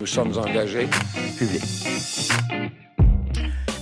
Nous 0.00 0.06
sommes 0.06 0.32
engagés. 0.38 0.88
Public. 1.36 1.62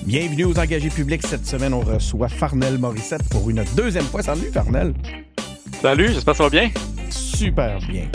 Bienvenue 0.04 0.46
aux 0.46 0.58
engagés 0.58 0.88
publics. 0.88 1.24
Cette 1.24 1.46
semaine, 1.46 1.72
on 1.72 1.78
reçoit 1.78 2.28
Farnel 2.28 2.76
Morissette 2.76 3.22
pour 3.30 3.48
une 3.48 3.64
deuxième 3.76 4.02
fois. 4.02 4.20
Salut, 4.20 4.50
Farnel. 4.52 4.94
Salut, 5.80 6.08
j'espère 6.12 6.34
que 6.34 6.38
ça 6.38 6.42
va 6.42 6.50
bien. 6.50 6.70
Super 7.08 7.78
bien. 7.86 8.08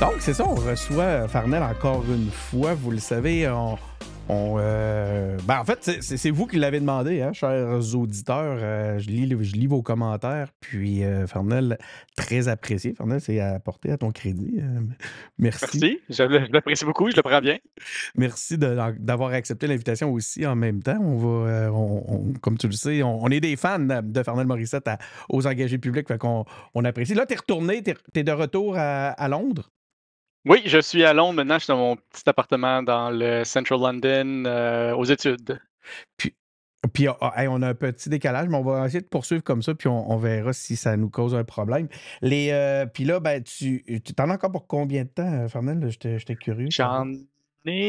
Donc, 0.00 0.14
c'est 0.20 0.32
ça, 0.32 0.46
on 0.48 0.54
reçoit 0.54 1.28
Farnel 1.28 1.62
encore 1.62 2.02
une 2.08 2.30
fois. 2.30 2.72
Vous 2.72 2.92
le 2.92 2.98
savez, 2.98 3.46
on, 3.46 3.76
on, 4.28 4.56
euh, 4.58 5.36
ben 5.44 5.60
en 5.60 5.64
fait, 5.64 6.02
c'est 6.02 6.30
vous 6.30 6.46
qui 6.46 6.58
l'avez 6.58 6.80
demandé, 6.80 7.22
hein, 7.22 7.32
chers 7.32 7.94
auditeurs. 7.94 8.58
Euh, 8.60 8.98
je, 8.98 9.08
lis, 9.08 9.28
je 9.28 9.54
lis 9.54 9.66
vos 9.66 9.82
commentaires. 9.82 10.48
Puis, 10.60 11.04
euh, 11.04 11.26
Farnel, 11.26 11.78
très 12.16 12.48
apprécié. 12.48 12.94
Farnel, 12.94 13.20
c'est 13.20 13.40
apporté 13.40 13.90
à 13.90 13.96
ton 13.96 14.10
crédit. 14.10 14.60
merci. 15.38 15.80
Merci. 15.80 16.00
Je 16.10 16.52
l'apprécie 16.52 16.84
beaucoup. 16.84 17.10
Je 17.10 17.16
le 17.16 17.22
prends 17.22 17.40
bien. 17.40 17.58
Merci 18.16 18.58
d'avoir 18.58 19.30
accepté 19.30 19.66
l'invitation 19.66 20.12
aussi 20.12 20.46
en 20.46 20.56
même 20.56 20.82
temps. 20.82 20.98
On 21.00 21.16
va, 21.16 21.72
on, 21.72 22.34
comme 22.40 22.58
tu 22.58 22.66
le 22.66 22.74
sais, 22.74 23.02
on, 23.02 23.28
est 23.28 23.40
des 23.40 23.56
fans 23.56 23.78
de 23.78 24.22
Farnel 24.22 24.46
Morissette 24.46 24.88
aux 25.28 25.46
engagés 25.46 25.78
publics. 25.78 26.06
Fait 26.06 26.18
qu'on 26.18 26.44
on 26.74 26.84
apprécie. 26.84 27.14
Là, 27.14 27.26
tu 27.26 27.34
es 27.34 27.36
retourné, 27.36 27.82
tu 27.82 27.94
es, 28.14 28.24
de 28.24 28.32
retour 28.32 28.76
à 28.76 29.28
Londres? 29.28 29.70
Oui, 30.44 30.62
je 30.64 30.78
suis 30.78 31.04
à 31.04 31.12
Londres 31.12 31.34
maintenant. 31.34 31.58
Je 31.58 31.64
suis 31.64 31.72
dans 31.72 31.78
mon 31.78 31.96
petit 31.96 32.22
appartement 32.26 32.82
dans 32.82 33.10
le 33.10 33.44
Central 33.44 33.80
London 33.80 34.44
euh, 34.46 34.94
aux 34.94 35.04
études. 35.04 35.60
Puis, 36.16 36.34
puis 36.92 37.08
ah, 37.08 37.34
on 37.48 37.62
a 37.62 37.68
un 37.68 37.74
petit 37.74 38.08
décalage, 38.08 38.48
mais 38.48 38.56
on 38.56 38.62
va 38.62 38.86
essayer 38.86 39.00
de 39.00 39.06
poursuivre 39.06 39.42
comme 39.42 39.62
ça, 39.62 39.74
puis 39.74 39.88
on, 39.88 40.16
verra 40.16 40.52
si 40.52 40.76
ça 40.76 40.96
nous 40.96 41.10
cause 41.10 41.34
un 41.34 41.44
problème. 41.44 41.88
Les, 42.22 42.50
euh, 42.52 42.86
puis 42.86 43.04
là, 43.04 43.20
ben, 43.20 43.42
tu, 43.42 43.84
tu 44.04 44.14
t'en 44.14 44.30
as 44.30 44.34
encore 44.34 44.52
pour 44.52 44.66
combien 44.66 45.04
de 45.04 45.08
temps, 45.08 45.32
euh, 45.32 45.48
Fernand? 45.48 45.80
J'étais 45.88 46.36
curieux. 46.36 46.68
J'en 46.70 47.06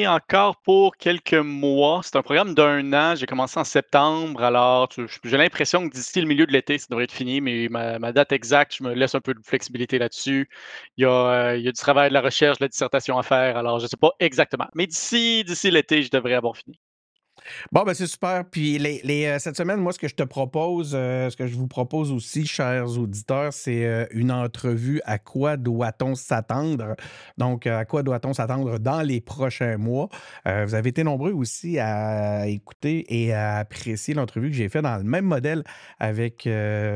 encore 0.07 0.57
pour 0.61 0.97
quelques 0.97 1.33
mois. 1.33 2.01
C'est 2.03 2.15
un 2.15 2.21
programme 2.21 2.53
d'un 2.53 2.93
an. 2.93 3.15
J'ai 3.15 3.25
commencé 3.25 3.59
en 3.59 3.63
septembre. 3.63 4.43
Alors, 4.43 4.89
j'ai 5.23 5.37
l'impression 5.37 5.87
que 5.87 5.93
d'ici 5.93 6.21
le 6.21 6.27
milieu 6.27 6.45
de 6.45 6.51
l'été, 6.51 6.77
ça 6.77 6.87
devrait 6.89 7.05
être 7.05 7.11
fini, 7.11 7.41
mais 7.41 7.67
ma, 7.69 8.11
date 8.11 8.31
exacte, 8.31 8.75
je 8.77 8.83
me 8.83 8.93
laisse 8.93 9.15
un 9.15 9.21
peu 9.21 9.33
de 9.33 9.39
flexibilité 9.43 9.99
là-dessus. 9.99 10.49
Il, 10.97 11.05
euh, 11.05 11.57
il, 11.57 11.63
y 11.63 11.67
a 11.67 11.71
du 11.71 11.79
travail 11.79 12.09
de 12.09 12.13
la 12.13 12.21
recherche, 12.21 12.59
de 12.59 12.65
la 12.65 12.69
dissertation 12.69 13.17
à 13.17 13.23
faire. 13.23 13.57
Alors, 13.57 13.79
je 13.79 13.85
ne 13.85 13.89
sais 13.89 13.97
pas 13.97 14.11
exactement. 14.19 14.67
Mais 14.75 14.87
d'ici, 14.87 15.43
d'ici 15.43 15.71
l'été, 15.71 16.03
je 16.03 16.11
devrais 16.11 16.35
avoir 16.35 16.55
fini. 16.57 16.79
Bon, 17.71 17.83
ben 17.83 17.93
c'est 17.93 18.07
super. 18.07 18.45
Puis 18.45 18.77
les, 18.77 19.25
euh, 19.25 19.39
cette 19.39 19.57
semaine, 19.57 19.79
moi, 19.79 19.93
ce 19.93 19.99
que 19.99 20.07
je 20.07 20.15
te 20.15 20.23
propose, 20.23 20.91
euh, 20.93 21.29
ce 21.29 21.37
que 21.37 21.47
je 21.47 21.55
vous 21.55 21.67
propose 21.67 22.11
aussi, 22.11 22.45
chers 22.45 22.97
auditeurs, 22.97 23.53
c'est 23.53 23.85
euh, 23.85 24.05
une 24.11 24.31
entrevue 24.31 25.01
à 25.05 25.17
quoi 25.19 25.57
doit-on 25.57 26.15
s'attendre? 26.15 26.95
Donc, 27.37 27.67
à 27.67 27.85
quoi 27.85 28.03
doit-on 28.03 28.33
s'attendre 28.33 28.79
dans 28.79 29.01
les 29.01 29.21
prochains 29.21 29.77
mois? 29.77 30.09
vous 30.45 30.73
avez 30.73 30.89
été 30.89 31.03
nombreux 31.03 31.31
aussi 31.31 31.79
à 31.79 32.47
écouter 32.47 33.05
et 33.09 33.33
à 33.33 33.57
apprécier 33.57 34.13
l'entrevue 34.13 34.49
que 34.49 34.55
j'ai 34.55 34.69
faite 34.69 34.83
dans 34.83 34.97
le 34.97 35.03
même 35.03 35.25
modèle 35.25 35.63
avec 35.99 36.47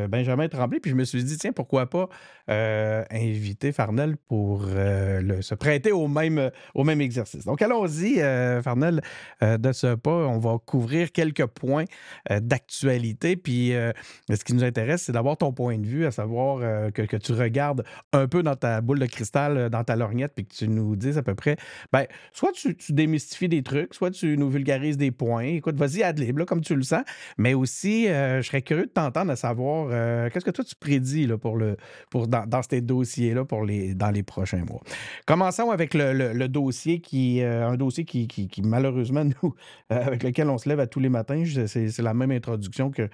Benjamin 0.09 0.47
Tremblay. 0.47 0.79
Puis 0.79 0.91
je 0.91 0.95
me 0.95 1.03
suis 1.03 1.23
dit, 1.23 1.37
tiens, 1.37 1.51
pourquoi 1.51 1.89
pas 1.89 2.09
inviter 2.47 3.71
Farnell 3.71 4.17
pour 4.27 4.63
se 4.63 5.55
prêter 5.55 5.91
au 5.91 6.07
même, 6.07 6.51
au 6.73 6.83
même 6.83 7.01
exercice. 7.01 7.45
Donc, 7.45 7.61
allons-y, 7.61 8.19
Farnell, 8.61 9.01
de 9.41 9.71
ce 9.71 9.95
pas. 9.95 10.11
On 10.11 10.39
va 10.39 10.57
couvrir 10.63 11.11
quelques 11.11 11.45
points 11.45 11.85
euh, 12.31 12.39
d'actualité. 12.39 13.35
Puis 13.35 13.73
euh, 13.73 13.91
ce 14.29 14.43
qui 14.43 14.53
nous 14.53 14.63
intéresse, 14.63 15.03
c'est 15.03 15.11
d'avoir 15.11 15.37
ton 15.37 15.51
point 15.53 15.77
de 15.77 15.85
vue, 15.85 16.05
à 16.05 16.11
savoir 16.11 16.59
euh, 16.61 16.91
que, 16.91 17.17
tu 17.17 17.33
regardes 17.33 17.83
un 18.11 18.27
peu 18.27 18.43
dans 18.43 18.55
ta 18.55 18.81
boule 18.81 18.99
de 18.99 19.05
cristal, 19.05 19.69
dans 19.69 19.83
ta 19.83 19.95
lorgnette, 19.95 20.33
puis 20.35 20.45
que 20.45 20.53
tu 20.53 20.67
nous 20.67 20.95
dises 20.95 21.17
à 21.17 21.23
peu 21.23 21.35
près, 21.35 21.57
ben, 21.91 22.05
soit 22.31 22.51
tu, 22.51 22.75
démystifies 22.89 23.49
des 23.49 23.63
trucs, 23.63 23.93
soit 23.93 24.11
tu 24.11 24.37
nous 24.37 24.49
vulgarises 24.49 24.97
des 24.97 25.11
points. 25.11 25.43
Écoute, 25.43 25.75
vas-y, 25.75 26.03
ad 26.03 26.19
lib, 26.19 26.43
comme 26.43 26.61
tu 26.61 26.75
le 26.75 26.83
sens. 26.83 27.03
Mais 27.37 27.53
aussi, 27.53 28.05
je 28.07 28.41
serais 28.41 28.61
curieux 28.61 28.85
de 28.85 28.91
t'entendre 28.91 29.31
à 29.31 29.35
savoir 29.35 29.89
qu'est-ce 30.31 30.45
que 30.45 30.51
toi 30.51 30.63
tu 30.63 30.75
prédis 30.75 31.27
là, 31.27 31.37
pour 31.37 31.57
le, 31.57 31.77
pour, 32.09 32.27
dans, 32.47 32.61
ces 32.61 32.81
dossiers-là 32.81 33.45
pour 33.45 33.63
les, 33.63 33.93
dans 33.93 34.11
les 34.11 34.23
prochains 34.23 34.63
mois. 34.65 34.81
Commençons 35.25 35.71
avec 35.71 35.93
le, 35.93 36.47
dossier 36.47 36.99
qui, 36.99 37.41
un 37.41 37.75
dossier 37.75 38.05
qui, 38.05 38.27
qui 38.27 38.61
malheureusement, 38.61 39.23
nous, 39.43 39.55
avec 39.89 40.23
lequel 40.23 40.49
on 40.49 40.57
se 40.57 40.67
lève 40.67 40.79
à 40.79 40.87
tous 40.87 40.99
les 40.99 41.09
matins. 41.09 41.43
C'est 41.67 41.97
la 41.99 42.13
même 42.13 42.31
introduction 42.31 42.91
que 42.91 43.09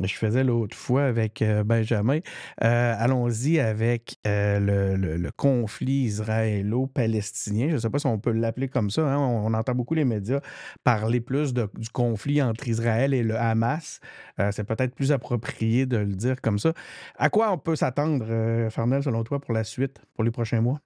je 0.00 0.14
faisais 0.14 0.42
l'autre 0.42 0.76
fois 0.76 1.04
avec 1.04 1.42
euh, 1.42 1.64
Benjamin. 1.64 2.18
Euh, 2.62 2.94
allons-y 2.98 3.60
avec 3.60 4.16
euh, 4.26 4.58
le, 4.58 5.30
conflit 5.36 6.04
israélo-palestinien. 6.04 7.68
Je 7.68 7.74
ne 7.74 7.78
sais 7.78 7.90
pas 7.90 7.98
si 7.98 8.06
on 8.06 8.18
peut 8.18 8.32
l'appeler 8.32 8.68
comme 8.68 8.90
ça. 8.90 9.02
Hein. 9.02 9.18
On, 9.18 9.52
entend 9.52 9.74
beaucoup 9.74 9.94
les 9.94 10.04
médias 10.04 10.40
parler 10.82 11.20
plus 11.20 11.52
du 11.52 11.88
conflit 11.92 12.40
entre 12.42 12.68
Israël 12.68 13.12
et 13.12 13.22
le 13.22 13.36
Hamas. 13.36 14.00
C'est 14.50 14.64
peut-être 14.64 14.94
plus 14.94 15.12
approprié 15.12 15.84
de 15.86 15.98
le 15.98 16.14
dire 16.14 16.40
comme 16.40 16.58
ça. 16.58 16.72
À 17.16 17.28
quoi 17.28 17.50
on 17.52 17.58
peut 17.58 17.76
s'attendre, 17.76 18.68
Farnel, 18.70 19.02
selon 19.02 19.24
toi, 19.24 19.40
pour 19.40 19.52
la 19.52 19.64
suite, 19.64 20.00
pour 20.14 20.24
les 20.24 20.30
prochains 20.30 20.60
mois? 20.60 20.80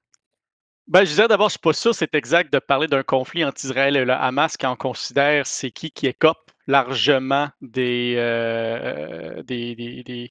Ben, 0.89 1.01
je 1.01 1.11
disais 1.11 1.29
d'abord, 1.29 1.49
je 1.49 1.55
ne 1.55 1.59
suis 1.59 1.61
pas 1.61 1.73
sûr 1.73 1.95
c'est 1.95 2.15
exact 2.15 2.53
de 2.53 2.59
parler 2.59 2.87
d'un 2.87 3.03
conflit 3.03 3.45
entre 3.45 3.65
Israël 3.65 3.97
et 3.97 4.05
le 4.05 4.13
Hamas 4.13 4.57
quand 4.57 4.73
on 4.73 4.77
considère 4.77 5.47
c'est 5.47 5.71
qui 5.71 5.91
qui 5.91 6.07
écope 6.07 6.46
largement 6.67 7.49
des, 7.61 8.15
euh, 8.17 9.43
des, 9.43 10.31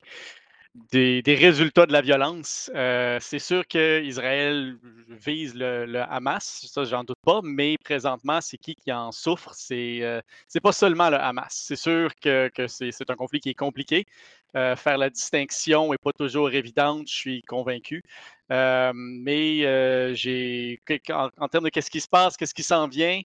des, 0.91 1.35
résultats 1.35 1.85
de 1.85 1.93
la 1.93 2.01
violence. 2.01 2.69
Euh, 2.75 3.17
c'est 3.21 3.39
sûr 3.39 3.65
qu'Israël 3.67 4.77
vise 5.09 5.55
le, 5.55 6.01
Hamas, 6.09 6.65
ça 6.69 6.83
j'en 6.83 7.03
doute 7.03 7.19
pas, 7.23 7.39
mais 7.43 7.77
présentement, 7.77 8.41
c'est 8.41 8.57
qui 8.57 8.75
qui 8.75 8.91
en 8.91 9.11
souffre? 9.11 9.51
C'est 9.53 9.99
euh, 10.01 10.21
pas 10.61 10.71
seulement 10.71 11.09
le 11.09 11.17
Hamas. 11.17 11.51
C'est 11.51 11.75
sûr 11.75 12.13
que, 12.15 12.49
que 12.49 12.67
c'est 12.67 13.09
un 13.09 13.15
conflit 13.15 13.39
qui 13.39 13.49
est 13.49 13.53
compliqué. 13.53 14.05
Euh, 14.55 14.75
faire 14.75 14.97
la 14.97 15.09
distinction 15.09 15.91
n'est 15.91 15.97
pas 15.97 16.13
toujours 16.13 16.49
évidente, 16.51 17.07
je 17.09 17.13
suis 17.15 17.41
convaincu. 17.43 18.01
mais 18.49 20.15
j'ai 20.15 20.79
en, 21.09 21.29
en, 21.37 21.47
termes 21.47 21.65
de 21.65 21.69
qu'est-ce 21.69 21.91
qui 21.91 22.01
se 22.01 22.07
passe, 22.07 22.37
qu'est-ce 22.37 22.53
qui 22.53 22.63
s'en 22.63 22.87
vient, 22.87 23.21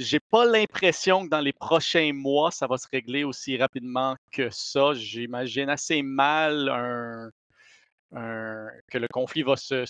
j'ai 0.00 0.20
pas 0.20 0.46
l'impression 0.46 1.24
que 1.24 1.28
dans 1.28 1.40
les 1.40 1.52
prochains 1.52 2.12
mois, 2.12 2.50
ça 2.50 2.66
va 2.66 2.78
se 2.78 2.88
régler 2.90 3.22
aussi 3.22 3.56
rapidement 3.56 4.16
que 4.32 4.48
ça. 4.50 4.94
J'imagine 4.94 5.68
assez 5.68 6.02
mal 6.02 7.30
que 8.12 8.98
le 8.98 9.06
conflit 9.08 9.42
va 9.42 9.56
se, 9.56 9.84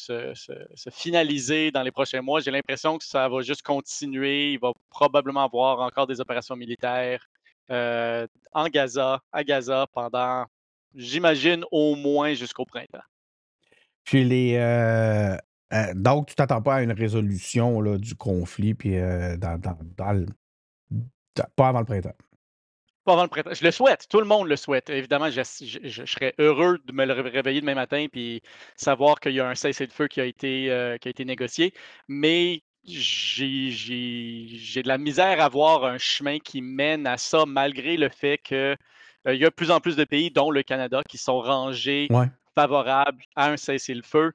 finaliser 0.90 1.70
dans 1.70 1.82
les 1.82 1.90
prochains 1.90 2.22
mois. 2.22 2.40
J'ai 2.40 2.50
l'impression 2.50 2.98
que 2.98 3.04
ça 3.04 3.28
va 3.28 3.40
juste 3.42 3.62
continuer. 3.62 4.52
Il 4.52 4.58
va 4.58 4.72
probablement 4.90 5.44
avoir 5.44 5.80
encore 5.80 6.06
des 6.06 6.20
opérations 6.20 6.56
militaires 6.56 7.26
euh, 7.70 8.26
en 8.52 8.66
Gaza, 8.68 9.22
à 9.32 9.44
Gaza, 9.44 9.86
pendant, 9.94 10.44
j'imagine, 10.94 11.64
au 11.70 11.94
moins 11.94 12.34
jusqu'au 12.34 12.64
printemps. 12.64 12.98
Puis 14.02 14.24
les, 14.24 14.56
euh, 14.56 15.36
euh, 15.72 15.92
donc, 15.94 16.28
tu 16.28 16.34
t'attends 16.34 16.62
pas 16.62 16.76
à 16.76 16.82
une 16.82 16.92
résolution 16.92 17.80
là, 17.80 17.96
du 17.96 18.14
conflit, 18.14 18.74
puis 18.74 18.98
euh, 18.98 19.36
dans, 19.36 19.60
pas 21.56 21.68
avant 21.68 21.80
le 21.80 21.84
printemps. 21.84 22.16
Pas 23.04 23.12
avant 23.12 23.22
le 23.22 23.28
printemps. 23.28 23.54
Je 23.54 23.64
le 23.64 23.70
souhaite. 23.70 24.06
Tout 24.08 24.20
le 24.20 24.26
monde 24.26 24.48
le 24.48 24.56
souhaite. 24.56 24.90
Évidemment, 24.90 25.30
je, 25.30 25.42
serais 25.42 26.34
heureux 26.38 26.78
de 26.84 26.92
me 26.92 27.04
réveiller 27.12 27.60
demain 27.60 27.74
matin 27.74 28.06
puis 28.10 28.42
savoir 28.76 29.20
qu'il 29.20 29.32
y 29.32 29.40
a 29.40 29.48
un 29.48 29.54
cessez-le-feu 29.54 30.08
qui, 30.08 30.20
a 30.20 30.24
été, 30.24 30.70
euh, 30.70 30.98
qui 30.98 31.08
a 31.08 31.10
été 31.10 31.24
négocié. 31.24 31.72
Mais 32.08 32.62
j'ai 32.84 33.72
de 34.82 34.88
la 34.88 34.98
misère 34.98 35.40
à 35.40 35.48
voir 35.48 35.84
un 35.84 35.98
chemin 35.98 36.38
qui 36.38 36.62
mène 36.62 37.06
à 37.06 37.16
ça, 37.16 37.44
malgré 37.46 37.96
le 37.96 38.08
fait 38.08 38.38
qu'il 38.38 38.76
il 39.26 39.36
y 39.36 39.44
a 39.44 39.50
de 39.50 39.54
plus 39.54 39.70
en 39.70 39.80
plus 39.80 39.96
de 39.96 40.04
pays, 40.04 40.30
dont 40.30 40.50
le 40.50 40.62
Canada, 40.62 41.02
qui 41.06 41.18
sont 41.18 41.40
rangés 41.40 42.08
favorables 42.54 43.22
à 43.36 43.50
un 43.50 43.56
cessez-le-feu 43.56 44.32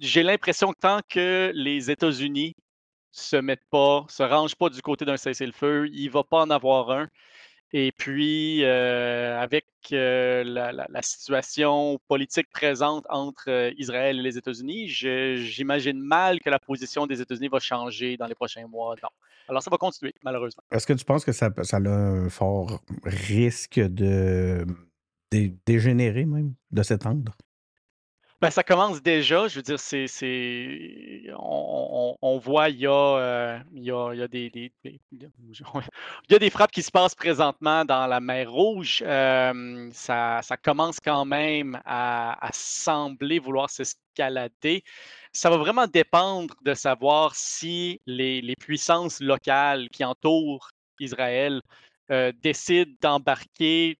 j'ai 0.00 0.22
l'impression 0.22 0.72
que 0.72 0.78
tant 0.80 1.00
que 1.08 1.52
les 1.54 1.90
États-Unis 1.90 2.54
se 3.12 3.36
mettent 3.36 3.68
pas, 3.70 4.06
se 4.08 4.22
rangent 4.22 4.56
pas 4.56 4.70
du 4.70 4.80
côté 4.82 5.04
d'un 5.04 5.16
cessez-le-feu, 5.16 5.88
il 5.92 6.10
va 6.10 6.24
pas 6.24 6.42
en 6.42 6.50
avoir 6.50 6.90
un. 6.90 7.08
Et 7.74 7.90
puis, 7.90 8.62
euh, 8.64 9.40
avec 9.40 9.64
euh, 9.92 10.44
la, 10.44 11.02
situation 11.02 11.98
politique 12.06 12.50
présente 12.50 13.06
entre 13.08 13.48
euh, 13.48 13.70
Israël 13.78 14.18
et 14.18 14.22
les 14.22 14.36
États-Unis, 14.36 14.88
j'imagine 14.88 15.98
mal 15.98 16.40
que 16.40 16.50
la 16.50 16.58
position 16.58 17.06
des 17.06 17.22
États-Unis 17.22 17.48
va 17.48 17.60
changer 17.60 18.18
dans 18.18 18.26
les 18.26 18.34
prochains 18.34 18.66
mois. 18.66 18.94
Non. 19.02 19.08
Alors, 19.48 19.62
ça 19.62 19.70
va 19.70 19.78
continuer, 19.78 20.12
malheureusement. 20.22 20.62
Est-ce 20.70 20.86
que 20.86 20.92
tu 20.92 21.04
penses 21.04 21.24
que 21.24 21.32
ça, 21.32 21.48
a 21.48 21.76
un 21.76 22.28
fort 22.28 22.82
risque 23.04 23.80
de 23.80 24.66
dégénérer 25.30 26.26
même, 26.26 26.54
de 26.70 26.82
s'étendre? 26.82 27.32
Ben, 28.42 28.50
ça 28.50 28.64
commence 28.64 29.00
déjà, 29.00 29.46
je 29.46 29.54
veux 29.54 29.62
dire, 29.62 29.78
c'est 29.78 30.08
c'est 30.08 31.22
on 31.38 32.38
voit, 32.42 32.70
il 32.70 32.80
y 32.80 32.88
a, 32.88 33.62
des 34.28 34.50
des 36.28 36.50
frappes 36.50 36.72
qui 36.72 36.82
se 36.82 36.90
passent 36.90 37.14
présentement 37.14 37.84
dans 37.84 38.08
la 38.08 38.18
mer 38.18 38.50
Rouge. 38.50 39.00
Hem, 39.06 39.90
ça 39.92 40.40
ça 40.42 40.56
commence 40.56 40.98
quand 40.98 41.24
même 41.24 41.80
à 41.84 42.50
sembler 42.52 43.38
vouloir 43.38 43.70
s'escalader. 43.70 44.82
Ça 45.32 45.48
va 45.48 45.56
vraiment 45.56 45.86
dépendre 45.86 46.56
de 46.62 46.74
savoir 46.74 47.36
si 47.36 48.00
les 48.06 48.56
puissances 48.58 49.20
locales 49.20 49.88
qui 49.90 50.04
entourent 50.04 50.68
Israël, 50.98 51.62
heu, 52.10 52.32
décident 52.42 52.92
d'embarquer 53.00 53.98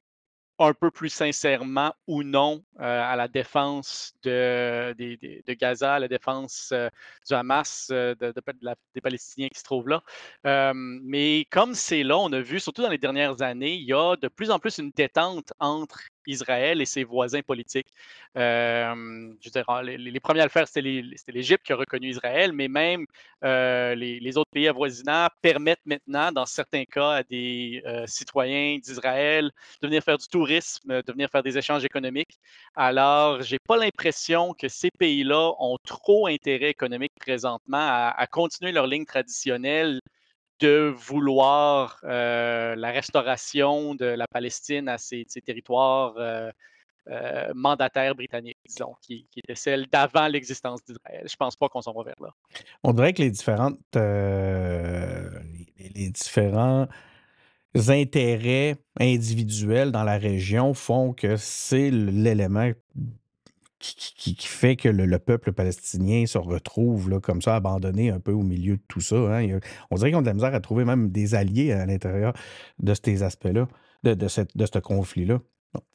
un 0.62 0.74
peu 0.74 0.90
plus 0.90 1.08
sincèrement 1.08 1.94
ou 2.06 2.22
non 2.22 2.62
euh, 2.80 3.02
à 3.02 3.16
la 3.16 3.28
défense 3.28 4.14
de, 4.22 4.94
Gaza, 5.54 5.94
à 5.94 5.98
la 5.98 6.08
défense 6.08 6.70
euh, 6.72 6.88
du 7.26 7.34
Hamas, 7.34 7.88
euh, 7.90 8.14
des 8.14 9.00
Palestiniens 9.00 9.48
qui 9.48 9.58
se 9.58 9.64
trouvent 9.64 9.88
là. 9.88 10.02
Mais 10.44 11.46
comme 11.50 11.74
c'est 11.74 12.02
là, 12.02 12.16
on 12.18 12.32
a 12.32 12.40
vu, 12.40 12.60
surtout 12.60 12.82
dans 12.82 12.88
les 12.88 12.98
dernières 12.98 13.42
années, 13.42 13.74
il 13.74 13.84
y 13.84 13.92
a 13.92 14.16
de 14.16 14.28
plus 14.28 14.50
en 14.50 14.58
plus 14.58 14.78
une 14.78 14.90
détente 14.90 15.52
entre 15.58 16.00
Israël 16.26 16.80
et 16.80 16.86
ses 16.86 17.04
voisins 17.04 17.42
politiques. 17.42 17.88
Euh, 18.36 18.94
je 19.40 19.48
veux 19.48 19.50
dire, 19.50 19.82
les, 19.82 20.20
premiers 20.20 20.40
à 20.40 20.44
le 20.44 20.50
faire, 20.50 20.66
c'était 20.66 20.80
l'Égypte 21.28 21.64
qui 21.64 21.72
a 21.72 21.76
reconnu 21.76 22.08
Israël, 22.08 22.52
mais 22.52 22.68
même 22.68 23.06
euh, 23.44 23.94
les, 23.94 24.38
autres 24.38 24.50
pays 24.50 24.68
avoisinants 24.68 25.28
permettent 25.42 25.84
maintenant, 25.84 26.32
dans 26.32 26.46
certains 26.46 26.84
cas, 26.84 27.10
à 27.10 27.22
des 27.22 27.82
euh, 27.86 28.06
citoyens 28.06 28.78
d'Israël 28.78 29.50
de 29.82 29.86
venir 29.86 30.02
faire 30.02 30.18
du 30.18 30.26
tourisme, 30.28 31.02
de 31.02 31.12
venir 31.12 31.28
faire 31.30 31.42
des 31.42 31.58
échanges 31.58 31.84
économiques. 31.84 32.38
Alors, 32.74 33.42
j'ai 33.42 33.58
pas 33.58 33.76
l'impression 33.76 34.54
que 34.54 34.68
ces 34.68 34.90
pays-là 34.90 35.52
ont 35.58 35.78
trop 35.84 36.26
intérêt 36.26 36.70
économique 36.70 37.12
présentement 37.20 38.12
à 38.14 38.26
continuer 38.26 38.72
leur 38.72 38.86
ligne 38.86 39.04
traditionnelle 39.04 40.00
de 40.62 40.94
vouloir 40.96 42.00
euh, 42.04 42.76
la 42.76 42.92
restauration 42.92 43.96
de 43.96 44.04
la 44.04 44.28
Palestine 44.28 44.88
à 44.88 44.96
ses, 44.96 45.24
ses 45.26 45.40
territoires 45.40 46.14
euh, 46.18 46.52
euh, 47.08 47.50
mandataires 47.54 48.14
britanniques, 48.14 48.58
disons, 48.64 48.94
qui, 49.02 49.26
qui 49.30 49.40
étaient 49.40 49.56
celles 49.56 49.88
d'avant 49.88 50.28
l'existence 50.28 50.84
d'Israël. 50.84 51.26
Je 51.28 51.34
pense 51.36 51.56
pas 51.56 51.68
qu'on 51.68 51.82
s'en 51.82 51.92
va 51.92 52.04
vers 52.04 52.14
là. 52.20 52.28
On 52.84 52.92
dirait 52.92 53.12
que 53.12 53.22
les 53.22 53.30
différentes, 53.30 53.80
les 53.96 55.30
différents 56.10 56.86
intérêts 57.88 58.76
individuels 59.00 59.90
dans 59.90 60.04
la 60.04 60.18
région 60.18 60.74
font 60.74 61.12
que 61.12 61.36
c'est 61.36 61.90
l'élément 61.90 62.70
qui, 63.82 64.36
fait 64.40 64.76
que 64.76 64.88
le, 64.88 65.06
le 65.06 65.18
peuple 65.18 65.52
palestinien 65.52 66.26
se 66.26 66.38
retrouve 66.38 67.10
là, 67.10 67.20
comme 67.20 67.42
ça, 67.42 67.56
abandonné 67.56 68.10
un 68.10 68.20
peu 68.20 68.32
au 68.32 68.42
milieu 68.42 68.76
de 68.76 68.82
tout 68.88 69.00
ça. 69.00 69.16
hein. 69.16 69.56
A- 69.56 69.60
on 69.90 69.96
dirait 69.96 70.10
qu'ils 70.10 70.16
ont 70.18 70.22
de 70.22 70.26
la 70.26 70.34
misère 70.34 70.54
à 70.54 70.60
trouver 70.60 70.84
même 70.84 71.10
des 71.10 71.34
alliés 71.34 71.72
à 71.72 71.86
l'intérieur 71.86 72.32
de 72.78 72.94
ces 72.94 73.22
aspects-là, 73.22 73.68
de, 74.04 74.28
ce 74.28 74.78
conflit-là. 74.78 75.40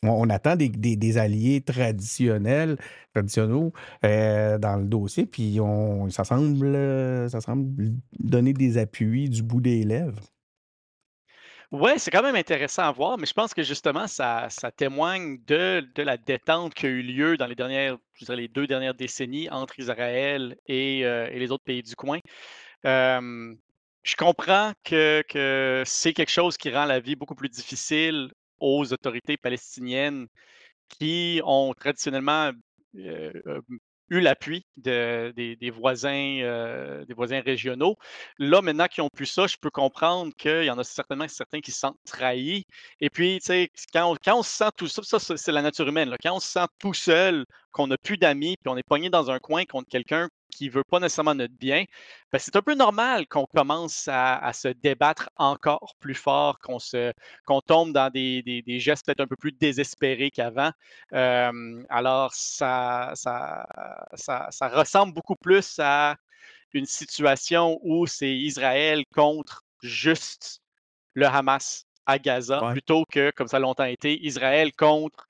On, 0.03 0.29
attend 0.29 0.55
des, 0.55 1.17
alliés 1.17 1.61
traditionnels, 1.61 2.77
traditionnels 3.13 3.71
euh, 4.05 4.57
dans 4.57 4.77
le 4.77 4.85
dossier, 4.85 5.25
puis 5.27 5.59
on, 5.61 6.07
euh, 6.07 7.29
ça 7.29 7.41
semble 7.41 7.93
donner 8.19 8.53
des 8.53 8.77
appuis 8.79 9.29
du 9.29 9.43
bout 9.43 9.61
des 9.61 9.83
lèvres. 9.83 10.21
Ouais, 11.71 11.99
c'est 11.99 12.11
quand 12.11 12.21
même 12.21 12.35
intéressant 12.35 12.83
à 12.83 12.91
voir, 12.91 13.17
mais 13.17 13.25
je 13.25 13.33
pense 13.33 13.53
que 13.53 13.61
justement, 13.61 14.07
ça, 14.07 14.47
témoigne 14.77 15.37
de, 15.45 15.83
la 15.97 16.15
détente 16.17 16.73
qui 16.73 16.85
a 16.85 16.89
eu 16.89 17.01
lieu 17.01 17.35
dans 17.35 17.45
les 17.45 17.55
dernières, 17.55 17.97
les 18.29 18.47
deux 18.47 18.67
dernières 18.67 18.93
décennies 18.93 19.49
entre 19.49 19.77
Israël 19.77 20.55
et, 20.67 21.05
euh, 21.05 21.29
les 21.29 21.51
autres 21.51 21.65
pays 21.65 21.83
du 21.83 21.95
coin. 21.95 22.19
Je 24.03 24.15
comprends 24.15 24.71
que, 24.85 25.83
c'est 25.85 26.13
quelque 26.13 26.29
chose 26.31 26.57
qui 26.57 26.69
rend 26.71 26.85
la 26.85 26.99
vie 27.01 27.15
beaucoup 27.17 27.35
plus 27.35 27.49
difficile 27.49 28.31
aux 28.59 28.93
autorités 28.93 29.35
palestiniennes 29.37 30.27
qui 30.89 31.41
ont 31.43 31.73
traditionnellement 31.73 32.51
euh, 32.95 33.61
eu 34.09 34.19
l'appui 34.19 34.65
euh, 34.87 35.31
des 35.33 35.71
voisins 35.71 37.41
régionaux. 37.41 37.97
Là, 38.39 38.61
maintenant 38.61 38.87
qu'ils 38.87 39.03
ont 39.03 39.09
plus 39.09 39.25
ça, 39.25 39.47
je 39.47 39.57
peux 39.57 39.69
comprendre 39.69 40.33
qu'il 40.37 40.63
y 40.63 40.69
en 40.69 40.77
a 40.77 40.83
certainement 40.83 41.27
certains 41.27 41.59
qui 41.59 41.71
se 41.71 41.79
sentent 41.79 41.97
trahis. 42.05 42.65
Et 43.01 43.09
puis, 43.09 43.39
tu 43.39 43.47
sais, 43.47 43.71
quand 43.93 44.17
on, 44.27 44.43
se 44.43 44.49
sent 44.49 44.69
tout 44.77 44.87
ça, 44.87 45.01
ça, 45.03 45.19
c'est 45.19 45.37
c'est 45.37 45.51
la 45.51 45.61
nature 45.61 45.87
humaine, 45.87 46.09
là. 46.09 46.17
quand 46.21 46.35
on 46.35 46.39
se 46.39 46.47
sent 46.47 46.65
tout 46.79 46.93
seul, 46.93 47.45
qu'on 47.71 47.87
n'a 47.87 47.97
plus 47.97 48.17
d'amis, 48.17 48.55
puis 48.61 48.71
on 48.71 48.77
est 48.77 48.87
pogné 48.87 49.09
dans 49.09 49.29
un 49.29 49.39
coin 49.39 49.65
contre 49.65 49.87
quelqu'un 49.89 50.29
qui 50.57 50.69
veut 50.69 50.83
pas 50.89 50.99
nécessairement 50.99 51.35
notre 51.35 51.53
bien, 51.53 51.85
ben, 52.31 52.39
c'est 52.39 52.55
un 52.55 52.61
peu 52.61 52.73
normal 52.75 53.27
qu'on 53.27 53.45
commence 53.45 54.07
à, 54.07 54.37
à 54.37 54.53
se 54.53 54.67
débattre 54.69 55.29
encore 55.35 55.95
plus 55.99 56.15
fort, 56.15 56.57
qu'on 56.59 56.79
se, 56.79 57.13
qu'on 57.45 57.61
tombe 57.61 57.93
dans 57.93 58.09
des, 58.09 58.41
des- 58.43 58.61
des 58.61 58.79
gestes 58.79 59.05
peut-être 59.05 59.21
un 59.21 59.27
peu 59.27 59.35
plus 59.35 59.51
désespérés 59.51 60.31
qu'avant. 60.31 60.71
Euh, 61.13 61.83
alors, 61.89 62.33
ça, 62.33 63.11
ça, 63.15 63.65
ça, 64.15 64.47
ça 64.49 64.67
ressemble 64.69 65.13
beaucoup 65.13 65.35
plus 65.35 65.79
à 65.79 66.15
une 66.73 66.85
situation 66.85 67.79
où 67.83 68.07
c'est 68.07 68.33
Israël 68.35 69.03
contre 69.13 69.63
juste 69.81 70.61
le 71.13 71.25
Hamas 71.27 71.85
à 72.05 72.19
Gaza, 72.19 72.63
Ouais. 72.63 72.71
plutôt 72.71 73.03
que, 73.11 73.31
comme 73.35 73.47
ça 73.47 73.57
a 73.57 73.59
longtemps 73.59 73.83
été, 73.85 74.25
Israël 74.25 74.71
contre 74.73 75.26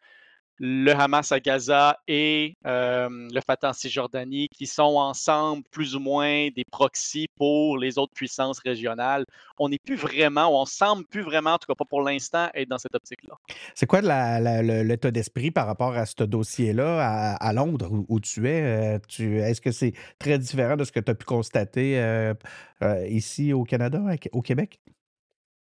le 0.60 0.92
Hamas 0.92 1.32
à 1.32 1.40
Gaza 1.40 2.00
et 2.08 2.56
euh, 2.66 3.10
le 3.10 3.42
Fatah 3.42 3.70
en 3.70 3.74
Cisjordanie, 3.74 4.48
qui 4.50 4.66
sont 4.66 4.98
ensemble 4.98 5.64
plus 5.72 5.96
ou 5.96 6.00
moins 6.00 6.50
des 6.50 6.64
proxys 6.72 7.28
pour 7.36 7.78
les 7.78 7.98
autres 7.98 8.14
puissances 8.14 8.60
régionales. 8.60 9.26
On 9.60 9.70
n'est 9.70 9.80
plus 9.80 9.96
vraiment, 9.96 10.48
ou 10.48 10.56
on 10.56 10.66
semble 10.66 11.06
plus 11.06 11.22
vraiment, 11.22 11.54
en 11.54 11.58
tout 11.58 11.68
cas 11.68 11.76
pas 11.76 11.86
pour 11.86 12.02
l'instant, 12.02 12.50
être 12.54 12.70
dans 12.70 12.78
cette 12.78 12.96
optique-là. 12.96 13.36
C'est 13.76 13.86
quoi 13.86 14.02
l'état 14.02 15.12
d'esprit 15.12 15.52
par 15.52 15.68
rapport 15.68 15.96
à 15.96 16.06
ce 16.06 16.24
dossier-là 16.24 17.00
à, 17.02 17.36
à 17.36 17.54
Londres 17.54 17.90
où, 17.92 18.06
où 18.10 18.20
tu 18.20 18.48
es? 18.48 18.62
Euh, 18.62 19.00
tu, 19.08 19.40
est-ce 19.40 19.62
que 19.62 19.72
c'est 19.72 19.94
très 20.20 20.40
différent 20.40 20.76
de 20.76 20.84
ce 20.84 20.92
que 20.92 21.00
tu 21.00 21.12
as 21.12 21.16
pu 21.16 21.26
constater 21.26 22.00
euh, 22.00 22.34
euh, 22.82 23.08
ici 23.08 23.54
au 23.54 23.64
Canada, 23.64 24.02
au 24.32 24.42
Québec? 24.42 24.80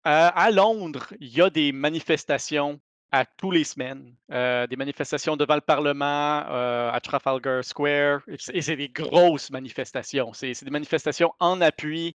Euh, 0.06 0.30
à 0.32 0.50
Londres, 0.52 1.12
il 1.18 1.36
y 1.36 1.42
a 1.42 1.50
des 1.50 1.72
manifestations 1.72 2.78
à 3.16 3.24
tous 3.24 3.50
les 3.50 3.64
semaines, 3.64 4.14
euh, 4.30 4.66
des 4.66 4.76
manifestations 4.76 5.36
devant 5.36 5.54
le 5.54 5.60
Parlement, 5.62 6.44
euh, 6.48 6.90
à 6.92 7.00
Trafalgar 7.00 7.64
Square, 7.64 8.20
et 8.28 8.60
c'est 8.60 8.76
des 8.76 8.88
grosses 8.88 9.50
manifestations. 9.50 10.32
C'est 10.34 10.64
des 10.64 10.70
manifestations 10.70 11.32
en 11.40 11.60
appui 11.60 12.14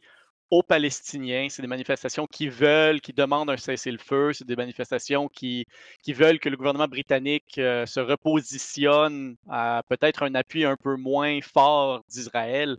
aux 0.50 0.62
Palestiniens. 0.62 1.46
C'est 1.48 1.62
des 1.62 1.68
manifestations 1.68 2.26
qui 2.26 2.48
veulent, 2.48 3.00
qui 3.00 3.12
demandent 3.12 3.50
un 3.50 3.56
cessez-le-feu. 3.56 4.32
C'est 4.32 4.46
des 4.46 4.56
manifestations 4.56 5.28
qui, 5.28 5.66
qui 6.02 6.12
veulent 6.12 6.38
que 6.38 6.48
le 6.48 6.56
gouvernement 6.56 6.88
britannique 6.88 7.56
euh, 7.58 7.86
se 7.86 8.00
repositionne 8.00 9.36
à 9.48 9.82
peut-être 9.88 10.24
un 10.24 10.34
appui 10.34 10.64
un 10.64 10.76
peu 10.76 10.96
moins 10.96 11.40
fort 11.40 12.02
d'Israël. 12.08 12.76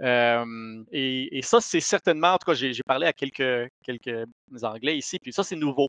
Euh, 0.00 0.82
et, 0.92 1.38
et 1.38 1.42
ça, 1.42 1.60
c'est 1.60 1.80
certainement, 1.80 2.34
en 2.34 2.38
tout 2.38 2.50
cas, 2.50 2.54
j'ai 2.54 2.72
parlé 2.86 3.06
à 3.06 3.12
quelques, 3.12 3.70
quelques 3.84 4.26
Anglais 4.62 4.96
ici, 4.96 5.18
puis 5.18 5.32
ça, 5.32 5.44
c'est 5.44 5.56
nouveau. 5.56 5.88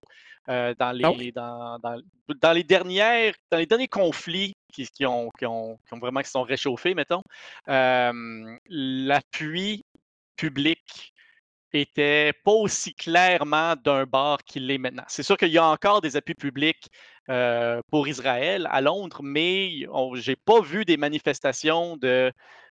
Euh, 0.49 0.73
dans, 0.77 0.87
Ah 1.03 1.11
les, 1.17 1.31
dans, 1.31 1.77
dans- 1.79 2.01
dans 2.41 2.51
les 2.51 2.63
dernières, 2.63 3.33
dans 3.51 3.57
les 3.57 3.65
derniers 3.65 3.87
conflits 3.87 4.53
qui, 4.73 4.85
qui 4.87 5.05
ont, 5.05 5.29
qui, 5.37 5.45
ont, 5.45 5.77
qui 5.87 5.93
ont 5.93 5.99
vraiment 5.99 6.21
qui 6.21 6.29
sont 6.29 6.41
réchauffés, 6.43 6.93
mettons, 6.93 7.21
euh, 7.69 8.57
l'appui 8.67 9.83
public 10.35 11.10
était 11.73 12.33
pas 12.43 12.51
aussi 12.51 12.93
clairement 12.93 13.75
d'un 13.75 14.05
bord 14.05 14.43
qu'il 14.43 14.67
l'est 14.67 14.77
maintenant. 14.77 15.03
C'est 15.07 15.23
sûr 15.23 15.37
qu'il 15.37 15.49
y 15.49 15.57
a 15.57 15.65
encore 15.65 16.01
des 16.01 16.15
appuis 16.15 16.35
publics 16.35 16.89
euh, 17.29 17.81
pour 17.89 18.07
Israël 18.07 18.67
à 18.71 18.81
Londres, 18.81 19.21
mais 19.23 19.85
on- 19.91 20.15
j'ai 20.15 20.35
pas 20.35 20.61
vu 20.61 20.85
des 20.85 20.97
manifestations 20.97 21.97
de 21.97 22.31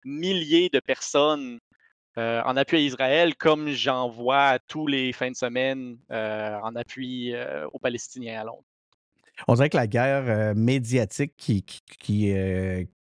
milliers 0.05 0.69
de 0.69 0.79
personnes 0.79 1.59
euh, 2.17 2.41
en 2.45 2.55
appui 2.57 2.77
à 2.77 2.79
Israël 2.81 3.35
comme 3.35 3.69
j'en 3.69 4.09
vois 4.09 4.59
tous 4.67 4.85
les 4.85 5.13
fins 5.13 5.31
de 5.31 5.35
semaine 5.35 5.97
euh, 6.11 6.59
en 6.61 6.75
appui 6.75 7.33
aux 7.71 7.79
Palestiniens 7.79 8.41
à 8.41 8.43
Londres. 8.43 8.65
On 9.47 9.55
dirait 9.55 9.69
que 9.69 9.77
la 9.77 9.87
guerre 9.87 10.53
médiatique 10.55 11.33
qui, 11.35 11.63
qui, 11.63 12.35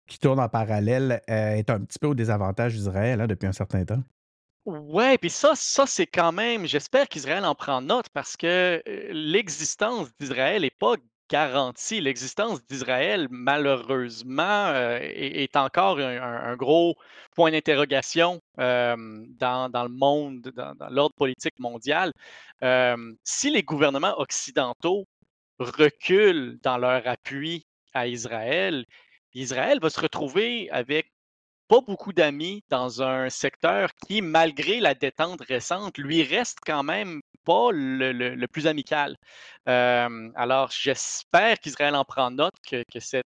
qui, 0.07 0.19
tourne 0.19 0.41
en 0.41 0.49
parallèle 0.49 1.21
est 1.27 1.69
un 1.69 1.81
petit 1.81 1.99
peu 1.99 2.07
au 2.07 2.15
désavantage 2.15 2.73
d'Israël 2.73 3.21
hein, 3.21 3.27
depuis 3.27 3.47
un 3.47 3.53
certain 3.53 3.85
temps. 3.85 4.03
Ouais, 4.65 5.19
puis 5.19 5.31
ça, 5.31 5.55
ça 5.57 5.87
c'est 5.87 6.07
quand 6.07 6.31
même, 6.31 6.67
j'espère 6.67 7.09
qu'Israël 7.09 7.45
en 7.45 7.55
prend 7.55 7.83
note 7.83 8.09
parce 8.11 8.37
que 8.37 8.81
l'existence 9.11 10.09
d'Israël 10.21 10.63
n'est 10.63 10.71
pas 10.71 10.95
garantie. 11.29 12.01
L'existence 12.01 12.65
d'Israël, 12.67 13.27
malheureusement, 13.31 14.73
est, 15.01 15.57
encore 15.57 15.99
un, 15.99 16.55
gros 16.57 16.95
point 17.35 17.51
d'interrogation 17.51 18.41
dans, 18.57 19.71
dans 19.71 19.83
le 19.83 19.89
monde, 19.89 20.53
dans, 20.55 20.75
l'ordre 20.91 21.15
politique 21.17 21.59
mondial. 21.59 22.13
Si 23.25 23.51
les 23.51 23.63
gouvernements 23.63 24.19
occidentaux 24.21 25.07
reculent 25.59 26.59
dans 26.63 26.79
leur 26.79 27.07
appui 27.09 27.67
à 27.95 28.07
Israël, 28.07 28.85
Israël 29.35 29.79
va 29.81 29.91
se 29.91 30.01
retrouver 30.01 30.71
avec 30.71 31.11
pas 31.73 31.81
beaucoup 31.81 32.13
d'amis 32.13 32.63
dans 32.69 33.01
un 33.03 33.31
secteur 33.31 33.95
qui, 34.07 34.21
malgré 34.21 34.79
la 34.79 34.93
détente 34.95 35.41
récente, 35.41 35.97
lui 35.97 36.23
reste 36.23 36.59
quand 36.67 36.83
même 36.83 37.23
pas 37.45 37.71
le, 37.73 38.13
le- 38.13 38.35
le 38.35 38.47
plus 38.47 38.67
amical. 38.67 39.17
Euh, 39.71 40.29
alors, 40.35 40.71
j'espère 40.71 41.59
qu'Israël 41.61 41.95
en 41.95 42.05
prend 42.05 42.31
note, 42.31 42.53
que, 42.69 42.85
que 42.93 43.01
cette, 43.01 43.25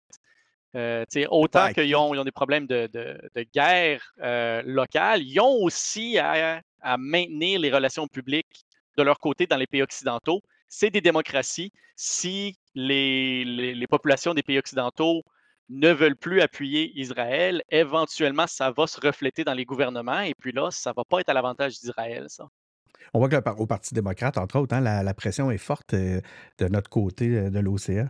euh, 0.76 1.06
autant 1.30 1.68
Ouais, 1.68 1.74
qu'ils 1.74 1.96
ont, 1.96 2.14
ils 2.14 2.20
ont 2.20 2.26
des 2.26 2.34
problèmes 2.34 2.68
de, 2.68 2.90
de- 2.92 3.18
de 3.34 3.46
guerre 3.56 4.12
euh, 4.22 4.62
locale, 4.66 5.22
ils 5.24 5.40
ont 5.40 5.64
aussi 5.64 6.18
à, 6.18 6.62
à 6.82 6.98
maintenir 6.98 7.62
les 7.62 7.72
relations 7.72 8.08
publiques 8.10 8.66
de 8.98 9.04
leur 9.04 9.20
côté 9.20 9.48
dans 9.48 9.56
les 9.58 9.68
pays 9.68 9.84
occidentaux. 9.84 10.42
C'est 10.68 10.90
des 10.90 11.00
démocraties. 11.00 11.72
Si 11.96 12.58
les, 12.76 13.46
les- 13.46 13.74
les 13.74 13.88
populations 13.88 14.34
des 14.34 14.44
pays 14.44 14.60
occidentaux 14.60 15.24
ne 15.70 15.92
veulent 15.92 16.16
plus 16.16 16.42
appuyer 16.42 16.92
Israël, 17.00 17.64
éventuellement, 17.70 18.48
ça 18.48 18.72
va 18.72 18.88
se 18.88 19.00
refléter 19.00 19.44
dans 19.44 19.54
les 19.54 19.66
gouvernements. 19.66 20.22
Et 20.22 20.34
puis 20.36 20.52
là, 20.52 20.72
ça 20.72 20.92
ne 20.92 20.96
va 20.96 21.04
pas 21.06 21.20
être 21.22 21.30
à 21.30 21.34
l'avantage 21.34 21.80
d'Israël, 21.80 22.26
ça. 22.28 22.48
On 23.14 23.20
voit 23.20 23.30
que 23.30 23.36
le 23.36 23.42
par- 23.42 23.60
au 23.60 23.68
Parti 23.68 23.94
démocrate, 23.94 24.38
entre 24.38 24.58
autres, 24.60 24.76
hein, 24.76 24.82
la, 24.82 25.04
la 25.04 25.14
pression 25.14 25.52
est 25.52 25.58
forte 25.58 25.94
euh, 25.94 26.22
de 26.58 26.68
notre 26.68 26.90
côté 26.90 27.30
euh, 27.30 27.50
de 27.50 27.60
l'océan. 27.60 28.08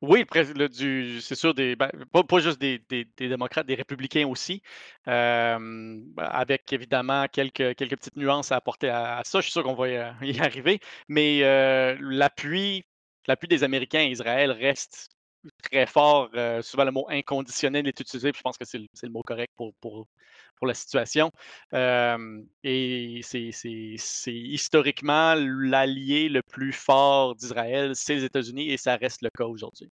Oui, 0.00 0.24
c'est 0.32 1.36
sûr 1.36 1.54
des 1.54 1.76
ben, 1.76 1.88
pas 2.12 2.24
pas 2.24 2.40
juste 2.40 2.60
des 2.60 2.80
des 2.88 3.06
des 3.16 3.28
démocrates, 3.28 3.66
des 3.66 3.76
républicains 3.76 4.26
aussi, 4.26 4.60
avec 5.06 6.72
évidemment 6.72 7.26
quelques 7.28 7.76
quelques 7.76 7.96
petites 7.96 8.16
nuances 8.16 8.50
à 8.50 8.56
apporter 8.56 8.88
à 8.88 9.18
à 9.18 9.24
ça. 9.24 9.38
Je 9.38 9.44
suis 9.44 9.52
sûr 9.52 9.62
qu'on 9.62 9.74
va 9.74 9.88
y 9.88 9.92
y 10.36 10.40
arriver, 10.40 10.80
mais 11.08 11.42
l'appui 12.00 12.84
des 13.48 13.62
Américains 13.62 14.00
à 14.00 14.04
Israël 14.04 14.50
reste 14.50 15.08
très 15.62 15.86
fort. 15.86 16.30
Heu, 16.34 16.62
souvent 16.62 16.84
le 16.84 16.92
mot 16.92 17.06
inconditionnel 17.10 17.86
est 17.88 17.98
utilisé, 18.00 18.32
puis 18.32 18.38
je 18.38 18.42
pense 18.42 18.58
que 18.58 18.64
c'est 18.64 18.78
le 18.78 18.86
le 19.02 19.08
mot 19.10 19.22
correct 19.22 19.52
pour 19.56 19.74
pour 19.80 20.06
pour 20.56 20.66
la 20.66 20.74
situation. 20.74 21.30
Hem 21.72 22.46
et 22.64 23.20
c'est 23.22 23.50
historiquement 24.32 25.34
l'allié 25.36 26.28
le 26.28 26.42
plus 26.42 26.72
fort 26.72 27.34
d'Israël, 27.36 27.94
c'est 27.96 28.14
les 28.16 28.24
États-Unis 28.24 28.70
et 28.70 28.76
ça 28.76 28.96
reste 28.96 29.22
le 29.22 29.30
cas 29.30 29.44
aujourd'hui. 29.46 29.90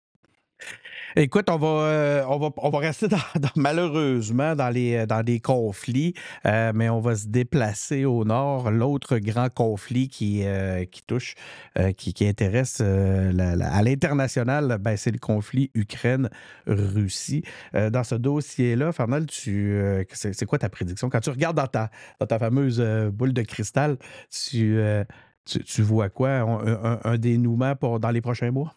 Écoute, 1.18 1.50
on 1.50 1.58
va, 1.58 1.68
euh, 1.68 2.26
on 2.28 2.38
va, 2.40 2.50
on 2.58 2.70
va 2.70 2.80
rester 2.80 3.08
dans, 3.08 3.18
malheureusement 3.56 4.56
dans, 4.56 4.70
les, 4.70 5.06
dans 5.08 5.24
des 5.24 5.40
conflits, 5.40 6.14
euh, 6.46 6.72
mais 6.76 6.90
on 6.90 7.00
va 7.00 7.16
se 7.16 7.28
déplacer 7.28 8.04
au 8.06 8.26
nord. 8.26 8.70
L'autre 8.72 9.18
grand 9.20 9.50
conflit 9.54 10.10
qui, 10.10 10.44
euh, 10.46 10.84
qui 10.86 11.04
touche, 11.04 11.36
euh, 11.80 11.92
qui, 11.94 12.14
qui 12.14 12.28
intéresse 12.28 12.80
euh, 12.82 13.32
à 13.62 13.82
l'international, 13.82 14.78
ben, 14.82 14.98
c'est 14.98 15.12
le 15.12 15.20
conflit 15.20 15.72
Ukraine-Russie. 15.74 17.44
Euh, 17.76 17.90
dans 17.90 18.04
ce 18.04 18.16
dossier-là, 18.16 18.92
Fernand, 18.92 19.24
tu, 19.26 19.72
euh, 19.74 20.04
c'est, 20.12 20.46
quoi 20.46 20.60
ta 20.60 20.70
prédiction? 20.70 21.10
Quand 21.10 21.22
tu 21.22 21.30
regardes 21.30 21.58
dans 21.58 21.68
ta, 21.68 21.90
dans 22.20 22.26
ta 22.28 22.40
fameuse 22.40 22.80
euh, 22.82 23.10
boule 23.10 23.34
de 23.34 23.42
cristal, 23.44 23.98
tu, 24.30 24.78
euh, 24.80 25.04
tu, 25.46 25.82
vois 25.82 26.10
quoi? 26.10 26.30
Un, 26.32 26.84
un- 26.96 27.00
un 27.04 27.18
dénouement 27.18 27.76
pour, 27.76 28.00
dans 28.00 28.12
les 28.12 28.22
prochains 28.22 28.52
mois? 28.52 28.76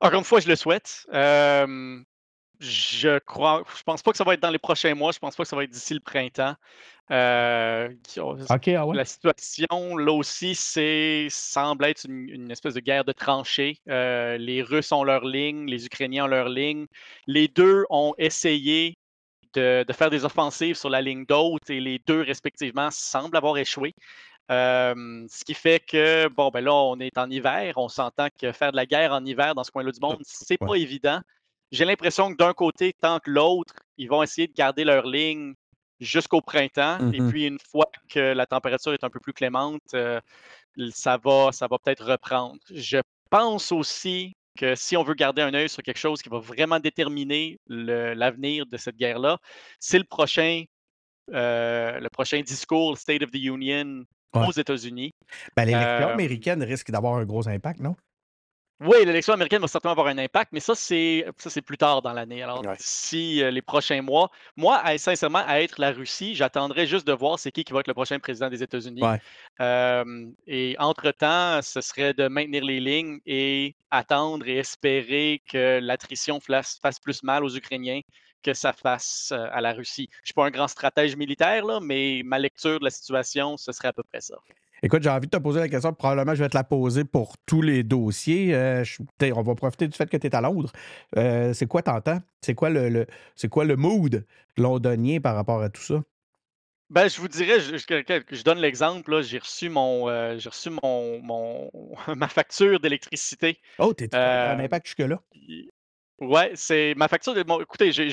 Encore 0.00 0.18
une 0.20 0.24
fois, 0.24 0.40
je 0.40 0.48
le 0.48 0.56
souhaite. 0.56 1.06
Je 2.60 3.18
crois 3.20 3.62
je 3.76 3.82
pense 3.84 4.02
pas 4.02 4.10
que 4.10 4.16
ça 4.16 4.24
va 4.24 4.34
être 4.34 4.40
dans 4.42 4.50
les 4.50 4.58
prochains 4.58 4.94
mois, 4.94 5.12
je 5.12 5.18
pense 5.20 5.36
pas 5.36 5.44
que 5.44 5.48
ça 5.48 5.54
va 5.54 5.62
être 5.62 5.70
d'ici 5.70 5.94
le 5.94 6.00
printemps. 6.00 6.56
Ah 7.10 7.88
ouais? 8.86 8.96
la 8.96 9.04
situation, 9.04 9.96
là 9.96 10.12
aussi, 10.12 10.54
c'est 10.56 11.28
semble 11.30 11.84
être 11.84 12.04
une 12.04 12.28
une 12.28 12.50
espèce 12.50 12.74
de 12.74 12.80
guerre 12.80 13.04
de 13.04 13.12
tranchées. 13.12 13.78
Les 13.86 14.62
Russes 14.62 14.90
ont 14.92 15.04
leur 15.04 15.24
ligne, 15.24 15.66
les 15.70 15.86
Ukrainiens 15.86 16.24
ont 16.24 16.28
leur 16.28 16.48
ligne. 16.48 16.86
Les 17.28 17.46
2 17.48 17.84
ont 17.90 18.14
essayé 18.18 18.98
de 19.54 19.84
de 19.86 19.92
faire 19.92 20.10
des 20.10 20.24
offensives 20.24 20.74
sur 20.76 20.90
la 20.90 21.00
ligne 21.00 21.24
d'hôte 21.26 21.70
et 21.70 21.80
les 21.80 22.00
2 22.06 22.22
respectivement 22.22 22.90
semblent 22.90 23.36
avoir 23.36 23.56
échoué. 23.56 23.94
Ce 24.50 25.44
qui 25.44 25.54
fait 25.54 25.80
que, 25.80 26.28
bon, 26.28 26.50
ben 26.50 26.62
là, 26.64 26.74
on 26.74 26.98
est 27.00 27.18
en 27.18 27.30
hiver. 27.30 27.74
On 27.76 27.88
s'entend 27.88 28.28
que 28.40 28.52
faire 28.52 28.72
de 28.72 28.76
la 28.76 28.86
guerre 28.86 29.12
en 29.12 29.24
hiver 29.24 29.54
dans 29.54 29.64
ce 29.64 29.70
coin-là 29.70 29.92
du 29.92 30.00
monde, 30.00 30.18
c'est 30.24 30.60
Ouais. 30.60 30.68
pas 30.68 30.74
évident. 30.76 31.20
J'ai 31.70 31.84
l'impression 31.84 32.30
que 32.32 32.36
d'un 32.36 32.54
côté, 32.54 32.94
tant 32.94 33.18
que 33.20 33.30
l'autre, 33.30 33.74
ils 33.98 34.08
vont 34.08 34.22
essayer 34.22 34.46
de 34.46 34.54
garder 34.54 34.84
leur 34.84 35.06
ligne 35.06 35.54
jusqu'au 36.00 36.40
printemps. 36.40 36.98
Et 37.12 37.20
Mhm. 37.20 37.28
puis, 37.28 37.46
une 37.46 37.58
fois 37.58 37.90
que 38.08 38.20
la 38.32 38.46
température 38.46 38.94
est 38.94 39.04
un 39.04 39.10
peu 39.10 39.20
plus 39.20 39.34
clémente, 39.34 39.82
euh, 39.94 40.20
ça 40.90 41.18
va, 41.18 41.50
ça 41.52 41.66
va 41.66 41.76
peut-être 41.78 42.04
reprendre. 42.04 42.58
Je 42.72 42.98
pense 43.30 43.72
aussi 43.72 44.34
que 44.56 44.74
si 44.74 44.96
on 44.96 45.02
veut 45.02 45.14
garder 45.14 45.42
un 45.42 45.52
œil 45.54 45.68
sur 45.68 45.82
quelque 45.82 45.98
chose 45.98 46.22
qui 46.22 46.28
va 46.30 46.38
vraiment 46.38 46.80
déterminer 46.80 47.58
l'avenir 47.68 48.64
de 48.66 48.76
cette 48.76 48.96
guerre-là, 48.96 49.38
c'est 49.78 49.98
le 49.98 50.04
prochain, 50.04 50.64
euh, 51.32 52.00
le 52.00 52.08
prochain 52.08 52.40
discours, 52.40 52.92
le 52.92 52.96
State 52.96 53.22
of 53.22 53.30
the 53.30 53.36
Union 53.42 54.04
Ouais. 54.34 54.46
aux 54.46 54.52
États-Unis. 54.52 55.12
Ben, 55.56 55.64
l'élection 55.64 56.08
Euh, 56.08 56.12
américaine 56.12 56.62
risque 56.62 56.90
d'avoir 56.90 57.14
un 57.14 57.24
gros 57.24 57.48
impact, 57.48 57.80
non? 57.80 57.96
oui, 58.80 58.98
l'élection 59.04 59.32
américaine 59.34 59.60
va 59.60 59.66
certainement 59.66 59.90
avoir 59.92 60.06
un 60.06 60.18
impact, 60.18 60.52
mais 60.52 60.60
ça, 60.60 60.72
c'est 60.76 61.26
ça, 61.36 61.50
c'est 61.50 61.62
plus 61.62 61.76
tard 61.78 62.00
dans 62.00 62.12
l'année. 62.12 62.44
Alors, 62.44 62.64
Ouais. 62.64 62.76
d'ici 62.76 63.42
euh, 63.42 63.50
les 63.50 63.60
prochains 63.62 64.02
mois, 64.02 64.30
moi, 64.56 64.76
à- 64.78 64.96
sincèrement, 64.98 65.42
à 65.44 65.60
être 65.62 65.80
la 65.80 65.90
Russie, 65.90 66.36
j'attendrai 66.36 66.86
juste 66.86 67.04
de 67.04 67.12
voir 67.12 67.40
c'est 67.40 67.50
qui 67.50 67.64
qui 67.64 67.72
va 67.72 67.80
être 67.80 67.88
le 67.88 67.94
prochain 67.94 68.20
président 68.20 68.48
des 68.48 68.62
États-Unis. 68.62 69.02
Ouais. 69.02 69.18
Euh, 69.60 70.26
et 70.46 70.76
entre-temps, 70.78 71.60
ce 71.60 71.80
serait 71.80 72.14
de 72.14 72.28
maintenir 72.28 72.62
les 72.62 72.78
lignes 72.78 73.18
et 73.26 73.74
attendre 73.90 74.46
et 74.46 74.58
espérer 74.58 75.42
que 75.50 75.80
l'attrition 75.82 76.38
fasse, 76.38 76.78
fasse 76.80 77.00
plus 77.00 77.24
mal 77.24 77.42
aux 77.42 77.56
Ukrainiens 77.56 78.00
que 78.42 78.54
ça 78.54 78.72
fasse 78.72 79.32
à 79.32 79.60
la 79.60 79.72
Russie. 79.72 80.08
Je 80.12 80.18
ne 80.22 80.26
suis 80.26 80.34
pas 80.34 80.46
un 80.46 80.50
grand 80.50 80.68
stratège 80.68 81.16
militaire, 81.16 81.64
là, 81.64 81.80
mais 81.80 82.22
ma 82.24 82.38
lecture 82.38 82.78
de 82.80 82.84
la 82.84 82.90
situation, 82.90 83.56
ce 83.56 83.72
serait 83.72 83.88
à 83.88 83.92
peu 83.92 84.02
près 84.02 84.20
ça. 84.20 84.36
Écoute, 84.82 85.02
j'ai 85.02 85.10
envie 85.10 85.26
de 85.26 85.30
te 85.36 85.42
poser 85.42 85.58
la 85.58 85.68
question, 85.68 85.92
probablement 85.92 86.36
je 86.36 86.42
vais 86.44 86.48
te 86.48 86.56
la 86.56 86.62
poser 86.62 87.04
pour 87.04 87.36
tous 87.46 87.62
les 87.62 87.82
dossiers. 87.82 88.54
Euh, 88.54 88.84
je- 88.84 89.02
on 89.32 89.42
va 89.42 89.54
profiter 89.56 89.88
du 89.88 89.96
fait 89.96 90.08
que 90.08 90.16
tu 90.16 90.26
es 90.28 90.34
à 90.36 90.40
Londres. 90.40 90.70
Euh, 91.16 91.52
c'est 91.52 91.66
quoi 91.66 91.82
t'entends? 91.82 92.20
C'est 92.42 92.54
quoi 92.54 92.70
le, 92.70 92.88
le- 92.88 93.06
c'est 93.34 93.48
quoi 93.48 93.64
le 93.64 93.74
mood 93.76 94.24
londonien 94.56 95.20
par 95.20 95.34
rapport 95.34 95.62
à 95.62 95.68
tout 95.68 95.82
ça? 95.82 96.00
Ben, 96.90 97.08
je 97.08 97.20
vous 97.20 97.28
dirais, 97.28 97.60
je, 97.60 97.76
je- 97.76 98.22
je 98.36 98.42
donne 98.44 98.58
l'exemple, 98.60 99.10
là, 99.10 99.20
j'ai 99.22 99.38
reçu 99.38 99.68
mon, 99.68 100.08
euh, 100.08 100.38
j'ai 100.38 100.48
reçu 100.48 100.70
mon, 100.70 101.20
mon- 101.20 101.70
ma 102.16 102.28
facture 102.28 102.80
d'électricité. 102.80 103.60
Oh, 103.78 103.92
t'es 103.94 104.14
un 104.14 104.58
Euh, 104.58 104.64
impact 104.64 104.86
jusque-là? 104.86 105.22
Ouais, 106.20 106.52
c'est 106.54 106.94
ma 106.96 107.08
facture 107.08 107.34
de 107.34 107.40
écoutez, 107.62 107.92
j'ai, 107.92 108.06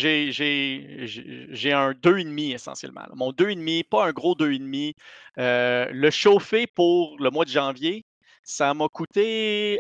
un 1.74 1.92
2,5 1.92 2.54
essentiellement. 2.54 3.06
Mon 3.16 3.32
2,5, 3.32 3.84
pas 3.90 4.06
un 4.08 4.12
gros 4.12 4.36
2,5. 4.36 4.94
Euh, 5.38 5.88
le 5.92 6.10
chauffer 6.12 6.68
pour 6.68 7.18
le 7.20 7.30
mois 7.30 7.46
de 7.46 7.50
janvier, 7.50 8.06
ça 8.44 8.74
m'a 8.74 8.88
coûté 8.88 9.80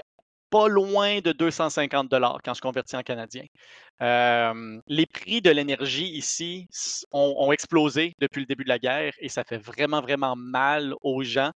pas 0.49 0.67
loin 0.67 1.19
de 1.19 1.31
250 1.31 2.09
dollars 2.09 2.39
quand 2.43 2.53
je 2.53 2.61
convertis 2.61 2.95
en 2.95 3.03
canadien. 3.03 3.43
Euh, 4.01 4.79
les 4.87 5.05
prix 5.05 5.41
de 5.41 5.49
l'énergie 5.49 6.09
ici 6.09 6.67
ont 7.11 7.51
explosé 7.51 8.13
depuis 8.19 8.41
le 8.41 8.45
début 8.45 8.63
de 8.63 8.69
la 8.69 8.79
guerre 8.79 9.13
et 9.19 9.29
ça 9.29 9.43
fait 9.43 9.57
vraiment, 9.57 10.01
vraiment 10.01 10.35
mal 10.35 10.93
aux 11.01 11.23
gens. 11.23 11.51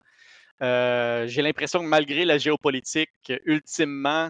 Euh, 0.61 1.27
J'ai 1.27 1.41
l'impression 1.41 1.79
que 1.79 1.85
malgré 1.85 2.25
la 2.25 2.37
géopolitique, 2.37 3.09
ultimement, 3.45 4.29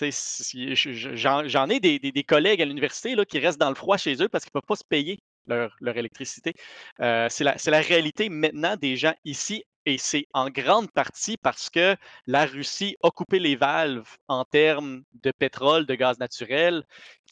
j'en 0.00 1.68
ai 1.68 1.80
des, 1.80 1.98
des- 1.98 2.12
des 2.12 2.24
collègues 2.24 2.62
à 2.62 2.64
l'université 2.64 3.14
qui 3.26 3.38
restent 3.38 3.60
dans 3.60 3.68
le 3.68 3.74
froid 3.74 3.96
chez 3.96 4.22
eux 4.22 4.28
parce 4.28 4.44
qu'ils 4.44 4.50
ne 4.54 4.60
peuvent 4.60 4.66
pas 4.66 4.76
se 4.76 4.84
payer 4.84 5.20
leur, 5.46 5.74
leur 5.80 5.96
électricité. 5.96 6.54
Euh, 7.00 7.28
c'est 7.30 7.44
la, 7.44 7.80
réalité 7.80 8.28
maintenant 8.28 8.76
des 8.76 8.96
gens 8.96 9.14
ici 9.24 9.64
et 9.84 9.98
c'est 9.98 10.26
en 10.32 10.48
grande 10.48 10.90
partie 10.92 11.36
parce 11.36 11.68
que 11.68 11.96
la 12.26 12.46
Russie 12.46 12.96
a 13.02 13.10
coupé 13.10 13.38
les 13.40 13.56
valves 13.56 14.08
en 14.28 14.44
termes 14.44 15.02
de 15.22 15.32
pétrole, 15.32 15.86
de 15.86 15.94
gaz 15.96 16.18
naturel, 16.20 16.84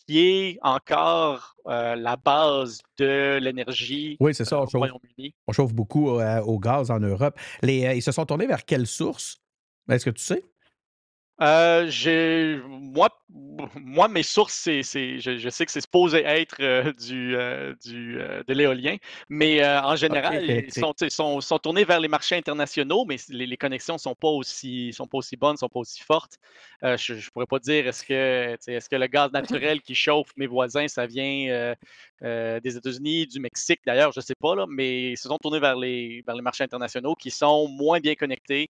qui 0.06 0.18
est 0.18 0.58
encore 0.62 1.54
euh, 1.68 1.94
la 1.94 2.16
base 2.16 2.80
de 2.98 3.38
l'énergie 3.40 4.16
Oui, 4.18 4.34
c'est 4.34 4.42
euh, 4.42 4.46
ça, 4.46 4.58
on 4.58 4.62
au 4.62 4.66
chauffe, 4.66 4.80
Royaume-Uni. 4.80 5.34
on 5.46 5.52
chauffe 5.52 5.72
beaucoup 5.72 6.08
au 6.10 6.58
gaz 6.58 6.90
en 6.90 6.98
Europe. 6.98 7.38
Les, 7.62 7.96
ils 7.96 8.02
se 8.02 8.10
sont 8.10 8.26
tournés 8.26 8.48
vers 8.48 8.64
quelle 8.64 8.86
source? 8.88 9.40
Est-ce 9.88 10.04
que 10.04 10.10
tu 10.10 10.22
sais? 10.22 10.49
Euh, 11.42 11.86
j'ai 11.88 12.60
moi 12.68 13.08
moi 13.74 14.08
mes 14.08 14.22
sources, 14.22 14.52
c'est 14.52 14.82
je 14.82 15.38
je 15.38 15.48
sais 15.48 15.64
que 15.64 15.72
c'est 15.72 15.80
supposé 15.80 16.18
être, 16.24 16.56
heu, 16.60 16.92
du, 16.92 17.34
heu, 17.34 17.76
de 17.82 18.52
l'éolien, 18.52 18.96
mais, 19.30 19.64
en 19.66 19.96
général, 19.96 20.42
ils 20.44 20.70
électrique. 20.72 20.84
sont 21.40 21.58
tournés 21.58 21.84
vers 21.84 22.00
les 22.00 22.08
marchés 22.08 22.36
internationaux, 22.36 23.04
mais 23.06 23.16
les 23.30 23.46
les 23.46 23.56
connexions 23.56 23.96
sont 23.96 24.14
pas 24.14 24.28
aussi 24.28 24.92
sont 24.92 25.06
pas 25.06 25.18
aussi 25.18 25.36
bonnes, 25.36 25.56
sont 25.56 25.68
pas 25.68 25.80
aussi 25.80 26.02
fortes. 26.02 26.36
Je 26.82 27.14
je 27.14 27.30
pourrais 27.30 27.46
pas 27.46 27.58
dire 27.58 27.86
est-ce 27.86 28.04
que, 28.04 28.56
est-ce 28.70 28.88
que 28.88 28.96
le 28.96 29.06
gaz 29.06 29.30
naturel 29.32 29.80
qui 29.80 29.94
chauffe 29.94 30.30
mes 30.36 30.46
voisins, 30.46 30.88
ça 30.88 31.06
vient, 31.06 31.74
des 32.22 32.76
États-Unis, 32.76 33.26
du 33.26 33.40
Mexique? 33.40 33.80
D'ailleurs, 33.86 34.12
je 34.12 34.20
sais 34.20 34.34
pas 34.38 34.54
là, 34.56 34.66
mais 34.68 35.12
ils 35.12 35.16
se 35.16 35.28
sont 35.28 35.38
tournés 35.38 35.60
vers 35.60 35.76
les 35.76 36.22
vers 36.26 36.34
les 36.36 36.42
marchés 36.42 36.64
internationaux 36.64 37.14
qui 37.14 37.30
sont 37.30 37.66
moins 37.68 37.98
bien 38.00 38.14
connectés 38.14 38.68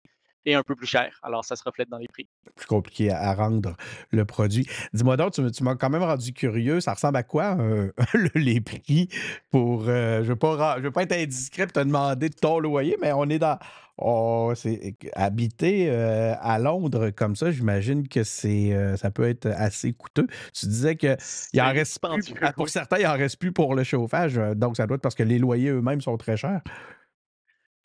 un 0.56 0.64
peu 0.64 0.76
plus 0.76 0.88
cher. 0.88 1.20
Alors, 1.24 1.46
ça 1.46 1.56
se 1.56 1.64
reflète 1.64 1.90
dans 1.90 1.98
les 1.98 2.08
prix. 2.08 2.28
Plus 2.56 2.66
compliqué 2.66 3.12
à, 3.12 3.34
rendre 3.34 3.76
le 4.12 4.26
produit. 4.26 4.68
Dis-moi 4.94 5.18
donc, 5.18 5.34
tu, 5.34 5.64
m'as 5.64 5.76
quand 5.76 5.90
même 5.90 6.04
rendu 6.04 6.34
curieux. 6.34 6.80
Ça 6.80 6.94
ressemble 6.94 7.18
à 7.18 7.24
quoi 7.24 7.58
les 8.36 8.62
prix 8.62 9.10
pour. 9.52 9.86
je 9.86 10.20
ne 10.20 10.24
veux, 10.24 10.36
pas, 10.36 11.04
être 11.04 11.14
indiscret 11.14 11.68
pour 11.68 11.74
te 11.74 11.80
demander 11.80 12.30
de 12.30 12.36
ton 12.36 12.60
loyer, 12.60 12.98
mais 13.02 13.12
on 13.12 13.26
est 13.26 13.40
dans. 13.40 13.58
Oh, 14.00 14.54
c'est 14.56 14.96
habiter 15.16 15.90
à 15.90 16.60
Londres 16.60 17.10
comme 17.10 17.36
ça, 17.36 17.50
j'imagine 17.50 18.08
que 18.08 18.24
c'est 18.24 18.96
ça 18.96 19.10
peut 19.10 19.28
être 19.28 19.48
assez 19.48 19.92
coûteux. 19.92 20.28
Tu 20.54 20.68
disais 20.68 20.96
que 20.96 21.18
il 21.52 21.62
en 21.62 21.74
reste 21.74 22.00
plus, 22.00 22.36
pour 22.56 22.70
certains, 22.70 23.00
il 23.00 23.08
en 23.08 23.14
reste 23.14 23.40
plus 23.40 23.52
pour 23.52 23.74
le 23.74 23.84
chauffage, 23.84 24.36
donc 24.56 24.78
ça 24.78 24.86
doit 24.86 24.98
être 24.98 25.02
parce 25.02 25.16
que 25.16 25.24
les 25.24 25.40
loyers 25.40 25.72
eux-mêmes 25.72 26.02
sont 26.02 26.16
très 26.16 26.38
chers. 26.38 26.62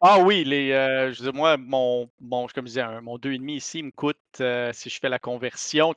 Ah 0.02 0.18
oui, 0.18 0.44
les, 0.44 0.68
je 1.12 1.22
veux 1.22 1.32
moi, 1.32 1.56
mon, 1.56 2.10
mon, 2.20 2.46
comme 2.48 2.66
je 2.66 2.72
disais, 2.72 3.00
mon 3.00 3.18
2,5 3.18 3.50
ici 3.52 3.82
me 3.82 3.92
coûte, 3.92 4.18
si 4.72 4.90
je 4.90 4.98
fais 5.00 5.08
la 5.08 5.20
conversion, 5.20 5.94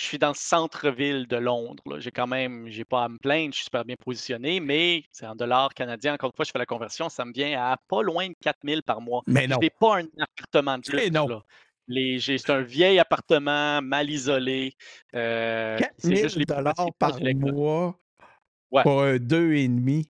je 0.00 0.04
suis 0.06 0.18
dans 0.18 0.28
le 0.28 0.34
centre-ville 0.34 1.26
de 1.26 1.36
Londres. 1.36 1.98
J'ai 1.98 2.10
quand 2.10 2.26
même, 2.26 2.68
j'ai 2.68 2.84
pas 2.84 3.04
à 3.04 3.08
me 3.08 3.18
plaindre, 3.18 3.52
je 3.52 3.56
suis 3.56 3.64
super 3.64 3.84
bien 3.84 3.96
positionné, 4.02 4.58
mais 4.58 5.04
c'est 5.12 5.26
en 5.26 5.34
dollars 5.34 5.74
canadiens. 5.74 6.14
Encore 6.14 6.30
une 6.30 6.36
fois, 6.36 6.44
je 6.46 6.50
fais 6.52 6.58
la 6.58 6.66
conversion, 6.66 7.08
ça 7.10 7.24
me 7.24 7.32
vient 7.32 7.60
à 7.60 7.76
pas 7.88 8.02
loin 8.02 8.28
de 8.28 8.34
4000 8.40 8.82
par 8.82 9.00
mois. 9.02 9.22
Mais 9.26 9.46
non. 9.46 9.56
Je 9.56 9.66
n'ai 9.66 9.70
pas 9.70 9.98
un 9.98 10.06
appartement 10.18 10.78
de 10.78 10.90
luxe. 10.90 11.10
Non. 11.10 11.42
c'est 11.88 12.50
un 12.50 12.62
vieil 12.62 12.98
appartement 12.98 13.82
mal 13.82 14.08
isolé. 14.08 14.74
Euh, 15.14 15.78
4000 15.78 16.46
dollars 16.46 16.74
par 16.98 17.20
mois 17.20 17.98
pour 18.70 19.02
un 19.02 19.16
2,5. 19.16 20.06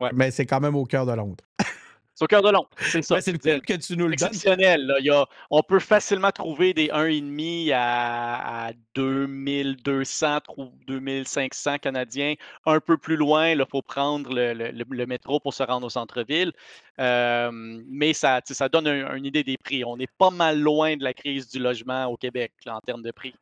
Ouais. 0.00 0.10
Mais 0.14 0.30
c'est 0.30 0.46
quand 0.46 0.60
même 0.60 0.76
au 0.76 0.84
cœur 0.84 1.04
de 1.04 1.12
Londres. 1.12 1.44
C'est 2.14 2.24
au 2.24 2.28
cœur 2.28 2.42
de 2.42 2.50
Londres, 2.50 2.68
c'est 2.78 3.02
ça. 3.02 3.20
c'est 3.20 3.32
le 3.32 3.38
coup 3.38 3.64
que 3.66 3.74
tu 3.74 3.96
nous 3.96 4.06
le 4.06 4.14
donnes. 4.14 4.28
Exceptionnel. 4.28 4.86
Là. 4.86 4.94
Il 5.00 5.06
y 5.06 5.10
a, 5.10 5.26
on 5.50 5.62
peut 5.62 5.80
facilement 5.80 6.30
trouver 6.30 6.72
des 6.72 6.86
1,5 6.86 7.72
à, 7.72 8.68
à 8.68 8.72
2200, 8.94 10.38
2500 10.86 11.78
Canadiens. 11.78 12.34
Un 12.66 12.78
peu 12.78 12.96
plus 12.98 13.16
loin, 13.16 13.50
il 13.50 13.64
faut 13.68 13.82
prendre 13.82 14.32
le, 14.32 14.52
le, 14.52 14.84
le, 14.88 15.06
métro 15.06 15.40
pour 15.40 15.54
se 15.54 15.64
rendre 15.64 15.86
au 15.86 15.90
centre-ville. 15.90 16.52
Euh, 17.00 17.50
mais 17.52 18.12
ça, 18.12 18.40
ça 18.44 18.68
donne 18.68 18.86
une 18.86 19.26
idée 19.26 19.42
des 19.42 19.58
prix. 19.58 19.84
On 19.84 19.98
est 19.98 20.10
pas 20.16 20.30
mal 20.30 20.60
loin 20.60 20.96
de 20.96 21.02
la 21.02 21.14
crise 21.14 21.48
du 21.48 21.58
logement 21.58 22.06
au 22.06 22.16
Québec 22.16 22.52
là, 22.64 22.76
en 22.76 22.80
termes 22.80 23.02
de 23.02 23.10
prix 23.10 23.34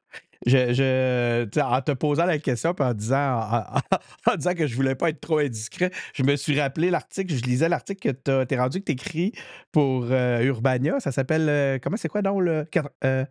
je, 0.47 1.61
en 1.61 1.81
te 1.81 1.93
posant 1.93 2.27
la 2.27 2.39
question 2.39 2.75
en 2.79 2.95
disant, 2.95 3.41
en, 4.27 4.37
disant 4.37 4.55
que 4.55 4.67
je 4.67 4.75
voulais 4.75 4.95
pas 4.95 5.11
être 5.11 5.21
trop 5.21 5.39
indiscret, 5.39 5.91
je 6.15 6.23
me 6.23 6.37
suis 6.37 6.61
rappelé 6.61 6.91
l'article, 6.91 7.35
je 7.35 7.43
lisais 7.43 7.69
l'article 7.69 8.13
que 8.15 8.45
tu 8.45 8.55
es 8.55 8.59
rendu 8.59 8.81
que 8.81 8.85
tu 8.87 8.93
écris 8.93 9.33
pour 9.71 10.07
euh, 10.11 10.43
Urbania. 10.43 11.01
Ça 11.01 11.13
s'appelle. 11.13 11.49
Euh, 11.49 11.79
comment 11.83 11.97
c'est 11.97 12.09
quoi 12.09 12.23
donc 12.23 12.43
le. 12.43 12.67
Euh, 13.05 13.25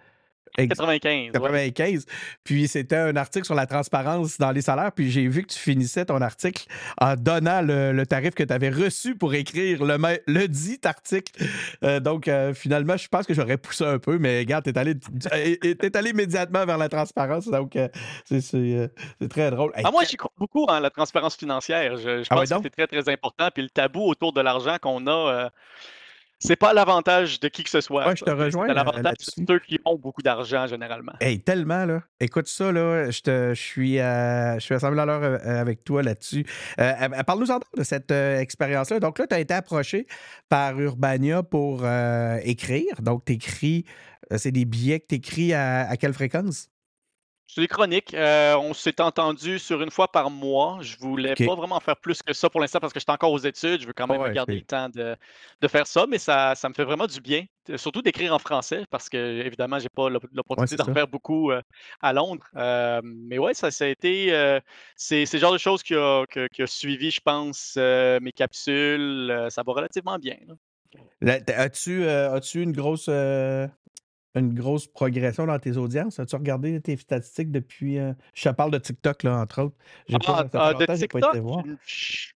95. 0.58 1.32
95. 1.32 2.06
Puis 2.44 2.68
c'était 2.68 2.98
un 2.98 3.16
article 3.16 3.46
sur 3.46 3.56
la 3.56 3.66
transparence 3.66 4.38
dans 4.38 4.52
les 4.52 4.62
salaires. 4.62 4.92
Puis 4.92 5.12
j'ai 5.12 5.28
vu 5.28 5.44
que 5.44 5.54
tu 5.54 5.60
finissais 5.60 6.06
ton 6.06 6.22
article 6.22 6.66
en 7.00 7.16
donnant 7.16 7.62
le, 7.62 8.04
tarif 8.06 8.34
que 8.34 8.44
tu 8.44 8.54
avais 8.54 8.70
reçu 8.70 9.16
pour 9.16 9.34
écrire 9.34 9.84
le, 9.84 9.98
le 10.28 10.48
dit 10.48 10.80
article. 10.84 11.44
Euh, 11.84 12.00
donc 12.00 12.28
euh, 12.28 12.54
finalement, 12.54 12.98
je 12.98 13.08
pense 13.08 13.26
que 13.26 13.34
j'aurais 13.34 13.58
poussé 13.58 13.86
un 13.86 14.00
peu, 14.00 14.18
mais 14.18 14.40
regarde, 14.40 14.66
t'es 14.66 14.78
allé, 14.78 14.96
es 15.32 15.98
allé 15.98 16.10
immédiatement 16.10 16.66
vers 16.66 16.78
la 16.78 16.90
transparence. 16.90 17.48
Donc 17.48 17.76
euh, 17.76 17.88
c'est 18.26 18.90
très 19.30 19.52
drôle. 19.52 19.72
Ah, 19.76 19.92
moi, 19.92 20.04
j'y 20.04 20.18
crois 20.18 20.32
beaucoup 20.38 20.66
en 20.66 20.80
la 20.80 20.90
transparence 20.90 21.36
financière. 21.36 21.98
Je, 21.98 22.24
ah 22.30 22.36
pense 22.36 22.50
que 22.50 22.56
c'est 22.64 22.70
très, 22.70 22.88
très 22.88 23.12
important. 23.12 23.50
Puis 23.54 23.64
le 23.64 23.70
tabou 23.70 24.02
autour 24.02 24.34
de 24.34 24.42
l'argent 24.42 24.78
qu'on 24.82 25.08
a 25.08 25.50
c'est 26.44 26.56
pas 26.56 26.74
l'avantage 26.74 27.40
de 27.40 27.48
qui 27.48 27.64
que 27.64 27.70
ce 27.70 27.82
soit. 27.82 28.08
Ouais, 28.08 28.16
je 28.16 28.26
te 28.26 28.32
rejoins. 28.32 28.66
C'est 28.66 28.72
euh, 28.72 28.76
l'avantage 28.76 29.14
de 29.38 29.46
ceux 29.48 29.60
qui 29.60 29.80
ont 29.86 29.96
beaucoup 29.96 30.24
d'argent 30.24 30.66
généralement. 30.66 31.14
Hey, 31.22 31.40
tellement, 31.40 31.86
là. 31.86 32.02
Écoute 32.20 32.48
ça, 32.48 32.72
là. 32.72 33.12
Je, 33.12 33.22
te, 33.22 33.54
je 33.54 33.62
suis, 33.62 34.00
euh, 34.00 34.56
je 34.56 34.60
suis 34.60 34.74
à 34.74 34.90
l'heure 34.90 35.24
euh, 35.24 35.62
avec 35.62 35.84
toi 35.84 36.02
là-dessus. 36.02 36.46
Parle-nous 36.78 37.52
en 37.52 37.60
de 37.78 37.84
cette 37.84 38.12
expérience-là. 38.12 39.00
Donc 39.00 39.20
là, 39.20 39.28
tu 39.28 39.36
as 39.36 39.40
été 39.40 39.54
approché 39.54 40.08
par 40.50 40.80
Urbania 40.80 41.44
pour 41.44 41.86
écrire. 42.44 43.02
Donc, 43.02 43.26
tu 43.26 43.34
écris, 43.34 43.86
c'est 44.36 44.52
des 44.52 44.66
billets 44.66 45.00
que 45.00 45.08
tu 45.10 45.16
écris 45.16 45.54
à 45.54 45.96
quelle 45.98 46.14
fréquence? 46.14 46.71
C'est 47.54 47.60
des 47.60 47.68
chroniques. 47.68 48.14
Euh, 48.14 48.56
on 48.56 48.74
s'est 48.74 49.02
entendu 49.02 49.60
sur 49.60 49.82
une 49.82 49.92
fois 49.92 50.10
par 50.10 50.30
mois. 50.30 50.78
Je 50.80 50.96
voulais 50.98 51.36
pas 51.36 51.54
vraiment 51.54 51.82
faire 51.82 51.98
plus 51.98 52.24
que 52.24 52.32
ça 52.32 52.50
pour 52.50 52.62
l'instant 52.62 52.80
parce 52.80 52.94
que 52.94 53.00
j'étais 53.02 53.12
encore 53.12 53.34
aux 53.34 53.40
études. 53.40 53.82
Je 53.82 53.88
veux 53.88 53.92
quand 53.92 54.08
même 54.08 54.32
garder 54.32 54.56
le 54.56 54.62
temps 54.62 54.88
de, 54.88 55.18
faire 55.68 55.86
ça, 55.86 56.06
mais 56.08 56.18
ça, 56.18 56.56
ça 56.56 56.70
me 56.70 56.74
fait 56.74 56.86
vraiment 56.86 57.08
du 57.08 57.20
bien. 57.20 57.44
Surtout 57.76 58.02
d'écrire 58.02 58.34
en 58.34 58.40
français 58.40 58.86
parce 58.90 59.10
que, 59.10 59.42
évidemment, 59.46 59.80
j'ai 59.80 59.90
pas 59.90 60.08
l'opportunité 60.10 60.78
d'en 60.78 60.94
faire 60.94 61.10
beaucoup 61.10 61.52
euh, 61.52 61.62
à 62.02 62.14
Londres. 62.14 62.48
Euh, 62.56 63.02
mais 63.04 63.38
ouais, 63.38 63.54
ça, 63.54 63.70
ça 63.70 63.84
a 63.84 63.88
été. 63.90 64.28
c'est 64.96 65.34
le 65.34 65.40
genre 65.40 65.52
de 65.52 65.58
choses 65.58 65.84
qui 65.84 65.94
a, 65.94 66.26
suivi, 66.68 67.12
je 67.12 67.20
pense, 67.20 67.76
mes 67.76 68.32
capsules. 68.32 69.48
ça 69.50 69.62
va 69.64 69.74
relativement 69.74 70.18
bien. 70.20 70.38
As-tu 71.22 72.08
as 72.08 72.40
une 72.56 72.72
grosse 72.72 73.10
une 74.36 74.54
grosse 74.54 74.88
progression 74.88 75.46
dans 75.46 75.60
tes 75.60 75.78
audiences? 75.78 76.20
As-tu 76.20 76.36
regardé 76.36 76.80
tes 76.82 76.98
statistiques 76.98 77.52
depuis. 77.52 78.00
Euh, 78.00 78.14
je 78.34 78.50
te 78.50 78.56
parle 78.56 78.72
de 78.72 78.78
TikTok, 78.78 79.24
là, 79.24 79.38
entre 79.38 79.64
autres. 79.64 79.76
J'ai 80.08 80.18
pas, 80.20 80.48
ah, 80.54 80.58
ah, 80.70 80.74
de 80.74 80.86
TikTok, 80.86 81.22
pas 81.22 81.30
été 81.30 81.40
voir. 81.40 81.64
Je 81.86 82.32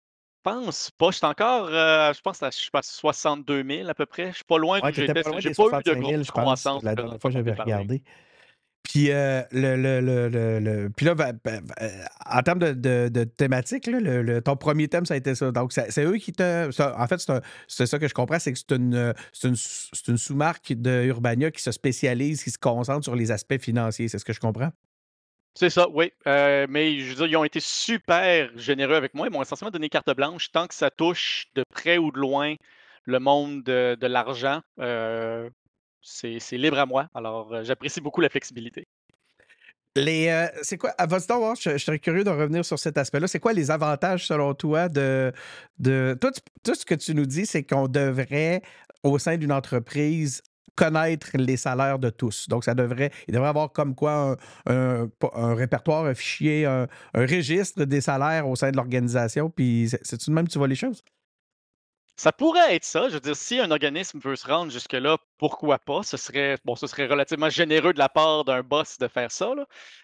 pense 0.42 0.90
pas. 0.90 1.10
Je 1.10 1.16
suis 1.16 1.26
encore, 1.26 1.68
euh, 1.68 2.12
je 2.12 2.20
pense, 2.20 2.42
à, 2.42 2.50
je 2.50 2.56
suis 2.56 2.70
à 2.72 2.82
62 2.82 3.64
000 3.64 3.88
à 3.88 3.94
peu 3.94 4.06
près. 4.06 4.30
Je 4.30 4.36
suis 4.36 4.44
pas 4.44 4.58
loin 4.58 4.80
ouais. 4.80 4.92
J'ai 4.92 5.06
pas, 5.06 5.20
eu 5.20 5.22
de 5.22 5.94
grosse 6.00 6.30
croissance. 6.30 6.82
La 6.82 6.94
dernière 6.94 7.20
fois 7.20 7.30
que 7.30 7.34
j'avais 7.36 7.52
regardé. 7.52 8.02
Puis, 8.82 9.10
euh, 9.10 9.42
le, 9.52 9.76
le, 9.76 10.00
le, 10.00 10.58
le, 10.58 10.90
puis 10.90 11.06
là, 11.06 11.14
ben, 11.14 11.38
ben, 11.44 11.62
ben, 11.64 11.90
en 12.26 12.42
termes 12.42 12.58
de, 12.58 13.08
de, 13.08 13.24
thématique, 13.24 13.88
ton 14.44 14.56
premier 14.56 14.88
thème, 14.88 15.06
ça 15.06 15.14
a 15.14 15.16
été 15.16 15.34
ça. 15.34 15.52
Donc, 15.52 15.72
c'est 15.72 16.04
eux 16.04 16.16
qui 16.16 16.32
te. 16.32 16.68
en 16.82 17.06
fait, 17.06 17.24
c'est 17.68 17.86
ça 17.86 17.98
que 17.98 18.08
je 18.08 18.14
comprends, 18.14 18.38
c'est 18.38 18.52
que 18.52 18.58
c'est 18.58 18.72
une, 18.72 19.14
une, 19.44 19.54
une 20.08 20.18
sous-marque 20.18 20.72
de 20.72 21.04
Urbania 21.04 21.50
qui 21.50 21.62
se 21.62 21.70
spécialise, 21.70 22.42
qui 22.42 22.50
se 22.50 22.58
concentre 22.58 23.04
sur 23.04 23.14
les 23.14 23.30
aspects 23.30 23.60
financiers. 23.60 24.08
C'est 24.08 24.18
ce 24.18 24.24
que 24.24 24.32
je 24.32 24.40
comprends? 24.40 24.72
C'est 25.54 25.70
ça, 25.70 25.86
oui. 25.90 26.12
Euh, 26.26 26.66
mais 26.68 26.98
je 26.98 27.10
veux 27.10 27.14
dire, 27.14 27.26
ils 27.26 27.36
ont 27.36 27.44
été 27.44 27.60
super 27.60 28.50
généreux 28.56 28.94
avec 28.94 29.14
moi. 29.14 29.26
Ils 29.26 29.32
m'ont 29.32 29.42
essentiellement 29.42 29.70
donné 29.70 29.88
carte 29.88 30.10
blanche 30.16 30.50
tant 30.50 30.66
que 30.66 30.74
ça 30.74 30.90
touche 30.90 31.46
de 31.54 31.62
près 31.70 31.98
ou 31.98 32.10
de 32.10 32.18
loin 32.18 32.54
le 33.04 33.18
monde 33.18 33.62
de, 33.62 33.96
de 34.00 34.06
l'argent. 34.06 34.60
Euh, 34.78 35.50
c'est 36.02 36.58
libre 36.58 36.78
à 36.78 36.86
moi. 36.86 37.08
Alors, 37.14 37.52
euh, 37.52 37.64
j'apprécie 37.64 38.00
beaucoup 38.00 38.20
la 38.20 38.28
flexibilité. 38.28 38.86
Les, 39.94 40.28
euh, 40.28 40.46
c'est 40.62 40.78
quoi, 40.78 40.90
à 40.96 41.06
votre 41.06 41.26
temps, 41.26 41.54
je, 41.54 41.76
serais 41.76 41.98
curieux 41.98 42.24
de 42.24 42.30
revenir 42.30 42.64
sur 42.64 42.78
cet 42.78 42.96
aspect-là. 42.96 43.26
C'est 43.26 43.40
quoi 43.40 43.52
les 43.52 43.70
avantages, 43.70 44.26
selon 44.26 44.54
toi, 44.54 44.88
de. 44.88 45.32
tout, 45.82 46.74
ce 46.74 46.84
que 46.84 46.94
tu 46.94 47.14
nous 47.14 47.26
dis, 47.26 47.44
c'est 47.44 47.62
qu'on 47.62 47.88
devrait, 47.88 48.62
au 49.02 49.18
sein 49.18 49.36
d'une 49.36 49.52
entreprise, 49.52 50.42
connaître 50.74 51.28
les 51.34 51.58
salaires 51.58 51.98
de 51.98 52.08
tous. 52.08 52.48
Donc, 52.48 52.64
ça 52.64 52.74
devrait, 52.74 53.10
il 53.28 53.34
devrait 53.34 53.50
avoir 53.50 53.70
comme 53.70 53.94
quoi 53.94 54.36
un, 54.66 55.08
répertoire, 55.54 56.06
un 56.06 56.14
fichier, 56.14 56.64
un, 56.64 56.88
registre 57.14 57.84
des 57.84 58.00
salaires 58.00 58.48
au 58.48 58.56
sein 58.56 58.70
de 58.70 58.76
l'organisation. 58.76 59.50
Puis, 59.50 59.90
c'est 60.02 60.16
tout 60.16 60.30
de 60.30 60.34
même 60.34 60.48
tu 60.48 60.56
vois 60.56 60.68
les 60.68 60.74
choses? 60.74 61.04
Ça 62.16 62.32
pourrait 62.32 62.74
être 62.76 62.84
ça. 62.84 63.08
Je 63.08 63.14
veux 63.14 63.20
dire, 63.20 63.36
si 63.36 63.58
un 63.58 63.70
organisme 63.70 64.20
veut 64.20 64.36
se 64.36 64.46
rendre 64.46 64.70
jusque-là, 64.70 65.16
pourquoi 65.38 65.78
pas? 65.78 66.02
Ce 66.02 66.16
serait, 66.16 66.56
bon, 66.64 66.76
ce 66.76 66.86
serait 66.86 67.06
relativement 67.06 67.50
généreux 67.50 67.92
de 67.92 67.98
la 67.98 68.08
part 68.08 68.44
d'un 68.44 68.62
boss 68.62 68.98
de 68.98 69.08
faire 69.08 69.32
ça. 69.32 69.52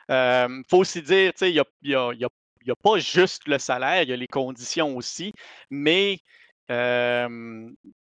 Il 0.08 0.62
faut 0.68 0.78
aussi 0.78 1.02
dire, 1.02 1.32
il 1.42 1.62
n'y 1.82 1.94
a, 1.94 2.76
pas 2.82 2.98
juste 2.98 3.46
le 3.46 3.58
salaire, 3.58 4.02
il 4.02 4.08
y 4.08 4.12
a 4.12 4.16
les 4.16 4.26
conditions 4.26 4.96
aussi. 4.96 5.32
Mais 5.70 6.20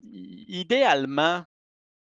idéalement, 0.02 1.44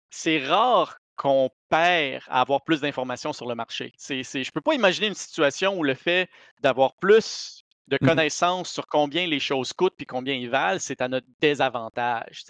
c'est 0.10 0.45
rare 0.45 0.97
qu'on 1.15 1.50
perd 1.69 2.23
à 2.28 2.41
avoir 2.41 2.63
plus 2.63 2.82
d'informations 2.82 3.34
sur 3.34 3.47
le 3.47 3.56
marché. 3.56 3.91
je 3.97 4.13
ne 4.13 4.52
peux 4.52 4.62
pas 4.62 4.76
imaginer 4.76 5.08
une 5.08 5.15
situation 5.15 5.78
où 5.78 5.84
le 5.84 5.95
fait 5.95 6.30
d'avoir 6.62 6.93
plus 6.95 7.63
de 7.88 7.97
mmh 8.02 8.06
connaissances 8.06 8.69
sur 8.69 8.88
combien 8.88 9.28
les 9.28 9.39
choses 9.39 9.73
coûtent 9.73 9.95
puis 9.95 10.06
combien 10.06 10.34
ils 10.34 10.50
valent, 10.50 10.80
c'est 10.80 11.02
à 11.02 11.08
notre 11.08 11.28
désavantage. 11.39 12.43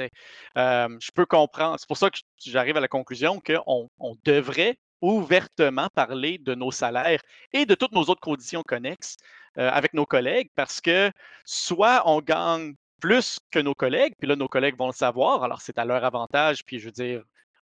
je 0.56 1.12
peux 1.14 1.26
comprendre. 1.26 1.78
C'est 1.80 1.88
pour 1.88 1.98
ça 1.98 2.10
que 2.10 2.18
j'arrive 2.44 2.78
à 2.78 2.80
la 2.80 2.88
conclusion 2.88 3.40
qu'on 3.40 3.90
on 4.00 4.16
devrait 4.26 4.78
ouvertement 5.02 5.90
parler 5.94 6.40
de 6.40 6.56
nos 6.56 6.72
salaires 6.72 7.22
et 7.54 7.66
de 7.66 7.76
toutes 7.76 7.92
nos 7.92 8.04
autres 8.04 8.22
conditions 8.22 8.64
connexes 8.64 9.18
avec 9.56 9.94
nos 9.94 10.06
collègues 10.06 10.50
parce 10.56 10.82
que 10.82 11.12
soit 11.46 12.02
on 12.06 12.20
gagne 12.22 12.74
plus 13.00 13.40
que 13.52 13.60
nos 13.60 13.76
collègues, 13.76 14.16
puis 14.20 14.28
là, 14.28 14.36
nos 14.36 14.48
collègues 14.48 14.78
vont 14.78 14.88
le 14.88 14.94
savoir, 14.94 15.44
alors 15.44 15.62
c'est 15.62 15.78
à 15.78 15.86
leur 15.86 16.04
avantage, 16.04 16.66
puis 16.66 16.80
je 16.80 16.86
veux 16.86 16.92
dire, 16.92 17.24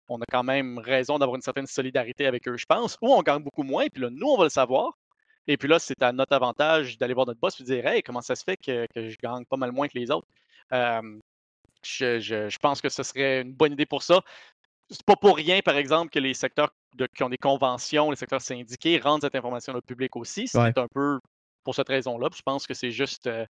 on 0.08 0.20
a 0.20 0.24
quand 0.30 0.42
même 0.42 0.78
raison 0.78 1.18
d'avoir 1.18 1.36
une 1.36 1.42
certaine 1.42 1.66
solidarité 1.66 2.26
avec 2.26 2.46
eux, 2.48 2.56
je 2.56 2.66
pense, 2.66 2.98
ou 3.00 3.12
on 3.12 3.22
gagne 3.22 3.42
beaucoup 3.42 3.62
moins, 3.62 3.86
puis 3.88 4.02
là, 4.02 4.10
nous, 4.10 4.26
on 4.26 4.36
va 4.36 4.44
le 4.44 4.50
savoir, 4.50 4.98
et 5.46 5.56
puis 5.56 5.68
là, 5.68 5.78
c'est 5.78 6.02
à 6.02 6.12
notre 6.12 6.34
avantage 6.34 6.98
d'aller 6.98 7.14
voir 7.14 7.26
notre 7.26 7.40
boss 7.40 7.58
et 7.60 7.64
dire 7.64 7.86
Hey, 7.86 8.02
comment 8.02 8.20
ça 8.22 8.36
se 8.36 8.44
fait 8.44 8.56
que, 8.56 8.86
je 8.94 9.16
gagne 9.22 9.44
pas 9.44 9.56
mal 9.56 9.72
moins 9.72 9.88
que 9.88 9.98
les 9.98 10.10
autres? 10.10 10.26
je, 11.82 12.58
pense 12.58 12.80
que 12.80 12.88
ce 12.88 13.02
serait 13.02 13.42
une 13.42 13.52
bonne 13.52 13.72
idée 13.72 13.86
pour 13.86 14.02
ça. 14.02 14.20
c'est 14.90 15.04
pas 15.04 15.16
pour 15.16 15.36
rien, 15.36 15.60
par 15.60 15.76
exemple, 15.76 16.10
que 16.10 16.18
les 16.18 16.34
secteurs 16.34 16.70
de 16.94 17.06
qui 17.06 17.22
ont 17.22 17.28
des 17.28 17.38
conventions, 17.38 18.10
les 18.10 18.16
secteurs 18.16 18.40
syndiqués 18.40 18.98
rendent 18.98 19.22
cette 19.22 19.34
information 19.34 19.74
au 19.74 19.80
public 19.80 20.14
aussi. 20.16 20.42
Ouais. 20.42 20.70
C'est 20.74 20.78
un 20.78 20.88
peu 20.94 21.18
pour 21.64 21.74
cette 21.74 21.88
raison-là. 21.88 22.28
Je 22.34 22.42
pense 22.42 22.66
que 22.66 22.74
c'est 22.74 22.90
juste, 22.90 23.26
heu, 23.26 23.46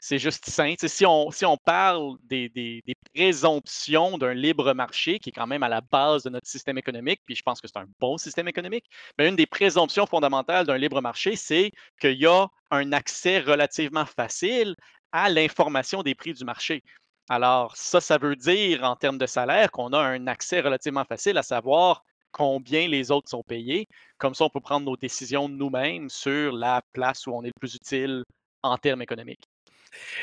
c'est 0.00 0.18
juste 0.18 0.46
sain. 0.48 0.74
Si 0.78 1.06
on 1.06 1.56
parle 1.64 2.16
des 2.24 2.82
présomptions 3.14 4.18
d'un 4.18 4.34
libre 4.34 4.72
marché 4.72 5.18
qui 5.18 5.30
est 5.30 5.32
quand 5.32 5.46
même 5.46 5.62
à 5.62 5.68
la 5.68 5.80
base 5.80 6.22
de 6.24 6.30
notre 6.30 6.46
système 6.46 6.78
économique, 6.78 7.20
puis 7.24 7.36
je 7.36 7.42
pense 7.42 7.60
que 7.60 7.68
c'est 7.68 7.78
un 7.78 7.86
bon 8.00 8.18
système 8.18 8.48
économique, 8.48 8.86
mais 9.18 9.28
une 9.28 9.36
des 9.36 9.46
présomptions 9.46 10.06
fondamentales 10.06 10.66
d'un 10.66 10.78
libre 10.78 11.00
marché, 11.00 11.36
c'est 11.36 11.70
qu'il 12.00 12.18
y 12.18 12.26
a 12.26 12.46
un 12.70 12.92
accès 12.92 13.40
relativement 13.40 14.06
facile 14.06 14.74
à 15.12 15.28
l'information 15.28 16.02
des 16.02 16.14
prix 16.14 16.32
du 16.32 16.44
marché. 16.44 16.82
Alors 17.28 17.76
ça, 17.76 18.00
ça 18.00 18.18
veut 18.18 18.34
dire 18.34 18.82
en 18.82 18.96
termes 18.96 19.18
de 19.18 19.26
salaire 19.26 19.70
qu'on 19.70 19.92
a 19.92 19.98
un 19.98 20.26
accès 20.26 20.60
relativement 20.60 21.04
facile 21.04 21.38
à 21.38 21.42
savoir 21.42 22.02
combien 22.32 22.88
les 22.88 23.10
autres 23.10 23.28
sont 23.30 23.42
payés. 23.42 23.88
Comme 24.18 24.34
ça, 24.34 24.44
on 24.44 24.50
peut 24.50 24.60
prendre 24.60 24.86
nos 24.86 24.96
décisions 24.96 25.48
nous-mêmes 25.48 26.08
sur 26.08 26.52
la 26.52 26.82
place 26.92 27.26
où 27.26 27.32
on 27.32 27.42
est 27.42 27.48
le 27.48 27.60
plus 27.60 27.74
utile 27.74 28.24
en 28.62 28.78
termes 28.78 29.02
économiques. 29.02 29.51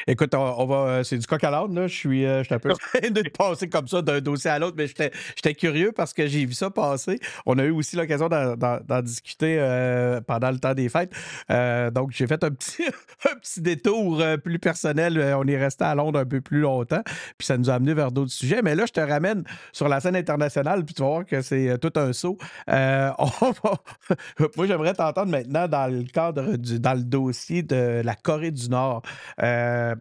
Écoute, 0.07 0.33
on, 0.35 0.55
on 0.57 0.65
va, 0.65 1.03
c'est 1.03 1.17
du 1.17 1.25
coq 1.27 1.43
à 1.43 1.51
l'âne, 1.51 1.75
là. 1.75 1.87
Je 1.87 1.95
suis, 1.95 2.25
euh, 2.25 2.39
je 2.39 2.45
suis 2.45 2.53
un 2.55 2.59
peu 2.59 2.69
de 3.09 3.29
passer 3.29 3.69
comme 3.69 3.87
ça 3.87 4.01
d'un 4.01 4.19
dossier 4.21 4.51
à 4.51 4.59
l'autre, 4.59 4.75
mais 4.77 4.87
j'étais, 4.87 5.11
j'étais 5.35 5.53
curieux 5.53 5.91
parce 5.91 6.13
que 6.13 6.27
j'ai 6.27 6.45
vu 6.45 6.53
ça 6.53 6.69
passer. 6.69 7.19
On 7.45 7.57
a 7.57 7.63
eu 7.63 7.71
aussi 7.71 7.95
l'occasion 7.95 8.29
d'en, 8.29 9.01
discuter 9.01 9.57
euh, 9.59 10.21
pendant 10.21 10.51
le 10.51 10.59
temps 10.59 10.73
des 10.73 10.89
fêtes. 10.89 11.13
Euh, 11.51 11.89
donc, 11.91 12.11
j'ai 12.11 12.27
fait 12.27 12.43
un 12.43 12.51
petit, 12.51 12.83
un 13.31 13.35
petit 13.35 13.61
détour 13.61 14.19
euh, 14.21 14.37
plus 14.37 14.59
personnel. 14.59 15.17
Euh, 15.17 15.37
On 15.37 15.47
est 15.47 15.57
resté 15.57 15.83
à 15.85 15.95
Londres 15.95 16.19
un 16.19 16.25
peu 16.25 16.41
plus 16.41 16.59
longtemps, 16.61 17.01
puis 17.37 17.45
ça 17.45 17.57
nous 17.57 17.69
a 17.69 17.75
amené 17.75 17.93
vers 17.93 18.11
d'autres 18.11 18.31
sujets. 18.31 18.61
Mais 18.61 18.75
là, 18.75 18.85
je 18.85 18.93
te 18.93 18.99
ramène 18.99 19.43
sur 19.71 19.87
la 19.87 19.99
scène 19.99 20.15
internationale, 20.15 20.83
puis 20.85 20.93
tu 20.93 21.01
vas 21.01 21.07
voir 21.09 21.25
que 21.25 21.41
c'est 21.41 21.69
euh, 21.69 21.77
tout 21.77 21.93
un 21.95 22.13
saut. 22.13 22.37
Euh, 22.69 23.11
va- 23.19 24.47
Moi, 24.57 24.67
j'aimerais 24.67 24.93
t'entendre 24.93 25.31
maintenant 25.31 25.67
dans 25.67 25.91
le 25.91 26.03
cadre 26.03 26.55
du, 26.57 26.79
dans 26.79 26.93
le 26.93 27.03
dossier 27.03 27.63
de 27.63 28.01
la 28.03 28.15
Corée 28.15 28.51
du 28.51 28.69
Nord. 28.69 29.01
Euh, 29.41 29.58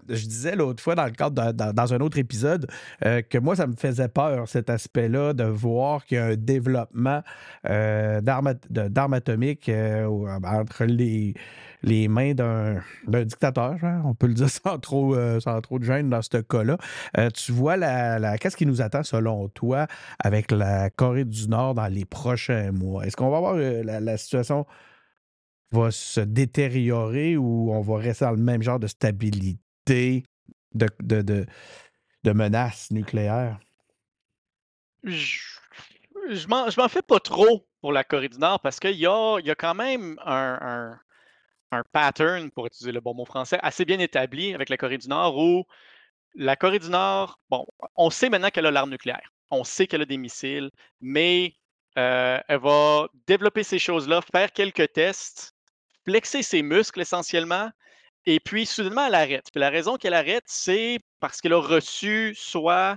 je 0.09 0.27
disais 0.27 0.57
l'autre 0.57 0.83
fois 0.83 0.95
dans 0.95 1.05
le 1.05 1.11
cadre 1.13 1.53
dans, 1.53 1.95
un 1.95 2.01
autre 2.01 2.19
épisode 2.19 2.67
euh, 3.05 3.23
que 3.23 3.39
moi, 3.39 3.57
ça 3.57 3.67
me 3.67 3.77
faisait 3.77 4.09
peur, 4.09 4.49
cet 4.49 4.71
aspect-là, 4.71 5.33
de 5.33 5.45
voir 5.45 6.05
qu'il 6.05 6.17
y 6.19 6.21
a 6.21 6.27
un 6.27 6.37
développement 6.37 7.23
euh, 7.69 8.21
d'armes 8.21 9.15
atomiques 9.15 9.69
euh, 9.69 10.07
entre 10.45 10.85
les, 10.85 11.35
les 11.83 12.09
mains 12.09 12.35
d'un 12.35 12.83
dictateur, 13.25 13.77
hein, 13.83 14.03
on 14.05 14.15
peut 14.15 14.27
le 14.27 14.35
dire 14.35 14.49
sans 14.65 14.79
trop, 14.79 15.15
euh, 15.15 15.41
sans 15.41 15.61
trop 15.61 15.79
de 15.79 15.85
gêne 15.85 16.11
dans 16.11 16.23
ce 16.23 16.39
cas-là. 16.39 16.77
Euh, 17.17 17.31
tu 17.31 17.53
vois, 17.53 17.77
la, 17.77 18.19
la- 18.19 18.39
qu'est-ce 18.39 18.57
qui 18.57 18.67
nous 18.67 18.83
attend 18.83 19.03
selon 19.03 19.49
toi 19.49 19.87
avec 20.19 20.51
la 20.51 20.91
Corée 20.91 21.25
du 21.25 21.49
Nord 21.49 21.75
dans 21.75 21.87
les 21.87 22.05
prochains 22.05 22.73
mois? 22.73 23.07
Est-ce 23.07 23.17
qu'on 23.17 23.31
va 23.31 23.41
voir 23.41 23.55
euh, 23.57 23.83
la, 23.83 24.01
la 24.01 24.17
situation 24.17 24.67
va 25.71 25.91
se 25.91 26.21
détériorer 26.21 27.37
ou 27.37 27.73
on 27.73 27.81
va 27.81 27.99
rester 27.99 28.25
dans 28.25 28.33
le 28.33 28.39
même 28.39 28.63
genre 28.63 28.79
de 28.79 28.87
stabilité, 28.87 30.25
de, 30.75 30.89
de, 31.01 31.47
de, 32.25 32.33
menaces 32.33 32.91
nucléaires? 32.91 33.59
Je 35.05 35.41
je 36.31 36.47
m'en 36.47 36.89
fais 36.89 37.03
pas 37.03 37.21
trop 37.21 37.67
pour 37.81 37.93
la 37.93 38.05
Corée 38.05 38.29
du 38.29 38.39
Nord 38.39 38.61
parce 38.61 38.79
qu'il 38.79 38.97
y 38.97 39.07
a 39.07 39.39
y 39.41 39.51
a 39.51 39.55
quand 39.55 39.75
même 39.75 40.19
un 40.25 40.59
un 40.61 41.01
un 41.71 41.83
pattern, 41.93 42.51
pour 42.51 42.67
utiliser 42.67 42.93
le 42.93 43.01
bon 43.01 43.15
mot 43.15 43.25
français, 43.25 43.59
assez 43.63 43.85
bien 43.85 43.99
établi 43.99 44.55
avec 44.55 44.69
la 44.69 44.77
Corée 44.77 44.99
du 44.99 45.09
Nord 45.09 45.37
où 45.37 45.65
la 46.35 46.57
Corée 46.57 46.79
du 46.79 46.91
Nord, 46.91 47.41
bon, 47.51 47.67
on 47.97 48.11
sait 48.11 48.31
maintenant 48.31 48.51
qu'elle 48.51 48.67
a 48.67 48.71
l'arme 48.71 48.91
nucléaire. 48.91 49.33
On 49.51 49.65
sait 49.65 49.87
qu'elle 49.87 50.03
a 50.03 50.07
des 50.07 50.19
missiles, 50.19 50.71
mais 51.01 51.55
euh, 51.97 52.39
elle 52.49 52.61
va 52.61 53.09
développer 53.27 53.63
ces 53.65 53.79
choses-là, 53.79 54.21
faire 54.23 54.53
quelques 54.53 54.93
tests, 54.93 55.55
flexer 56.09 56.43
ses 56.43 56.63
muscles 56.63 57.03
essentiellement, 57.03 57.71
et 58.25 58.41
puis 58.41 58.65
soudainement 58.65 59.07
elle 59.07 59.15
arrête. 59.15 59.47
Puis 59.53 59.61
la 59.61 59.69
raison 59.69 59.97
qu'elle 59.97 60.15
arrête, 60.15 60.45
c'est 60.47 60.99
parce 61.21 61.41
qu'elle 61.41 61.53
a 61.53 61.61
reçu 61.61 62.35
soit 62.35 62.97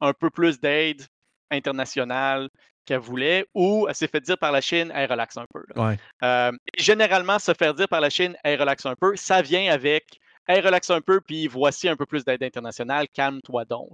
un 0.00 0.12
peu 0.12 0.30
plus 0.30 0.60
d'aide 0.60 1.02
internationale 1.50 2.48
qu'elle 2.84 3.00
voulait, 3.00 3.46
ou 3.54 3.86
elle 3.88 3.94
s'est 3.96 4.06
fait 4.06 4.20
dire 4.20 4.38
par 4.38 4.52
la 4.52 4.60
Chine, 4.60 4.92
elle 4.94 5.10
relaxe 5.10 5.36
un 5.36 5.46
peu. 5.52 5.64
Ouais. 5.74 5.96
Euh, 6.22 6.52
et 6.72 6.82
généralement, 6.82 7.38
se 7.40 7.52
faire 7.52 7.74
dire 7.74 7.88
par 7.88 8.00
la 8.00 8.10
Chine, 8.10 8.36
elle 8.44 8.60
relaxe 8.60 8.86
un 8.86 8.94
peu, 8.94 9.16
ça 9.16 9.42
vient 9.42 9.72
avec, 9.72 10.04
elle 10.46 10.64
relaxe 10.64 10.90
un 10.90 11.00
peu, 11.00 11.20
puis 11.20 11.48
voici 11.48 11.88
un 11.88 11.96
peu 11.96 12.06
plus 12.06 12.24
d'aide 12.24 12.42
internationale, 12.42 13.08
calme-toi 13.08 13.64
donc. 13.64 13.90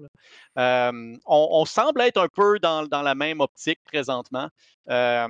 Euh, 0.58 1.16
on, 1.26 1.48
on 1.52 1.64
semble 1.64 2.02
être 2.02 2.18
un 2.18 2.28
peu 2.28 2.58
dans, 2.58 2.86
dans 2.86 3.02
la 3.02 3.14
même 3.14 3.40
optique 3.40 3.80
présentement. 3.84 4.48
Euh, 4.90 5.28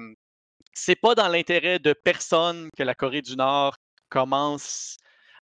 c'est 0.78 0.96
pas 0.96 1.14
dans 1.14 1.28
l'intérêt 1.28 1.78
de 1.78 1.92
personne 1.92 2.68
que 2.76 2.82
la 2.82 2.94
Corée 2.94 3.22
du 3.22 3.36
Nord 3.36 3.76
commence 4.08 4.96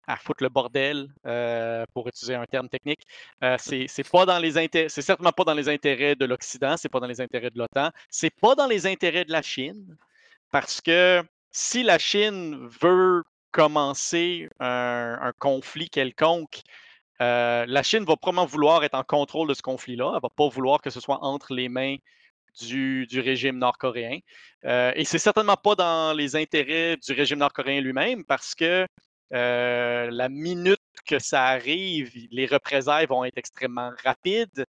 à 0.07 0.17
foutre 0.17 0.43
le 0.43 0.49
bordel, 0.49 1.07
euh, 1.25 1.85
pour 1.93 2.07
utiliser 2.07 2.35
un 2.35 2.45
terme 2.45 2.67
technique. 2.69 3.05
Euh, 3.43 3.55
c'est 3.59 4.09
pas 4.09 4.25
dans 4.25 4.39
les 4.39 4.51
c'est 4.51 5.01
certainement 5.01 5.31
pas 5.31 5.43
dans 5.43 5.53
les 5.53 5.69
intérêts 5.69 6.15
de 6.15 6.25
l'Occident, 6.25 6.75
c'est 6.77 6.89
pas 6.89 6.99
dans 6.99 7.07
les 7.07 7.21
intérêts 7.21 7.49
de 7.49 7.57
l'OTAN, 7.57 7.91
c'est 8.09 8.33
pas 8.41 8.55
dans 8.55 8.67
les 8.67 8.87
intérêts 8.87 9.25
de 9.25 9.31
la 9.31 9.41
Chine, 9.41 9.97
parce 10.51 10.81
que 10.81 11.23
si 11.51 11.83
la 11.83 11.97
Chine 11.97 12.67
veut 12.81 13.23
commencer 13.51 14.49
un, 14.59 15.31
conflit 15.39 15.89
quelconque, 15.89 16.61
euh, 17.21 17.65
la 17.67 17.83
Chine 17.83 18.03
va 18.03 18.15
probablement 18.15 18.45
vouloir 18.45 18.83
être 18.83 18.95
en 18.95 19.03
contrôle 19.03 19.47
de 19.47 19.53
ce 19.53 19.61
conflit-là. 19.61 20.13
Elle 20.15 20.21
va 20.21 20.29
pas 20.29 20.49
vouloir 20.49 20.81
que 20.81 20.89
ce 20.89 20.99
soit 20.99 21.23
entre 21.23 21.53
les 21.53 21.69
mains 21.69 21.97
du, 22.59 23.07
régime 23.19 23.57
nord-coréen. 23.57 24.19
Euh, 24.65 24.91
et 24.95 25.05
c'est 25.05 25.19
certainement 25.19 25.55
pas 25.55 25.75
dans 25.75 26.13
les 26.13 26.35
intérêts 26.35 26.97
du 26.97 27.13
régime 27.13 27.39
nord-coréen 27.39 27.81
lui-même 27.81 28.23
parce 28.25 28.55
que 28.55 28.85
euh, 29.33 30.09
la 30.11 30.29
minute 30.29 30.79
que 31.05 31.19
ça 31.19 31.45
arrive, 31.45 32.11
les 32.31 32.45
représailles 32.45 33.07
vont 33.07 33.23
être 33.23 33.37
extrêmement 33.37 33.91
rapides 34.03 34.65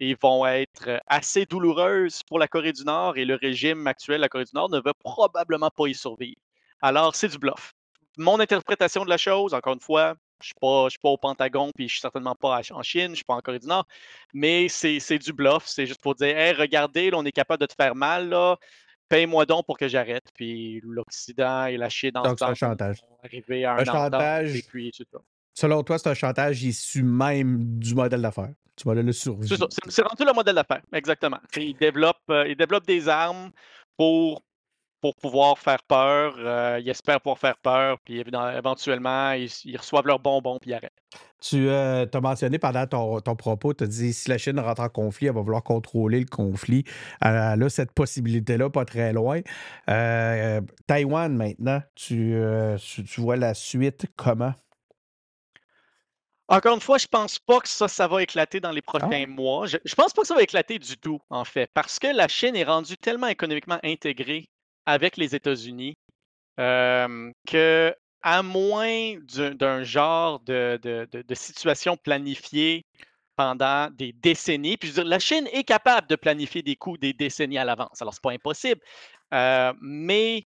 et 0.00 0.16
vont 0.20 0.46
être 0.46 1.00
assez 1.06 1.46
douloureuses 1.46 2.22
pour 2.24 2.38
la 2.38 2.48
Corée 2.48 2.72
du 2.72 2.84
Nord 2.84 3.18
et 3.18 3.24
le 3.24 3.34
régime 3.34 3.86
actuel 3.86 4.16
de 4.16 4.22
la 4.22 4.28
Corée 4.28 4.44
du 4.44 4.54
Nord 4.54 4.70
ne 4.70 4.80
va 4.80 4.94
probablement 4.94 5.70
pas 5.70 5.86
y 5.86 5.94
survivre. 5.94 6.40
Alors, 6.80 7.14
c'est 7.14 7.28
du 7.28 7.38
bluff. 7.38 7.74
Mon 8.16 8.40
interprétation 8.40 9.04
de 9.04 9.10
la 9.10 9.18
chose, 9.18 9.54
encore 9.54 9.74
une 9.74 9.80
fois, 9.80 10.14
je 10.42 10.46
ne 10.46 10.48
suis, 10.48 10.54
pas- 10.60 10.84
je 10.86 10.90
suis 10.90 10.98
pas 10.98 11.08
au 11.10 11.16
Pentagone, 11.18 11.70
puis 11.74 11.86
je 11.88 11.92
suis 11.94 12.00
certainement 12.00 12.34
pas 12.34 12.60
en 12.72 12.82
Chine, 12.82 13.02
je 13.06 13.08
ne 13.10 13.14
suis 13.16 13.24
pas 13.24 13.34
en 13.34 13.40
Corée 13.40 13.58
du 13.58 13.66
Nord, 13.66 13.86
mais 14.32 14.68
c'est 14.68 15.18
du 15.18 15.32
bluff. 15.32 15.64
C'est 15.66 15.86
juste 15.86 16.00
pour 16.00 16.14
dire, 16.14 16.36
hey, 16.36 16.52
regardez, 16.54 17.10
là, 17.10 17.18
on 17.18 17.24
est 17.24 17.32
capable 17.32 17.60
de 17.60 17.66
te 17.66 17.74
faire 17.74 17.94
mal, 17.94 18.28
là. 18.28 18.56
Paye-moi 19.08 19.44
donc 19.44 19.66
pour 19.66 19.76
que 19.76 19.88
j'arrête. 19.88 20.24
Puis 20.34 20.80
l'Occident 20.84 21.66
et 21.66 21.76
la 21.76 21.88
Chine 21.88 22.12
Donc, 22.14 22.26
c'est 22.26 22.30
un 22.44 22.46
ensemble 22.52 22.56
chantage. 22.56 22.98
arriver 23.24 23.64
à 23.64 23.74
Un 23.74 23.78
un 23.78 23.84
chantage. 23.84 24.56
et 24.56 24.62
puis. 24.62 24.92
Selon 25.52 25.82
toi, 25.82 25.98
c'est 25.98 26.08
un 26.08 26.14
chantage 26.14 26.62
issu 26.62 27.02
même 27.02 27.78
du 27.78 27.94
modèle 27.94 28.22
d'affaires, 28.22 28.50
du 28.76 28.84
modèle 28.86 29.04
de 29.06 29.12
survie. 29.12 29.48
C'est 29.88 30.02
rendu 30.02 30.24
le 30.24 30.32
modèle 30.32 30.54
d'affaires, 30.54 30.82
exactement. 30.92 31.40
Ils 31.56 31.76
développent, 31.76 32.16
euh, 32.30 32.46
ils 32.48 32.56
développent 32.56 32.86
des 32.86 33.08
armes 33.08 33.50
pour, 33.96 34.42
pour 35.00 35.16
pouvoir 35.16 35.58
faire 35.58 35.82
peur. 35.82 36.34
euh, 36.38 36.80
ils 36.80 36.88
espèrent 36.88 37.20
pouvoir 37.20 37.38
faire 37.38 37.56
peur, 37.58 37.98
puis 38.04 38.20
éventuellement, 38.20 39.32
ils, 39.32 39.50
ils 39.64 39.76
reçoivent 39.76 40.06
leurs 40.06 40.18
bonbons, 40.20 40.58
puis 40.60 40.70
ils 40.70 40.74
arrêtent. 40.74 40.92
Tu 41.40 41.70
as 41.70 42.20
mentionné 42.20 42.58
pendant 42.58 42.86
ton, 42.86 43.20
ton 43.20 43.34
propos, 43.34 43.72
tu 43.72 43.84
as 43.84 43.86
dit 43.86 44.12
si 44.12 44.28
la 44.28 44.36
Chine 44.36 44.60
rentre 44.60 44.82
en 44.82 44.88
conflit, 44.90 45.28
elle 45.28 45.34
va 45.34 45.40
vouloir 45.40 45.62
contrôler 45.62 46.20
le 46.20 46.26
conflit. 46.26 46.84
Elle 47.22 47.62
a 47.62 47.68
cette 47.70 47.92
possibilité-là, 47.92 48.68
pas 48.68 48.84
très 48.84 49.12
loin. 49.12 49.40
Euh, 49.88 50.60
Taïwan, 50.86 51.34
maintenant, 51.34 51.80
tu, 51.94 52.34
euh, 52.34 52.76
vois 53.16 53.36
la 53.36 53.54
suite 53.54 54.06
comment? 54.16 54.52
Encore 56.48 56.74
une 56.74 56.80
fois, 56.80 56.98
je 56.98 57.06
pense 57.06 57.38
pas 57.38 57.60
que 57.60 57.68
ça, 57.68 57.86
ça 57.88 58.08
va 58.08 58.22
éclater 58.22 58.60
dans 58.60 58.72
les 58.72 58.82
Ah 58.88 58.98
prochains 58.98 59.26
mois. 59.26 59.66
Je, 59.66 59.78
je 59.84 59.94
pense 59.94 60.12
pas 60.12 60.22
que 60.22 60.28
ça 60.28 60.34
va 60.34 60.42
éclater 60.42 60.78
du 60.78 60.98
tout, 60.98 61.20
en 61.30 61.44
fait, 61.44 61.70
parce 61.72 61.98
que 61.98 62.08
la 62.08 62.28
Chine 62.28 62.56
est 62.56 62.64
rendue 62.64 62.96
tellement 62.96 63.28
économiquement 63.28 63.78
intégrée 63.84 64.50
avec 64.86 65.16
les 65.16 65.34
États-Unis 65.34 65.96
euh, 66.58 67.32
que, 67.46 67.94
à 68.22 68.42
moins 68.42 69.14
d'un 69.26 69.82
genre 69.82 70.40
de, 70.40 70.78
situation 71.32 71.96
planifiée 71.96 72.84
pendant 73.36 73.88
des 73.90 74.12
décennies, 74.12 74.76
puis 74.76 74.88
je 74.88 74.94
veux 74.94 75.02
dire, 75.02 75.10
la 75.10 75.18
Chine 75.18 75.48
est 75.52 75.64
capable 75.64 76.06
de 76.08 76.16
planifier 76.16 76.62
des 76.62 76.76
coûts 76.76 76.98
des 76.98 77.14
décennies 77.14 77.58
à 77.58 77.64
l'avance. 77.64 78.02
Alors, 78.02 78.12
c'est 78.12 78.22
pas 78.22 78.32
impossible, 78.32 78.80
mais 79.80 80.46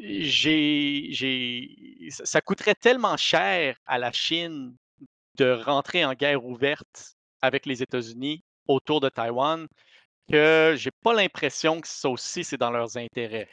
j'ai, 0.00 1.10
ça 2.10 2.40
coûterait 2.40 2.74
tellement 2.74 3.16
cher 3.16 3.76
à 3.86 3.98
la 3.98 4.12
Chine 4.12 4.74
de 5.36 5.52
rentrer 5.52 6.04
en 6.04 6.14
guerre 6.14 6.44
ouverte 6.44 7.16
avec 7.42 7.66
les 7.66 7.82
États-Unis 7.82 8.44
autour 8.66 9.00
de 9.00 9.08
Taïwan 9.08 9.66
que 10.30 10.74
j'ai 10.76 10.90
pas 11.02 11.12
l'impression 11.12 11.80
que 11.80 11.88
ça 11.88 12.08
aussi, 12.08 12.44
c'est 12.44 12.56
dans 12.56 12.70
leurs 12.70 12.96
intérêts. 12.96 13.48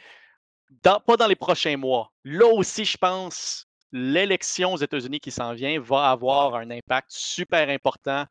Pas 0.84 1.18
dans 1.18 1.28
les 1.28 1.36
prochains 1.36 1.78
mois. 1.78 2.12
Là 2.24 2.48
aussi, 2.48 2.86
je 2.86 2.98
pense, 2.98 3.68
l'élection 3.92 4.74
aux 4.74 4.78
États-Unis 4.78 5.20
qui 5.20 5.32
s'en 5.32 5.54
vient 5.54 5.80
va 5.80 6.12
avoir 6.12 6.56
un 6.56 6.70
impact 6.70 7.08
super 7.10 7.70
important 7.70 8.26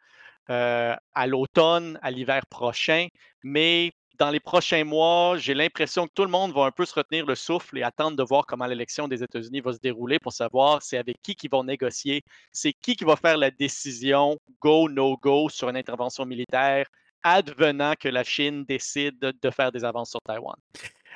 euh, 0.51 0.95
à 1.15 1.27
l'automne, 1.27 1.99
à 2.03 2.11
l'hiver 2.11 2.47
prochain. 2.47 3.09
Mais 3.43 3.93
dans 4.19 4.31
les 4.31 4.41
prochains 4.41 4.85
mois, 4.85 5.37
j'ai 5.37 5.55
l'impression 5.55 6.07
que 6.07 6.13
tout 6.15 6.25
le 6.25 6.31
monde 6.31 6.53
va 6.55 6.63
un 6.63 6.71
peu 6.71 6.85
se 6.85 6.95
retenir 6.95 7.27
le 7.27 7.35
souffle 7.35 7.79
et 7.79 7.83
attendre 7.83 8.17
de 8.17 8.23
voir 8.23 8.47
comment 8.47 8.67
l'élection 8.67 9.09
des 9.09 9.23
États-Unis 9.23 9.61
va 9.61 9.73
se 9.73 9.79
dérouler 9.79 10.19
pour 10.19 10.33
savoir 10.33 10.83
c'est 10.83 10.97
avec 10.99 11.21
qui 11.23 11.35
qui 11.35 11.49
vont 11.49 11.65
négocier, 11.65 12.23
c'est 12.53 12.73
qui 12.73 12.97
qui 12.97 13.05
va 13.05 13.17
faire 13.17 13.37
la 13.37 13.51
décision 13.51 14.39
go, 14.61 14.89
no 14.89 15.17
go 15.17 15.49
sur 15.49 15.69
une 15.69 15.77
intervention 15.77 16.25
militaire 16.25 16.87
advenant 17.27 17.95
que 17.99 18.09
la 18.09 18.25
Chine 18.25 18.65
décide 18.65 19.19
de 19.19 19.51
faire 19.51 19.73
des 19.73 19.85
avances 19.85 20.11
sur 20.11 20.21
Taïwan? 20.23 20.57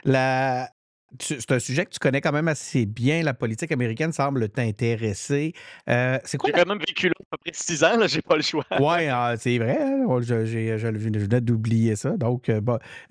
La, 0.05 0.71
c'est 1.19 1.51
un 1.51 1.59
sujet 1.59 1.85
que 1.85 1.91
tu 1.91 1.99
connais 1.99 2.21
quand 2.21 2.33
même 2.33 2.49
assez 2.49 2.87
bien. 2.87 3.23
La 3.23 3.35
politique 3.35 3.73
américaine 3.73 4.13
semble 4.13 4.49
t'intéresser. 4.49 5.53
Euh, 5.89 6.19
c'est 6.25 6.39
quoi? 6.39 6.51
J'ai 6.51 6.63
quand 6.63 6.69
même 6.69 6.79
vécu 6.79 7.09
là 7.09 7.15
à 7.19 7.25
peu 7.31 7.37
près 7.39 7.53
six 7.53 7.83
ans, 7.83 7.97
là, 7.97 8.07
j'ai 8.07 8.23
pas 8.23 8.37
le 8.37 8.43
choix. 8.43 8.65
Oui, 8.79 9.07
ah, 9.09 9.35
c'est 9.37 9.59
vrai. 9.59 9.79
Hein, 9.81 10.07
je, 10.21 10.45
je, 10.45 10.87
venais 10.87 11.41
d'oublier 11.41 11.97
ça. 11.97 12.17
Donc, 12.17 12.49
euh, 12.49 12.61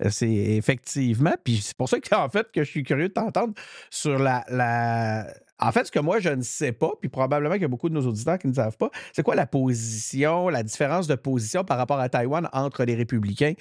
c'est 0.08 0.30
effectivement. 0.30 1.34
Puis 1.44 1.58
c'est 1.58 1.76
pour 1.76 1.88
ça 1.88 1.98
en 2.12 2.28
fait 2.28 2.50
que 2.52 2.64
je 2.64 2.70
suis 2.70 2.82
curieux 2.82 3.08
de 3.08 3.14
t'entendre 3.14 3.54
sur 3.90 4.18
la, 4.18 4.44
la. 4.48 5.26
En 5.60 5.72
fait, 5.72 5.84
ce 5.84 5.92
que 5.92 5.98
moi, 5.98 6.20
je 6.20 6.30
ne 6.30 6.42
sais 6.42 6.72
pas, 6.72 6.92
puis 7.00 7.08
probablement 7.08 7.54
qu'il 7.54 7.62
y 7.62 7.66
a 7.66 7.68
beaucoup 7.68 7.88
de 7.88 7.94
nos 7.94 8.06
auditeurs 8.06 8.38
qui 8.38 8.48
ne 8.48 8.54
savent 8.54 8.78
pas, 8.78 8.90
c'est 9.12 9.22
quoi 9.22 9.34
la 9.34 9.46
position, 9.46 10.48
la 10.48 10.62
différence 10.62 11.06
de 11.06 11.14
position 11.14 11.64
par 11.64 11.76
rapport 11.76 12.00
à 12.00 12.08
Taïwan 12.08 12.48
entre 12.52 12.84
les 12.84 12.94
républicains 12.94 13.54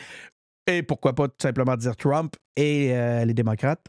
et 0.67 0.83
pourquoi 0.83 1.13
pas 1.13 1.27
tout 1.27 1.35
simplement 1.41 1.75
dire 1.75 1.95
Trump 1.95 2.35
et 2.55 2.95
euh, 2.95 3.25
les 3.25 3.33
démocrates? 3.33 3.87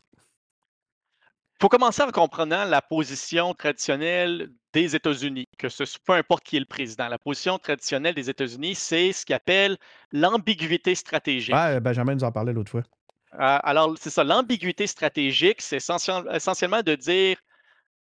faut 1.61 1.69
commencer 1.69 2.03
en 2.03 2.11
comprenant 2.11 2.65
la 2.65 2.81
position 2.81 3.53
traditionnelle 3.53 4.51
des 4.73 4.97
États-Unis, 4.97 5.47
que 5.59 5.69
ce 5.69 5.85
peu 6.07 6.15
importe 6.15 6.43
qui 6.43 6.57
est 6.57 6.61
le 6.61 6.65
président. 6.65 7.09
La 7.09 7.19
position 7.19 7.59
traditionnelle 7.59 8.15
des 8.15 8.31
États-Unis, 8.31 8.75
c'est 8.75 9.13
ce 9.13 9.27
qu'ils 9.27 9.35
appellent 9.35 9.77
l'ambiguïté 10.11 10.95
stratégique. 10.95 11.55
Ah, 11.55 11.79
Benjamin 11.81 12.15
nous 12.15 12.25
en 12.25 12.33
parlait 12.33 12.55
l'autre 12.55 12.71
fois. 12.71 12.83
Euh, 13.35 13.59
alors, 13.63 13.95
c'est 14.01 14.11
ça, 14.11 14.25
l'ambiguïté 14.25 14.87
stratégique, 14.87 15.61
c'est 15.61 15.77
essentiellement 15.77 16.83
de 16.83 16.95
dire, 16.95 17.37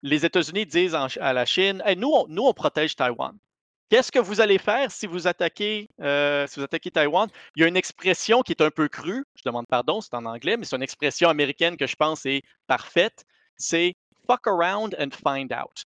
les 0.05 0.25
États-Unis 0.25 0.65
disent 0.65 0.95
à 0.95 1.33
la 1.33 1.45
Chine, 1.45 1.83
nous, 1.97 2.13
nous, 2.27 2.43
on 2.43 2.53
protège 2.53 2.95
Taïwan. 2.95 3.35
Qu'est-ce 3.89 4.11
que 4.11 4.19
vous 4.19 4.41
allez 4.41 4.57
faire 4.57 4.91
si 4.91 5.07
vous 5.07 5.27
attaquez, 5.27 5.89
euh, 6.01 6.47
si 6.47 6.59
vous 6.59 6.63
attaquez 6.63 6.91
Taïwan? 6.91 7.27
Il 7.55 7.61
y 7.61 7.65
a 7.65 7.67
une 7.67 7.77
expression 7.77 8.41
qui 8.41 8.51
est 8.51 8.61
un 8.61 8.71
peu 8.71 8.87
crue, 8.87 9.25
je 9.35 9.41
demande 9.45 9.67
pardon, 9.67 10.01
c'est 10.01 10.13
en 10.13 10.25
anglais, 10.25 10.57
mais 10.57 10.65
c'est 10.65 10.75
une 10.75 10.83
expression 10.83 11.29
américaine 11.29 11.75
que 11.75 11.87
je 11.87 11.95
pense 11.95 12.25
est 12.25 12.43
parfaite 12.67 13.25
c'est 13.57 13.95
fuck 14.27 14.47
around 14.47 14.95
and 14.99 15.11
find 15.11 15.53
out. 15.53 15.85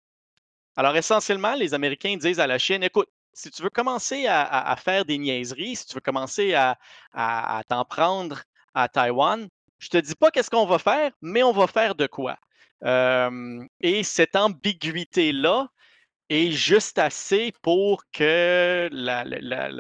Alors, 0.77 0.97
essentiellement, 0.97 1.55
les 1.55 1.75
Américains 1.75 2.17
disent 2.17 2.41
à 2.41 2.47
la 2.47 2.59
Chine, 2.59 2.83
écoute, 2.83 3.09
si 3.33 3.51
tu 3.51 3.63
veux 3.63 3.71
commencer 3.71 4.27
à, 4.27 4.75
faire 4.77 5.05
des 5.05 5.19
niaiseries, 5.19 5.77
si 5.77 5.87
tu 5.87 5.95
veux 5.95 6.01
commencer 6.01 6.55
à, 6.55 6.77
t'en 7.69 7.85
prendre 7.85 8.43
à 8.75 8.89
Taïwan, 8.89 9.49
je 9.79 9.89
ne 9.93 10.01
te 10.01 10.07
dis 10.07 10.15
pas 10.15 10.31
qu'est-ce 10.31 10.51
qu'on 10.51 10.67
va 10.67 10.79
faire, 10.79 11.13
mais 11.23 11.43
on 11.43 11.53
va 11.53 11.67
faire 11.67 11.95
de 11.95 12.07
quoi. 12.07 12.37
Et 12.83 14.03
cette 14.03 14.37
ambiguïté-là 14.37 15.69
est 16.31 16.53
juste 16.53 16.99
assez 16.99 17.53
pour 17.61 18.05
que 18.13 18.89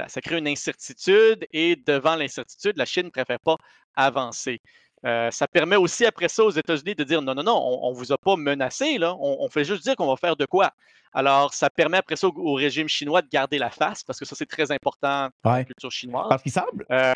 ça 0.09 0.21
crée 0.21 0.39
une 0.39 0.49
incertitude 0.49 1.47
et 1.53 1.77
devant 1.77 2.17
l'incertitude, 2.17 2.77
la 2.77 2.85
Chine 2.85 3.05
ne 3.05 3.11
préfère 3.11 3.39
pas 3.41 3.57
avancer. 3.95 4.61
Euh, 5.07 5.31
ça 5.31 5.49
permet 5.49 5.77
aussi 5.77 6.05
après 6.05 6.29
ça 6.29 6.45
aux 6.45 6.51
États-Unis 6.51 6.95
de 6.95 7.05
dire 7.05 7.23
non, 7.23 7.35
non, 7.35 7.43
non, 7.43 7.57
on 7.83 7.91
ne 7.91 7.97
vous 7.97 8.13
a 8.13 8.19
pas 8.19 8.37
menacé, 8.37 8.99
là. 8.99 9.17
On, 9.19 9.49
fait 9.49 9.65
juste 9.65 9.83
dire 9.83 9.97
qu'on 9.97 10.09
va 10.09 10.17
faire 10.17 10.37
de 10.37 10.45
quoi. 10.45 10.73
Alors, 11.15 11.55
ça 11.55 11.71
permet 11.71 11.97
après 11.97 12.17
ça 12.17 12.29
au, 12.29 12.55
régime 12.55 12.89
chinois 12.89 13.23
de 13.23 13.29
garder 13.29 13.59
la 13.59 13.71
face, 13.71 14.05
parce 14.05 14.19
que 14.19 14.25
ça, 14.27 14.37
c'est 14.37 14.47
très 14.47 14.71
important 14.71 15.31
dans 15.43 15.53
la 15.53 15.65
culture 15.65 15.91
chinoise. 15.91 16.27
Parce 16.29 16.43
qu'il 16.43 16.53
semble, 16.53 16.85
euh, 16.91 17.15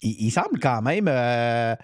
il, 0.00 0.30
semble 0.30 0.60
quand 0.60 0.80
même 0.80 1.08
euh, 1.08 1.74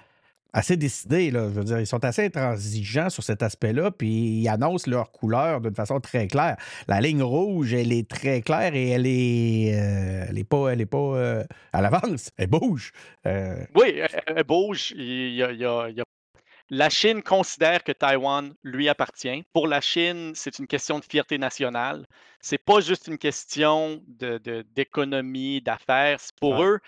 assez 0.52 0.76
décidés. 0.76 1.30
Là. 1.30 1.48
Je 1.48 1.54
veux 1.54 1.64
dire, 1.64 1.80
ils 1.80 1.86
sont 1.86 2.04
assez 2.04 2.24
intransigeants 2.24 3.10
sur 3.10 3.22
cet 3.22 3.42
aspect-là, 3.42 3.90
puis 3.90 4.08
ils 4.08 4.48
annoncent 4.48 4.90
leur 4.90 5.12
couleur 5.12 5.60
d'une 5.60 5.74
façon 5.74 6.00
très 6.00 6.26
claire. 6.26 6.56
La 6.88 7.00
ligne 7.00 7.22
rouge, 7.22 7.72
elle 7.72 7.92
est 7.92 8.08
très 8.08 8.42
claire 8.42 8.74
et 8.74 8.90
elle 8.90 9.06
est, 9.06 9.74
euh, 9.74 10.26
elle 10.28 10.38
est 10.38 10.44
pas, 10.44 10.68
elle 10.68 10.80
est 10.80 10.86
pas 10.86 10.98
euh, 10.98 11.44
à 11.72 11.80
l'avance. 11.80 12.30
Elle 12.36 12.48
bouge. 12.48 12.92
Euh, 13.26 13.64
oui, 13.74 14.00
elle, 14.26 14.44
bouge. 14.44 14.92
Il 14.96 15.34
y 15.34 15.42
a, 15.42 15.88
La 16.70 16.90
Chine 16.90 17.22
considère 17.22 17.82
que 17.84 17.92
Taïwan 17.92 18.54
lui 18.62 18.88
appartient. 18.88 19.44
Pour 19.52 19.66
la 19.66 19.80
Chine, 19.80 20.32
c'est 20.34 20.58
une 20.58 20.66
question 20.66 20.98
de 20.98 21.04
fierté 21.04 21.38
nationale. 21.38 22.06
C'est 22.40 22.58
pas 22.58 22.80
juste 22.80 23.06
une 23.06 23.18
question 23.18 24.02
d'économie, 24.08 25.60
de, 25.60 25.64
d'affaires. 25.64 26.18
Pour 26.40 26.62
eux, 26.62 26.78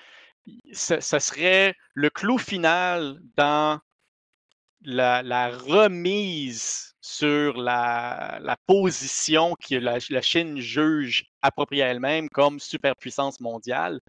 ce, 0.72 1.00
serait 1.00 1.74
le 1.94 2.10
clou 2.10 2.38
final 2.38 3.18
dans 3.36 3.80
la, 4.84 5.50
remise 5.50 6.94
sur 7.00 7.56
la, 7.56 8.56
position 8.66 9.54
que 9.54 9.76
la, 9.76 9.98
Chine 10.20 10.58
juge 10.58 11.26
appropriée 11.42 11.82
à 11.82 11.88
elle-même 11.88 12.28
comme 12.28 12.60
superpuissance 12.60 13.40
mondiale. 13.40 14.00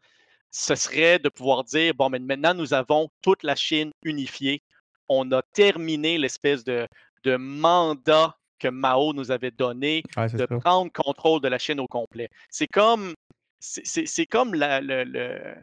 Ce 0.52 0.76
serait 0.76 1.20
de 1.20 1.30
pouvoir 1.30 1.64
dire, 1.64 1.94
bon, 1.96 2.10
mais 2.10 2.20
maintenant 2.20 2.54
nous 2.54 2.74
avons 2.74 3.10
toute 3.22 3.44
la 3.44 3.56
Chine 3.56 3.92
unifiée. 4.04 4.62
On 5.10 5.32
a 5.32 5.42
terminé 5.42 6.18
l'espèce 6.18 6.64
de, 6.64 6.88
mandat 7.26 8.36
que 8.60 8.68
Mao 8.68 9.14
nous 9.14 9.32
avait 9.32 9.52
donné 9.52 10.04
de 10.18 10.46
prendre 10.46 10.92
contrôle 10.92 11.42
de 11.42 11.48
la 11.48 11.58
Chine 11.58 11.80
au 11.80 11.88
complet. 11.88 12.30
C'est 12.50 12.68
comme, 12.68 13.14
c'est 13.60 14.26
comme 14.26 14.54
le, 14.54 15.04
le 15.04 15.56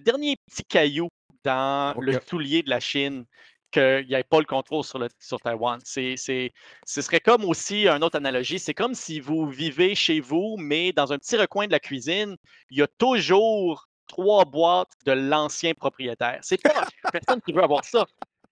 dernier 0.00 0.36
petit 0.46 0.64
caillou 0.64 1.08
dans 1.44 1.94
le 1.98 2.18
soulier 2.26 2.62
de 2.62 2.70
la 2.70 2.80
Chine 2.80 3.24
qu'il 3.70 4.06
n'y 4.08 4.14
ait 4.14 4.24
pas 4.24 4.38
le 4.38 4.44
contrôle 4.44 4.84
sur, 4.84 4.98
le, 4.98 5.08
sur 5.18 5.40
Taïwan. 5.40 5.78
C'est, 5.84 6.16
ce 6.16 7.02
serait 7.02 7.20
comme 7.20 7.44
aussi 7.44 7.86
une 7.86 8.02
autre 8.02 8.16
analogie, 8.16 8.58
c'est 8.58 8.74
comme 8.74 8.94
si 8.94 9.20
vous 9.20 9.46
vivez 9.46 9.94
chez 9.94 10.20
vous, 10.20 10.56
mais 10.58 10.92
dans 10.92 11.12
un 11.12 11.18
petit 11.18 11.36
recoin 11.36 11.66
de 11.66 11.72
la 11.72 11.80
cuisine, 11.80 12.36
il 12.70 12.78
y 12.78 12.82
a 12.82 12.86
toujours 12.98 13.88
trois 14.06 14.44
boîtes 14.44 14.92
de 15.04 15.12
l'ancien 15.12 15.74
propriétaire. 15.74 16.38
C'est 16.42 16.60
pas 16.62 16.86
personne 17.12 17.40
qui 17.42 17.52
veut 17.52 17.62
avoir 17.62 17.84
ça. 17.84 18.06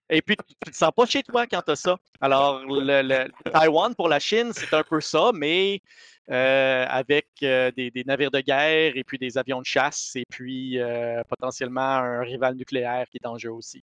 Et 0.09 0.23
puis, 0.23 0.37
tu 0.37 0.55
ne 0.67 0.71
te 0.71 0.77
sens 0.77 0.91
pas 0.97 1.07
chez 1.07 1.23
toi 1.23 1.47
quand 1.47 1.63
tu 1.63 1.73
as 1.73 1.77
ça. 1.77 1.97
Alors, 2.21 2.61
le, 2.65 3.03
le, 3.03 3.51
Taïwan 3.51 3.95
pour 3.95 4.09
la 4.09 4.19
Chine, 4.21 4.53
c'est 4.55 4.73
un 4.73 4.85
peu 4.85 5.01
ça, 5.01 5.33
mais 5.35 5.81
euh, 6.29 6.85
avec 6.89 7.29
euh, 7.45 7.71
des, 7.71 8.03
navires 8.05 8.33
de 8.33 8.41
guerre 8.41 8.97
et 8.97 9.05
puis 9.05 9.17
des 9.17 9.39
avions 9.39 9.61
de 9.61 9.67
chasse 9.67 10.17
et 10.17 10.25
puis 10.29 10.77
euh, 10.77 11.23
potentiellement 11.29 11.81
un 11.81 12.23
rival 12.23 12.57
nucléaire 12.57 13.07
qui 13.09 13.19
est 13.23 13.27
en 13.29 13.39
jeu 13.39 13.53
aussi. 13.53 13.85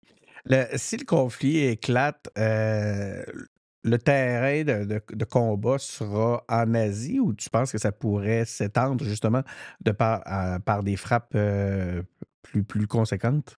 si 0.76 0.98
le 0.98 1.06
conflit 1.06 1.66
éclate, 1.66 2.30
le 2.36 3.98
terrain 3.98 4.64
de, 4.64 5.26
combat 5.26 5.80
sera 5.80 6.44
en 6.48 6.76
Asie 6.76 7.20
ou 7.20 7.34
tu 7.34 7.50
penses 7.50 7.72
que 7.72 7.80
ça 7.80 7.92
pourrait 7.92 8.46
s'étendre 8.46 9.04
justement 9.04 9.42
de 9.82 9.92
par, 9.92 10.84
des 10.84 10.96
frappes 10.96 11.36
plus 12.44 12.88
conséquentes? 12.88 13.58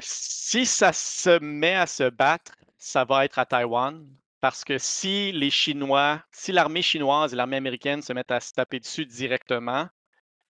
Si 0.00 0.66
ça 0.66 0.92
se 0.92 1.38
met 1.40 1.74
à 1.74 1.86
se 1.86 2.10
battre, 2.10 2.52
ça 2.78 3.04
va 3.04 3.24
être 3.24 3.38
à 3.38 3.46
Taïwan. 3.46 4.06
Parce 4.40 4.62
que 4.62 4.76
si 4.76 5.32
les 5.32 5.50
Chinois, 5.50 6.22
si 6.30 6.52
l'armée 6.52 6.82
chinoise 6.82 7.32
et 7.32 7.36
l'armée 7.36 7.56
américaine 7.56 8.02
se 8.02 8.12
mettent 8.12 8.30
à 8.30 8.40
se 8.40 8.52
taper 8.52 8.78
dessus 8.78 9.06
directement, 9.06 9.88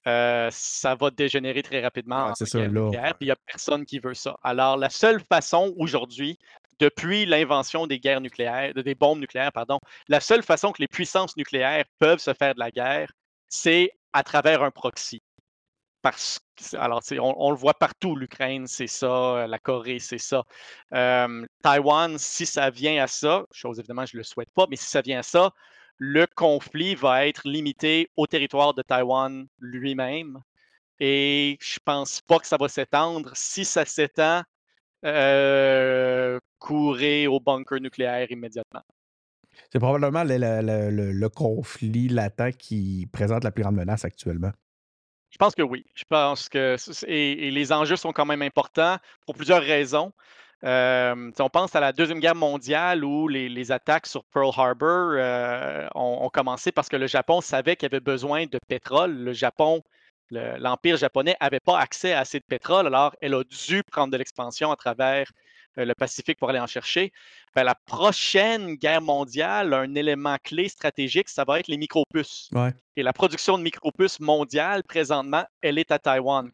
euh, 0.08 0.50
ça 0.52 0.96
va 0.96 1.12
dégénérer 1.12 1.62
très 1.64 1.82
rapidement 1.82 2.26
en 2.26 2.90
guerre 2.90 3.14
Il 3.22 3.26
n'y 3.26 3.32
a 3.32 3.36
personne 3.46 3.86
qui 3.86 4.00
veut 4.00 4.16
ça. 4.16 4.36
Alors, 4.44 4.78
la 4.78 4.90
seule 4.90 5.22
façon 5.22 5.74
aujourd'hui, 5.78 6.38
depuis 6.80 7.26
l'invention 7.26 7.88
des 7.88 8.00
guerres 8.00 8.20
nucléaires, 8.20 8.74
des 8.74 8.96
bombes 8.96 9.20
nucléaires, 9.20 9.52
pardon, 9.52 9.80
la 10.08 10.20
seule 10.20 10.44
façon 10.44 10.72
que 10.72 10.82
les 10.82 10.88
puissances 10.88 11.38
nucléaires 11.38 11.86
peuvent 12.00 12.20
se 12.20 12.34
faire 12.34 12.54
de 12.56 12.60
la 12.60 12.72
guerre, 12.72 13.12
c'est 13.48 13.92
à 14.12 14.24
travers 14.24 14.64
un 14.64 14.72
proxy. 14.72 15.22
Alors, 16.74 17.02
on, 17.20 17.52
le 17.52 17.58
voit 17.58 17.74
partout, 17.74 18.16
l'Ukraine, 18.16 18.68
c'est 18.68 18.88
ça, 18.88 19.48
la 19.48 19.60
Corée, 19.60 20.00
c'est 20.00 20.18
ça. 20.18 20.44
Taïwan, 21.62 22.18
si 22.18 22.46
ça 22.46 22.70
vient 22.70 23.02
à 23.04 23.08
ça, 23.08 23.46
chose 23.52 23.80
évidemment, 23.80 24.06
je 24.06 24.18
ne 24.18 24.20
le 24.20 24.24
souhaite 24.24 24.52
pas, 24.54 24.66
mais 24.70 24.76
si 24.76 24.90
ça 24.90 25.02
vient 25.02 25.20
à 25.20 25.24
ça, 25.24 25.52
le 25.98 26.26
conflit 26.28 26.96
va 26.96 27.28
être 27.28 27.48
limité 27.48 28.10
au 28.18 28.28
territoire 28.28 28.74
de 28.74 28.82
Taïwan 28.82 29.48
lui-même. 29.60 30.40
Et 31.00 31.58
je 31.62 31.76
ne 31.76 31.84
pense 31.86 32.22
pas 32.22 32.40
que 32.40 32.48
ça 32.48 32.58
va 32.58 32.68
s'étendre. 32.68 33.32
Si 33.34 33.66
ça 33.66 33.86
s'étend, 33.86 34.44
euh, 35.06 36.40
au 36.70 37.40
bunker 37.42 37.82
nucléaire 37.82 38.32
immédiatement. 38.32 38.82
C'est 39.72 39.80
probablement 39.80 40.24
le, 40.24 41.28
conflit 41.28 42.08
latent 42.08 42.56
qui 42.58 43.08
présente 43.12 43.44
la 43.44 43.52
plus 43.52 43.64
grande 43.64 43.76
menace 43.76 44.06
actuellement. 44.06 44.52
Je 45.34 45.38
pense 45.40 45.56
que 45.56 45.64
oui. 45.64 45.84
Je 45.96 46.04
pense 46.08 46.48
que 46.48 46.76
et, 47.08 47.50
les 47.50 47.74
enjeux 47.74 47.96
sont 47.96 48.14
quand 48.14 48.26
même 48.26 48.44
importants 48.44 48.98
pour 49.26 49.34
plusieurs 49.34 49.64
raisons. 49.64 50.14
On 50.62 51.50
pense 51.52 51.76
à 51.76 51.80
la 51.80 51.92
Deuxième 51.92 52.20
Guerre 52.20 52.36
mondiale 52.36 53.04
où 53.04 53.28
les, 53.28 53.50
les 53.50 53.72
attaques 53.72 54.06
sur 54.06 54.24
Pearl 54.26 54.52
Harbor 54.56 55.14
euh, 55.16 55.88
ont, 55.96 56.20
ont, 56.22 56.30
commencé 56.30 56.72
parce 56.72 56.88
que 56.88 56.96
le 56.96 57.08
Japon 57.08 57.42
savait 57.42 57.76
qu'il 57.76 57.88
avait 57.88 58.00
besoin 58.00 58.46
de 58.46 58.60
pétrole. 58.68 59.12
Le 59.12 59.34
Japon, 59.34 59.84
l'Empire 60.32 60.98
japonais 60.98 61.36
n'avait 61.40 61.60
pas 61.60 61.80
accès 61.80 62.14
à 62.14 62.20
assez 62.20 62.40
de 62.40 62.46
pétrole, 62.46 62.88
alors 62.88 63.16
elle 63.22 63.34
a 63.34 63.44
dû 63.44 63.84
prendre 63.84 64.12
de 64.12 64.18
l'expansion 64.18 64.72
à 64.72 64.76
travers 64.76 65.32
euh, 65.78 65.86
le 65.86 65.94
Pacifique 65.96 66.38
pour 66.38 66.50
aller 66.50 66.60
en 66.60 66.68
chercher. 66.68 67.12
Ben, 67.56 67.64
la 67.64 67.76
prochaine 67.76 68.76
guerre 68.76 69.02
mondiale, 69.02 69.74
un 69.74 69.96
élément 69.96 70.38
clé 70.44 70.70
stratégique, 70.70 71.30
ça 71.30 71.44
va 71.44 71.60
être 71.60 71.68
les 71.68 71.78
micropuces. 71.78 72.50
Et 72.96 73.04
la 73.04 73.14
production 73.14 73.58
de 73.58 73.64
micropuces 73.64 74.20
mondiale, 74.20 74.84
présentement, 74.84 75.46
elle 75.62 75.78
est 75.78 75.92
à 75.92 76.00
Taïwan 76.00 76.52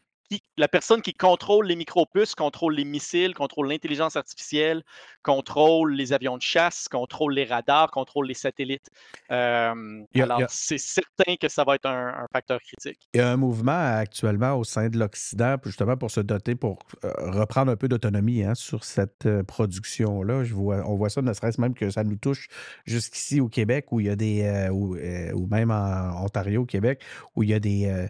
la 0.58 0.68
personne 0.68 1.02
qui 1.02 1.14
contrôle 1.14 1.66
les 1.66 1.76
micropuces 1.76 2.36
contrôle 2.36 2.76
les 2.76 2.86
missiles, 2.86 3.34
contrôle 3.34 3.68
l'intelligence 3.70 4.16
artificielle, 4.16 4.84
contrôle 5.24 5.94
les 5.94 6.14
avions 6.14 6.38
de 6.38 6.42
chasse, 6.42 6.88
contrôle 6.88 7.34
les 7.34 7.46
radars, 7.46 7.90
contrôle 7.92 8.28
les 8.28 8.34
satellites. 8.34 8.90
Euh, 9.32 10.04
alors, 10.16 10.42
c'est 10.50 10.78
certain 10.78 11.36
que 11.40 11.48
ça 11.48 11.64
va 11.64 11.76
être 11.76 11.88
un, 11.88 12.28
facteur 12.32 12.60
critique. 12.62 13.00
Il 13.14 13.18
y 13.18 13.22
a 13.22 13.32
un 13.32 13.38
mouvement 13.38 13.98
actuellement 13.98 14.56
au 14.56 14.64
sein 14.64 14.90
de 14.90 14.98
l'Occident, 14.98 15.56
justement 15.64 15.98
pour 15.98 16.12
se 16.12 16.20
doter, 16.20 16.56
pour 16.56 16.80
euh, 17.04 17.12
reprendre 17.32 17.72
un 17.72 17.76
peu 17.76 17.88
d'autonomie 17.88 18.44
hein, 18.44 18.56
sur 18.56 18.84
cette 18.84 19.26
euh, 19.26 19.44
production-là. 19.44 20.44
on 20.54 20.96
voit 20.96 21.10
ça, 21.10 21.22
ne 21.22 21.34
serait-ce 21.34 21.60
même 21.60 21.74
que 21.74 21.90
ça 21.90 22.04
nous 22.04 22.18
touche 22.18 22.48
jusqu'ici 22.86 23.40
au 23.40 23.48
Québec, 23.48 23.92
où 23.92 24.00
il 24.00 24.08
y 24.08 24.10
a 24.10 24.16
des. 24.16 24.70
ou, 24.72 25.48
même 25.48 25.72
en 25.72 26.24
Ontario, 26.24 26.64
au 26.64 26.66
Québec, 26.66 27.02
où 27.36 27.44
il 27.44 27.50
y 27.50 27.54
a 27.54 27.60
des 27.60 28.10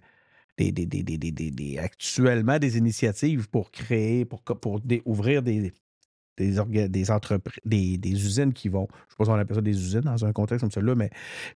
actuellement 1.79 2.59
des 2.59 2.77
initiatives 2.77 3.49
pour 3.49 3.71
créer, 3.71 4.25
pour, 4.25 4.43
pour 4.43 4.81
ouvrir 5.05 5.41
des, 5.41 5.73
des, 6.37 6.87
des 7.65 7.97
des, 7.97 8.11
usines 8.11 8.53
qui 8.53 8.69
vont, 8.69 8.87
je 8.91 8.95
ne 8.95 9.09
sais 9.09 9.15
pas 9.17 9.25
si 9.25 9.29
on 9.31 9.33
appelle 9.35 9.55
ça 9.55 9.61
des 9.61 9.71
usines 9.77 10.01
dans 10.01 10.25
un 10.25 10.33
contexte 10.33 10.61
comme 10.61 10.71
celui-là, 10.71 10.95
mais 10.95 11.09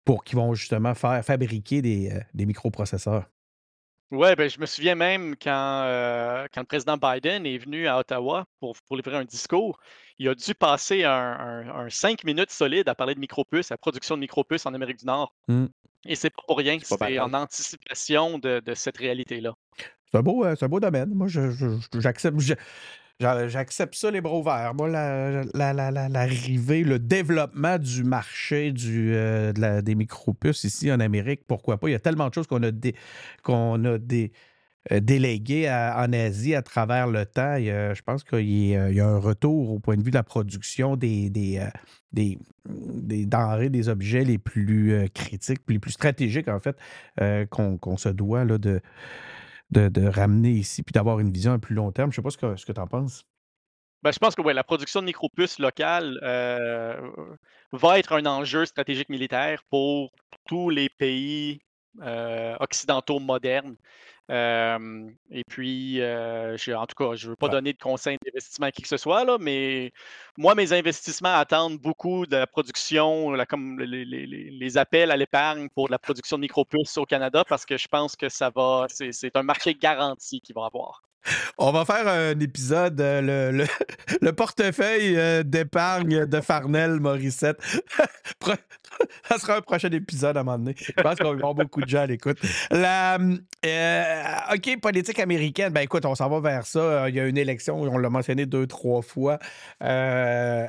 pour 0.05 0.23
qui 0.23 0.35
vont 0.35 0.53
justement 0.53 0.93
faire 0.93 1.23
fabriquer 1.23 1.81
des, 1.81 2.11
euh, 2.11 2.19
des 2.33 2.45
microprocesseurs. 2.45 3.29
Oui, 4.13 4.35
ben, 4.35 4.47
je 4.47 4.59
me 4.59 4.67
souviens 4.67 4.93
même 4.93 5.35
quand, 5.41 5.83
euh, 5.87 6.45
quand 6.53 6.61
le 6.61 6.67
président 6.67 6.97
Biden 6.97 7.47
est 7.47 7.57
venu 7.57 7.87
à 7.87 7.97
Ottawa 7.97 8.45
pour, 8.59 8.75
pour 8.85 8.95
livrer 8.95 9.17
un 9.17 9.25
discours, 9.25 9.79
il 10.19 10.29
a 10.29 10.35
dû 10.35 10.53
passer 10.53 11.03
un, 11.03 11.87
cinq 11.89 12.23
minutes 12.23 12.51
solide 12.51 12.87
à 12.87 12.93
parler 12.93 13.15
de 13.15 13.19
micropuces, 13.19 13.71
la 13.71 13.77
production 13.77 14.13
de 14.13 14.19
micropuces 14.19 14.67
en 14.67 14.73
Amérique 14.75 14.99
du 14.99 15.07
Nord. 15.07 15.33
Mmh. 15.47 15.65
Et 16.05 16.13
c'est 16.13 16.29
pas 16.29 16.43
pour 16.45 16.59
rien, 16.59 16.77
c'est 16.83 17.19
en 17.19 17.33
anticipation 17.33 18.37
de, 18.37 18.61
cette 18.75 18.97
réalité-là. 18.97 19.55
C'est 20.11 20.19
un, 20.19 20.21
beau, 20.21 20.45
euh, 20.45 20.55
beau 20.67 20.79
domaine. 20.79 21.09
Moi, 21.15 21.25
j'accepte. 21.27 22.37
J'accepte 23.47 23.95
ça 23.95 24.11
les 24.11 24.21
bras 24.21 24.37
ouverts. 24.37 24.73
Moi, 24.75 24.89
l'arrivée, 24.89 26.83
le 26.83 26.99
développement 26.99 27.77
du 27.77 28.03
marché 28.03 28.71
du, 28.71 29.13
euh, 29.13 29.81
des 29.81 29.95
micropuces 29.95 30.65
ici 30.65 30.91
en 30.91 30.99
Amérique, 30.99 31.41
pourquoi 31.47 31.77
pas? 31.77 31.87
Il 31.87 31.93
y 31.93 31.95
a 31.95 31.99
tellement 31.99 32.27
de 32.27 32.33
choses 32.33 32.47
qu'on 32.47 32.61
a, 32.63 32.67
a 32.67 32.71
des, 33.97 34.31
euh, 34.91 34.99
déléguées 34.99 35.69
en 35.69 36.11
Asie 36.11 36.53
à 36.53 36.61
travers 36.61 37.07
le 37.07 37.25
temps. 37.25 37.57
je 37.57 38.01
pense 38.01 38.25
qu'il 38.25 38.49
y, 38.49 38.75
a 38.75 39.07
un 39.07 39.19
retour 39.19 39.71
au 39.71 39.79
point 39.79 39.95
de 39.95 40.03
vue 40.03 40.11
de 40.11 40.17
la 40.17 40.23
production 40.23 40.97
des, 40.97 41.29
des, 41.29 41.65
des, 42.11 42.37
denrées, 43.25 43.69
des 43.69 43.87
objets 43.87 44.25
les 44.25 44.37
plus 44.37 45.09
critiques, 45.13 45.61
les 45.69 45.79
plus 45.79 45.91
stratégiques, 45.91 46.49
en 46.49 46.59
fait, 46.59 46.77
qu'on 47.49 47.97
se 47.97 48.09
doit 48.09 48.43
là, 48.43 48.57
de 48.57 48.81
de, 49.71 50.07
ramener 50.07 50.51
ici 50.51 50.83
puis 50.83 50.93
d'avoir 50.93 51.19
une 51.19 51.31
vision 51.31 51.53
à 51.53 51.59
plus 51.59 51.75
long 51.75 51.91
terme. 51.91 52.11
Je 52.11 52.19
ne 52.19 52.23
sais 52.29 52.37
pas 52.37 52.55
ce 52.55 52.65
que, 52.65 52.71
tu 52.71 52.79
en 52.79 52.87
penses. 52.87 53.25
Ben, 54.03 54.11
je 54.11 54.19
pense 54.19 54.35
que 54.35 54.41
la 54.41 54.63
production 54.63 54.99
de 54.99 55.05
micropuces 55.05 55.59
locales 55.59 56.19
euh, 56.23 56.99
va 57.71 57.99
être 57.99 58.13
un 58.13 58.25
enjeu 58.25 58.65
stratégique 58.65 59.09
militaire 59.09 59.63
pour 59.69 60.11
tous 60.45 60.69
les 60.69 60.89
pays 60.89 61.61
euh, 62.01 62.55
occidentaux 62.59 63.19
modernes 63.19 63.77
et 64.29 65.43
puis, 65.47 66.01
en 66.03 66.85
tout 66.87 66.95
cas, 66.95 67.15
je 67.15 67.25
ne 67.25 67.31
veux 67.31 67.35
pas 67.35 67.49
donner 67.49 67.73
de 67.73 67.77
conseils 67.77 68.17
d'investissement 68.25 68.67
à 68.67 68.71
qui 68.71 68.81
que 68.81 68.87
ce 68.87 68.97
soit, 68.97 69.23
là, 69.25 69.37
mais 69.39 69.91
moi, 70.37 70.55
mes 70.55 70.73
investissements 70.73 71.35
attendent 71.35 71.77
beaucoup 71.79 72.25
de 72.25 72.37
la 72.37 72.47
production, 72.47 73.33
comme 73.47 73.79
les, 73.79 74.77
appels 74.77 75.11
à 75.11 75.17
l'épargne 75.17 75.69
pour 75.69 75.89
la 75.89 75.99
production 75.99 76.37
de 76.37 76.41
micropuces 76.41 76.97
au 76.97 77.05
Canada, 77.05 77.43
parce 77.47 77.65
que 77.65 77.77
je 77.77 77.87
pense 77.87 78.15
que 78.15 78.29
ça 78.29 78.49
va, 78.49 78.87
c'est 78.89 79.35
un 79.35 79.43
marché 79.43 79.75
garanti 79.75 80.41
qu'ils 80.41 80.55
vont 80.55 80.63
avoir. 80.63 81.03
On 81.57 81.71
va 81.71 81.85
faire 81.85 82.07
un 82.07 82.39
épisode, 82.39 82.99
le, 82.99 83.65
le, 84.21 84.31
portefeuille 84.33 85.43
d'épargne 85.45 86.25
de 86.25 86.41
Farnell 86.41 86.99
Morissette. 86.99 87.57
ça 89.29 89.37
sera 89.37 89.57
un 89.57 89.61
prochain 89.61 89.89
épisode 89.89 90.37
à 90.37 90.41
un 90.41 90.43
moment 90.43 90.59
donné. 90.59 90.75
Je 90.77 91.01
pense 91.01 91.17
qu'on 91.17 91.35
va 91.35 91.53
beaucoup 91.53 91.81
de 91.81 91.89
gens 91.89 92.01
à 92.01 92.05
l'écoute. 92.07 92.39
Euh, 92.71 93.37
OK, 94.53 94.79
politique 94.81 95.19
américaine. 95.19 95.71
Ben 95.73 95.81
écoute, 95.81 96.05
on 96.05 96.15
s'en 96.15 96.29
va 96.29 96.39
vers 96.39 96.65
ça. 96.65 97.09
Il 97.09 97.15
y 97.15 97.19
a 97.19 97.27
une 97.27 97.37
élection, 97.37 97.81
on 97.81 97.97
l'a 97.97 98.09
mentionné 98.09 98.45
deux, 98.45 98.67
trois 98.67 99.01
fois. 99.01 99.39
Euh, 99.81 100.67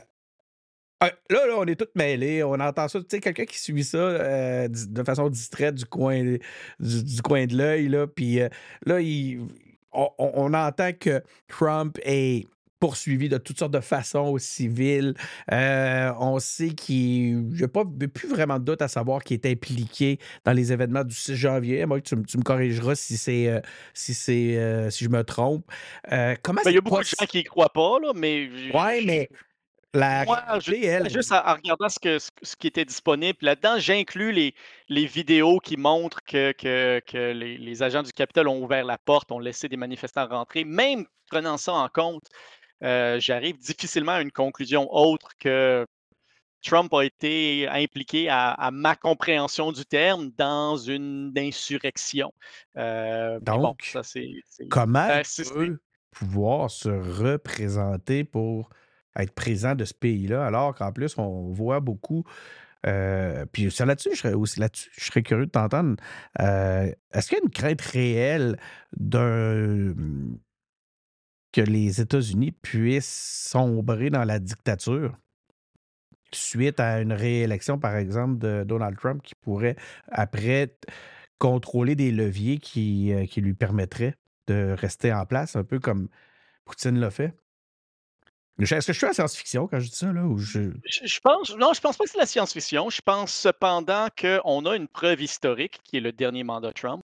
ah, 1.00 1.10
Là, 1.28 1.46
là, 1.46 1.54
on 1.58 1.64
est 1.66 1.76
tous 1.76 1.90
mêlés. 1.94 2.42
On 2.42 2.54
entend 2.54 2.88
ça. 2.88 3.00
Tu 3.00 3.06
sais, 3.10 3.20
quelqu'un 3.20 3.44
qui 3.44 3.58
suit 3.58 3.84
ça 3.84 3.98
euh, 3.98 4.68
de 4.68 5.02
façon 5.02 5.28
distraite 5.28 5.74
du 5.74 5.84
coin, 5.84 6.22
du, 6.78 7.22
coin 7.22 7.46
de 7.46 7.56
l'œil, 7.56 7.88
là. 7.88 8.06
Puis 8.06 8.40
là, 8.86 9.00
il, 9.00 9.46
on, 9.94 10.10
on, 10.18 10.54
entend 10.54 10.92
que 10.92 11.22
Trump 11.48 11.98
est 12.02 12.46
poursuivi 12.80 13.30
de 13.30 13.38
toutes 13.38 13.58
sortes 13.58 13.72
de 13.72 13.80
façons 13.80 14.26
au 14.26 14.38
civil. 14.38 15.14
Euh, 15.50 16.12
on 16.18 16.38
sait 16.38 16.70
qu'il 16.70 17.58
a 17.62 17.68
pas 17.68 17.84
plus 18.12 18.28
vraiment 18.28 18.58
de 18.58 18.64
doute 18.64 18.82
à 18.82 18.88
savoir 18.88 19.22
qu'il 19.22 19.36
est 19.36 19.46
impliqué 19.46 20.18
dans 20.44 20.52
les 20.52 20.70
événements 20.70 21.04
du 21.04 21.14
6 21.14 21.34
janvier. 21.34 21.86
Moi, 21.86 22.02
tu, 22.02 22.14
me 22.14 22.42
corrigeras 22.42 22.94
si 22.94 23.16
c'est 23.16 23.48
euh, 23.48 23.60
si 23.94 24.12
c'est 24.12 24.58
euh, 24.58 24.90
si 24.90 25.04
je 25.04 25.08
me 25.08 25.24
trompe. 25.24 25.64
comment 26.42 26.60
ben, 26.62 26.70
Il 26.70 26.74
y 26.74 26.78
a 26.78 26.82
beaucoup 26.82 27.00
de 27.00 27.04
gens 27.04 27.26
qui 27.26 27.38
n'y 27.38 27.44
croient 27.44 27.72
pas, 27.72 27.98
là, 28.00 28.12
mais. 28.14 28.50
Ouais, 28.74 29.02
mais. 29.02 29.30
La 29.94 30.24
Moi, 30.24 30.42
elle... 30.66 31.08
Juste 31.08 31.30
en, 31.30 31.54
regardant 31.54 31.88
ce, 31.88 32.00
que, 32.00 32.18
ce, 32.18 32.56
qui 32.56 32.66
était 32.66 32.84
disponible 32.84 33.38
là-dedans, 33.42 33.78
j'inclus 33.78 34.32
les, 34.32 34.54
les 34.88 35.06
vidéos 35.06 35.60
qui 35.60 35.76
montrent 35.76 36.22
que, 36.24 36.50
que, 36.52 37.00
que 37.06 37.32
les, 37.32 37.56
les, 37.56 37.82
agents 37.82 38.02
du 38.02 38.12
Capitole 38.12 38.48
ont 38.48 38.60
ouvert 38.60 38.84
la 38.84 38.98
porte, 38.98 39.30
ont 39.30 39.38
laissé 39.38 39.68
des 39.68 39.76
manifestants 39.76 40.26
rentrer. 40.26 40.64
Même 40.64 41.06
prenant 41.30 41.56
ça 41.58 41.74
en 41.74 41.88
compte, 41.88 42.24
euh, 42.82 43.20
j'arrive 43.20 43.56
difficilement 43.58 44.12
à 44.12 44.20
une 44.20 44.32
conclusion 44.32 44.92
autre 44.92 45.30
que 45.38 45.86
Trump 46.64 46.92
a 46.94 47.04
été 47.04 47.68
impliqué, 47.68 48.28
à, 48.28 48.70
ma 48.72 48.96
compréhension 48.96 49.70
du 49.70 49.84
terme, 49.84 50.30
dans 50.36 50.76
une 50.76 51.32
insurrection. 51.36 52.32
Euh, 52.76 53.38
Donc, 53.40 53.82
ça, 53.84 54.00
comment 54.70 55.06
il 55.38 55.44
peut 55.52 55.78
pouvoir 56.10 56.70
se 56.70 56.88
représenter 56.88 58.24
pour 58.24 58.70
être 59.16 59.32
présent 59.32 59.74
de 59.74 59.84
ce 59.84 59.94
pays-là, 59.94 60.44
alors 60.44 60.74
qu'en 60.74 60.92
plus, 60.92 61.16
on 61.18 61.52
voit 61.52 61.80
beaucoup. 61.80 62.24
Euh, 62.86 63.46
puis 63.50 63.68
là-dessus, 63.80 64.10
je 64.12 64.18
serais 64.18 64.34
là-dessus, 64.58 64.90
je 64.96 65.04
serais 65.04 65.22
curieux 65.22 65.46
de 65.46 65.50
t'entendre. 65.50 65.96
Est-ce 66.38 67.28
qu'il 67.28 67.38
y 67.38 67.40
a 67.40 67.44
une 67.44 67.50
crainte 67.50 67.80
réelle 67.80 68.56
que 71.52 71.60
les 71.60 72.00
États-Unis 72.00 72.52
puissent 72.52 73.48
sombrer 73.48 74.10
dans 74.10 74.24
la 74.24 74.38
dictature 74.38 75.16
suite 76.32 76.80
à 76.80 77.00
une 77.00 77.12
réélection, 77.12 77.78
par 77.78 77.96
exemple, 77.96 78.38
de 78.38 78.64
Donald 78.64 78.98
Trump 78.98 79.22
qui 79.22 79.34
pourrait, 79.36 79.76
après, 80.08 80.76
contrôler 81.38 81.94
des 81.94 82.10
leviers 82.10 82.56
euh, 82.56 83.26
qui 83.26 83.40
lui 83.40 83.54
permettraient 83.54 84.16
de 84.46 84.74
rester 84.76 85.12
en 85.12 85.26
place, 85.26 85.56
un 85.56 85.64
peu 85.64 85.78
comme 85.78 86.08
Poutine 86.64 86.98
l'a 86.98 87.10
fait? 87.10 87.34
Est-ce 88.60 88.86
que 88.86 88.92
je 88.92 88.98
suis 88.98 89.04
à 89.04 89.08
la 89.08 89.14
science-fiction 89.14 89.66
quand 89.66 89.80
je 89.80 89.88
dis 89.88 89.96
ça? 89.96 90.12
Là, 90.12 90.24
ou 90.24 90.38
je... 90.38 90.70
Je, 90.84 91.20
pense, 91.20 91.54
non, 91.56 91.72
je 91.72 91.80
pense 91.80 91.96
pas 91.96 92.04
que 92.04 92.10
c'est 92.10 92.18
la 92.18 92.26
science-fiction. 92.26 92.88
Je 92.88 93.00
pense 93.02 93.32
cependant 93.32 94.08
qu'on 94.16 94.64
a 94.66 94.76
une 94.76 94.86
preuve 94.86 95.22
historique, 95.22 95.80
qui 95.82 95.96
est 95.96 96.00
le 96.00 96.12
dernier 96.12 96.44
mandat 96.44 96.72
Trump, 96.72 97.02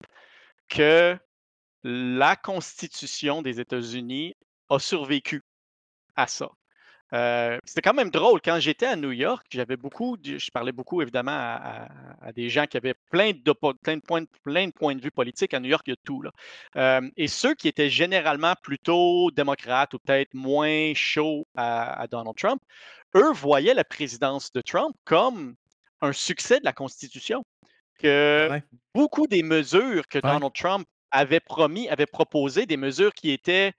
que 0.69 1.19
la 1.83 2.37
Constitution 2.37 3.43
des 3.43 3.59
États-Unis 3.59 4.35
a 4.69 4.79
survécu 4.79 5.43
à 6.14 6.29
ça. 6.29 6.51
Euh, 7.13 7.59
c'était 7.65 7.83
quand 7.83 7.95
même 7.95 8.11
drôle. 8.11 8.41
Quand 8.43 8.61
j'étais 8.61 8.87
à 8.87 8.97
New 8.97 9.11
York, 9.11 9.47
j'avais 9.51 9.77
beaucoup, 9.77 10.17
je 10.23 10.51
parlais 10.53 10.73
beaucoup 10.73 11.03
évidemment 11.03 11.33
à, 11.33 11.89
des 12.35 12.49
gens 12.49 12.67
qui 12.67 12.77
avaient 12.77 12.95
plein 13.11 13.33
de, 13.33 13.53
plein, 13.83 13.97
de 13.97 14.01
points, 14.01 14.25
plein 14.45 14.67
de 14.69 14.73
points 14.73 14.95
de 14.95 15.01
vue 15.01 15.11
politiques. 15.11 15.55
À 15.55 15.61
New 15.61 15.69
York, 15.69 15.83
il 15.87 15.91
y 15.91 15.93
a 15.95 15.97
tout. 16.05 16.23
Là. 16.23 16.31
Euh, 16.77 17.09
et 17.17 17.27
ceux 17.27 17.55
qui 17.55 17.69
étaient 17.69 17.91
généralement 17.91 18.55
plutôt 18.63 19.31
démocrates 19.33 19.95
ou 19.95 19.99
peut-être 19.99 20.35
moins 20.35 20.93
chauds 20.95 21.47
à, 21.57 22.07
Donald 22.11 22.37
Trump, 22.37 22.63
eux 23.17 23.33
voyaient 23.33 23.75
la 23.75 23.85
présidence 23.85 24.53
de 24.53 24.61
Trump 24.61 24.95
comme 25.05 25.57
un 26.01 26.13
succès 26.13 26.61
de 26.61 26.65
la 26.65 26.73
Constitution. 26.73 27.45
Que 27.99 28.49
beaucoup 28.95 29.27
des 29.27 29.43
mesures 29.43 30.09
que 30.09 30.19
Donald 30.21 30.55
Trump 30.55 30.87
avait 31.11 31.41
promis, 31.41 31.89
avait 31.89 32.07
proposé, 32.07 32.65
des 32.65 32.79
mesures 32.79 33.13
qui 33.13 33.31
étaient 33.31 33.73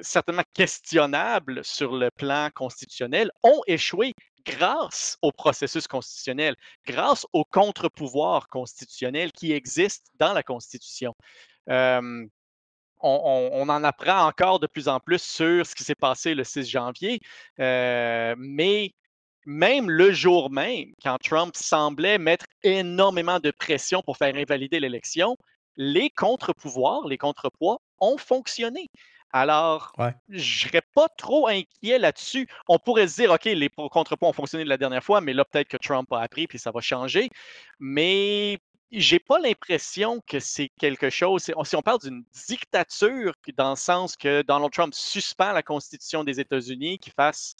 certainement 0.00 0.44
questionnables 0.54 1.64
sur 1.64 1.94
le 1.94 2.10
plan 2.10 2.50
constitutionnel, 2.54 3.30
ont 3.42 3.60
échoué 3.66 4.14
grâce 4.44 5.18
au 5.22 5.32
processus 5.32 5.86
constitutionnel, 5.86 6.54
grâce 6.86 7.26
au 7.32 7.44
contre-pouvoir 7.44 8.48
constitutionnel 8.48 9.32
qui 9.32 9.52
existe 9.52 10.06
dans 10.18 10.32
la 10.32 10.42
Constitution. 10.42 11.14
On, 13.00 13.68
en 13.68 13.84
apprend 13.84 14.26
encore 14.26 14.58
de 14.58 14.66
plus 14.66 14.88
en 14.88 14.98
plus 15.00 15.22
sur 15.22 15.66
ce 15.66 15.74
qui 15.74 15.84
s'est 15.84 15.94
passé 15.94 16.34
le 16.34 16.44
6 16.44 16.68
janvier, 16.68 17.20
mais 17.58 18.94
même 19.46 19.88
le 19.90 20.12
jour 20.12 20.50
même, 20.50 20.92
quand 21.02 21.18
Trump 21.18 21.54
semblait 21.56 22.18
mettre 22.18 22.46
énormément 22.62 23.40
de 23.40 23.50
pression 23.50 24.02
pour 24.02 24.16
faire 24.16 24.34
invalider 24.34 24.80
l'élection, 24.80 25.36
les 25.76 26.10
contre-pouvoirs, 26.10 27.06
les 27.06 27.18
contre-poids 27.18 27.80
ont 28.00 28.18
fonctionné. 28.18 28.88
Alors, 29.32 29.92
je 30.28 30.36
ne 30.36 30.38
serais 30.38 30.82
pas 30.94 31.08
trop 31.08 31.48
inquiet 31.48 31.98
là-dessus. 31.98 32.48
On 32.66 32.78
pourrait 32.78 33.08
se 33.08 33.16
dire, 33.16 33.30
OK, 33.30 33.44
les 33.44 33.68
contre-poids 33.68 34.28
ont 34.28 34.32
fonctionné 34.32 34.64
la 34.64 34.78
dernière 34.78 35.04
fois, 35.04 35.20
mais 35.20 35.34
là, 35.34 35.44
peut-être 35.44 35.68
que 35.68 35.76
Trump 35.76 36.10
a 36.12 36.22
appris, 36.22 36.46
puis 36.46 36.58
ça 36.58 36.70
va 36.70 36.80
changer. 36.80 37.28
Mais 37.78 38.58
j'ai 38.90 39.18
pas 39.18 39.38
l'impression 39.38 40.22
que 40.26 40.40
c'est 40.40 40.70
quelque 40.80 41.10
chose. 41.10 41.42
Si 41.42 41.76
on 41.76 41.82
parle 41.82 42.00
d'une 42.00 42.24
dictature, 42.48 43.34
dans 43.56 43.70
le 43.70 43.76
sens 43.76 44.16
que 44.16 44.40
Donald 44.42 44.72
Trump 44.72 44.94
suspend 44.94 45.52
la 45.52 45.62
Constitution 45.62 46.24
des 46.24 46.40
États-Unis, 46.40 46.98
qui 46.98 47.10
fasse, 47.10 47.54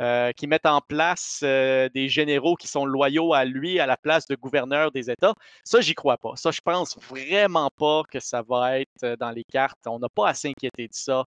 euh, 0.00 0.32
qui 0.32 0.46
mette 0.46 0.64
en 0.64 0.80
place 0.80 1.40
euh, 1.42 1.90
des 1.90 2.08
généraux 2.08 2.56
qui 2.56 2.66
sont 2.66 2.86
loyaux 2.86 3.34
à 3.34 3.44
lui 3.44 3.78
à 3.78 3.84
la 3.84 3.98
place 3.98 4.26
de 4.26 4.34
gouverneur 4.34 4.90
des 4.90 5.10
États, 5.10 5.34
ça, 5.64 5.82
j'y 5.82 5.94
crois 5.94 6.16
pas. 6.16 6.32
Ça, 6.36 6.50
je 6.50 6.62
pense 6.62 6.98
vraiment 6.98 7.68
pas 7.78 8.02
que 8.10 8.18
ça 8.18 8.40
va 8.40 8.80
être 8.80 8.88
euh, 9.04 9.16
dans 9.16 9.30
les 9.30 9.44
cartes. 9.44 9.86
On 9.86 9.98
n'a 9.98 10.08
pas 10.08 10.28
à 10.28 10.34
s'inquiéter 10.34 10.88
de 10.88 10.94
ça. 10.94 11.26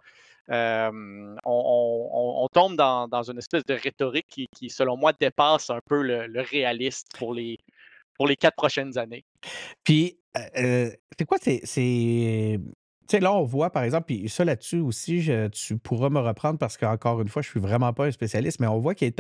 on, 0.48 2.48
tombe 2.54 2.76
dans, 2.76 3.32
une 3.32 3.40
espèce 3.40 3.66
de 3.66 3.74
rhétorique 3.74 4.48
qui, 4.56 4.70
selon 4.70 4.96
moi, 4.96 5.12
dépasse 5.20 5.72
un 5.72 5.80
peu 5.84 6.04
le 6.04 6.42
réaliste 6.42 7.08
pour 7.18 7.34
les, 7.34 7.58
pour 8.16 8.28
les 8.28 8.36
quatre 8.36 8.56
prochaines 8.56 8.96
années. 9.00 9.26
Puis, 9.84 10.20
c'est 10.36 11.26
quoi 11.28 11.40
c'est 11.42 12.60
tu 13.12 13.18
sais, 13.18 13.22
là, 13.22 13.34
on 13.34 13.44
voit, 13.44 13.72
par 13.72 13.84
exemple, 13.84 14.06
puis 14.06 14.30
ça 14.30 14.46
là-dessus 14.46 14.80
aussi, 14.80 15.30
tu 15.52 15.78
pourras 15.78 16.10
me 16.10 16.20
reprendre 16.20 16.58
parce 16.58 16.78
qu'encore 16.78 17.20
une 17.20 17.28
fois, 17.28 17.42
je 17.42 17.50
suis 17.50 17.60
vraiment 17.60 17.92
pas 17.92 18.06
un 18.06 18.12
spécialiste, 18.12 18.62
mais 18.62 18.68
on 18.68 18.80
voit 18.80 18.96
qu'il 18.96 19.14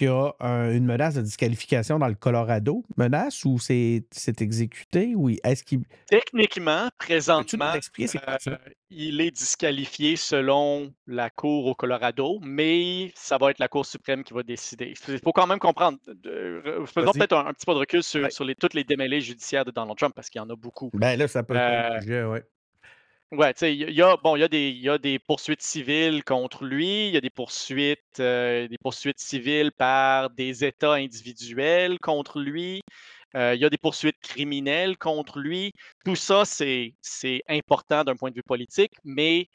y 0.00 0.06
a, 0.06 0.32
une 0.40 0.84
menace 0.84 1.14
de 1.14 1.20
disqualification 1.22 1.98
dans 1.98 2.06
le 2.06 2.14
Colorado. 2.14 2.84
Menace 2.96 3.44
ou 3.44 3.58
c'est 3.58 4.04
exécuté 4.40 5.14
ou 5.16 5.30
est-ce 5.30 5.64
qu'il. 5.64 5.80
Techniquement, 6.06 6.88
présentement, 6.96 7.72
euh, 7.98 8.56
il 8.90 9.20
est 9.20 9.32
disqualifié 9.32 10.14
selon 10.14 10.94
la 11.08 11.28
Cour 11.28 11.66
au 11.66 11.74
Colorado, 11.74 12.38
mais 12.40 13.10
ça 13.16 13.36
va 13.36 13.50
être 13.50 13.58
la 13.58 13.66
Cour 13.66 13.84
suprême 13.84 14.22
qui 14.22 14.32
va 14.32 14.44
décider. 14.44 14.94
Il 15.08 15.18
faut 15.18 15.32
quand 15.32 15.48
même 15.48 15.58
comprendre. 15.58 15.98
faisons 16.86 17.10
peut-être 17.10 17.36
un, 17.36 17.52
petit 17.52 17.66
peu 17.66 17.74
de 17.74 17.78
recul 17.78 18.04
sur, 18.04 18.44
les, 18.44 18.54
toutes 18.54 18.74
les 18.74 18.84
démêlés 18.84 19.20
judiciaires 19.20 19.64
de 19.64 19.72
Donald 19.72 19.98
Trump 19.98 20.14
parce 20.14 20.30
qu'il 20.30 20.38
y 20.40 20.42
en 20.42 20.50
a 20.50 20.54
beaucoup. 20.54 20.90
Ben 20.94 21.18
là, 21.18 21.26
ça 21.26 21.42
peut 21.42 21.56
être 21.56 21.96
un 21.96 22.00
sujet, 22.00 22.22
oui. 22.22 22.38
Ouais, 23.36 23.52
tu 23.52 23.60
sais, 23.60 23.76
il 23.76 23.90
y 23.90 24.02
a, 24.02 24.16
bon, 24.16 24.36
il 24.36 24.40
y 24.40 24.44
a 24.44 24.48
des, 24.48 24.70
y 24.70 24.88
a 24.88 24.96
des 24.96 25.18
poursuites 25.18 25.62
civiles 25.62 26.22
contre 26.22 26.64
lui, 26.64 27.08
il 27.08 27.14
y 27.14 27.16
a 27.16 27.20
des 27.20 27.30
poursuites, 27.30 28.20
euh, 28.20 28.68
des 28.68 28.78
poursuites 28.78 29.18
civiles 29.18 29.72
par 29.72 30.30
des 30.30 30.64
États 30.64 30.92
individuels 30.92 31.98
contre 31.98 32.38
lui, 32.38 32.80
euh, 33.34 33.54
il 33.54 33.60
y 33.60 33.64
a 33.64 33.70
des 33.70 33.78
poursuites 33.78 34.20
criminelles 34.20 34.96
contre 34.96 35.40
lui. 35.40 35.72
Tout 36.04 36.14
ça, 36.14 36.44
c'est, 36.44 36.94
important 37.48 38.04
d'un 38.04 38.14
point 38.14 38.30
de 38.30 38.36
vue 38.36 38.42
politique, 38.44 38.92
mais 39.04 39.48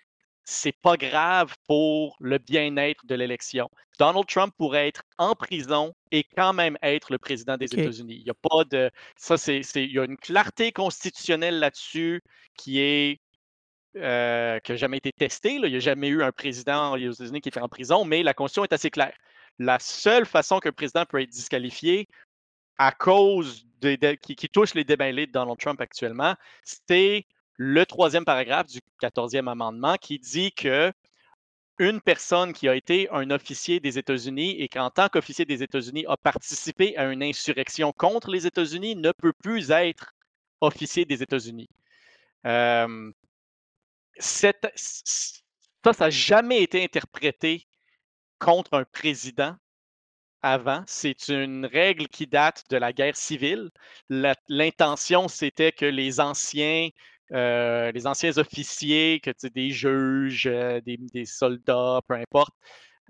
c'est 0.44 0.76
pas 0.82 0.98
grave 0.98 1.56
pour 1.68 2.18
le 2.20 2.38
bien-être 2.38 3.06
de 3.06 3.16
l'élection. 3.16 3.70
Donald 3.98 4.26
Trump 4.28 4.54
pourrait 4.58 4.90
être 4.90 5.04
en 5.18 5.36
prison 5.36 5.94
et 6.12 6.26
quand 6.36 6.54
même 6.54 6.78
être 6.82 7.12
le 7.12 7.18
président 7.18 7.56
des 7.56 7.66
États-Unis. 7.66 8.18
Il 8.20 8.28
y 8.28 8.32
a 8.32 8.34
pas 8.34 8.64
de. 8.66 8.92
Ça, 9.16 9.38
c'est, 9.38 9.64
c'est, 9.64 9.84
il 9.84 9.94
y 9.94 10.00
a 10.00 10.06
une 10.06 10.18
clarté 10.18 10.72
constitutionnelle 10.72 11.60
là-dessus 11.60 12.22
qui 12.56 12.80
est 12.80 13.20
euh, 13.96 14.60
qui 14.60 14.72
n'a 14.72 14.78
jamais 14.78 14.98
été 14.98 15.12
testé. 15.12 15.54
Il 15.54 15.64
n'y 15.64 15.76
a 15.76 15.80
jamais 15.80 16.10
eu 16.10 16.24
un 16.24 16.32
président 16.32 16.94
aux 16.94 16.98
États-Unis 16.98 17.42
qui 17.42 17.50
était 17.50 17.60
en 17.60 17.70
prison, 17.70 18.06
mais 18.06 18.24
la 18.24 18.34
Constitution 18.34 18.64
est 18.64 18.74
assez 18.74 18.92
claire. 18.92 19.16
La 19.58 19.80
seule 19.80 20.26
façon 20.26 20.60
qu'un 20.60 20.72
président 20.72 21.06
peut 21.06 21.22
être 21.22 21.30
disqualifié 21.30 22.08
à 22.78 22.92
cause 22.92 23.66
de, 23.82 23.96
qui, 24.16 24.36
touche 24.50 24.74
les 24.74 24.84
démêlés 24.84 25.28
de 25.28 25.32
Donald 25.32 25.60
Trump 25.60 25.80
actuellement, 25.82 26.36
c'est 26.64 27.26
le 27.58 27.86
troisième 27.86 28.26
paragraphe 28.26 28.68
du 28.68 28.80
14e 29.02 29.50
amendement 29.50 29.96
qui 29.96 30.18
dit 30.18 30.52
que 30.54 30.94
une 31.78 32.02
personne 32.02 32.54
qui 32.54 32.68
a 32.68 32.76
été 32.76 33.10
un 33.10 33.32
officier 33.32 33.80
des 33.80 33.98
États-Unis 33.98 34.62
et 34.62 34.68
qui, 34.68 34.80
en 34.80 34.90
tant 34.90 35.08
qu'officier 35.08 35.46
des 35.46 35.64
États-Unis, 35.64 36.06
a 36.08 36.18
participé 36.18 36.96
à 36.98 37.06
une 37.06 37.24
insurrection 37.24 37.94
contre 37.94 38.32
les 38.32 38.46
États-Unis 38.46 38.96
ne 38.96 39.12
peut 39.14 39.34
plus 39.34 39.72
être 39.72 40.14
officier 40.62 41.06
des 41.06 41.24
États-Unis. 41.24 41.70
Euh, 42.46 43.12
ça, 44.20 44.52
ça 44.76 45.92
n'a 46.00 46.10
jamais 46.10 46.62
été 46.62 46.84
interprété 46.84 47.68
contre 48.38 48.74
un 48.74 48.84
président 48.86 49.56
avant. 50.42 50.84
C'est 50.88 51.30
une 51.30 51.66
règle 51.66 52.08
qui 52.08 52.28
date 52.28 52.64
de 52.70 52.78
la 52.78 52.94
guerre 52.94 53.16
civile. 53.16 53.70
L'intention, 54.10 55.28
c'était 55.28 55.72
que 55.72 55.86
les 55.86 56.20
anciens, 56.20 56.90
euh, 57.32 57.92
les 57.92 58.08
anciens 58.08 58.38
officiers, 58.38 59.20
que 59.22 59.32
des 59.48 59.72
juges, 59.72 60.48
euh, 60.48 60.82
des, 60.82 61.26
soldats, 61.26 62.02
peu 62.08 62.16
importe, 62.16 62.54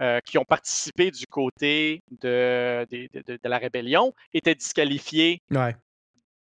euh, 0.01 0.19
qui 0.21 0.37
ont 0.37 0.45
participé 0.45 1.11
du 1.11 1.25
côté 1.27 2.03
de, 2.21 2.87
de, 2.89 3.39
la 3.43 3.57
rébellion, 3.57 4.13
étaient 4.33 4.55
disqualifiés 4.55 5.41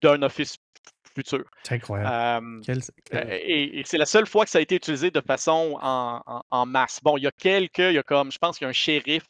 d'un 0.03 0.23
office 0.23 0.57
futur. 1.15 1.45
C'est 1.63 1.75
incroyable. 1.75 2.63
Euh, 2.69 3.39
et, 3.43 3.83
c'est 3.85 3.99
la 3.99 4.07
seule 4.07 4.27
fois 4.27 4.45
que 4.45 4.51
ça 4.51 4.59
a 4.59 4.61
été 4.61 4.77
utilisé 4.77 5.11
de 5.11 5.21
façon 5.21 5.79
en, 5.81 6.67
masse. 6.67 7.01
Bon, 7.03 7.17
il 7.17 7.25
y 7.25 7.27
a 7.27 7.33
quelques, 7.33 7.79
il 7.79 7.95
y 7.95 7.99
a 7.99 8.03
comme, 8.03 8.31
je 8.31 8.39
pense 8.39 8.59
qu'il 8.59 8.65
y 8.65 8.67
a 8.67 8.71
un 8.71 8.73
shérif 8.73 9.25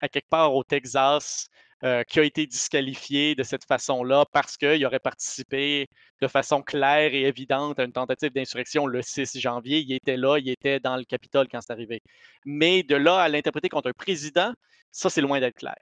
à 0.00 0.08
quelque 0.08 0.28
part 0.28 0.54
au 0.54 0.64
Texas 0.64 1.48
euh, 1.84 2.04
qui 2.04 2.20
a 2.20 2.22
été 2.22 2.46
disqualifié 2.46 3.34
de 3.34 3.42
cette 3.42 3.64
façon-là 3.64 4.24
parce 4.32 4.56
qu'il 4.56 4.84
aurait 4.86 5.00
participé 5.00 5.88
de 6.20 6.28
façon 6.28 6.62
claire 6.62 7.12
et 7.14 7.22
évidente 7.22 7.78
à 7.78 7.84
une 7.84 7.92
tentative 7.92 8.32
d'insurrection 8.32 8.86
le 8.86 9.02
6 9.02 9.38
janvier. 9.38 9.80
Il 9.80 9.92
était 9.92 10.16
là, 10.16 10.38
il 10.38 10.48
était 10.48 10.78
dans 10.80 10.96
le 10.96 11.04
Capitole 11.04 11.48
quand 11.50 11.60
c'est 11.60 11.72
arrivé. 11.72 12.00
Mais 12.44 12.82
de 12.82 12.94
là 12.94 13.18
à 13.20 13.28
l'interpréter 13.28 13.68
contre 13.68 13.88
un 13.88 13.92
président, 13.92 14.52
ça, 14.92 15.10
c'est 15.10 15.22
loin 15.22 15.40
d'être 15.40 15.56
clair. 15.56 15.78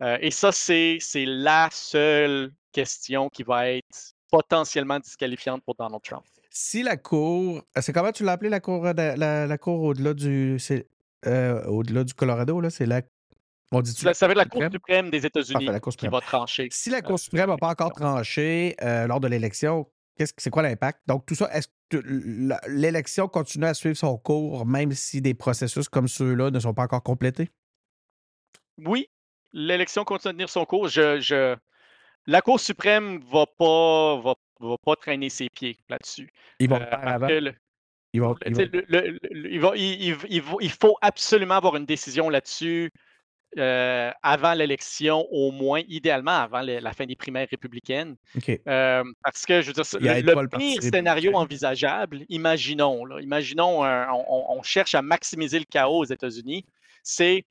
Euh, 0.00 0.16
et 0.20 0.30
ça, 0.30 0.52
c'est 0.52 0.98
la 1.14 1.68
seule 1.70 2.52
question 2.72 3.28
qui 3.28 3.42
va 3.42 3.68
être 3.68 4.14
potentiellement 4.32 4.98
disqualifiante 4.98 5.62
pour 5.62 5.74
Donald 5.74 6.02
Trump. 6.02 6.24
Si 6.50 6.82
la 6.82 6.96
Cour, 6.96 7.62
euh, 7.76 7.80
c'est 7.80 7.92
comment 7.92 8.12
tu 8.12 8.24
l'as 8.24 8.32
appelé 8.32 8.48
la 8.48 8.60
Cour, 8.60 8.86
euh, 8.86 8.92
la, 8.94 9.58
cour 9.58 9.82
au-delà 9.82 10.14
du, 10.14 10.56
euh, 11.26 11.64
au-delà 11.66 12.02
du 12.02 12.14
Colorado, 12.14 12.60
là, 12.60 12.70
c'est 12.70 12.86
la 12.86 13.02
on 13.74 13.80
dit 13.80 13.92
ça, 13.92 14.12
ça 14.12 14.26
va 14.26 14.32
être 14.32 14.38
la 14.38 14.44
Cour 14.44 14.62
suprême? 14.70 15.08
des 15.08 15.24
États-Unis 15.24 15.66
qui 15.96 16.08
va 16.08 16.20
trancher. 16.20 16.68
Si 16.70 16.90
la 16.90 17.00
Cour 17.00 17.18
suprême 17.18 17.48
n'a 17.48 17.56
pas 17.56 17.70
encore 17.70 17.92
tranché 17.92 18.74
lors 18.80 19.20
de 19.20 19.28
l'élection, 19.28 19.86
c'est 20.18 20.50
quoi 20.50 20.62
l'impact? 20.62 21.00
Donc, 21.06 21.24
tout 21.24 21.34
ça, 21.34 21.48
est-ce 21.54 21.68
que 21.88 22.02
l'élection 22.68 23.28
continue 23.28 23.64
à 23.64 23.74
suivre 23.74 23.96
son 23.96 24.18
cours, 24.18 24.66
même 24.66 24.92
si 24.92 25.22
des 25.22 25.32
processus 25.32 25.88
comme 25.88 26.06
ceux-là 26.06 26.50
ne 26.50 26.60
sont 26.60 26.74
pas 26.74 26.82
encore 26.82 27.02
complétés? 27.02 27.50
Oui, 28.84 29.08
l'élection 29.52 30.04
continue 30.04 30.30
à 30.30 30.34
tenir 30.34 30.50
son 30.50 30.66
cours. 30.66 30.88
Je, 30.88 31.20
je, 31.20 31.56
la 32.26 32.40
Cour 32.40 32.60
suprême 32.60 33.20
va 33.30 33.46
pas, 33.46 34.20
va, 34.20 34.34
va 34.60 34.76
pas 34.84 34.96
traîner 34.96 35.28
ses 35.28 35.48
pieds 35.48 35.78
là-dessus. 35.88 36.30
Ils 36.58 36.68
vont 36.68 36.80
euh, 36.80 37.52
il, 39.74 40.70
faut 40.70 40.96
absolument 41.00 41.54
avoir 41.54 41.76
une 41.76 41.86
décision 41.86 42.28
là-dessus 42.28 42.90
euh, 43.58 44.10
avant 44.22 44.54
l'élection, 44.54 45.26
au 45.30 45.50
moins, 45.50 45.82
idéalement 45.88 46.38
avant 46.38 46.60
la 46.60 46.92
fin 46.92 47.06
des 47.06 47.16
primaires 47.16 47.48
républicaines. 47.50 48.16
Euh, 48.48 49.04
parce 49.22 49.44
que, 49.46 49.62
je 49.62 49.68
veux 49.68 49.72
dire, 49.72 49.84
le, 50.00 50.48
pire 50.48 50.82
scénario 50.82 51.34
envisageable, 51.34 52.24
imaginons, 52.28 53.18
imaginons, 53.18 53.82
on, 53.82 54.62
cherche 54.62 54.94
à 54.94 55.02
maximiser 55.02 55.58
le 55.58 55.64
chaos 55.64 55.98
aux 55.98 56.04
États-Unis, 56.04 56.64
c'est 57.02 57.44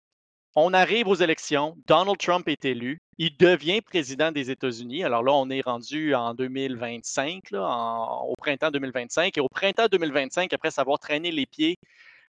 on 0.55 0.73
arrive 0.73 1.07
aux 1.07 1.15
élections, 1.15 1.77
Donald 1.87 2.17
Trump 2.17 2.47
est 2.47 2.65
élu, 2.65 3.01
il 3.17 3.37
devient 3.37 3.81
président 3.81 4.31
des 4.31 4.51
États-Unis. 4.51 5.03
Alors 5.03 5.23
là, 5.23 5.31
on 5.33 5.49
est 5.49 5.61
rendu 5.61 6.13
en 6.15 6.33
2025, 6.33 7.43
au 7.53 8.35
printemps 8.37 8.71
2025. 8.71 9.37
Et 9.37 9.41
au 9.41 9.47
printemps 9.47 9.87
2025, 9.91 10.51
après 10.53 10.71
savoir 10.71 10.99
traîné 10.99 11.31
les 11.31 11.45
pieds, 11.45 11.77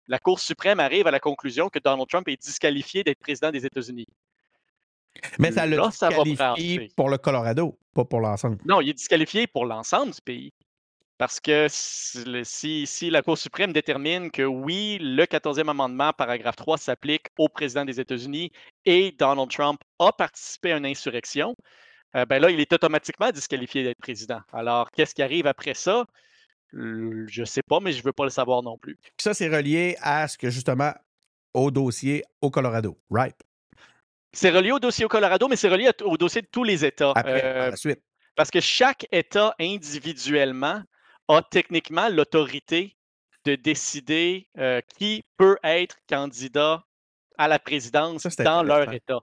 la 0.07 0.19
Cour 0.19 0.39
suprême 0.39 0.81
arrive 0.81 1.07
à 1.07 1.11
la 1.11 1.21
conclusion 1.21 1.69
que 1.69 1.79
Donald 1.79 2.09
Trump 2.09 2.29
est 2.29 2.41
disqualifié 2.41 3.05
d'être 3.05 3.19
président 3.19 3.51
des 3.51 3.65
États-Unis. 3.65 4.07
Mais 5.39 5.53
ça 5.53 5.67
le 5.67 5.81
disqualifie 5.89 6.93
pour 6.97 7.09
le 7.09 7.19
Colorado, 7.19 7.79
pas 7.95 8.05
pour 8.05 8.21
l'ensemble. 8.21 8.59
Non, 8.65 8.81
il 8.81 8.91
est 8.91 8.95
disqualifié 8.95 9.47
pour 9.47 9.67
l'ensemble 9.67 10.13
du 10.13 10.21
pays. 10.21 10.53
Parce 11.23 11.39
que 11.39 11.69
si, 11.71 12.85
si, 12.85 13.09
la 13.09 13.23
Cour 13.23 13.39
suprême 13.39 13.73
détermine 13.73 14.29
que 14.33 14.43
oui, 14.43 14.99
le 15.01 15.23
14e 15.25 15.71
amendement, 15.71 16.13
paragraphe 16.13 16.57
3, 16.57 16.79
s'applique 16.79 17.29
au 17.39 17.49
président 17.49 17.85
des 17.85 18.01
États-Unis 18.01 18.51
et 18.87 19.13
Donald 19.13 19.49
Trump 19.49 19.81
a 20.01 20.11
participé 20.11 20.73
à 20.73 20.79
une 20.79 20.85
insurrection, 20.85 21.55
euh, 22.17 22.27
ben 22.27 22.43
là, 22.43 22.51
il 22.51 22.59
est 22.59 22.73
automatiquement 22.73 23.31
disqualifié 23.31 23.85
d'être 23.85 24.01
président. 24.01 24.41
Alors, 24.53 24.91
qu'est-ce 24.91 25.15
qui 25.15 25.23
arrive 25.23 25.47
après 25.47 25.75
ça? 25.75 26.07
Je 26.73 27.41
ne 27.41 27.45
sais 27.45 27.63
pas, 27.63 27.79
mais 27.79 27.93
je 27.93 27.99
ne 27.99 28.03
veux 28.03 28.13
pas 28.13 28.25
le 28.25 28.31
savoir 28.31 28.65
non 28.65 28.77
plus. 28.77 28.99
ça, 29.17 29.33
c'est 29.33 29.49
relié 29.49 29.97
à 30.01 30.27
ce 30.27 30.37
que 30.37 30.51
justement 30.51 30.93
au 31.55 31.71
dossier 31.71 32.25
au 32.41 32.51
Colorado, 32.51 32.99
right? 33.11 33.37
C'est 34.33 34.51
relié 34.51 34.73
au 34.73 34.81
dossier 34.81 35.05
au 35.05 35.09
Colorado, 35.09 35.47
mais 35.47 35.55
c'est 35.55 35.69
relié 35.69 35.89
au 36.03 36.17
dossier 36.17 36.43
de 36.43 36.49
tous 36.51 36.65
les 36.65 36.85
États. 36.85 37.13
Après, 37.15 37.43
la 37.43 37.67
euh, 37.67 37.77
suite. 37.77 38.03
Parce 38.35 38.51
que 38.51 38.59
chaque 38.59 39.07
État 39.13 39.55
individuellement 39.61 40.83
a 41.29 41.43
techniquement 41.43 42.09
l'autorité 42.09 42.97
de 43.45 43.55
décider 43.55 44.49
euh, 44.59 44.81
qui 44.99 45.25
peut 45.37 45.59
être 45.65 45.97
candidat 46.09 46.85
à 47.39 47.49
la 47.49 47.59
présidence 47.59 48.25
dans 48.37 48.63
leur 48.63 48.93
État. 48.93 49.21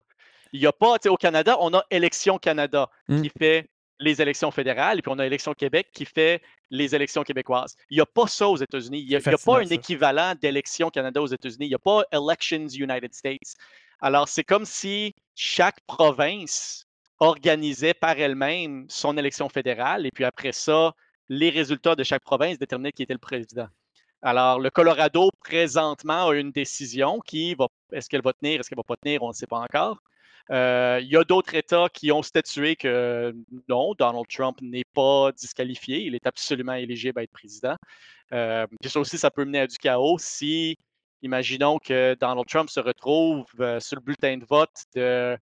Il 0.53 0.59
n'y 0.59 0.65
a 0.65 0.71
pas, 0.71 0.95
au 1.07 1.17
Canada, 1.17 1.57
on 1.59 1.73
a 1.73 1.83
Élection 1.91 2.37
Canada 2.37 2.89
mmh. 3.09 3.21
qui 3.21 3.31
fait 3.37 3.69
les 3.99 4.21
élections 4.21 4.51
fédérales, 4.51 4.99
et 4.99 5.01
puis 5.01 5.11
on 5.13 5.19
a 5.19 5.25
Élection 5.25 5.53
Québec 5.53 5.89
qui 5.93 6.05
fait 6.05 6.41
les 6.69 6.93
élections 6.93 7.23
québécoises. 7.23 7.75
Il 7.89 7.97
n'y 7.97 8.01
a 8.01 8.05
pas 8.05 8.27
ça 8.27 8.47
aux 8.47 8.57
États-Unis. 8.57 8.99
Il 9.01 9.07
n'y 9.07 9.15
a, 9.15 9.37
pas 9.37 9.59
un 9.59 9.65
équivalent 9.65 10.33
d'élection 10.39 10.89
Canada 10.89 11.21
aux 11.21 11.27
États-Unis. 11.27 11.65
Il 11.65 11.69
n'y 11.69 11.75
a 11.75 11.79
pas 11.79 12.03
Elections 12.11 12.67
United 12.67 13.13
States. 13.13 13.55
Alors, 13.99 14.27
c'est 14.27 14.43
comme 14.43 14.65
si 14.65 15.15
chaque 15.35 15.79
province 15.87 16.85
organisait 17.19 17.95
par 17.95 18.19
elle-même 18.19 18.85
son 18.89 19.17
élection 19.17 19.49
fédérale, 19.49 20.05
et 20.05 20.11
puis 20.11 20.23
après 20.23 20.51
ça, 20.51 20.93
les 21.29 21.49
résultats 21.49 21.95
de 21.95 22.03
chaque 22.03 22.23
province 22.23 22.57
déterminaient 22.57 22.91
qui 22.91 23.03
était 23.03 23.13
le 23.13 23.19
président. 23.19 23.67
Alors, 24.21 24.59
le 24.59 24.69
Colorado, 24.69 25.29
présentement, 25.39 26.29
a 26.29 26.35
une 26.35 26.51
décision 26.51 27.19
qui 27.19 27.53
va, 27.53 27.67
est-ce 27.91 28.09
qu'elle 28.09 28.23
va 28.23 28.33
tenir, 28.33 28.59
est-ce 28.59 28.69
qu'elle 28.69 28.77
va 28.77 28.83
pas 28.83 28.95
tenir, 28.95 29.21
on 29.23 29.29
ne 29.29 29.33
sait 29.33 29.47
pas 29.47 29.59
encore. 29.59 30.01
Euh, 30.49 30.99
il 31.01 31.09
y 31.09 31.17
a 31.17 31.23
d'autres 31.23 31.53
États 31.55 31.89
qui 31.89 32.11
ont 32.11 32.23
statué 32.23 32.75
que 32.75 33.35
non, 33.67 33.93
Donald 33.95 34.25
Trump 34.29 34.57
n'est 34.61 34.85
pas 34.93 35.31
disqualifié, 35.33 35.99
il 35.99 36.15
est 36.15 36.25
absolument 36.25 36.73
éligible 36.73 37.19
à 37.19 37.23
être 37.23 37.31
président. 37.31 37.75
Euh, 38.33 38.65
ça 38.85 38.99
aussi, 38.99 39.17
ça 39.17 39.29
peut 39.29 39.45
mener 39.45 39.59
à 39.59 39.67
du 39.67 39.77
chaos 39.77 40.17
si, 40.19 40.77
imaginons 41.21 41.79
que 41.79 42.15
Donald 42.19 42.47
Trump 42.47 42.69
se 42.69 42.79
retrouve 42.79 43.45
euh, 43.59 43.79
sur 43.79 43.97
le 43.97 44.01
bulletin 44.01 44.37
de 44.37 44.45
vote 44.45 44.85
de 44.95 45.37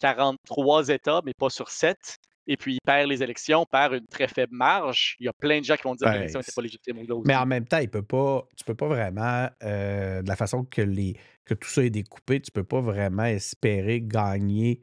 43 0.00 0.88
États, 0.90 1.20
mais 1.24 1.34
pas 1.34 1.50
sur 1.50 1.70
7 1.70 2.18
et 2.50 2.56
puis 2.56 2.74
il 2.74 2.80
perd 2.84 3.08
les 3.08 3.22
élections 3.22 3.64
par 3.64 3.94
une 3.94 4.08
très 4.08 4.26
faible 4.26 4.56
marge. 4.56 5.14
Il 5.20 5.26
y 5.26 5.28
a 5.28 5.32
plein 5.32 5.60
de 5.60 5.64
gens 5.64 5.76
qui 5.76 5.84
vont 5.84 5.94
dire 5.94 6.08
que 6.08 6.14
l'élection 6.14 6.40
n'était 6.40 6.50
pas 6.50 6.62
légitime. 6.62 6.98
Mais 7.24 7.36
en 7.36 7.46
même 7.46 7.64
temps, 7.64 7.78
il 7.78 7.88
peut 7.88 8.02
pas, 8.02 8.44
tu 8.56 8.64
peux 8.64 8.74
pas 8.74 8.88
vraiment, 8.88 9.48
de 9.62 10.26
la 10.26 10.36
façon 10.36 10.64
que, 10.64 10.82
les, 10.82 11.14
que 11.44 11.54
tout 11.54 11.68
ça 11.68 11.84
est 11.84 11.90
découpé, 11.90 12.40
tu 12.40 12.50
peux 12.50 12.64
pas 12.64 12.80
vraiment 12.80 13.24
espérer 13.24 14.00
gagner 14.02 14.82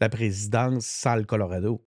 la 0.00 0.08
présidence 0.08 0.86
sans 0.86 1.14
le 1.14 1.22
Colorado. 1.22 1.86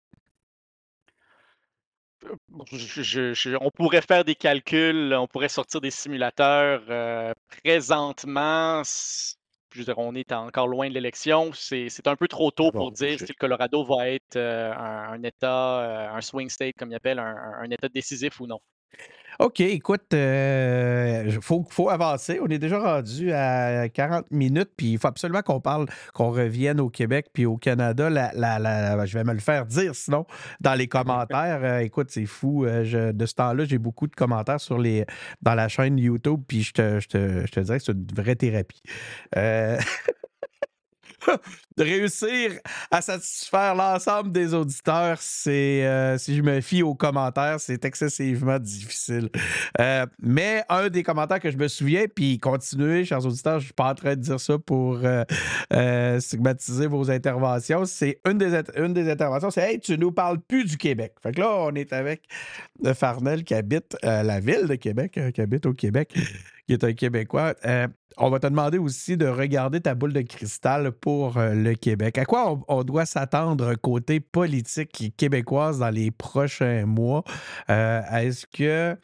on 2.50 3.70
pourrait 3.72 4.00
faire 4.00 4.24
des 4.24 4.34
calculs, 4.34 5.12
on 5.12 5.26
pourrait 5.26 5.50
sortir 5.50 5.82
des 5.82 5.90
simulateurs. 5.90 7.34
présentement, 7.62 8.80
je 9.74 9.80
veux 9.80 9.84
dire, 9.84 9.98
on 9.98 10.14
est 10.14 10.32
encore 10.32 10.68
loin 10.68 10.88
de 10.88 10.94
l'élection. 10.94 11.50
C'est 11.52 12.06
un 12.06 12.16
peu 12.16 12.28
trop 12.28 12.50
tôt 12.50 12.70
pour 12.70 12.92
dire 12.92 13.18
si 13.18 13.26
le 13.26 13.34
Colorado 13.34 13.84
va 13.84 14.08
être 14.08 14.36
un, 14.36 15.22
État, 15.22 16.14
un 16.14 16.20
swing 16.20 16.48
state, 16.48 16.74
comme 16.78 16.92
il 16.92 16.94
appelle, 16.94 17.18
un 17.18 17.68
État 17.70 17.88
décisif 17.88 18.40
ou 18.40 18.46
non. 18.46 18.60
OK, 19.40 19.60
écoute, 19.60 20.04
il 20.12 20.18
euh, 20.18 21.40
faut, 21.40 21.88
avancer. 21.88 22.38
On 22.40 22.46
est 22.46 22.58
déjà 22.58 22.78
rendu 22.78 23.32
à 23.32 23.88
40 23.88 24.30
minutes, 24.30 24.70
puis 24.76 24.92
il 24.92 24.98
faut 24.98 25.08
absolument 25.08 25.42
qu'on 25.42 25.60
parle, 25.60 25.86
qu'on 26.12 26.30
revienne 26.30 26.80
au 26.80 26.88
Québec 26.88 27.26
puis 27.32 27.44
au 27.44 27.56
Canada. 27.56 28.08
La, 28.10 29.06
je 29.06 29.18
vais 29.18 29.24
me 29.24 29.32
le 29.32 29.40
faire 29.40 29.66
dire 29.66 29.94
sinon 29.94 30.24
dans 30.60 30.74
les 30.74 30.86
commentaires. 30.86 31.60
Euh, 31.64 31.78
écoute, 31.80 32.10
c'est 32.10 32.26
fou. 32.26 32.64
Euh, 32.64 33.12
de 33.12 33.26
ce 33.26 33.34
temps-là, 33.34 33.64
j'ai 33.64 33.78
beaucoup 33.78 34.06
de 34.06 34.14
commentaires 34.14 34.60
sur 34.60 34.78
les, 34.78 35.04
dans 35.42 35.54
la 35.54 35.68
chaîne 35.68 35.98
YouTube, 35.98 36.40
puis 36.46 36.62
je 36.62 36.72
te, 36.72 37.00
je 37.00 37.08
te, 37.08 37.46
je 37.46 37.50
te 37.50 37.60
dirais 37.60 37.78
que 37.78 37.84
c'est 37.84 37.92
une 37.92 38.06
vraie 38.14 38.36
thérapie. 38.36 38.82
de 41.76 41.82
réussir 41.82 42.52
à 42.90 43.00
satisfaire 43.00 43.74
l'ensemble 43.74 44.32
des 44.32 44.54
auditeurs, 44.54 45.18
c'est, 45.20 45.84
euh, 45.84 46.18
si 46.18 46.36
je 46.36 46.42
me 46.42 46.60
fie 46.60 46.82
aux 46.82 46.94
commentaires, 46.94 47.58
c'est 47.58 47.84
excessivement 47.84 48.58
difficile. 48.58 49.28
Euh, 49.80 50.06
mais 50.20 50.64
un 50.68 50.88
des 50.88 51.02
commentaires 51.02 51.40
que 51.40 51.50
je 51.50 51.56
me 51.56 51.68
souviens, 51.68 52.04
puis 52.14 52.38
continuez, 52.38 53.04
chers 53.04 53.24
auditeurs, 53.24 53.58
je 53.60 53.66
suis 53.66 53.74
pas 53.74 53.90
en 53.90 53.94
train 53.94 54.14
de 54.14 54.20
dire 54.20 54.40
ça 54.40 54.58
pour 54.58 55.00
euh, 55.02 56.20
stigmatiser 56.20 56.86
vos 56.86 57.10
interventions, 57.10 57.84
c'est 57.84 58.20
une 58.28 58.38
des, 58.38 58.60
une 58.76 58.92
des 58.92 59.10
interventions, 59.10 59.50
c'est 59.50 59.64
Hey, 59.64 59.80
tu 59.80 59.96
nous 59.96 60.12
parles 60.12 60.40
plus 60.40 60.64
du 60.64 60.76
Québec. 60.76 61.14
Fait 61.22 61.32
que 61.32 61.40
là, 61.40 61.50
on 61.50 61.74
est 61.74 61.92
avec 61.94 62.28
Farnel 62.94 63.44
qui 63.44 63.54
habite 63.54 63.96
la 64.02 64.40
ville 64.40 64.66
de 64.66 64.74
Québec, 64.74 65.18
qui 65.32 65.40
habite 65.40 65.64
au 65.64 65.72
Québec, 65.72 66.14
qui 66.66 66.74
est 66.74 66.84
un 66.84 66.92
Québécois. 66.92 67.54
On 68.16 68.30
va 68.30 68.38
te 68.38 68.46
demander 68.46 68.78
aussi 68.78 69.16
de 69.16 69.26
regarder 69.26 69.80
ta 69.80 69.96
boule 69.96 70.12
de 70.12 70.22
cristal 70.22 70.92
pour 70.92 71.36
euh, 71.36 71.52
le 71.52 71.74
Québec. 71.74 72.16
À 72.16 72.24
quoi 72.24 72.60
on, 72.68 72.84
doit 72.84 73.06
s'attendre 73.06 73.74
côté 73.74 74.20
politique 74.20 75.12
québécoise 75.16 75.80
dans 75.80 75.90
les 75.90 76.12
prochains 76.12 76.86
mois? 76.86 77.24
Euh, 77.70 78.02
est-ce 78.12 78.46
que 78.46 78.96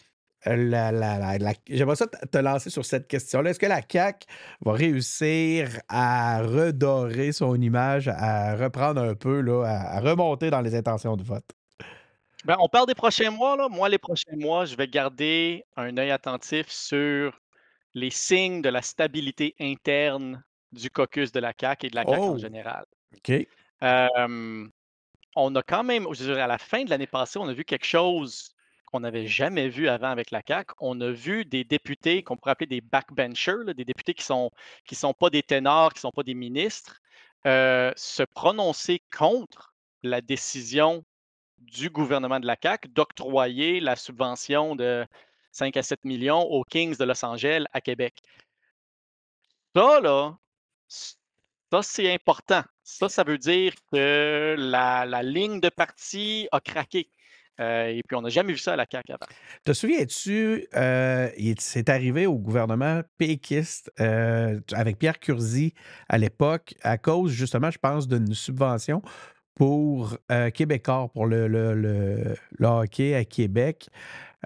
la, 0.47 0.93
la, 0.93 1.39
J'aimerais 1.69 1.97
ça 1.97 2.07
te 2.07 2.39
lancer 2.39 2.71
sur 2.71 2.85
cette 2.85 3.09
question-là. 3.09 3.51
Est-ce 3.51 3.59
que 3.59 3.67
la 3.67 3.81
CAQ 3.87 4.27
va 4.65 4.73
réussir 4.73 5.69
à 5.89 6.43
redorer 6.43 7.33
son 7.33 7.61
image, 7.61 8.09
à 8.09 8.55
reprendre 8.55 9.03
un 9.03 9.15
peu, 9.15 9.41
là, 9.41 9.65
à, 9.65 10.01
remonter 10.01 10.51
dans 10.51 10.61
les 10.61 10.77
intentions 10.77 11.17
de 11.17 11.25
vote? 11.25 11.45
Ben, 12.45 12.57
on 12.61 12.69
parle 12.69 12.87
des 12.87 12.95
prochains 12.95 13.31
mois. 13.31 13.57
Là. 13.57 13.69
Moi, 13.69 13.89
les 13.89 13.99
prochains 13.99 14.37
mois, 14.37 14.65
je 14.67 14.77
vais 14.77 14.87
garder 14.87 15.65
un 15.77 15.97
œil 15.99 16.11
attentif 16.11 16.69
sur 16.69 17.40
les 17.95 18.11
signes 18.11 18.63
de 18.63 18.69
la 18.69 18.83
stabilité 18.83 19.55
interne 19.61 20.43
du 20.73 20.91
caucus 20.91 21.33
de 21.33 21.41
la 21.41 21.53
CAQ 21.59 21.87
et 21.87 21.91
de 21.91 21.97
la 21.97 22.05
CAQ 22.05 22.21
en 22.21 22.35
oh! 22.35 22.39
général. 22.39 22.85
OK. 23.17 23.47
on 25.37 25.55
a 25.55 25.63
quand 25.63 25.85
même, 25.85 26.07
je 26.13 26.25
dirais, 26.25 26.43
à 26.43 26.47
la 26.47 26.59
fin 26.59 26.85
de 26.85 26.91
l'année 26.91 27.07
passée, 27.07 27.39
on 27.39 27.49
a 27.49 27.53
vu 27.53 27.65
quelque 27.65 27.87
chose 27.87 28.55
qu'on 28.87 29.01
n'avait 29.01 29.27
jamais 29.27 29.69
vu 29.69 29.89
avant 29.89 30.09
avec 30.09 30.31
la 30.31 30.43
CAQ. 30.47 30.75
On 30.81 31.01
a 31.01 31.11
vu 31.11 31.45
des 31.45 31.65
députés 31.65 32.23
qu'on 32.23 32.37
pourrait 32.37 32.53
appeler 32.53 32.67
des 32.67 32.81
backbenchers, 32.81 33.75
des 33.75 33.85
députés 33.85 34.15
qui 34.15 34.23
ne 34.23 34.27
sont, 34.27 34.51
qui 34.85 34.95
sont 34.95 35.13
pas 35.13 35.31
des 35.31 35.43
ténors, 35.43 35.93
qui 35.93 35.99
ne 35.99 36.03
sont 36.03 36.11
pas 36.11 36.23
des 36.23 36.35
ministres, 36.35 37.01
euh, 37.47 37.93
se 37.97 38.23
prononcer 38.23 39.01
contre 39.17 39.75
la 40.03 40.21
décision 40.21 41.05
du 41.59 41.91
gouvernement 41.91 42.41
de 42.41 42.47
la 42.47 42.57
CAQ 42.61 42.89
d'octroyer 42.89 43.81
la 43.81 43.97
subvention 43.97 44.75
de 44.75 45.07
5 45.53 45.77
à 45.77 45.83
7 45.83 46.05
millions 46.05 46.43
aux 46.43 46.65
Kings 46.65 46.97
de 46.97 47.05
Los 47.05 47.25
Angeles 47.25 47.65
à 47.73 47.81
Québec. 47.81 48.21
Ça, 49.75 50.01
là, 50.01 50.37
ça, 50.89 51.83
c'est 51.83 52.13
important. 52.13 52.63
Ça, 52.83 53.09
ça 53.09 53.23
veut 53.23 53.39
dire 53.39 53.73
que 53.93 54.57
la, 54.59 55.23
ligne 55.23 55.61
de 55.61 55.69
parti 55.69 56.49
a 56.51 56.61
craqué. 56.61 57.09
Euh, 57.61 57.89
et 57.89 58.03
puis, 58.07 58.17
on 58.17 58.23
n'a 58.23 58.31
jamais 58.31 58.53
vu 58.53 58.59
ça 58.59 58.73
à 58.73 58.77
la 58.77 58.87
CAQ 58.91 59.13
avant. 59.13 59.27
Te 59.65 59.73
souviens-tu, 59.73 60.67
euh, 60.75 61.29
c'est 61.59 61.89
arrivé 61.89 62.27
au 62.27 62.39
gouvernement 62.39 63.03
péquiste 63.19 63.93
euh, 64.01 64.59
avec 64.73 64.99
Pierre 64.99 65.21
Curzi 65.21 65.75
à 66.09 66.17
l'époque, 66.17 66.75
à 66.83 66.97
cause 66.97 67.31
justement, 67.31 67.71
je 67.71 67.79
pense, 67.79 68.09
d'une 68.09 68.35
subvention 68.35 69.03
pour 69.55 70.17
Québécois, 70.55 71.11
pour 71.13 71.27
le, 71.27 71.47
le, 71.47 72.35
hockey 72.63 73.15
à 73.15 73.27
Québec. 73.27 73.91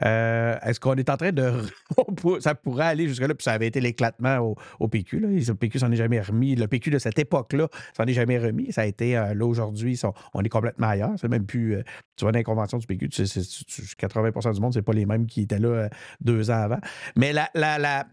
Euh, 0.03 0.57
est-ce 0.63 0.81
qu'on 0.81 0.95
est 0.95 1.09
en 1.09 1.17
train 1.17 1.33
de. 1.33 1.53
ça 2.41 2.55
pourrait 2.55 2.87
aller 2.87 3.07
jusque-là, 3.07 3.35
puis 3.35 3.45
ça 3.45 3.53
avait 3.53 3.67
été 3.67 3.81
l'éclatement 3.81 4.57
au, 4.81 4.89
PQ. 4.89 5.21
Là. 5.21 5.29
Le 5.29 5.55
PQ 5.55 5.79
s'en 5.79 5.93
est 5.93 5.97
jamais 5.97 6.21
remis. 6.21 6.57
Le 6.57 6.67
PQ 6.67 6.91
de 6.91 6.99
cette 6.99 7.19
époque-là 7.19 7.69
s'en 7.97 8.05
est 8.05 8.13
jamais 8.13 8.39
remis. 8.39 8.73
Ça 8.73 8.83
a 8.83 8.87
été. 8.87 9.17
Euh, 9.17 9.35
là, 9.35 9.47
aujourd'hui, 9.47 10.01
on 10.35 10.43
est 10.43 10.49
complètement 10.49 10.89
ailleurs. 10.89 11.13
C'est 11.17 11.29
même 11.29 11.47
plus. 11.47 11.77
Euh, 11.77 11.83
tu 12.17 12.25
vois, 12.25 12.33
dans 12.33 12.39
les 12.39 12.45
conventions 12.45 12.79
du 12.79 12.87
PQ, 12.87 13.07
80% 13.07 14.55
du 14.55 14.61
monde, 14.61 14.73
c'est 14.73 14.83
pas 14.83 14.93
les 14.93 15.07
mêmes 15.07 15.27
qui 15.27 15.43
étaient 15.43 15.59
là 15.59 15.89
deux 16.21 16.51
ans 16.51 16.63
avant. 16.63 16.79
Mais 17.17 17.33
la, 17.33 17.49
la, 17.55 17.79
la 17.79 18.07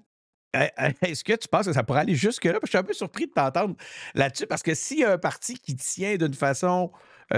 est-ce 0.54 1.24
que 1.24 1.34
tu 1.34 1.48
penses 1.48 1.68
que 1.68 1.74
ça 1.74 1.84
pourrait 1.84 2.02
aller 2.02 2.16
jusque-là? 2.16 2.60
Je 2.64 2.70
suis 2.70 2.78
un 2.78 2.84
peu 2.84 2.94
surpris 2.94 3.28
de 3.28 3.32
t'entendre 3.32 3.76
là-dessus 4.16 4.48
parce 4.48 4.62
que 4.62 4.74
s'il 4.74 5.00
y 5.00 5.04
a 5.04 5.14
un 5.14 5.18
parti 5.18 5.56
qui 5.56 5.76
tient 5.76 6.18
d'une 6.18 6.34
façon 6.34 6.92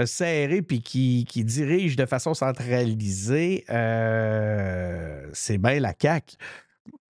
serré 0.04 0.62
puis 0.62 0.82
qui, 0.82 1.24
dirige 1.44 1.96
de 1.96 2.06
façon 2.06 2.34
centralisée, 2.34 3.64
euh, 3.70 5.26
c'est 5.32 5.58
bien 5.58 5.80
la 5.80 5.94
CAQ. 6.00 6.36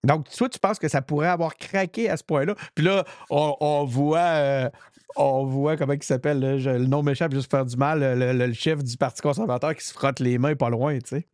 Donc, 0.03 0.29
toi, 0.29 0.49
tu 0.49 0.59
penses 0.59 0.79
que 0.79 0.87
ça 0.87 1.01
pourrait 1.01 1.29
avoir 1.29 1.55
craqué 1.55 2.09
à 2.09 2.17
ce 2.17 2.23
point-là? 2.23 2.55
Puis 2.75 2.85
là, 2.85 3.03
on, 3.29 3.85
voit. 3.85 4.19
Euh, 4.19 4.69
on 5.15 5.45
voit 5.45 5.77
comment 5.77 5.93
il 5.93 6.03
s'appelle, 6.03 6.39
le 6.39 6.77
nom 6.85 7.01
m'échappe 7.01 7.33
juste 7.33 7.49
faire 7.49 7.65
du 7.65 7.75
mal, 7.75 7.99
le, 8.19 8.53
chef 8.53 8.83
du 8.83 8.97
Parti 8.97 9.21
conservateur 9.21 9.75
qui 9.75 9.83
se 9.83 9.93
frotte 9.93 10.19
les 10.19 10.37
mains 10.37 10.55
pas 10.55 10.69
loin, 10.69 10.99
tu 10.99 11.07
sais. 11.07 11.27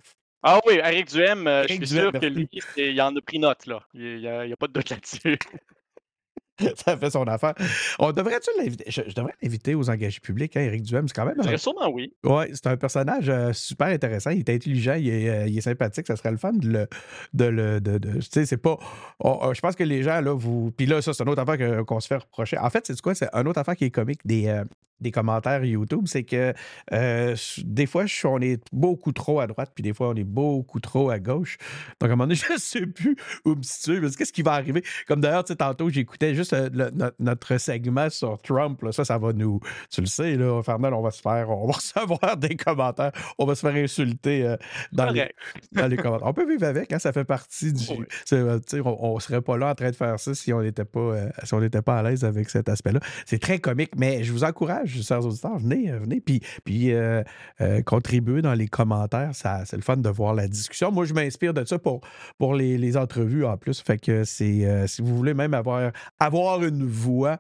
Ah 0.44 0.60
oui, 0.66 0.80
Éric 0.84 1.10
Duhem, 1.10 1.48
heu, 1.48 1.64
je 1.68 1.74
suis 1.74 1.80
Duhem, 1.80 2.02
sûr 2.02 2.12
que 2.14 2.26
merci. 2.26 2.30
lui, 2.30 2.50
c'est 2.76 2.92
il 2.92 3.02
en 3.02 3.16
a 3.16 3.22
pris 3.22 3.38
note, 3.38 3.66
là. 3.68 3.80
Il 3.94 4.20
y 4.20 4.28
a 4.28 4.46
y 4.46 4.54
a 4.54 4.56
pas 4.56 4.68
de 4.68 4.74
doute 4.74 4.90
là-dessus. 4.90 5.38
Ça 6.86 6.98
fait 6.98 7.10
son 7.10 7.24
affaire. 7.24 7.54
On 8.00 8.12
devrait-tu 8.12 8.50
l'inviter? 8.58 8.86
Je, 8.88 9.02
je 9.08 9.14
devrais 9.16 9.34
l'inviter 9.42 9.76
aux 9.76 9.90
engagés 9.90 10.20
publics, 10.20 10.56
hein, 10.58 10.62
Éric 10.62 10.84
Duhem. 10.84 11.08
C'est 11.08 11.14
quand 11.16 11.26
même 11.26 11.40
un, 11.40 11.58
sûrement 11.58 11.90
oui. 11.92 12.14
ouais, 12.24 12.50
c'est 12.54 12.68
un 12.68 12.78
personnage 12.78 13.30
euh, 13.30 13.54
super 13.54 13.88
intéressant. 13.88 14.30
Il 14.32 14.40
est 14.40 14.50
intelligent, 14.50 14.94
il 14.96 15.10
est, 15.10 15.30
euh, 15.30 15.48
il 15.48 15.58
est 15.58 15.62
sympathique. 15.62 16.08
Ça 16.08 16.16
serait 16.16 16.32
le 16.32 16.38
fun 16.38 16.54
de 16.54 16.68
le. 16.68 16.88
De 17.34 17.46
le 17.46 17.82
de, 17.82 17.98
de- 17.98 18.14
tu 18.20 18.22
sais, 18.32 18.46
c'est 18.46 18.58
pas. 18.58 18.78
je 19.24 19.60
pense 19.60 19.76
que 19.76 19.84
les 19.84 20.04
gens, 20.04 20.22
là, 20.22 20.34
vous. 20.34 20.72
Puis 20.76 20.86
là, 20.86 21.02
ça, 21.02 21.14
c'est 21.14 21.24
une 21.24 21.30
autre 21.30 21.42
affaire 21.42 21.86
qu'on 21.86 22.00
se 22.00 22.08
fait 22.08 22.18
reprocher. 22.18 22.58
En 22.58 22.70
fait, 22.70 22.86
c'est 22.88 23.00
quoi? 23.02 23.16
C'est 23.16 23.30
une 23.34 23.48
autre 23.48 23.60
affaire 23.60 23.76
qui 23.76 23.86
est 23.86 23.92
comique 23.92 24.20
des, 24.26 24.48
euh, 24.48 24.64
des 25.02 25.12
commentaires 25.12 25.64
YouTube. 25.66 26.04
C'est 26.06 26.24
que 26.24 26.54
euh, 26.94 27.36
des 27.64 27.86
fois, 27.86 28.06
je- 28.06 28.28
on 28.28 28.40
est 28.40 28.62
beaucoup 28.72 29.12
trop 29.12 29.40
à 29.40 29.48
droite, 29.48 29.72
puis 29.76 29.84
des 29.84 29.94
fois, 29.94 30.10
on 30.10 30.16
est 30.16 30.24
beaucoup 30.24 30.80
trop 30.80 31.10
à 31.10 31.20
gauche. 31.20 31.58
Donc, 32.00 32.10
à 32.10 32.14
un 32.14 32.16
moment 32.16 32.24
donné, 32.26 32.36
je 32.48 32.54
ne 32.54 32.58
sais 32.58 32.86
plus 32.86 33.16
où 33.46 33.56
me 33.56 33.64
situer. 33.64 34.00
Parce 34.00 34.14
que 34.14 34.20
Qu'est-ce 34.22 34.34
qui 34.34 34.44
va 34.44 34.54
arriver? 34.54 34.84
Comme 35.08 35.20
d'ailleurs, 35.20 35.44
tu 35.44 35.54
sais, 35.54 35.58
tantôt, 35.58 35.90
j'écoutais 35.90 36.36
juste 36.36 36.54
euh, 36.54 36.70
le- 36.72 36.92
notre 37.20 37.58
segment 37.58 38.10
sur 38.12 38.40
Trump. 38.42 38.82
là. 38.84 38.92
Ça, 38.92 39.04
ça 39.04 39.18
va 39.18 39.34
nous. 39.34 39.60
Tu 39.90 40.02
le 40.02 40.06
sais, 40.08 40.36
là, 40.36 40.62
Fernand, 40.62 40.94
on 40.94 41.02
va 41.02 41.10
se 41.12 41.22
faire. 41.22 41.50
On 41.50 41.66
va 41.66 41.74
recevoir 41.78 42.38
des 42.38 42.56
commentaires. 42.56 43.12
On 43.40 43.46
va 43.46 43.56
se 43.56 43.62
faire 43.62 43.74
insulter 43.76 44.46
euh, 44.46 44.58
dans, 44.92 45.10
les, 45.10 45.32
dans 45.72 45.88
les 45.88 45.98
commentaires. 45.98 46.28
On 46.28 46.34
peut 46.34 46.48
vivre 46.48 46.66
avec, 46.68 46.94
hein, 46.94 47.00
ça 47.00 47.12
fait 47.14 47.24
partie 47.24 47.74
du. 47.74 47.84
Oui. 47.90 48.06
on, 48.86 48.98
on 49.16 49.20
serait 49.20 49.42
pas 49.42 49.58
là 49.58 49.70
en 49.72 49.76
train 49.76 49.90
de 49.90 49.96
faire 49.96 50.20
ça 50.20 50.36
si 50.36 50.54
on 50.54 50.62
n'était 50.62 50.86
pas, 50.86 51.00
euh, 51.00 51.30
si 51.44 51.54
on 51.56 51.60
n'était 51.62 51.82
pas 51.82 51.98
à 51.98 52.04
l'aise 52.04 52.24
avec 52.24 52.50
cet 52.52 52.70
aspect-là. 52.70 53.00
C'est 53.26 53.40
très 53.40 53.58
comique, 53.60 53.92
mais 53.98 54.24
je 54.24 54.32
vous 54.32 54.44
encourage, 54.44 54.91
chers 55.02 55.26
auditeurs, 55.26 55.58
venez, 55.60 55.92
euh, 55.92 56.00
venez, 56.00 56.22
puis, 56.22 56.42
puis 56.64 56.92
euh, 56.94 57.24
euh, 57.62 57.82
contribuez 57.82 58.42
dans 58.42 58.54
les 58.54 58.68
commentaires. 58.68 59.34
Ça, 59.34 59.64
c'est 59.66 59.76
le 59.76 59.82
fun 59.82 59.98
de 59.98 60.10
voir 60.10 60.34
la 60.34 60.48
discussion. 60.48 60.92
Moi, 60.92 61.06
je 61.06 61.14
m'inspire 61.14 61.54
de 61.54 61.66
ça 61.66 61.80
pour, 61.80 62.02
pour 62.38 62.56
les, 62.56 62.78
les 62.78 62.98
entrevues 62.98 63.46
en 63.46 63.58
plus. 63.58 63.82
Fait 63.82 63.98
que 63.98 64.24
c'est, 64.24 64.88
si 64.88 65.02
vous 65.02 65.16
voulez 65.16 65.34
même 65.34 65.54
avoir, 65.54 65.92
avoir 66.20 66.64
une 66.64 66.86
voix, 66.86 67.40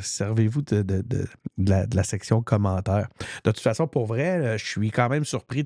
servez-vous 0.00 0.62
de, 0.62 0.82
de- 0.82 1.02
de- 1.02 1.26
la, 1.58 1.86
de 1.86 1.96
la 1.96 2.02
section 2.04 2.42
commentaires. 2.42 3.08
De 3.44 3.50
toute 3.50 3.60
façon, 3.60 3.86
pour 3.86 4.06
vrai, 4.06 4.56
je 4.58 4.64
suis 4.64 4.90
quand 4.90 5.08
même 5.08 5.24
surpris. 5.24 5.64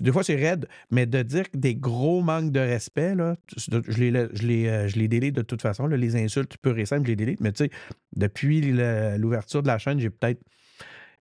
Des 0.00 0.12
fois, 0.12 0.22
c'est 0.24 0.34
raide, 0.36 0.66
mais 0.90 1.04
de 1.06 1.22
dire 1.22 1.50
que 1.50 1.56
des 1.58 1.74
gros 1.74 2.22
manques 2.22 2.52
de 2.52 2.60
respect, 2.60 3.14
là, 3.14 3.36
je 3.56 3.70
les, 4.00 4.26
je 4.32 4.46
les, 4.46 4.88
je 4.88 4.98
les 4.98 5.08
délite 5.08 5.34
de 5.36 5.42
toute 5.42 5.60
façon. 5.62 5.86
les 5.86 6.16
insultes 6.16 6.56
pures 6.58 6.78
et 6.78 6.86
simples, 6.86 7.04
je 7.04 7.10
les 7.12 7.16
délite. 7.16 7.40
Mais 7.40 7.52
tu 7.52 7.64
sais, 7.64 7.70
depuis 8.16 8.60
le- 8.60 9.16
l'ouverture 9.48 9.62
de 9.62 9.68
la 9.68 9.78
chaîne, 9.78 9.98
j'ai 9.98 10.10
peut-être 10.10 10.40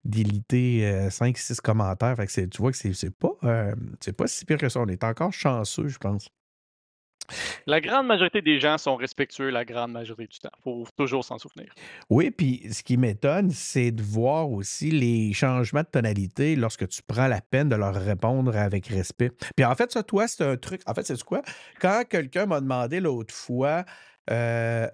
délité 0.04 1.10
5-6 1.10 1.60
commentaires. 1.62 2.16
Fait 2.16 2.28
que 2.28 2.46
tu 2.46 2.62
vois 2.62 2.72
que 2.72 2.78
c'est 2.78 2.94
c'est 2.94 3.16
pas, 3.16 3.34
euh, 3.44 3.74
c'est 4.00 4.16
pas 4.16 4.28
si 4.28 4.46
pire 4.46 4.58
que 4.58 4.70
ça. 4.70 4.80
On 4.80 4.88
est 4.88 5.04
encore 5.04 5.34
chanceux, 5.34 5.88
je 5.88 5.98
pense. 5.98 6.30
La 7.66 7.82
grande 7.82 8.08
majorité 8.08 8.42
des 8.42 8.58
gens 8.58 8.78
sont 8.78 8.96
respectueux 8.96 9.50
la 9.50 9.66
grande 9.66 9.92
majorité 9.92 10.28
du 10.32 10.40
temps. 10.40 10.52
Faut 10.64 10.86
toujours 10.96 11.26
s'en 11.26 11.38
souvenir. 11.38 11.74
Oui, 12.10 12.32
puis 12.32 12.66
ce 12.72 12.84
qui 12.84 12.96
m'étonne, 12.96 13.50
c'est 13.52 13.92
de 13.92 14.02
voir 14.02 14.50
aussi 14.50 14.92
les 14.92 15.34
changements 15.34 15.82
de 15.82 15.88
tonalité 15.88 16.56
lorsque 16.56 16.88
tu 16.88 17.02
prends 17.06 17.28
la 17.28 17.42
peine 17.42 17.68
de 17.68 17.76
leur 17.76 17.94
répondre 17.94 18.56
avec 18.56 18.88
respect. 18.88 19.32
Puis 19.58 19.66
en 19.66 19.76
fait, 19.76 19.92
ça, 19.92 20.04
toi, 20.04 20.30
c'est 20.30 20.46
un 20.46 20.56
truc. 20.56 20.82
En 20.86 20.94
fait, 20.94 21.06
c'est 21.06 21.22
quoi? 21.24 21.42
Quand 21.82 22.04
quelqu'un 22.08 22.46
m'a 22.46 22.62
demandé 22.62 23.02
l'autre 23.02 23.34
fois 23.34 23.84
euh, 24.30 24.88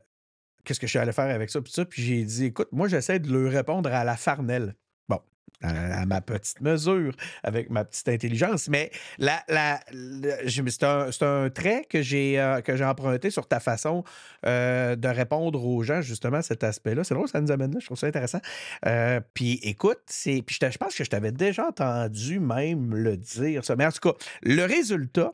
qu'est-ce 0.63 0.79
que 0.79 0.87
je 0.87 0.91
suis 0.91 0.99
allé 0.99 1.11
faire 1.11 1.33
avec 1.33 1.49
ça, 1.49 1.61
puis 1.61 1.71
ça, 1.71 1.85
puis 1.85 2.01
j'ai 2.03 2.23
dit, 2.23 2.45
écoute, 2.45 2.69
moi, 2.71 2.87
j'essaie 2.87 3.19
de 3.19 3.31
leur 3.31 3.51
répondre 3.51 3.91
à 3.91 4.03
la 4.03 4.15
farnelle. 4.15 4.75
Bon, 5.09 5.19
à, 5.61 6.05
ma 6.05 6.21
petite 6.21 6.61
mesure, 6.61 7.13
avec 7.43 7.69
ma 7.69 7.85
petite 7.85 8.07
intelligence, 8.09 8.69
mais 8.69 8.91
la, 9.17 9.43
c'est 10.47 10.83
un, 10.83 11.09
un 11.21 11.49
trait 11.49 11.85
que 11.89 12.01
j'ai 12.01 12.39
euh, 12.39 12.61
que 12.61 12.75
j'ai 12.75 12.85
emprunté 12.85 13.29
sur 13.29 13.47
ta 13.47 13.59
façon 13.59 14.03
euh, 14.45 14.95
de 14.95 15.07
répondre 15.07 15.63
aux 15.65 15.83
gens, 15.83 16.01
justement, 16.01 16.41
cet 16.41 16.63
aspect-là. 16.63 17.03
C'est 17.03 17.13
drôle, 17.13 17.27
ça 17.27 17.41
nous 17.41 17.51
amène 17.51 17.73
là, 17.73 17.79
je 17.79 17.85
trouve 17.85 17.97
ça 17.97 18.07
intéressant. 18.07 18.41
Euh, 18.85 19.19
puis 19.33 19.59
écoute, 19.63 20.01
c'est, 20.07 20.41
puis 20.45 20.57
je, 20.59 20.69
je 20.69 20.77
pense 20.77 20.95
que 20.95 21.03
je 21.03 21.09
t'avais 21.09 21.31
déjà 21.31 21.67
entendu 21.67 22.39
même 22.39 22.95
le 22.95 23.17
dire, 23.17 23.63
ça. 23.65 23.75
Mais 23.75 23.85
en 23.85 23.91
tout 23.91 24.11
cas, 24.11 24.17
le 24.41 24.65
résultat, 24.65 25.33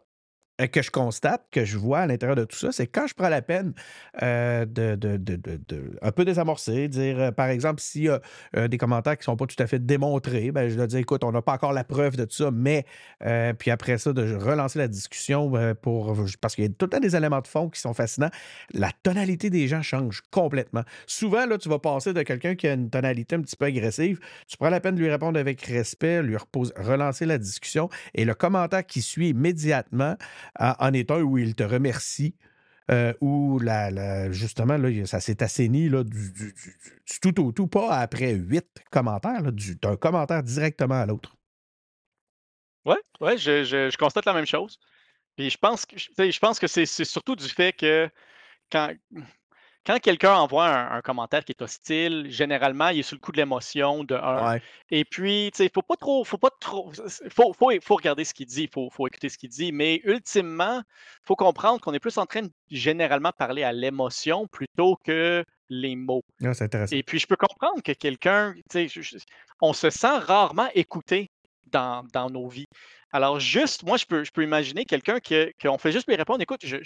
que 0.68 0.82
je 0.82 0.92
constate, 0.92 1.46
que 1.52 1.64
je 1.66 1.78
vois 1.78 2.00
à 2.00 2.08
l'intérieur 2.08 2.36
de 2.36 2.44
tout 2.46 2.58
ça, 2.58 2.72
c'est 2.72 2.88
quand 2.88 3.08
je 3.08 3.14
prends 3.14 3.30
la 3.30 3.42
peine 3.42 3.74
euh, 4.22 4.66
de, 4.66 4.96
de- 4.96 5.18
de- 5.18 5.36
de- 5.38 5.98
un 6.02 6.12
peu 6.12 6.26
désamorcer, 6.26 6.88
dire, 6.88 7.20
euh, 7.20 7.32
par 7.32 7.48
exemple, 7.50 7.82
s'il 7.82 8.04
y 8.04 8.10
a 8.10 8.20
euh, 8.56 8.68
des 8.68 8.78
commentaires 8.78 9.16
qui 9.18 9.22
ne 9.22 9.26
sont 9.26 9.38
pas 9.38 9.46
tout 9.46 9.62
à 9.62 9.68
fait 9.68 9.80
démontrés, 9.86 10.52
ben, 10.52 10.70
je 10.70 10.76
dois 10.76 10.88
dire, 10.88 11.00
écoute, 11.00 11.24
on 11.24 11.32
n'a 11.32 11.42
pas 11.42 11.54
encore 11.54 11.74
la 11.74 11.84
preuve 11.84 12.16
de 12.18 12.26
tout 12.26 12.36
ça, 12.36 12.52
mais 12.52 12.86
euh, 13.26 13.54
puis 13.54 13.72
après 13.72 13.98
ça, 13.98 14.14
de 14.14 14.36
relancer 14.36 14.80
la 14.80 14.88
discussion 14.88 15.56
euh, 15.56 15.74
pour 15.74 16.16
parce 16.42 16.56
qu'il 16.56 16.64
y 16.66 16.68
a 16.68 16.70
tout 16.70 16.86
le 16.86 16.90
temps 16.90 17.00
des 17.00 17.16
éléments 17.16 17.42
de 17.42 17.48
fond 17.48 17.70
qui 17.70 17.80
sont 17.80 17.94
fascinants. 17.94 18.30
La 18.74 18.92
tonalité 19.04 19.50
des 19.50 19.68
gens 19.68 19.82
change 19.82 20.22
complètement. 20.32 20.84
Souvent, 21.08 21.46
là, 21.46 21.58
tu 21.58 21.70
vas 21.70 21.80
passer 21.80 22.14
de 22.14 22.22
quelqu'un 22.24 22.56
qui 22.56 22.68
a 22.68 22.74
une 22.74 22.90
tonalité 22.90 23.36
un 23.36 23.42
petit 23.42 23.56
peu 23.56 23.66
agressive, 23.66 24.20
tu 24.48 24.58
prends 24.58 24.70
la 24.70 24.80
peine 24.80 24.96
de 24.96 25.00
lui 25.02 25.10
répondre 25.10 25.40
avec 25.40 25.62
respect, 25.62 26.22
lui 26.24 26.38
repose, 26.38 26.74
relancer 26.78 27.26
la 27.26 27.38
discussion, 27.38 27.90
et 28.14 28.26
le 28.26 28.34
commentaire 28.34 28.86
qui 28.86 29.02
suit 29.02 29.30
immédiatement 29.30 30.16
en 30.58 30.94
est 30.94 31.12
un 31.12 31.22
où 31.22 31.38
il 31.38 31.56
te 31.56 31.64
remercie. 31.64 32.36
euh, 32.92 33.14
où 33.22 33.60
la, 33.60 34.32
justement, 34.32 34.78
là, 34.78 35.06
ça 35.06 35.20
s'est 35.22 35.44
assaini 35.44 35.90
là, 35.90 36.04
tout 37.22 37.42
au 37.42 37.52
tout, 37.52 37.68
pas 37.68 37.98
après 38.00 38.34
huit 38.34 38.68
commentaires, 38.92 39.44
d'un 39.82 39.96
commentaire 39.98 40.44
directement 40.44 41.02
à 41.02 41.06
l'autre. 41.06 41.38
Ouais, 42.86 42.98
ouais, 43.22 43.38
je, 43.38 43.64
je- 43.64 43.98
constate 43.98 44.26
la 44.26 44.34
même 44.34 44.46
chose. 44.46 44.80
Puis 45.38 45.50
je 45.50 45.58
pense 45.58 45.86
que, 45.86 45.98
je 45.98 46.40
pense 46.40 46.60
que 46.60 46.68
c'est 46.68 46.86
surtout 47.06 47.36
du 47.36 47.50
fait 47.50 47.74
que 47.74 48.10
quand, 48.72 48.94
quand 49.86 50.00
quelqu'un 50.00 50.36
envoie 50.36 50.68
un, 50.68 50.98
un 50.98 51.02
commentaire 51.02 51.44
qui 51.44 51.54
est 51.54 51.62
hostile, 51.62 52.28
généralement, 52.30 52.90
il 52.90 53.00
est 53.00 53.04
sous 53.04 53.16
le 53.16 53.20
coup 53.20 53.32
de 53.32 53.38
l'émotion, 53.38 54.04
de 54.04 54.16
un. 54.16 54.54
Ouais. 54.54 54.62
Et 54.92 55.06
puis, 55.06 55.50
tu 55.54 55.64
sais, 55.64 55.72
faut 55.74 55.82
pas 55.82 55.96
trop, 55.96 56.24
faut 56.24 56.38
pas 56.38 56.52
trop, 56.60 56.92
faut, 57.30 57.54
faut, 57.54 57.72
faut 57.82 57.96
regarder 57.96 58.24
ce 58.26 58.34
qu'il 58.34 58.46
dit, 58.46 58.70
faut, 58.74 58.90
faut 58.92 59.08
écouter 59.08 59.30
ce 59.30 59.38
qu'il 59.38 59.50
dit. 59.50 59.72
Mais 59.72 60.02
ultimement, 60.04 60.82
faut 61.24 61.36
comprendre 61.36 61.80
qu'on 61.82 61.94
est 61.94 62.00
plus 62.00 62.18
en 62.18 62.26
train 62.26 62.44
de 62.44 62.52
généralement 62.70 63.32
parler 63.32 63.64
à 63.64 63.72
l'émotion 63.72 64.48
plutôt 64.48 64.98
que 65.04 65.44
les 65.70 65.96
mots. 65.96 66.24
Ah, 66.44 66.54
c'est 66.54 66.66
intéressant. 66.66 66.96
Et 66.96 67.04
puis, 67.04 67.20
je 67.20 67.28
peux 67.28 67.36
comprendre 67.36 67.82
que 67.82 67.92
quelqu'un, 67.92 68.54
tu 68.70 68.90
sais, 68.90 69.02
on 69.62 69.74
se 69.74 69.90
sent 69.90 70.18
rarement 70.18 70.70
écouté 70.76 71.30
dans, 71.68 72.04
dans 72.14 72.30
nos 72.30 72.48
vies. 72.48 72.66
Alors, 73.12 73.40
juste, 73.40 73.84
moi, 73.84 73.98
je 73.98 74.06
peux, 74.06 74.24
je 74.24 74.32
peux 74.32 74.44
imaginer 74.44 74.86
quelqu'un 74.86 75.20
que- 75.20 75.52
qu'on 75.62 75.78
fait 75.78 75.92
juste 75.92 76.08
lui 76.08 76.16
répondre, 76.16 76.42
écoute, 76.42 76.62
je- 76.64 76.78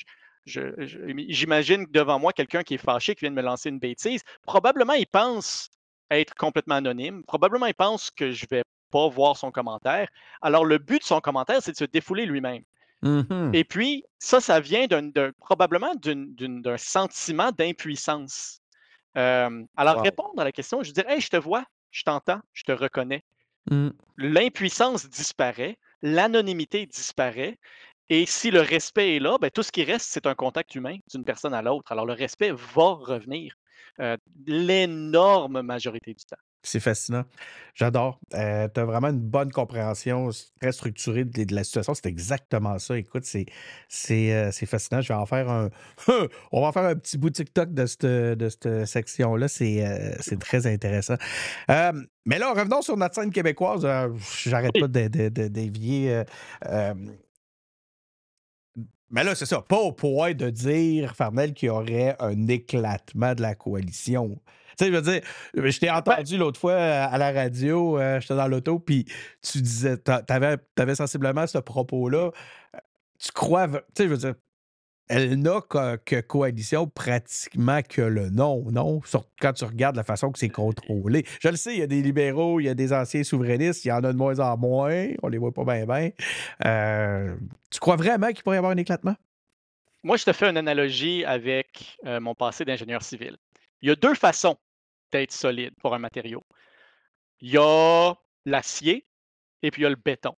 j'imagine 0.46 1.86
devant 1.90 2.20
moi 2.20 2.34
quelqu'un 2.34 2.64
qui 2.64 2.76
est 2.76 2.78
fâché, 2.78 3.16
qui 3.16 3.22
vient 3.22 3.32
de 3.32 3.36
me 3.36 3.42
lancer 3.42 3.70
une 3.70 3.80
bêtise. 3.80 4.22
Probablement, 4.44 4.94
il 4.94 5.08
pense 5.08 5.70
être 6.12 6.36
complètement 6.36 6.76
anonyme. 6.76 7.24
Probablement, 7.24 7.66
il 7.66 7.74
pense 7.74 8.12
que 8.12 8.32
je 8.32 8.46
vais 8.50 8.64
pas 8.92 9.08
voir 9.08 9.38
son 9.38 9.52
commentaire. 9.52 10.08
Alors, 10.42 10.66
le 10.66 10.78
but 10.78 11.00
de 11.00 11.04
son 11.06 11.20
commentaire, 11.20 11.62
c'est 11.62 11.72
de 11.72 11.78
se 11.78 11.86
défouler 11.86 12.26
lui-même. 12.26 12.64
Mhm. 13.02 13.52
Et 13.54 13.64
puis, 13.64 14.06
ça, 14.20 14.40
ça 14.40 14.60
vient 14.60 14.86
d'un, 14.88 15.04
d'un- 15.04 15.32
probablement 15.40 15.94
d'un 15.96 16.78
sentiment 16.78 17.52
d'impuissance. 17.52 18.60
Euh, 19.18 19.64
alors, 19.76 19.98
Wow. 19.98 20.04
répondre 20.04 20.40
à 20.42 20.44
la 20.44 20.52
question, 20.52 20.84
je 20.84 20.92
dirais, 20.92 21.16
hey, 21.16 21.22
je 21.22 21.30
te 21.30 21.38
vois, 21.38 21.66
je 21.92 22.04
t'entends, 22.04 22.40
je 22.54 22.64
te 22.64 22.72
reconnais. 22.72 23.24
Mm. 23.70 23.90
L'impuissance 24.18 25.10
disparaît, 25.10 25.78
l'anonymité 26.02 26.86
disparaît, 26.86 27.58
et 28.10 28.26
si 28.26 28.52
le 28.52 28.62
respect 28.62 29.16
est 29.16 29.20
là, 29.20 29.38
ben, 29.40 29.50
tout 29.50 29.64
ce 29.64 29.72
qui 29.72 29.84
reste, 29.84 30.08
c'est 30.10 30.26
un 30.28 30.36
contact 30.36 30.76
humain 30.76 30.98
d'une 31.14 31.24
personne 31.24 31.54
à 31.54 31.62
l'autre. 31.62 31.92
Alors, 31.92 32.06
le 32.06 32.14
respect 32.14 32.52
va 32.52 32.94
revenir 32.94 33.56
euh, 34.00 34.18
l'énorme 34.48 35.62
majorité 35.62 36.14
du 36.14 36.24
temps. 36.26 36.38
C'est 36.66 36.80
fascinant. 36.80 37.26
J'adore. 37.76 38.20
tu 38.32 38.38
as 38.38 38.70
vraiment 38.86 39.10
une 39.10 39.20
bonne 39.20 39.52
compréhension 39.52 40.30
très 40.62 40.72
structurée 40.72 41.26
de, 41.26 41.44
de 41.44 41.54
la 41.54 41.64
situation. 41.66 41.94
C'est 41.94 42.06
exactement 42.06 42.80
ça. 42.80 42.98
Écoute, 42.98 43.26
c'est 43.26 43.46
c'est 43.90 44.34
euh, 44.34 44.50
fascinant. 44.52 45.02
Je 45.02 45.10
vais 45.10 45.14
en 45.20 45.26
faire 45.26 45.50
un. 45.50 45.70
On 46.54 46.62
va 46.62 46.68
en 46.68 46.72
faire 46.72 46.86
un 46.86 46.96
petit 46.96 47.18
bout 47.18 47.30
de 47.32 47.36
TikTok 47.36 47.74
de 47.74 47.86
cette, 47.86 48.06
de 48.06 48.48
cette 48.50 48.86
section-là. 48.86 49.50
C'est 49.50 49.86
euh, 49.86 50.38
très 50.40 50.66
intéressant. 50.66 51.16
Euh, 51.70 51.92
mais 52.26 52.40
là, 52.40 52.54
revenons 52.54 52.82
sur 52.82 52.96
notre 52.96 53.16
scène 53.16 53.32
québécoise. 53.32 53.84
Euh, 53.84 54.08
J'arrête 54.44 54.72
Oui. 54.76 54.82
pas 54.82 54.88
de- 54.88 55.48
dévier. 55.50 56.24
Mais 59.14 59.24
là, 59.24 59.36
c'est 59.36 59.46
ça. 59.46 59.62
Pas 59.62 59.78
au 59.78 59.92
point 59.94 60.34
de 60.34 60.50
dire, 60.50 61.16
Farnel, 61.16 61.54
qu'il 61.54 61.68
y 61.68 61.70
aurait 61.70 62.16
un 62.20 62.48
éclatement 62.48 63.34
de 63.36 63.42
la 63.42 63.56
coalition. 63.56 64.42
Tu 64.78 64.86
sais, 64.86 64.92
je 64.92 64.96
veux 64.98 65.02
dire, 65.04 65.22
je 65.54 65.80
t'ai 65.80 65.90
entendu 65.92 66.38
l'autre 66.38 66.60
fois 66.60 66.72
euh, 66.74 67.06
à 67.10 67.18
la 67.20 67.32
radio, 67.32 68.00
euh, 68.00 68.20
j'étais 68.20 68.36
dans 68.36 68.48
l'auto, 68.48 68.80
puis 68.80 69.06
tu 69.42 69.62
disais, 69.62 69.98
t'a- 69.98 70.24
t'avais, 70.24 70.58
t'avais 70.76 70.96
sensiblement 70.96 71.46
ce 71.48 71.60
propos-là. 71.60 72.32
Euh, 72.76 72.80
Tu 73.20 73.32
crois, 73.32 73.68
tu 73.68 73.74
sais, 73.96 74.04
je 74.06 74.10
veux 74.10 74.18
dire, 74.18 74.34
elle 75.10 75.36
n'a 75.40 75.62
que, 75.62 76.22
coalition 76.22 76.88
pratiquement 76.88 77.82
que 77.82 78.02
le 78.02 78.30
nom, 78.30 78.72
non? 78.72 79.02
Surtout 79.04 79.30
quand 79.40 79.54
tu 79.54 79.66
regardes 79.66 79.96
la 79.96 80.04
façon 80.04 80.32
que 80.32 80.40
c'est 80.40 80.50
contrôlé. 80.50 81.26
Je 81.42 81.50
le 81.50 81.56
sais, 81.56 81.74
il 81.74 81.80
y 81.80 81.84
a 81.84 81.88
des 81.88 82.02
libéraux, 82.02 82.60
il 82.60 82.66
y 82.66 82.70
a 82.70 82.74
des 82.74 82.94
anciens 82.94 83.24
souverainistes, 83.24 83.86
il 83.86 83.90
y 83.90 83.92
en 83.92 84.04
a 84.04 84.14
de 84.14 84.18
moins 84.18 84.40
en 84.40 84.58
moins, 84.58 85.10
on 85.22 85.28
les 85.28 85.38
voit 85.38 85.52
pas 85.52 85.66
bien, 85.66 85.86
bien. 85.86 86.10
Euh, 86.66 87.36
tu 87.70 87.80
crois 87.80 87.96
vraiment 87.96 88.32
qu'il 88.32 88.44
pourrait 88.44 88.58
y 88.58 88.60
avoir 88.60 88.72
un 88.72 88.78
éclatement? 88.78 89.16
Moi, 90.04 90.18
je 90.18 90.26
te 90.26 90.34
fais 90.34 90.50
une 90.50 90.58
analogie 90.58 91.24
avec 91.26 91.98
euh, 92.06 92.20
mon 92.20 92.36
passé 92.36 92.66
d'ingénieur 92.66 93.04
civil. 93.04 93.38
Il 93.82 93.90
y 93.90 93.92
a 93.92 93.96
deux 93.96 94.16
façons 94.16 94.58
d'être 95.12 95.32
solide 95.32 95.74
pour 95.80 95.94
un 95.94 96.00
matériau. 96.00 96.44
Il 97.40 97.52
y 97.52 97.58
a 97.58 98.14
l'acier 98.46 99.06
et 99.62 99.72
puis 99.72 99.82
il 99.82 99.84
y 99.84 99.88
a 99.88 99.90
le 99.90 99.96
béton. 99.96 100.36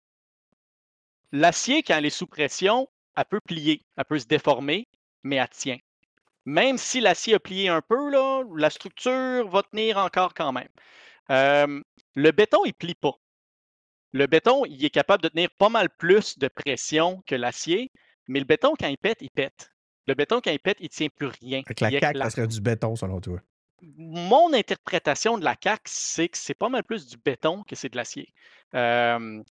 L'acier, 1.32 1.84
quand 1.84 1.98
elle 1.98 2.06
est 2.06 2.10
sous 2.10 2.28
pression, 2.28 2.88
elle 3.16 3.26
peut 3.26 3.40
plier, 3.42 3.82
elle 3.98 4.06
peut 4.06 4.20
se 4.20 4.26
déformer, 4.26 4.88
mais 5.24 5.38
elle 5.38 5.50
tient. 5.50 5.78
Même 6.46 6.78
si 6.78 7.02
l'acier 7.02 7.36
a 7.36 7.40
plié 7.40 7.70
un 7.70 7.82
peu, 7.82 8.12
là, 8.12 8.44
la 8.56 8.70
structure 8.70 9.50
va 9.50 9.64
tenir 9.64 9.98
encore 9.98 10.34
quand 10.34 10.52
même. 10.52 10.70
Euh, 11.32 11.82
le 12.14 12.32
béton, 12.32 12.66
il 12.66 12.70
ne 12.70 12.74
plie 12.74 12.96
pas. 12.96 13.16
Le 14.12 14.28
béton, 14.28 14.64
il 14.66 14.84
est 14.86 14.92
capable 14.92 15.24
de 15.24 15.30
tenir 15.30 15.50
pas 15.58 15.70
mal 15.70 15.90
plus 15.90 16.38
de 16.38 16.48
pression 16.48 17.22
que 17.26 17.36
l'acier, 17.36 17.92
mais 18.28 18.40
le 18.40 18.46
béton, 18.46 18.74
quand 18.80 18.88
il 18.88 18.98
pète, 18.98 19.18
il 19.22 19.32
pète. 19.32 19.72
Le 20.08 20.14
béton, 20.14 20.40
quand 20.40 20.52
il 20.52 20.60
pète, 20.60 20.78
il 20.80 20.86
ne 20.86 20.90
tient 20.90 21.10
plus 21.10 21.28
rien. 21.42 21.62
Avec 21.66 21.82
la 21.82 21.90
CAQ, 21.90 22.20
ça 22.20 22.30
serait 22.30 22.48
du 22.48 22.62
béton, 22.62 22.96
selon 22.96 23.20
toi. 23.20 23.40
Mon 23.82 24.54
interprétation 24.54 25.38
de 25.38 25.44
la 25.44 25.56
CAQ, 25.62 25.82
c'est 25.86 26.30
que 26.30 26.38
c'est 26.38 26.54
pas 26.54 26.70
mal 26.70 26.84
plus 26.84 27.08
du 27.08 27.18
béton 27.18 27.64
que 27.64 27.76
c'est 27.76 27.90
de 27.90 27.98
l'acier. 27.98 28.34
Euh, 28.74 29.44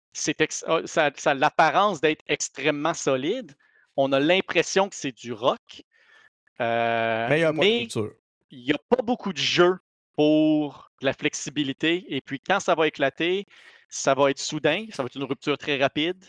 ah, 0.66 0.80
ça, 0.86 1.10
a 1.24 1.34
l'apparence 1.34 2.00
d'être 2.00 2.22
extrêmement 2.26 2.94
solide. 2.94 3.54
On 3.96 4.12
a 4.12 4.20
l'impression 4.20 4.88
que 4.88 4.96
c'est 4.96 5.12
du 5.12 5.32
rock. 5.32 5.82
Euh, 6.60 7.28
mais 7.28 7.88
il 8.50 8.64
n'y 8.64 8.72
a, 8.72 8.78
pas 8.88 9.02
beaucoup 9.02 9.32
de 9.32 9.38
jeu 9.38 9.78
pour 10.14 10.90
la 11.00 11.12
flexibilité. 11.12 12.04
Et 12.08 12.20
puis, 12.20 12.40
quand 12.40 12.60
ça 12.60 12.74
va 12.74 12.86
éclater, 12.86 13.46
ça 13.88 14.14
va 14.14 14.30
être 14.30 14.38
soudain, 14.38 14.86
ça 14.90 15.02
va 15.02 15.06
être 15.06 15.16
une 15.16 15.24
rupture 15.24 15.58
très 15.58 15.78
rapide. 15.78 16.24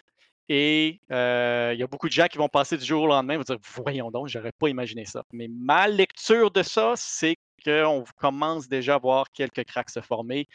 Et 0.50 1.00
euh, 1.12 1.72
il 1.74 1.80
y 1.80 1.84
a 1.84 1.88
beaucoup 1.88 2.08
de 2.08 2.14
gens 2.14 2.28
qui 2.28 2.38
vont 2.38 2.50
passer 2.50 2.78
du 2.78 2.84
jour 2.86 3.04
au 3.04 3.08
lendemain 3.08 3.36
et 3.36 3.38
vont 3.38 3.44
dire 3.44 3.58
Voyons 3.76 4.12
donc, 4.12 4.28
j'aurais 4.28 4.52
pas 4.52 4.68
imaginé 4.68 5.06
ça. 5.06 5.24
Mais 5.32 5.48
ma 5.48 5.88
lecture 5.88 6.52
de 6.52 6.64
ça, 6.64 6.94
c'est 6.96 7.38
qu'on 7.64 8.04
commence 8.18 8.68
déjà 8.68 8.96
à 8.96 9.00
voir 9.00 9.32
quelques 9.32 9.64
cracks 9.64 9.89
se 9.89 10.02
former 10.02 10.48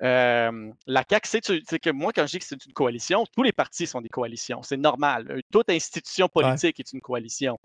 la 0.00 1.04
CAQ, 1.08 1.28
c'est 1.66 1.78
que 1.78 1.90
moi, 1.90 2.12
quand 2.12 2.26
je 2.26 2.32
dis 2.32 2.38
que 2.38 2.44
c'est 2.44 2.64
une 2.64 2.72
coalition, 2.72 3.24
tous 3.34 3.42
les 3.42 3.52
partis 3.52 3.86
sont 3.86 4.00
des 4.00 4.08
coalitions. 4.08 4.62
C'est 4.62 4.76
normal. 4.76 5.30
Euh, 5.30 5.40
toute 5.52 5.70
institution 5.70 6.28
politique 6.28 6.80
est 6.80 6.92
une 6.92 7.00
coalition. 7.00 7.58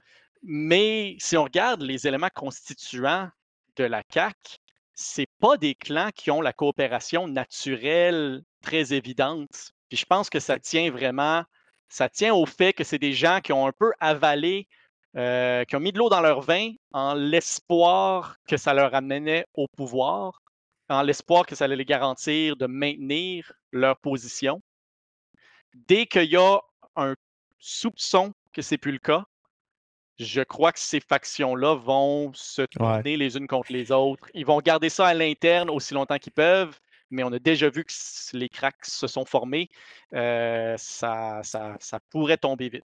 Mais 0.43 1.15
si 1.19 1.37
on 1.37 1.43
regarde 1.43 1.81
les 1.81 2.07
éléments 2.07 2.29
constituants 2.33 3.29
de 3.77 3.83
la 3.83 4.03
CAQ, 4.11 4.57
c'est 4.93 5.27
pas 5.39 5.57
des 5.57 5.75
clans 5.75 6.09
qui 6.13 6.31
ont 6.31 6.41
la 6.41 6.53
coopération 6.53 7.27
naturelle 7.27 8.41
très 8.61 8.93
évidente. 8.93 9.73
Puis 9.89 9.97
je 9.97 10.05
pense 10.05 10.29
que 10.29 10.39
ça 10.39 10.59
tient 10.59 10.91
vraiment, 10.91 11.43
ça 11.87 12.09
tient 12.09 12.33
au 12.33 12.45
fait 12.45 12.73
que 12.73 12.83
c'est 12.83 12.99
des 12.99 13.13
gens 13.13 13.39
qui 13.41 13.53
ont 13.53 13.67
un 13.67 13.71
peu 13.71 13.91
avalé, 13.99 14.67
euh, 15.15 15.63
qui 15.65 15.75
ont 15.75 15.79
mis 15.79 15.91
de 15.91 15.97
l'eau 15.97 16.09
dans 16.09 16.21
leur 16.21 16.41
vin 16.41 16.71
en 16.91 17.13
l'espoir 17.13 18.37
que 18.47 18.57
ça 18.57 18.73
leur 18.73 18.93
amenait 18.95 19.45
au 19.53 19.67
pouvoir 19.67 20.41
en 20.89 21.01
l'espoir 21.01 21.45
que 21.45 21.55
ça 21.55 21.65
allait 21.65 21.75
les 21.75 21.85
garantir 21.85 22.55
de 22.55 22.67
maintenir 22.67 23.51
leur 23.71 23.97
position. 23.97 24.61
Dès 25.73 26.05
qu'il 26.05 26.31
y 26.31 26.37
a 26.37 26.59
un 26.95 27.15
soupçon 27.59 28.33
que 28.53 28.61
ce 28.61 28.73
n'est 28.73 28.77
plus 28.77 28.91
le 28.91 28.99
cas, 28.99 29.25
je 30.17 30.41
crois 30.41 30.71
que 30.71 30.79
ces 30.79 31.01
factions-là 31.01 31.75
vont 31.75 32.31
se 32.33 32.61
tourner 32.61 33.17
les 33.17 33.35
unes 33.35 33.47
contre 33.47 33.73
les 33.73 33.91
autres. 33.91 34.29
Ils 34.33 34.45
vont 34.45 34.59
garder 34.59 34.89
ça 34.89 35.07
à 35.07 35.13
l'interne 35.13 35.69
aussi 35.69 35.93
longtemps 35.93 36.17
qu'ils 36.17 36.31
peuvent, 36.31 36.79
mais 37.11 37.23
on 37.23 37.31
a 37.31 37.39
déjà 37.39 37.69
vu 37.69 37.83
que 37.83 37.93
les 38.33 38.49
cracks 38.49 38.83
se 38.85 39.07
sont 39.07 39.25
formés. 39.25 39.69
Euh, 40.13 40.75
ça, 40.77 41.41
ça, 41.43 41.99
pourrait 42.09 42.37
tomber 42.37 42.69
vite. 42.69 42.85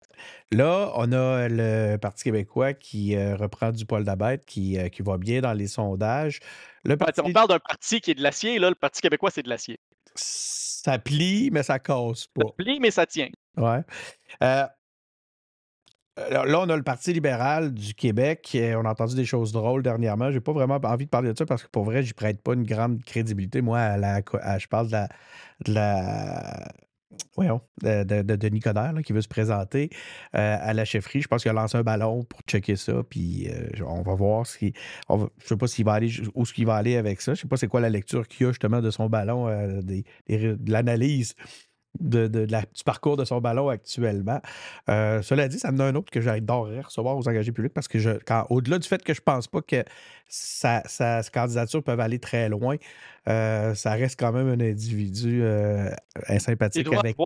Là, 0.52 0.92
on 0.96 1.12
a 1.12 1.48
le 1.48 1.98
Parti 1.98 2.26
québécois 2.26 2.74
qui 2.74 3.16
euh, 3.16 3.36
reprend 3.36 3.72
du 3.72 3.86
poil 3.86 4.04
d'abête, 4.04 4.46
qui, 4.46 4.78
euh, 4.78 4.90
qui 4.90 5.02
va 5.02 5.18
bien 5.18 5.42
dans 5.42 5.54
les 5.54 5.68
sondages. 5.68 6.40
Le 6.84 6.98
On 7.24 7.32
parle 7.32 7.50
d'un 7.50 7.60
parti 7.60 8.02
qui 8.02 8.12
est 8.12 8.16
de 8.16 8.24
l'acier, 8.24 8.60
là, 8.60 8.70
le 8.70 8.76
Parti 8.76 9.02
québécois, 9.02 9.32
c'est 9.32 9.44
de 9.44 9.50
l'acier. 9.50 9.80
Ça 10.16 10.98
plie, 10.98 11.50
mais 11.52 11.64
ça 11.64 11.80
casse 11.80 12.28
pas. 12.28 12.48
Ça 12.48 12.54
plie, 12.58 12.80
mais 12.80 12.92
ça 12.92 13.06
tient. 13.06 13.30
Ouais. 13.58 13.82
Là, 16.30 16.60
on 16.60 16.70
a 16.70 16.76
le 16.76 16.84
Parti 16.84 17.14
libéral 17.14 17.74
du 17.74 17.94
Québec. 17.94 18.58
On 18.76 18.86
a 18.86 18.90
entendu 18.90 19.16
des 19.16 19.26
choses 19.26 19.52
drôles 19.52 19.84
dernièrement. 19.84 20.32
J'ai 20.32 20.42
pas 20.42 20.52
vraiment 20.52 20.80
envie 20.84 21.06
de 21.06 21.10
parler 21.10 21.32
de 21.32 21.38
ça 21.38 21.46
parce 21.46 21.64
que 21.64 21.70
pour 21.70 21.84
vrai, 21.84 22.04
j'y 22.04 22.14
prête 22.14 22.42
pas 22.42 22.54
une 22.54 22.66
grande 22.66 23.04
crédibilité. 23.04 23.62
Moi, 23.62 23.80
je 24.58 24.68
parle 24.68 24.88
de 24.88 24.92
la, 24.92 25.08
de 25.66 25.74
la 25.74 26.68
de, 27.82 28.22
de, 28.22 28.36
Denis 28.36 28.60
Coderre 28.60 28.94
qui 29.04 29.14
veut 29.14 29.22
se 29.22 29.28
présenter 29.28 29.90
euh, 30.36 30.58
à 30.60 30.74
la 30.74 30.86
chefferie. 30.86 31.22
Je 31.22 31.28
pense 31.28 31.42
qu'il 31.42 31.52
a 31.52 31.54
lancé 31.54 31.78
un 31.78 31.84
ballon 31.84 32.24
pour 32.24 32.42
checker 32.42 32.76
ça. 32.76 33.04
Puis 33.10 33.50
euh, 33.50 33.70
on 33.86 34.02
va 34.02 34.16
voir 34.16 34.46
si. 34.46 34.74
je 35.10 35.16
ne 35.16 35.28
sais 35.44 35.58
pas 35.58 35.92
va 35.92 35.94
aller 35.94 36.12
où 36.36 36.46
ce 36.46 36.54
qu'il 36.54 36.66
va 36.66 36.76
aller 36.76 36.98
avec 36.98 37.22
ça. 37.22 37.34
Je 37.34 37.40
ne 37.40 37.42
sais 37.42 37.48
pas 37.48 37.58
c'est 37.58 37.68
quoi 37.68 37.82
la 37.82 37.90
lecture 37.90 38.28
qu'il 38.28 38.48
a 38.48 38.50
justement 38.50 38.82
de 38.82 38.92
son 38.92 39.08
ballon, 39.10 39.48
euh, 39.48 39.82
de 39.82 40.72
l'analyse 40.72 41.36
de, 42.00 42.28
du 42.28 42.84
parcours 42.86 43.18
de 43.18 43.26
son 43.26 43.42
ballon 43.42 43.70
actuellement. 43.70 44.40
Euh, 44.90 45.22
cela 45.22 45.48
dit, 45.48 45.60
ça 45.60 45.72
me 45.72 45.78
donne 45.78 45.96
un 45.96 46.00
autre 46.00 46.12
que 46.12 46.22
j'adorerais 46.22 46.82
recevoir 46.82 47.18
aux 47.18 47.28
engagés 47.28 47.52
publics 47.52 47.74
parce 47.74 47.88
que 47.88 48.00
je, 48.00 48.12
au-delà 48.50 48.80
du 48.80 48.88
fait 48.88 49.04
que 49.04 49.14
je 49.14 49.22
pense 49.22 49.48
pas 49.48 49.62
que 49.62 49.84
sa, 50.28 50.84
candidature 51.34 51.84
peut 51.84 51.92
aller 52.00 52.20
très 52.20 52.48
loin, 52.48 52.76
euh, 53.28 53.74
ça 53.74 53.94
reste 53.94 54.20
quand 54.20 54.32
même 54.32 54.48
un 54.48 54.64
individu 54.64 55.42
euh, 55.42 55.90
insympathique 56.28 56.88
avec, 56.94 57.18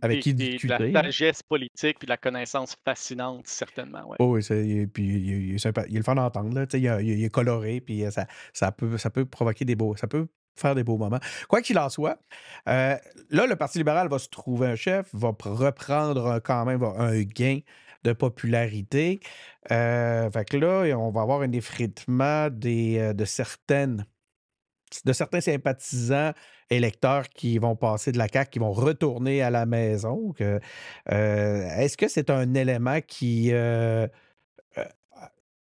avec 0.00 0.20
qui 0.20 0.34
De 0.34 0.68
la 0.68 1.02
sagesse 1.02 1.42
politique 1.42 1.96
et 2.02 2.06
de 2.06 2.10
la 2.10 2.16
connaissance 2.16 2.76
fascinante, 2.84 3.46
certainement. 3.46 4.08
Ouais. 4.08 4.16
Oh, 4.20 4.36
oui, 4.36 4.86
puis 4.86 5.04
il, 5.04 5.54
est, 5.54 5.88
il, 5.88 5.96
le 5.96 6.02
fun 6.02 6.14
d'entendre. 6.14 6.66
Il, 6.72 6.84
il, 7.02 7.24
est 7.24 7.30
coloré, 7.30 7.80
puis 7.80 8.04
ça, 8.10 8.26
ça, 8.52 8.72
peut, 8.72 8.96
ça 8.96 9.10
peut 9.10 9.24
provoquer 9.24 9.64
des 9.64 9.74
beaux. 9.74 9.96
Ça 9.96 10.06
peut 10.06 10.26
faire 10.54 10.74
des 10.74 10.84
beaux 10.84 10.96
moments. 10.96 11.20
Quoi 11.48 11.62
qu'il 11.62 11.78
en 11.78 11.88
soit, 11.88 12.18
euh, 12.68 12.96
là, 13.30 13.46
le 13.46 13.56
Parti 13.56 13.78
libéral 13.78 14.08
va 14.08 14.18
se 14.18 14.28
trouver 14.28 14.68
un 14.68 14.76
chef, 14.76 15.08
va 15.12 15.34
reprendre 15.40 16.40
quand 16.44 16.64
même 16.64 16.82
un 16.82 17.22
gain 17.22 17.60
de 18.04 18.12
popularité. 18.12 19.20
Euh, 19.70 20.30
fait 20.30 20.44
que 20.44 20.56
là, 20.56 20.96
on 20.98 21.10
va 21.10 21.22
avoir 21.22 21.42
un 21.42 21.52
effritement 21.52 22.48
des, 22.50 22.98
euh, 22.98 23.12
de 23.12 23.24
certaines 23.24 24.06
certains 25.14 25.40
sympathisants 25.40 26.32
électeurs 26.68 27.30
qui 27.30 27.56
vont 27.56 27.76
passer 27.76 28.12
de 28.12 28.18
la 28.18 28.28
CAQ, 28.28 28.50
qui 28.50 28.58
vont 28.58 28.72
retourner 28.72 29.40
à 29.40 29.48
la 29.48 29.64
maison. 29.64 30.34
Est-ce 31.06 31.96
que 31.96 32.08
c'est 32.08 32.28
un 32.28 32.52
élément 32.52 33.00
qui 33.00 33.52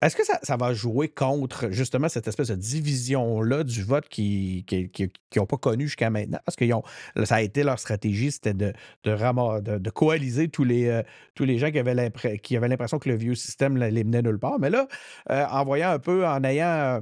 est-ce 0.02 0.16
que 0.16 0.24
ça, 0.24 0.58
va 0.58 0.74
jouer 0.74 1.08
contre 1.08 1.72
justement 1.72 2.10
cette 2.10 2.28
espèce 2.28 2.50
de 2.50 2.56
division-là 2.56 3.64
du 3.64 3.82
vote 3.82 4.08
qui 4.10 4.66
n'ont 5.36 5.46
pas 5.46 5.58
connu 5.58 5.86
jusqu'à 5.86 6.10
maintenant? 6.10 6.40
Parce 6.46 6.56
que 6.56 6.66
ça 7.26 7.36
a 7.36 7.42
été 7.42 7.64
leur 7.64 7.80
stratégie, 7.80 8.32
c'était 8.32 8.54
de, 8.54 8.74
de, 9.04 9.78
de, 9.78 9.90
coaliser 9.90 10.50
tous 10.50 10.66
les, 10.66 10.88
euh, 10.88 11.02
tous 11.34 11.46
les 11.46 11.58
gens 11.58 11.72
qui 11.72 11.80
avaient 11.80 11.96
l'impression 12.68 13.00
que 13.00 13.10
le 13.10 13.16
vieux 13.16 13.36
système 13.36 13.78
les 13.78 14.04
menait 14.04 14.22
nulle 14.22 14.40
part. 14.40 14.60
Mais 14.60 14.70
là, 14.70 14.88
euh, 15.32 15.46
en 15.50 15.64
voyant 15.64 15.92
un 15.92 16.00
peu, 16.00 16.28
en 16.28 16.44
ayant 16.44 17.02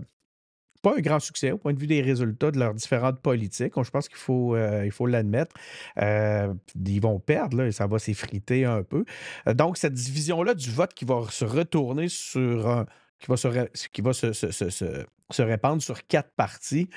pas 0.83 0.95
un 0.97 1.01
grand 1.01 1.19
succès 1.19 1.51
au 1.51 1.57
point 1.57 1.73
de 1.73 1.79
vue 1.79 1.87
des 1.87 2.01
résultats 2.01 2.51
de 2.51 2.59
leurs 2.59 2.73
différentes 2.75 3.19
politiques. 3.21 3.73
Je 3.81 3.89
pense 3.89 4.07
qu'il 4.07 4.17
faut 4.17 4.55
euh, 4.55 4.87
l'admettre. 5.07 5.55
Euh, 5.97 6.53
ils 6.85 7.01
vont 7.01 7.19
perdre, 7.19 7.57
là, 7.57 7.67
et 7.67 7.71
ça 7.71 7.87
va 7.87 7.97
s'effriter 7.97 8.65
un 8.65 8.83
peu. 8.83 9.05
Euh, 9.47 9.53
donc, 9.53 9.77
cette 9.77 9.93
division-là 9.93 10.53
du 10.53 10.69
vote 10.69 10.93
qui 10.93 11.05
va 11.05 11.21
se 11.29 11.45
retourner 11.45 12.09
sur 12.09 12.67
un, 12.67 12.85
qui 13.19 13.27
va 13.27 13.37
se, 13.37 13.47
qui 13.87 14.01
va 14.01 14.11
se, 14.13 15.05
répandre 15.41 15.81
sur 15.81 16.05
quatre 16.05 16.31
parties. 16.35 16.89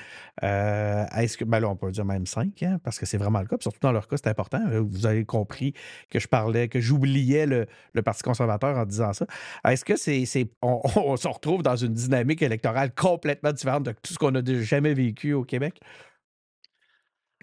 Euh, 0.43 1.05
est-ce 1.17 1.37
que, 1.37 1.45
ben 1.45 1.59
là, 1.59 1.69
on 1.69 1.75
peut 1.75 1.91
dire 1.91 2.05
même 2.05 2.25
cinq, 2.25 2.63
hein, 2.63 2.79
parce 2.83 2.99
que 2.99 3.05
c'est 3.05 3.17
vraiment 3.17 3.39
le 3.39 3.47
cas. 3.47 3.57
surtout 3.59 3.79
dans 3.81 3.91
leur 3.91 4.07
cas, 4.07 4.17
c'est 4.17 4.27
important. 4.27 4.61
Vous 4.69 5.05
avez 5.05 5.25
compris 5.25 5.73
que 6.09 6.19
je 6.19 6.27
parlais, 6.27 6.67
que 6.67 6.79
j'oubliais 6.79 7.45
le, 7.45 7.67
Parti 8.05 8.23
conservateur 8.23 8.77
en 8.77 8.85
disant 8.85 9.11
ça. 9.11 9.25
Est-ce 9.65 9.83
que 9.83 9.95
c'est. 9.95 10.23
on, 10.61 11.17
se 11.17 11.27
retrouve 11.27 11.63
dans 11.63 11.75
une 11.75 11.93
dynamique 11.93 12.41
électorale 12.41 12.93
complètement 12.93 13.51
différente 13.51 13.83
de 13.83 13.91
tout 13.91 14.13
ce 14.13 14.17
qu'on 14.17 14.35
a 14.35 14.41
jamais 14.61 14.93
vécu 14.93 15.33
au 15.33 15.43
Québec? 15.43 15.79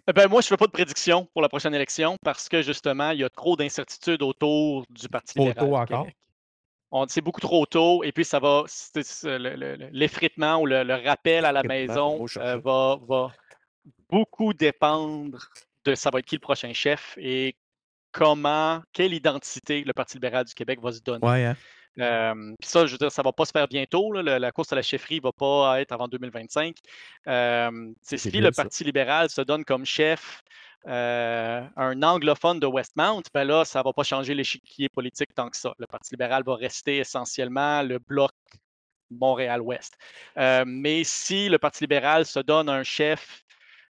Eh 0.06 0.12
ben, 0.12 0.28
moi, 0.28 0.40
je 0.42 0.46
ne 0.46 0.48
fais 0.50 0.56
pas 0.56 0.66
de 0.66 0.70
prédiction 0.70 1.26
pour 1.32 1.42
la 1.42 1.48
prochaine 1.48 1.74
élection 1.74 2.16
parce 2.22 2.48
que 2.48 2.62
justement, 2.62 3.10
il 3.10 3.20
y 3.20 3.24
a 3.24 3.30
trop 3.30 3.56
d'incertitudes 3.56 4.22
autour 4.22 4.84
du 4.90 5.08
Parti 5.08 5.38
libéral. 5.38 5.64
Autour 5.64 5.78
encore 5.78 6.06
c'est 7.08 7.20
beaucoup 7.20 7.40
trop 7.40 7.66
tôt, 7.66 8.04
et 8.04 8.12
puis 8.12 8.24
ça 8.24 8.38
va, 8.38 8.64
l'effritement 9.92 10.60
ou 10.60 10.66
le, 10.66 11.04
rappel 11.04 11.44
à 11.44 11.52
la 11.52 11.62
maison 11.62 12.24
euh, 12.36 12.58
va, 12.58 13.32
beaucoup 14.08 14.52
dépendre 14.52 15.38
de 15.84 15.94
ça 15.94 16.10
va 16.10 16.20
être 16.20 16.26
qui 16.26 16.36
le 16.36 16.40
prochain 16.40 16.72
chef 16.72 17.16
et 17.18 17.56
comment, 18.12 18.80
quelle 18.92 19.12
identité 19.12 19.82
le 19.84 19.92
Parti 19.92 20.14
libéral 20.14 20.44
du 20.44 20.54
Québec 20.54 20.80
va 20.80 20.92
se 20.92 21.00
donner. 21.00 21.26
Ouais, 21.26 21.44
hein. 21.44 21.56
Euh, 22.00 22.54
puis 22.60 22.68
ça, 22.68 22.86
je 22.86 22.92
veux 22.92 22.98
dire, 22.98 23.12
ça 23.12 23.22
ne 23.22 23.24
va 23.24 23.32
pas 23.32 23.44
se 23.44 23.52
faire 23.52 23.68
bientôt. 23.68 24.12
La, 24.12 24.52
course 24.52 24.72
à 24.72 24.76
la 24.76 24.82
chefferie 24.82 25.16
ne 25.16 25.22
va 25.22 25.32
pas 25.32 25.80
être 25.80 25.92
avant 25.92 26.08
2025. 26.08 26.76
Euh, 27.28 27.92
si 28.02 28.30
le 28.30 28.50
Parti 28.50 28.84
libéral 28.84 29.30
se 29.30 29.40
donne 29.40 29.64
comme 29.64 29.84
chef 29.84 30.42
euh, 30.86 31.62
un 31.76 32.02
anglophone 32.02 32.60
de 32.60 32.66
Westmount, 32.66 33.22
ben 33.32 33.44
là, 33.44 33.64
ça 33.64 33.78
ne 33.78 33.84
va 33.84 33.92
pas 33.92 34.02
changer 34.02 34.34
l'échiquier 34.34 34.88
politique 34.90 35.34
tant 35.34 35.48
que 35.48 35.56
ça. 35.56 35.74
Le 35.78 35.86
Parti 35.86 36.10
libéral 36.12 36.42
va 36.44 36.56
rester 36.56 36.98
essentiellement 36.98 37.82
le 37.82 37.98
bloc 37.98 38.32
Montréal-Ouest. 39.10 39.96
Euh, 40.36 40.64
mais 40.66 41.04
si 41.04 41.48
le 41.48 41.58
Parti 41.58 41.84
libéral 41.84 42.26
se 42.26 42.40
donne 42.40 42.68
un 42.68 42.82
chef 42.82 43.44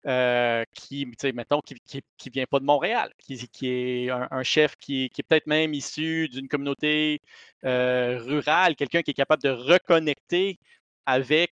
euh, 0.05 0.63
qui, 0.73 1.07
mettons, 1.33 1.61
qui, 1.61 1.75
qui, 2.17 2.29
vient 2.29 2.45
pas 2.45 2.59
de 2.59 2.65
Montréal, 2.65 3.13
qui, 3.19 3.47
qui 3.47 3.67
est 3.69 4.09
un, 4.09 4.43
chef 4.43 4.75
qui, 4.75 5.05
est 5.05 5.23
peut-être 5.23 5.47
même 5.47 5.73
issu 5.73 6.27
d'une 6.27 6.47
communauté 6.49 7.21
rurale, 7.63 8.75
quelqu'un 8.75 9.01
qui 9.01 9.11
est 9.11 9.15
capable 9.15 9.43
de 9.43 9.49
reconnecter 9.49 10.59
avec 11.05 11.53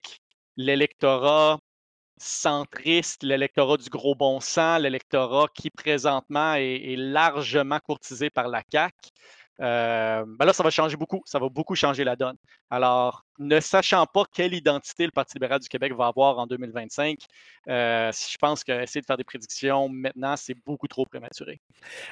l'électorat 0.58 1.60
centriste, 2.24 3.24
l'électorat 3.24 3.78
du 3.78 3.90
gros 3.90 4.16
bon 4.16 4.40
sens, 4.40 4.80
l'électorat 4.80 5.48
qui 5.54 5.70
présentement 5.70 6.56
est, 6.56 6.96
largement 6.98 7.80
courtisé 7.80 8.30
par 8.30 8.48
la 8.48 8.62
CAQ. 8.72 8.94
Euh, 9.60 10.26
ben 10.28 10.46
là, 10.46 10.54
ça 10.54 10.64
va 10.64 10.72
changer 10.72 10.98
beaucoup. 10.98 11.22
Ça 11.26 11.38
va 11.38 11.48
beaucoup 11.48 11.76
changer 11.76 12.04
la 12.04 12.16
donne. 12.16 12.36
Alors, 12.72 13.24
ne 13.38 13.60
sachant 13.60 14.06
pas 14.08 14.24
quelle 14.34 14.54
identité 14.54 15.06
le 15.06 15.12
Parti 15.12 15.36
libéral 15.36 15.60
du 15.60 15.68
Québec 15.68 15.94
va 15.94 16.08
avoir 16.08 16.40
en 16.40 16.48
2025, 16.48 17.20
euh, 17.70 18.12
je 18.12 18.38
pense 18.40 18.64
qu'essayer 18.64 19.02
de 19.02 19.06
faire 19.06 19.18
des 19.18 19.24
prédictions 19.24 19.90
maintenant, 19.90 20.36
c'est 20.38 20.56
beaucoup 20.66 20.88
trop 20.88 21.06
prématuré. 21.06 21.62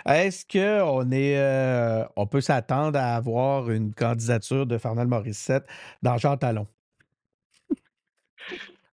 Est-ce 0.06 0.46
qu'on 0.46 1.12
est, 1.12 1.38
euh, 1.38 2.06
on 2.16 2.28
peut 2.28 2.42
s'attendre 2.42 3.00
à 3.00 3.16
avoir 3.16 3.72
une 3.72 3.94
candidature 3.94 4.68
de 4.68 4.78
Fernand 4.78 5.08
Morissette 5.08 5.66
dans 6.04 6.18
Jean 6.18 6.38
Talon? 6.38 6.68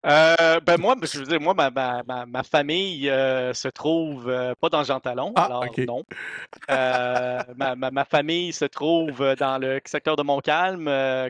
Euh, 0.05 0.61
ben 0.65 0.79
moi, 0.79 0.95
je 1.01 1.19
veux 1.19 1.25
dire, 1.25 1.41
moi, 1.41 1.53
ma, 1.53 1.69
ma, 1.69 2.25
ma, 2.25 2.43
famille 2.43 3.09
euh, 3.09 3.53
se 3.53 3.67
trouve 3.67 4.29
euh, 4.29 4.53
pas 4.59 4.69
dans 4.69 4.83
Jean 4.83 5.01
Talon, 5.01 5.33
ah, 5.35 5.45
alors 5.45 5.65
non. 5.85 6.03
ma, 7.57 7.75
ma, 7.75 8.05
famille 8.05 8.53
se 8.53 8.63
trouve 8.63 9.35
dans 9.37 9.57
le 9.57 9.81
secteur 9.83 10.15
de 10.15 10.23
Montcalm. 10.23 10.85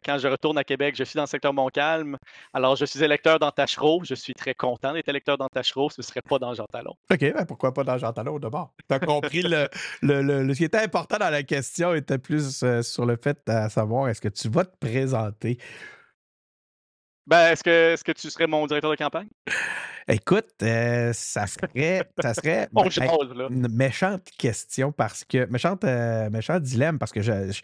quand 0.05 0.19
je 0.19 0.27
retourne 0.27 0.57
à 0.59 0.63
Québec, 0.63 0.95
je 0.95 1.03
suis 1.03 1.17
dans 1.17 1.23
le 1.23 1.27
secteur 1.27 1.51
Montcalm. 1.51 2.17
Alors, 2.53 2.75
je 2.75 2.85
suis 2.85 3.03
électeur 3.03 3.39
dans 3.39 3.49
Tachereau. 3.49 4.03
Je 4.03 4.13
suis 4.13 4.35
très 4.35 4.53
content 4.53 4.93
d'être 4.93 5.09
électeur 5.09 5.37
dans 5.37 5.47
Tachereau. 5.47 5.89
Ce 5.89 6.01
ne 6.01 6.03
serait 6.03 6.21
pas 6.21 6.37
dans 6.37 6.53
Jean 6.53 6.65
Talon. 6.71 6.93
OK, 7.11 7.19
ben 7.19 7.45
pourquoi 7.47 7.73
pas 7.73 7.83
dans 7.83 7.97
Jean 7.97 8.13
Talon 8.13 8.37
d'abord? 8.37 8.73
Tu 8.87 8.93
as 8.93 8.99
compris 8.99 9.41
le, 9.41 9.67
le, 10.03 10.21
le, 10.21 10.53
ce 10.53 10.59
qui 10.59 10.65
était 10.65 10.83
important 10.83 11.17
dans 11.17 11.31
la 11.31 11.41
question 11.41 11.95
était 11.95 12.19
plus 12.19 12.63
sur 12.83 13.05
le 13.05 13.17
fait 13.17 13.39
de 13.47 13.69
savoir 13.69 14.09
est-ce 14.09 14.21
que 14.21 14.29
tu 14.29 14.47
vas 14.47 14.65
te 14.65 14.77
présenter 14.77 15.57
ben, 17.29 17.51
est-ce 17.51 17.63
que, 17.63 17.93
est 17.93 18.03
que 18.03 18.11
tu 18.11 18.29
serais 18.31 18.47
mon 18.47 18.65
directeur 18.65 18.89
de 18.89 18.95
campagne? 18.95 19.27
Écoute, 20.07 20.47
euh, 20.63 21.13
ça 21.13 21.45
serait, 21.45 22.01
ça 22.19 22.33
serait 22.33 22.67
une 23.51 23.67
méchante 23.71 24.27
question 24.35 24.91
parce 24.91 25.23
que 25.23 25.45
méchante, 25.45 25.83
euh, 25.83 26.31
méchant 26.31 26.59
dilemme 26.59 26.97
parce 26.97 27.11
que 27.11 27.21
je, 27.21 27.51
je, 27.51 27.61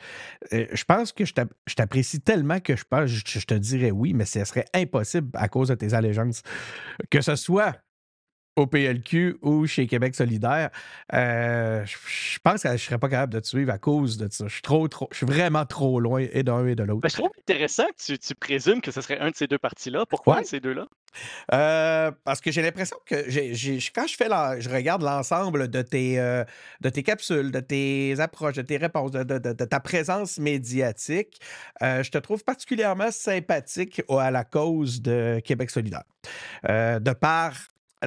euh, 0.56 0.68
pense 0.88 1.12
que 1.12 1.26
je 1.26 1.34
t'apprécie 1.76 2.22
tellement 2.22 2.60
que 2.60 2.76
je 2.76 2.84
pense, 2.88 3.08
je, 3.08 3.24
je, 3.26 3.46
te 3.48 3.56
dirais 3.56 3.90
oui, 3.90 4.14
mais 4.14 4.26
ce 4.26 4.46
serait 4.46 4.66
impossible 4.76 5.30
à 5.34 5.48
cause 5.48 5.70
de 5.70 5.76
tes 5.76 5.96
allégeances. 5.96 6.44
Que 7.10 7.22
ce 7.22 7.36
soit 7.36 7.76
au 8.56 8.68
PLQ 8.68 9.38
ou 9.42 9.68
chez 9.68 9.86
Québec 9.88 10.16
solidaire, 10.16 10.70
euh, 11.14 11.86
je 11.86 12.40
pense 12.44 12.64
que 12.64 12.70
je 12.70 12.74
ne 12.74 12.78
serais 12.78 12.98
pas 12.98 13.10
capable 13.10 13.34
de 13.34 13.40
te 13.40 13.48
suivre 13.48 13.72
à 13.72 13.78
cause 13.78 14.18
de 14.18 14.28
ça. 14.32 14.46
Je 14.48 14.54
suis, 14.54 14.62
trop, 14.62 14.88
trop, 14.88 15.08
je 15.12 15.18
suis 15.18 15.26
vraiment 15.26 15.66
trop 15.66 16.00
loin 16.00 16.26
et 16.32 16.44
d'un 16.44 16.66
et 16.66 16.76
de 16.76 16.84
l'autre. 16.84 17.02
Ben, 17.02 17.10
je 17.10 17.16
trouve 17.16 17.32
intéressant 17.38 17.86
que 17.86 18.16
tu, 18.16 18.36
présumes 18.36 18.82
que 18.82 18.92
ce 18.92 19.02
serait 19.02 19.20
un 19.20 19.32
de 19.32 19.36
ces 19.36 19.48
deux 19.48 19.58
partis-là. 19.58 20.06
Pourquoi 20.06 20.44
ces 20.44 20.60
deux-là? 20.60 20.88
Euh, 21.54 22.12
parce 22.24 22.42
que 22.42 22.52
j'ai 22.52 22.62
l'impression 22.62 22.98
que 23.06 23.16
quand 23.94 24.08
je 24.08 24.16
fais 24.16 24.28
je 24.60 24.70
regarde 24.70 25.02
l'ensemble 25.02 25.70
de 25.70 25.82
tes, 25.82 26.20
euh, 26.20 26.44
de 26.82 26.90
tes 26.90 27.04
capsules, 27.04 27.52
de 27.52 27.62
tes 27.62 28.20
approches, 28.20 28.56
de 28.56 28.62
tes 28.62 28.78
réponses, 28.78 29.12
de, 29.12 29.54
ta 29.66 29.80
présence 29.80 30.38
médiatique, 30.40 31.40
je 31.82 32.10
te 32.10 32.18
trouve 32.18 32.44
particulièrement 32.44 33.12
sympathique 33.12 34.02
à 34.10 34.32
la 34.32 34.44
cause 34.44 35.02
de 35.02 35.42
Québec 35.44 35.70
solidaire. 35.70 36.04
de 36.64 37.14
par 37.14 37.54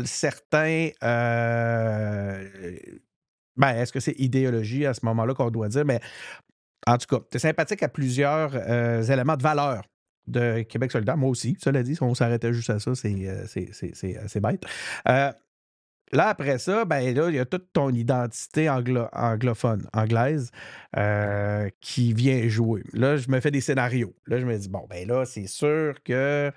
certains. 0.04 0.90
Euh, 1.02 2.48
ben, 3.56 3.74
est-ce 3.74 3.92
que 3.92 4.00
c'est 4.00 4.18
idéologie 4.18 4.86
à 4.86 4.94
ce 4.94 5.04
moment-là 5.06 5.34
qu'on 5.34 5.50
doit 5.50 5.68
dire? 5.68 5.84
Mais 5.84 6.00
en 6.86 6.96
tout 6.96 7.06
cas, 7.06 7.24
tu 7.30 7.36
es 7.36 7.40
sympathique 7.40 7.82
à 7.82 7.88
plusieurs 7.88 8.52
euh, 8.54 9.02
éléments 9.02 9.36
de 9.36 9.42
valeur 9.42 9.82
de 10.26 10.62
Québec 10.62 10.92
solidaire. 10.92 11.16
Moi 11.16 11.30
aussi, 11.30 11.56
cela 11.60 11.82
dit, 11.82 11.96
si 11.96 12.02
on 12.02 12.14
s'arrêtait 12.14 12.52
juste 12.52 12.70
à 12.70 12.78
ça, 12.78 12.94
c'est 12.94 13.14
euh, 13.26 14.40
bête. 14.40 14.64
Là, 16.12 16.28
après 16.28 16.58
ça, 16.58 16.84
ben 16.84 17.14
là, 17.14 17.28
il 17.28 17.36
y 17.36 17.38
a 17.38 17.44
toute 17.44 17.72
ton 17.72 17.90
identité 17.90 18.68
anglophone, 18.68 19.86
anglaise, 19.92 20.50
euh, 20.96 21.68
qui 21.80 22.12
vient 22.12 22.48
jouer. 22.48 22.82
Là, 22.92 23.16
je 23.16 23.28
me 23.28 23.40
fais 23.40 23.50
des 23.50 23.60
scénarios. 23.60 24.14
Là, 24.26 24.38
je 24.38 24.46
me 24.46 24.56
dis, 24.56 24.68
bon, 24.68 24.86
ben 24.88 25.06
là, 25.06 25.24
c'est 25.24 25.46
sûr 25.46 25.94
que. 26.04 26.50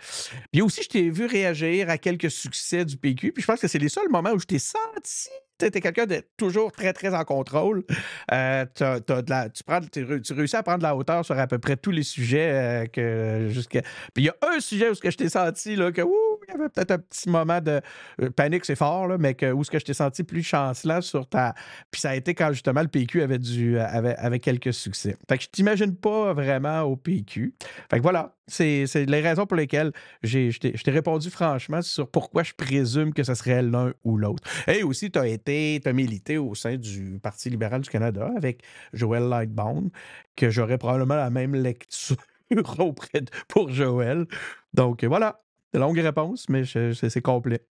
Puis 0.51 0.61
aussi, 0.61 0.83
je 0.83 0.89
t'ai 0.89 1.09
vu 1.09 1.25
réagir 1.25 1.89
à 1.89 1.97
quelques 1.97 2.31
succès 2.31 2.85
du 2.85 2.97
PQ. 2.97 3.31
Puis 3.33 3.41
je 3.41 3.47
pense 3.47 3.59
que 3.59 3.67
c'est 3.67 3.79
les 3.79 3.89
seuls 3.89 4.09
moments 4.09 4.31
où 4.31 4.39
je 4.39 4.45
t'ai 4.45 4.59
senti 4.59 5.29
tu 5.69 5.77
es 5.77 5.81
quelqu'un 5.81 6.05
de 6.05 6.23
toujours 6.37 6.71
très, 6.71 6.93
très 6.93 7.13
en 7.13 7.23
contrôle. 7.23 7.83
Euh, 8.31 8.65
tu, 8.73 9.63
prends, 9.63 9.81
tu, 9.81 10.33
réussis 10.33 10.55
à 10.55 10.63
prendre 10.63 10.83
la 10.83 10.95
hauteur 10.95 11.25
sur 11.25 11.37
à 11.37 11.47
peu 11.47 11.59
près 11.59 11.77
tous 11.77 11.91
les 11.91 12.03
sujets 12.03 12.51
euh, 12.51 12.85
que 12.85 13.47
jusqu'à. 13.49 13.81
Puis 14.13 14.23
il 14.23 14.25
y 14.25 14.29
a 14.29 14.35
un 14.41 14.59
sujet 14.59 14.89
où 14.89 14.93
je 14.93 15.09
t'ai 15.09 15.29
senti 15.29 15.75
là, 15.75 15.91
que 15.91 16.01
il 16.01 16.30
y 16.51 16.59
avait 16.59 16.69
peut-être 16.69 16.91
un 16.91 16.99
petit 16.99 17.29
moment 17.29 17.61
de 17.61 17.81
euh, 18.21 18.29
panique, 18.29 18.65
c'est 18.65 18.75
fort, 18.75 19.07
mais 19.19 19.33
que, 19.33 19.51
où 19.51 19.63
ce 19.63 19.71
que 19.71 19.79
je 19.79 19.85
t'ai 19.85 19.93
senti 19.93 20.23
plus 20.23 20.43
chancelant 20.43 21.01
sur 21.01 21.27
ta. 21.27 21.53
Puis 21.89 22.01
ça 22.01 22.11
a 22.11 22.15
été 22.15 22.33
quand 22.33 22.51
justement 22.51 22.81
le 22.81 22.87
PQ 22.87 23.21
avait, 23.21 23.39
du, 23.39 23.79
avait, 23.79 24.15
avait 24.15 24.39
quelques 24.39 24.73
succès. 24.73 25.15
Fait 25.29 25.37
que 25.37 25.43
je 25.43 25.49
t'imagine 25.49 25.95
pas 25.95 26.33
vraiment 26.33 26.81
au 26.81 26.95
PQ. 26.95 27.53
Fait 27.89 27.97
que 27.97 28.01
voilà, 28.01 28.35
c'est 28.47 28.85
les 28.95 29.21
raisons 29.21 29.45
pour 29.45 29.57
lesquelles 29.57 29.91
je 30.23 30.57
t'ai 30.57 30.91
répondu 30.91 31.29
franchement 31.29 31.81
sur 31.81 32.09
pourquoi 32.09 32.43
je 32.43 32.53
présume 32.53 33.13
que 33.13 33.23
ce 33.23 33.33
serait 33.33 33.61
l'un 33.61 33.93
ou 34.03 34.17
l'autre. 34.17 34.43
Et 34.67 34.83
aussi, 34.83 35.11
tu 35.11 35.19
as 35.19 35.27
été, 35.27 35.79
tu 35.81 35.89
as 35.89 35.93
milité 35.93 36.37
au 36.37 36.55
sein 36.55 36.77
du 36.77 37.19
Parti 37.21 37.49
libéral 37.49 37.81
du 37.81 37.89
Canada 37.89 38.29
avec 38.35 38.63
Joël 38.93 39.23
Lightbound, 39.23 39.89
que 40.35 40.49
j'aurais 40.49 40.77
probablement 40.77 41.15
la 41.15 41.29
même 41.29 41.55
lecture 41.55 42.17
auprès 42.79 43.21
de, 43.21 43.31
pour 43.47 43.69
Joël. 43.69 44.25
Donc 44.73 45.03
voilà, 45.03 45.41
longue 45.79 45.99
réponse, 45.99 46.49
mais 46.49 46.63
c'est 46.65 47.21
complet. 47.21 47.65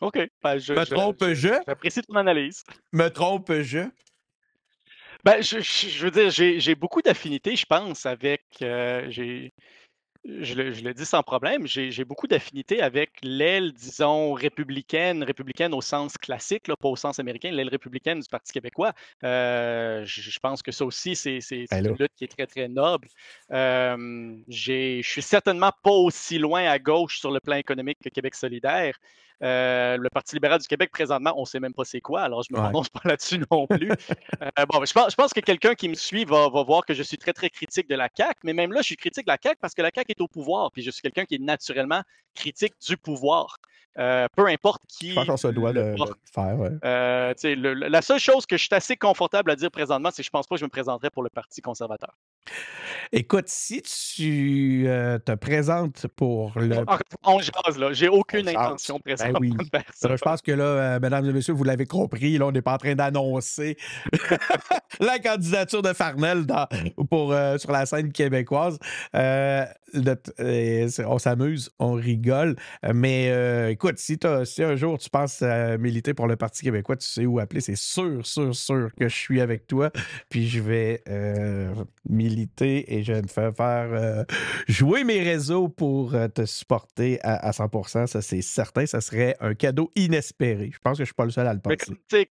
OK. 0.00 0.18
Ben, 0.42 0.58
je, 0.58 0.72
me 0.72 0.84
trompe-je? 0.84 1.54
J'apprécie 1.66 2.02
ton 2.02 2.14
analyse. 2.14 2.64
Me 2.92 3.08
trompe-je? 3.08 3.80
Ben, 5.24 5.42
je, 5.42 5.60
je, 5.60 6.04
veux 6.06 6.10
dire, 6.10 6.30
j'ai 6.30 6.74
beaucoup 6.74 7.02
d'affinités, 7.02 7.54
je 7.54 7.66
pense, 7.66 8.06
avec. 8.06 8.42
Euh, 8.62 9.06
j'ai 9.10 9.52
je 10.24 10.54
le, 10.54 10.92
dis 10.92 11.06
sans 11.06 11.22
problème, 11.22 11.66
j'ai 11.66 12.04
beaucoup 12.04 12.26
d'affinités 12.26 12.82
avec 12.82 13.12
l'aile, 13.22 13.72
disons, 13.72 14.34
républicaine, 14.34 15.22
républicaine 15.22 15.72
au 15.72 15.80
sens 15.80 16.18
classique, 16.18 16.66
pas 16.66 16.88
au 16.88 16.96
sens 16.96 17.18
américain, 17.18 17.50
l'aile 17.50 17.68
républicaine 17.68 18.20
du 18.20 18.28
Parti 18.28 18.52
québécois. 18.52 18.92
Euh, 19.24 20.04
je, 20.04 20.38
pense 20.38 20.62
que 20.62 20.72
ça 20.72 20.84
aussi, 20.84 21.16
c'est 21.16 21.40
ben 21.70 21.86
une 21.86 21.96
lutte 21.96 22.12
qui 22.16 22.24
est 22.24 22.28
très, 22.28 22.46
très 22.46 22.68
noble. 22.68 23.08
Euh, 23.50 24.36
je 24.48 25.00
suis 25.02 25.22
certainement 25.22 25.72
pas 25.82 25.90
aussi 25.90 26.38
loin 26.38 26.64
à 26.64 26.78
gauche 26.78 27.18
sur 27.18 27.30
le 27.30 27.40
plan 27.40 27.56
économique 27.56 27.98
que 28.04 28.10
Québec 28.10 28.34
solidaire. 28.34 28.98
Euh, 29.42 29.96
le 29.96 30.10
Parti 30.10 30.36
libéral 30.36 30.60
du 30.60 30.68
Québec, 30.68 30.90
présentement, 30.90 31.32
on 31.36 31.42
ne 31.42 31.46
sait 31.46 31.60
même 31.60 31.72
pas 31.72 31.84
c'est 31.84 32.00
quoi, 32.00 32.22
alors 32.22 32.42
je 32.42 32.52
ne 32.52 32.58
me 32.58 32.62
prononce 32.62 32.90
pas 32.90 33.00
là-dessus 33.04 33.42
non 33.50 33.66
plus. 33.66 33.90
Euh, 33.90 34.66
bon, 34.68 34.84
je 34.84 34.92
pense, 34.92 35.10
je 35.12 35.16
pense, 35.16 35.32
que 35.32 35.40
quelqu'un 35.40 35.74
qui 35.74 35.88
me 35.88 35.94
suit 35.94 36.24
va, 36.24 36.48
voir 36.48 36.84
que 36.84 36.92
je 36.92 37.02
suis 37.02 37.16
très, 37.16 37.32
très 37.32 37.48
critique 37.48 37.88
de 37.88 37.94
la 37.94 38.08
CAQ, 38.14 38.40
mais 38.44 38.52
même 38.52 38.72
là, 38.72 38.80
je 38.82 38.86
suis 38.86 38.96
critique 38.96 39.26
de 39.26 39.32
la 39.32 39.38
CAQ 39.42 39.56
parce 39.60 39.74
que 39.74 39.82
la 39.82 39.90
CAQ 39.94 40.12
est 40.12 40.20
au 40.20 40.28
pouvoir, 40.28 40.70
puis 40.72 40.82
je 40.82 40.90
suis 40.90 41.00
quelqu'un 41.00 41.24
qui 41.24 41.36
est 41.36 41.42
naturellement 41.42 42.02
critique 42.34 42.74
du 42.86 42.96
pouvoir. 42.96 43.56
Euh, 43.98 44.28
peu 44.36 44.46
importe 44.46 44.82
qui. 44.88 45.10
Je 45.12 45.20
pense 45.20 45.42
se 45.42 45.48
doit 45.48 45.72
le, 45.72 45.96
faire. 46.32 46.56
la 46.82 48.02
seule 48.02 48.20
chose 48.20 48.46
que 48.46 48.56
je 48.56 48.64
suis 48.64 48.74
assez 48.74 48.96
confortable 48.96 49.50
à 49.50 49.56
dire 49.56 49.70
présentement, 49.70 50.10
c'est 50.10 50.22
que 50.22 50.26
je 50.26 50.28
ne 50.28 50.38
pense 50.38 50.46
pas 50.46 50.54
que 50.54 50.60
je 50.60 50.64
me 50.64 50.70
présenterai 50.70 51.10
pour 51.10 51.22
le 51.22 51.30
Parti 51.30 51.60
conservateur. 51.60 52.14
Écoute, 53.12 53.48
si 53.48 53.82
tu 53.82 54.84
euh, 54.86 55.18
te 55.18 55.32
présentes 55.32 56.06
pour 56.14 56.52
le. 56.56 56.84
On 57.24 57.40
jase, 57.40 57.76
là. 57.76 57.92
J'ai 57.92 58.08
aucune 58.08 58.48
intention 58.48 59.00
ben 59.04 59.14
de 59.14 59.18
faire 59.18 59.84
ça. 59.94 60.16
Je 60.16 60.22
pense 60.22 60.42
que 60.42 60.52
là, 60.52 60.64
euh, 60.64 61.00
mesdames 61.00 61.28
et 61.28 61.32
messieurs, 61.32 61.54
vous 61.54 61.64
l'avez 61.64 61.86
compris, 61.86 62.38
là, 62.38 62.46
on 62.46 62.52
n'est 62.52 62.62
pas 62.62 62.74
en 62.74 62.78
train 62.78 62.94
d'annoncer 62.94 63.76
la 65.00 65.18
candidature 65.18 65.82
de 65.82 65.92
Farnell 65.92 66.46
pour, 67.08 67.34
sur 67.58 67.72
la 67.72 67.86
scène 67.86 68.12
québécoise. 68.12 68.78
euh, 69.94 70.88
on 71.06 71.18
s'amuse, 71.18 71.70
on 71.78 71.92
rigole. 71.92 72.56
Mais 72.94 73.28
euh, 73.30 73.70
écoute, 73.70 73.98
si, 73.98 74.18
si, 74.44 74.62
un 74.62 74.76
jour 74.76 74.98
tu 74.98 75.10
penses 75.10 75.42
militer 75.78 76.14
pour 76.14 76.26
le 76.26 76.36
Parti 76.36 76.62
québécois, 76.62 76.96
tu 76.96 77.06
sais 77.06 77.26
où 77.26 77.38
appeler. 77.38 77.60
C'est 77.60 77.76
sûr, 77.76 78.24
sûr, 78.26 78.54
sûr 78.54 78.90
que 78.98 79.08
je 79.08 79.16
suis 79.16 79.40
avec 79.40 79.66
toi. 79.66 79.90
Puis 80.28 80.48
je 80.48 80.60
vais 80.60 81.02
euh, 81.08 81.72
et 82.60 83.02
je 83.02 83.12
vais 83.12 83.22
me 83.22 83.28
faire, 83.28 83.54
faire 83.54 84.24
jouer 84.68 85.04
mes 85.04 85.22
réseaux 85.22 85.68
pour 85.68 86.14
te 86.34 86.44
supporter 86.44 87.18
à, 87.22 87.50
100% 87.50 88.06
Ça, 88.06 88.22
c'est 88.22 88.42
certain. 88.42 88.86
Ça 88.86 89.00
serait 89.00 89.36
un 89.40 89.54
cadeau 89.54 89.90
inespéré. 89.96 90.70
Je 90.72 90.78
pense 90.78 90.92
que 90.92 90.98
je 90.98 91.02
ne 91.02 91.06
suis 91.06 91.14
pas 91.14 91.24
le 91.24 91.30
seul 91.30 91.46
à 91.46 91.54
le 91.54 91.60
penser 91.60 92.28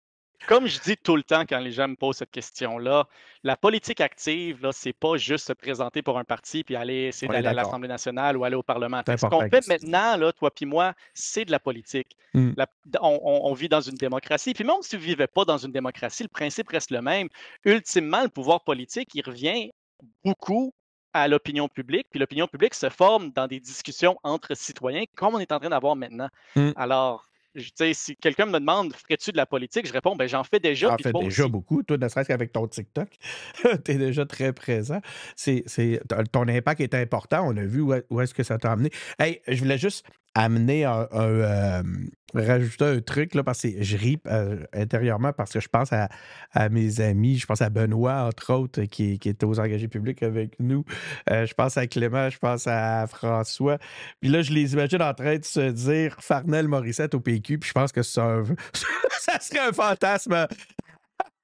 comme 0.47 0.67
je 0.67 0.79
dis 0.79 0.97
tout 0.97 1.15
le 1.15 1.23
temps 1.23 1.43
quand 1.47 1.59
les 1.59 1.71
gens 1.71 1.87
me 1.87 1.95
posent 1.95 2.17
cette 2.17 2.31
question-là, 2.31 3.07
la 3.43 3.57
politique 3.57 4.01
active, 4.01 4.61
là, 4.61 4.71
c'est 4.71 4.93
pas 4.93 5.17
juste 5.17 5.47
se 5.47 5.53
présenter 5.53 6.01
pour 6.01 6.17
un 6.17 6.23
parti 6.23 6.63
puis 6.63 6.75
aller 6.75 7.07
essayer 7.07 7.27
d'aller 7.27 7.47
à 7.47 7.53
l'Assemblée 7.53 7.87
nationale 7.87 8.37
ou 8.37 8.43
aller 8.43 8.55
au 8.55 8.63
Parlement. 8.63 9.01
Ce 9.05 9.25
qu'on 9.25 9.49
fait 9.49 9.67
maintenant, 9.67 10.17
là, 10.17 10.31
toi 10.31 10.51
puis 10.51 10.65
moi, 10.65 10.93
c'est 11.13 11.45
de 11.45 11.51
la 11.51 11.59
politique. 11.59 12.15
Mmh. 12.33 12.53
on, 13.01 13.53
vit 13.53 13.69
dans 13.69 13.81
une 13.81 13.95
démocratie. 13.95 14.53
Puis 14.53 14.63
même 14.63 14.77
si 14.81 14.95
vous 14.95 15.01
ne 15.01 15.07
vivez 15.07 15.27
pas 15.27 15.45
dans 15.45 15.57
une 15.57 15.71
démocratie, 15.71 16.23
le 16.23 16.29
principe 16.29 16.69
reste 16.69 16.91
le 16.91 17.01
même. 17.01 17.27
Ultimement, 17.65 18.23
le 18.23 18.29
pouvoir 18.29 18.63
politique, 18.63 19.09
il 19.15 19.23
revient 19.23 19.71
beaucoup 20.23 20.73
à 21.13 21.27
l'opinion 21.27 21.67
publique. 21.67 22.07
Puis 22.09 22.19
l'opinion 22.19 22.47
publique 22.47 22.73
se 22.73 22.89
forme 22.89 23.31
dans 23.31 23.47
des 23.47 23.59
discussions 23.59 24.17
entre 24.23 24.55
citoyens, 24.55 25.05
comme 25.15 25.35
on 25.35 25.39
est 25.39 25.51
en 25.51 25.59
train 25.59 25.69
d'avoir 25.69 25.95
maintenant. 25.95 26.29
Mmh. 26.55 26.71
Alors, 26.75 27.29
si 27.93 28.15
quelqu'un 28.17 28.45
me 28.45 28.59
demande 28.59 28.93
ferais-tu 28.93 29.31
de 29.31 29.37
la 29.37 29.45
politique, 29.45 29.87
je 29.87 29.93
réponds 29.93 30.15
ben 30.15 30.27
j'en 30.27 30.43
fais 30.43 30.59
déjà. 30.59 30.89
J'en 30.89 30.97
fais 30.97 31.11
déjà 31.11 31.47
beaucoup. 31.47 31.83
Toi, 31.83 31.97
ne 31.97 32.07
serait-ce 32.07 32.27
qu'avec 32.27 32.51
ton 32.51 32.67
TikTok, 32.67 33.09
tu 33.85 33.91
es 33.91 33.95
déjà 33.95 34.25
très 34.25 34.53
présent. 34.53 35.01
C'est, 35.35 35.63
ton 36.31 36.47
impact 36.47 36.81
est 36.81 36.93
important. 36.93 37.47
On 37.47 37.57
a 37.57 37.63
vu 37.63 37.81
où, 37.81 38.21
est-ce 38.21 38.33
que 38.33 38.43
ça 38.43 38.57
t'a 38.57 38.71
amené. 38.71 38.91
Hey, 39.17 39.41
je 39.47 39.59
voulais 39.59 39.77
juste 39.77 40.05
amener 40.39 40.85
un, 40.85 41.07
euh, 41.13 41.83
rajouter 42.33 42.85
un 42.85 43.01
truc 43.01 43.35
là, 43.35 43.43
parce 43.43 43.61
que 43.61 43.83
je 43.83 43.97
ris 43.97 44.19
euh, 44.27 44.63
intérieurement 44.73 45.33
parce 45.33 45.51
que 45.51 45.59
je 45.59 45.67
pense 45.67 45.89
à, 45.91 46.09
mes 46.69 47.01
amis, 47.01 47.37
je 47.37 47.45
pense 47.45 47.61
à 47.61 47.69
Benoît, 47.69 48.23
entre 48.23 48.53
autres, 48.53 48.83
qui, 48.83 49.19
est 49.23 49.43
aux 49.43 49.59
engagés 49.59 49.87
publics 49.87 50.23
avec 50.23 50.59
nous. 50.59 50.85
Euh, 51.29 51.45
je 51.45 51.53
pense 51.53 51.77
à 51.77 51.87
Clément, 51.87 52.29
je 52.29 52.37
pense 52.37 52.67
à 52.67 53.05
François. 53.07 53.77
Puis 54.21 54.29
là, 54.29 54.41
je 54.41 54.53
les 54.53 54.73
imagine 54.73 55.01
en 55.01 55.13
train 55.13 55.37
de 55.37 55.45
se 55.45 55.71
dire 55.71 56.15
Farnel 56.19 56.67
Morissette 56.67 57.13
au 57.15 57.19
PQ, 57.19 57.59
puis 57.59 57.67
je 57.67 57.73
pense 57.73 57.91
que 57.91 58.01
ça, 58.01 58.41
ça 59.19 59.39
serait 59.39 59.67
un 59.67 59.73
fantasme 59.73 60.47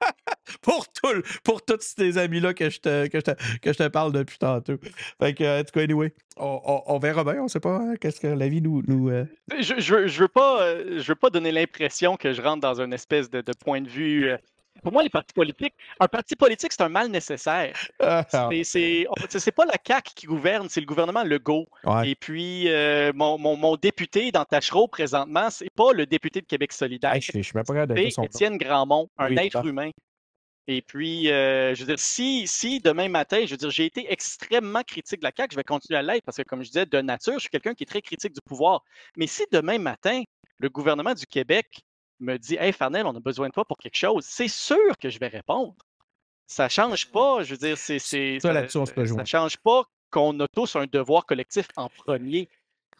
pour, 0.62 0.88
tout, 0.92 1.22
pour 1.44 1.64
tous 1.64 1.82
ces 1.82 2.18
amis-là 2.18 2.54
que 2.54 2.70
je, 2.70 2.80
te, 2.80 3.08
que, 3.08 3.20
je 3.20 3.78
te, 3.78 3.88
parle 3.88 4.12
depuis 4.12 4.38
tantôt. 4.38 4.78
Fait 5.20 5.34
que, 5.34 5.62
en 5.62 5.64
tout 5.64 5.72
cas, 5.72 5.82
anyway, 5.82 6.14
on, 6.38 7.00
verra 7.00 7.24
bien, 7.24 7.44
on 7.44 7.48
sait 7.48 7.60
pas 7.60 7.78
hein, 7.78 7.96
qu'est-ce 8.00 8.20
que 8.20 8.28
la 8.28 8.48
vie 8.48 8.62
nous. 8.62 8.84
nous 8.88 9.10
euh, 9.10 9.26
Je, 9.60 9.76
je, 9.80 10.08
je, 10.08 10.22
veux 10.22 10.28
pas, 10.28 10.62
euh, 10.62 11.00
je 11.00 11.08
veux 11.08 11.16
pas 11.16 11.30
donner 11.30 11.52
l'impression 11.52 12.18
que 12.18 12.34
je 12.34 12.42
rentre 12.42 12.62
dans 12.62 12.82
une 12.82 12.94
espèce 12.94 13.30
de, 13.30 13.42
de 13.42 13.54
point 13.54 13.82
de 13.82 13.90
vue 13.90 14.30
euh, 14.30 14.38
pour 14.84 14.92
moi, 14.92 15.04
les 15.04 15.10
partis 15.10 15.34
politiques, 15.34 15.74
un 16.00 16.08
parti 16.08 16.36
politique, 16.36 16.72
c'est 16.72 16.84
un 16.84 16.90
mal 16.90 17.10
nécessaire. 17.10 17.76
Ah, 18.00 18.26
ah. 18.34 18.50
c'est 18.64 19.52
pas 19.52 19.66
la 19.66 19.78
CAQ 19.86 20.12
qui 20.16 20.26
gouverne, 20.26 20.68
c'est 20.70 20.80
le 20.80 20.86
gouvernement 20.86 21.24
Legault. 21.24 21.68
Et 22.04 22.16
puis, 22.16 22.70
euh, 22.70 23.12
mon, 23.16 23.38
mon, 23.38 23.76
député 23.76 24.32
dans 24.32 24.46
Tachereau, 24.46 24.88
présentement, 24.88 25.50
c'est 25.50 25.70
pas 25.76 25.94
le 25.94 26.06
député 26.06 26.42
de 26.42 26.46
Québec 26.46 26.72
solidaire. 26.72 27.14
je, 27.16 27.20
suis 27.20 27.52
même 27.54 27.64
pas 27.64 27.86
C'est 27.96 28.26
Étienne 28.26 28.58
Grandmont, 28.58 29.10
un 29.18 29.36
être 29.36 29.66
humain. 29.66 29.92
Et 30.68 30.82
puis, 30.82 31.32
euh, 31.32 31.76
je 31.76 31.82
veux 31.82 31.88
dire, 31.88 32.00
si, 32.00 32.48
si 32.48 32.80
demain 32.80 33.08
matin, 33.08 33.46
je 33.46 33.52
veux 33.52 33.58
dire, 33.58 33.70
j'ai 33.70 33.86
été 33.86 34.12
extrêmement 34.12 34.82
critique 34.82 35.20
de 35.20 35.26
la 35.26 35.32
CAQ, 35.36 35.54
je 35.54 35.58
vais 35.58 35.64
continuer 35.64 36.00
à 36.00 36.02
l'être 36.02 36.24
parce 36.26 36.38
que, 36.38 36.44
comme 36.44 36.64
je 36.64 36.70
disais, 36.70 36.88
de 36.88 37.02
nature, 37.02 37.34
je 37.34 37.42
suis 37.42 37.50
quelqu'un 37.50 37.76
qui 37.76 37.84
est 37.84 37.88
très 37.88 38.02
critique 38.02 38.34
du 38.34 38.42
pouvoir. 38.42 38.84
Mais 39.16 39.28
si 39.28 39.44
demain 39.52 39.78
matin, 39.78 40.24
le 40.58 40.70
gouvernement 40.70 41.14
du 41.14 41.28
Québec 41.28 41.84
me 42.20 42.38
dit 42.38 42.56
Hey, 42.60 42.72
Farnell, 42.72 43.06
on 43.06 43.16
a 43.16 43.20
besoin 43.20 43.48
de 43.48 43.54
toi 43.54 43.66
pour 43.66 43.78
quelque 43.78 43.98
chose, 43.98 44.26
c'est 44.26 44.48
sûr 44.48 44.98
que 45.00 45.10
je 45.10 45.20
vais 45.20 45.28
répondre. 45.28 45.76
Ça 46.48 46.66
ne 46.66 46.70
change 46.70 47.12
pas, 47.12 47.44
je 47.44 47.52
veux 47.52 47.58
dire, 47.58 47.78
c'est. 47.78 48.00
Ça, 48.00 48.68
ça 48.68 49.26
change 49.26 49.58
pas 49.58 49.84
qu'on 50.12 50.40
a 50.40 50.48
tous 50.48 50.76
un 50.76 50.86
devoir 50.86 51.26
collectif 51.26 51.68
en 51.76 51.90
premier. 51.90 52.48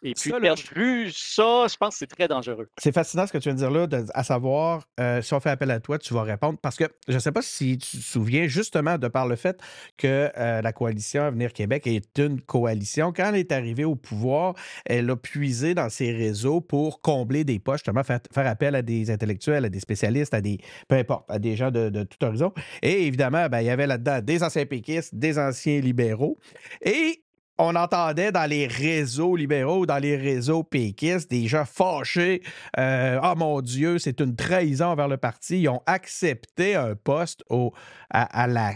Et 0.02 0.12
puis, 0.12 0.30
ça, 0.30 0.40
perdre 0.40 0.60
ça, 0.60 1.66
je 1.68 1.76
pense 1.76 1.94
que 1.94 1.98
c'est 1.98 2.06
très 2.06 2.28
dangereux. 2.28 2.68
C'est 2.78 2.92
fascinant 2.92 3.26
ce 3.26 3.32
que 3.32 3.38
tu 3.38 3.48
viens 3.48 3.54
de 3.54 3.58
dire 3.58 3.70
là, 3.70 3.86
à 4.12 4.24
savoir, 4.24 4.86
euh, 5.00 5.22
si 5.22 5.32
on 5.32 5.40
fait 5.40 5.50
appel 5.50 5.70
à 5.70 5.80
toi, 5.80 5.98
tu 5.98 6.12
vas 6.12 6.22
répondre. 6.22 6.58
Parce 6.60 6.76
que 6.76 6.84
je 7.08 7.14
ne 7.14 7.18
sais 7.18 7.32
pas 7.32 7.42
si 7.42 7.78
tu 7.78 7.96
te 7.96 8.02
souviens, 8.02 8.46
justement, 8.46 8.98
de 8.98 9.08
par 9.08 9.26
le 9.26 9.36
fait 9.36 9.58
que 9.96 10.30
euh, 10.36 10.60
la 10.60 10.72
coalition 10.72 11.22
Avenir 11.22 11.52
Québec 11.52 11.86
est 11.86 12.18
une 12.18 12.40
coalition, 12.40 13.12
quand 13.12 13.30
elle 13.30 13.36
est 13.36 13.52
arrivée 13.52 13.84
au 13.84 13.96
pouvoir, 13.96 14.54
elle 14.84 15.08
a 15.10 15.16
puisé 15.16 15.74
dans 15.74 15.88
ses 15.88 16.12
réseaux 16.12 16.60
pour 16.60 17.00
combler 17.00 17.44
des 17.44 17.58
poches, 17.58 17.80
justement, 17.80 18.04
faire, 18.04 18.20
appel 18.34 18.74
à 18.74 18.82
des 18.82 19.10
intellectuels, 19.10 19.64
à 19.64 19.68
des 19.70 19.80
spécialistes, 19.80 20.34
à 20.34 20.42
des, 20.42 20.58
peu 20.88 20.96
importe, 20.96 21.30
à 21.30 21.38
des 21.38 21.56
gens 21.56 21.70
de, 21.70 22.04
tout 22.04 22.22
horizon. 22.24 22.52
Et 22.82 23.06
évidemment, 23.06 23.48
ben, 23.48 23.60
il 23.60 23.66
y 23.66 23.70
avait 23.70 23.86
là-dedans 23.86 24.20
des 24.20 24.42
anciens 24.42 24.66
péquistes, 24.66 25.14
des 25.14 25.38
anciens 25.38 25.80
libéraux. 25.80 26.38
Et 26.82 27.22
on 27.58 27.74
entendait 27.74 28.32
dans 28.32 28.48
les 28.48 28.66
réseaux 28.66 29.36
libéraux, 29.36 29.86
dans 29.86 29.98
les 29.98 30.16
réseaux 30.16 30.62
péquistes, 30.62 31.30
des 31.30 31.46
gens 31.46 31.64
fâchés. 31.64 32.42
Euh, 32.78 33.18
ah 33.22 33.34
mon 33.36 33.60
Dieu, 33.60 33.98
c'est 33.98 34.20
une 34.20 34.36
trahison 34.36 34.86
envers 34.86 35.08
le 35.08 35.16
parti. 35.16 35.60
Ils 35.60 35.68
ont 35.68 35.82
accepté 35.86 36.74
un 36.74 36.94
poste 36.94 37.44
au, 37.48 37.72
à, 38.10 38.46
la. 38.46 38.74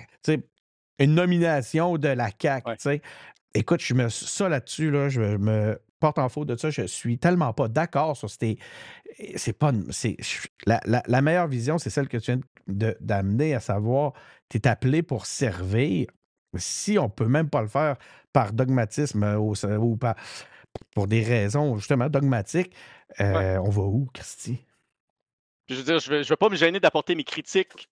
Une 0.98 1.14
nomination 1.14 1.96
de 1.96 2.08
la 2.08 2.30
CAQ. 2.40 3.00
Écoute, 3.54 3.80
je 3.82 3.94
me 3.94 4.08
ça 4.08 4.48
là-dessus, 4.48 4.90
là, 4.90 5.08
je 5.08 5.20
me 5.20 5.80
porte 5.98 6.18
en 6.18 6.28
faute 6.28 6.48
de 6.48 6.56
ça. 6.56 6.70
Je 6.70 6.86
suis 6.86 7.18
tellement 7.18 7.52
pas 7.52 7.68
d'accord 7.68 8.16
sur 8.16 8.30
ces. 8.30 8.58
C'est 9.36 9.52
pas. 9.52 9.72
C'est, 9.90 10.16
la, 10.66 10.80
la, 10.86 11.22
meilleure 11.22 11.48
vision, 11.48 11.78
c'est 11.78 11.90
celle 11.90 12.08
que 12.08 12.16
tu 12.16 12.32
viens 12.32 12.40
d'amener, 13.00 13.54
à 13.54 13.60
savoir, 13.60 14.12
tu 14.48 14.58
es 14.58 14.68
appelé 14.68 15.02
pour 15.02 15.26
servir. 15.26 16.06
Si 16.56 16.98
on 16.98 17.04
ne 17.04 17.08
peut 17.08 17.26
même 17.26 17.48
pas 17.48 17.62
le 17.62 17.68
faire 17.68 17.96
par 18.32 18.52
dogmatisme 18.52 19.22
euh, 19.22 19.36
ou, 19.38 19.98
pour 20.94 21.06
des 21.06 21.22
raisons 21.22 21.76
justement 21.76 22.08
dogmatiques, 22.08 22.74
euh, 23.20 23.58
on 23.58 23.70
va 23.70 23.82
où, 23.82 24.08
Christy? 24.12 24.64
Je 25.68 25.76
veux 25.76 25.84
dire, 25.84 25.98
je 26.00 26.12
ne 26.12 26.22
vais, 26.22 26.36
pas 26.36 26.48
me 26.48 26.56
gêner 26.56 26.80
d'apporter 26.80 27.14
mes 27.14 27.24
critiques 27.24 27.88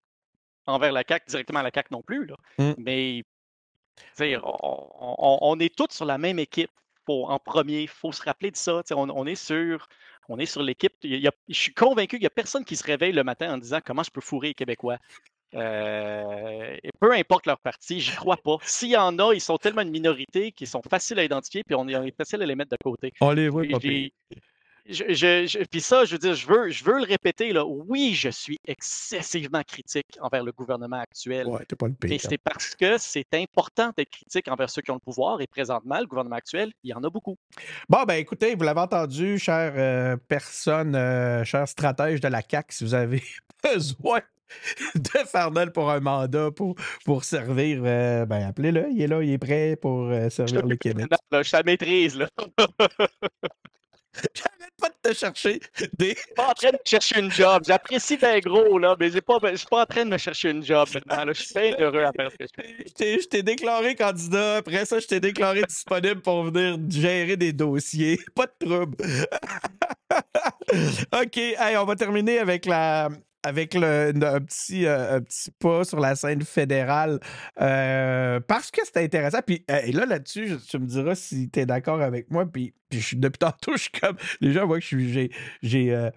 envers 0.66 0.92
la 0.92 1.04
CAQ 1.06 1.26
directement 1.28 1.61
à 1.61 1.62
la 1.62 1.70
CAQ 1.72 1.88
non 1.92 2.02
plus. 2.02 2.26
Là. 2.26 2.36
Mmh. 2.59 2.72
Mais 2.78 3.22
on, 4.20 5.38
on, 5.42 5.61
est 5.61 5.74
tous 5.74 5.88
sur 5.90 6.04
la 6.04 6.18
même 6.18 6.38
équipe. 6.38 6.70
en 7.06 7.38
premier, 7.38 7.82
il 7.82 7.88
faut 7.88 8.12
se 8.12 8.22
rappeler 8.22 8.50
de 8.50 8.56
ça. 8.56 8.82
On, 8.90 9.09
on, 9.11 9.26
est 9.26 9.36
sur, 9.36 9.88
on 10.28 10.38
est 10.38 10.46
sur 10.46 10.62
l'équipe. 10.62 10.94
Je 11.02 11.30
suis 11.50 11.74
convaincu 11.74 12.16
qu'il 12.16 12.20
n'y 12.20 12.26
a 12.26 12.30
personne 12.30 12.64
qui 12.64 12.76
se 12.76 12.84
réveille 12.84 13.12
le 13.12 13.24
matin 13.24 13.54
en 13.54 13.59
disant 13.59 13.78
comment 13.84 14.02
je 14.02 14.11
peux 14.11 14.20
fourrer 14.20 14.48
les 14.48 14.54
Québécois. 14.54 14.98
Euh, 15.55 16.76
peu 17.01 17.12
importe 17.12 17.46
leur 17.46 17.59
parti, 17.59 18.01
je 18.01 18.14
crois 18.16 18.36
pas. 18.36 18.57
S'il 18.62 18.90
y 18.90 18.96
en 18.96 19.18
a, 19.18 19.32
ils 19.32 19.40
sont 19.40 19.57
tellement 19.57 19.82
une 19.82 19.90
minorité 19.90 20.53
qu'ils 20.53 20.66
sont 20.66 20.82
faciles 20.82 21.18
à 21.18 21.24
identifier, 21.24 21.62
puis 21.64 21.74
on 21.74 21.88
est 21.88 22.16
facile 22.16 22.42
à 22.42 22.46
les 22.46 22.55
mettre 22.55 22.70
de 22.70 22.76
côté. 22.82 23.12
On 23.20 23.32
les 23.32 23.49
voit 23.49 23.64
puis, 23.80 24.12
puis 25.70 25.80
ça, 25.80 26.05
je 26.07 26.12
veux 26.12 26.18
dire, 26.18 26.34
je 26.34 26.46
veux, 26.46 26.70
je 26.70 26.82
veux 26.82 26.99
le 26.99 27.05
répéter, 27.05 27.53
là. 27.53 27.64
oui, 27.64 28.14
je 28.14 28.30
suis 28.30 28.59
excessivement 28.66 29.62
critique 29.62 30.07
envers 30.20 30.42
le 30.42 30.53
gouvernement 30.53 31.01
actuel. 31.01 31.46
Ouais, 31.46 31.64
pas 31.78 31.88
le 31.88 31.94
Mais 32.05 32.14
hein. 32.14 32.18
c'est 32.18 32.38
parce 32.38 32.74
que 32.74 32.96
c'est 32.96 33.34
important 33.34 33.92
d'être 33.96 34.11
critique 34.11 34.49
envers 34.49 34.70
ceux 34.70 34.80
qui 34.80 34.90
ont 34.90 34.94
le 34.94 35.01
pouvoir, 35.01 35.42
et 35.42 35.46
présentement, 35.46 36.01
le 36.01 36.07
gouvernement 36.07 36.36
actuel, 36.36 36.72
il 36.82 36.90
y 36.90 36.94
en 36.94 37.05
a 37.05 37.11
beaucoup. 37.11 37.36
Bon, 37.88 38.03
ben 38.05 38.14
écoutez, 38.14 38.55
vous 38.55 38.64
l'avez 38.64 38.80
entendu, 38.80 39.38
chère 39.38 39.74
euh, 39.76 40.16
personne, 40.28 40.94
euh, 40.94 41.44
cher 41.44 41.68
stratège 41.68 42.20
de 42.20 42.28
la 42.28 42.40
CAQ, 42.40 42.74
si 42.74 42.84
vous 42.84 42.94
avez 42.94 43.22
besoin 43.62 44.22
de 44.94 45.26
Farnell 45.26 45.72
pour 45.72 45.90
un 45.90 46.01
mandat 46.01 46.51
pour, 46.51 46.74
pour 47.05 47.24
servir. 47.24 47.82
Euh, 47.84 48.26
ben, 48.26 48.46
appelez-le, 48.46 48.88
il 48.90 49.03
est 49.03 49.07
là, 49.07 49.22
il 49.22 49.30
est 49.30 49.38
prêt 49.38 49.76
pour 49.80 50.09
euh, 50.09 50.30
servir 50.30 50.66
le 50.66 50.76
Québec. 50.80 51.07
je 51.32 51.42
suis 51.42 51.57
à 51.57 51.62
maîtrise, 51.62 52.16
là. 52.16 52.28
J'arrête 54.34 54.72
pas 54.80 54.88
de 54.88 55.11
te 55.11 55.14
chercher 55.14 55.61
des. 55.96 56.11
Je 56.11 56.18
suis 56.18 56.34
pas 56.34 56.49
en 56.49 56.53
train 56.53 56.70
de 56.70 56.78
chercher 56.84 57.20
une 57.20 57.30
job. 57.30 57.62
J'apprécie 57.66 58.16
d'être 58.16 58.44
gros, 58.44 58.78
là, 58.78 58.96
mais 58.99 59.11
pas, 59.20 59.38
je 59.44 59.57
suis 59.57 59.66
pas 59.66 59.82
en 59.82 59.86
train 59.86 60.05
de 60.05 60.11
me 60.11 60.18
chercher 60.18 60.51
une 60.51 60.64
job 60.64 60.88
maintenant. 60.92 61.24
Là. 61.24 61.32
Je 61.32 61.42
suis 61.42 61.55
bien 61.55 61.76
heureux 61.78 62.03
à 62.03 62.11
faire 62.12 62.30
ce 62.32 62.36
que 62.36 62.44
je 62.44 62.62
fais. 62.62 63.20
Je 63.20 63.28
t'ai 63.28 63.42
déclaré 63.44 63.94
candidat. 63.94 64.57
Après 64.57 64.86
ça, 64.86 64.99
je 64.99 65.07
t'ai 65.07 65.20
déclaré 65.20 65.62
disponible 65.62 66.20
pour 66.20 66.44
venir 66.44 66.78
gérer 66.88 67.36
des 67.36 67.53
dossiers. 67.53 68.18
Pas 68.34 68.46
de 68.46 68.66
trouble. 68.66 68.96
OK, 71.12 71.36
hey, 71.36 71.76
on 71.76 71.84
va 71.84 71.94
terminer 71.94 72.38
avec 72.40 72.66
la, 72.66 73.11
avec 73.49 73.74
le, 73.74 74.12
un, 74.14 74.40
petit, 74.40 74.86
euh, 74.86 75.20
petit 75.20 75.51
pas 75.59 75.84
sur 75.84 75.99
la 76.01 76.14
scène 76.14 76.42
fédérale 76.42 77.18
euh, 77.61 78.40
parce 78.40 78.70
que 78.70 78.84
c'était 78.84 79.03
intéressant. 79.03 79.38
Puis 79.44 79.64
et 79.68 79.92
là, 79.92 80.05
là-dessus, 80.05 80.57
tu 80.68 80.78
me 80.78 80.86
diras 80.86 81.14
si 81.14 81.49
tu 81.49 81.61
es 81.61 81.66
d'accord 81.66 82.03
avec 82.03 82.30
moi. 82.30 82.44
Puis, 82.46 82.74
puis 82.90 83.01
je, 83.01 83.16
depuis 83.16 83.38
tantôt, 83.38 83.72
je 83.76 83.82
suis 83.82 83.90
comme. 83.90 84.16
Les 84.40 84.53
gens 84.53 84.66
voient 84.66 84.80
que 84.80 84.84
j'ai. 84.84 85.30
j'ai 85.62 85.94
euh, 85.94 86.11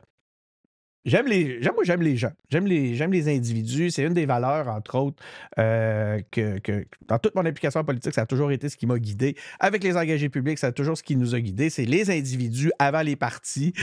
J'aime 1.04 1.26
les, 1.26 1.62
j'aime, 1.64 1.74
moi, 1.74 1.84
j'aime 1.84 2.04
les 2.04 2.16
gens. 2.16 2.32
J'aime 2.50 2.68
les, 2.68 2.94
j'aime 2.96 3.12
les 3.12 3.28
individus. 3.28 3.90
C'est 3.90 4.04
une 4.04 4.14
des 4.14 4.28
valeurs, 4.28 4.68
entre 4.68 5.00
autres, 5.00 5.24
euh, 5.58 6.20
que, 6.30 6.60
que, 6.60 6.86
dans 7.08 7.18
toute 7.18 7.34
mon 7.34 7.44
implication 7.44 7.84
politique, 7.84 8.14
ça 8.14 8.22
a 8.22 8.26
toujours 8.28 8.52
été 8.52 8.70
ce 8.70 8.78
qui 8.78 8.86
m'a 8.86 9.00
guidé. 9.00 9.36
Avec 9.60 9.84
les 9.84 9.98
engagés 9.98 10.30
publics, 10.30 10.60
ça 10.60 10.68
a 10.68 10.72
toujours 10.72 10.96
ce 10.96 11.02
qui 11.02 11.16
nous 11.16 11.34
a 11.34 11.40
guidés. 11.40 11.72
C'est 11.72 11.86
les 11.86 12.12
individus 12.12 12.72
avant 12.78 13.02
les 13.02 13.16
partis. 13.16 13.74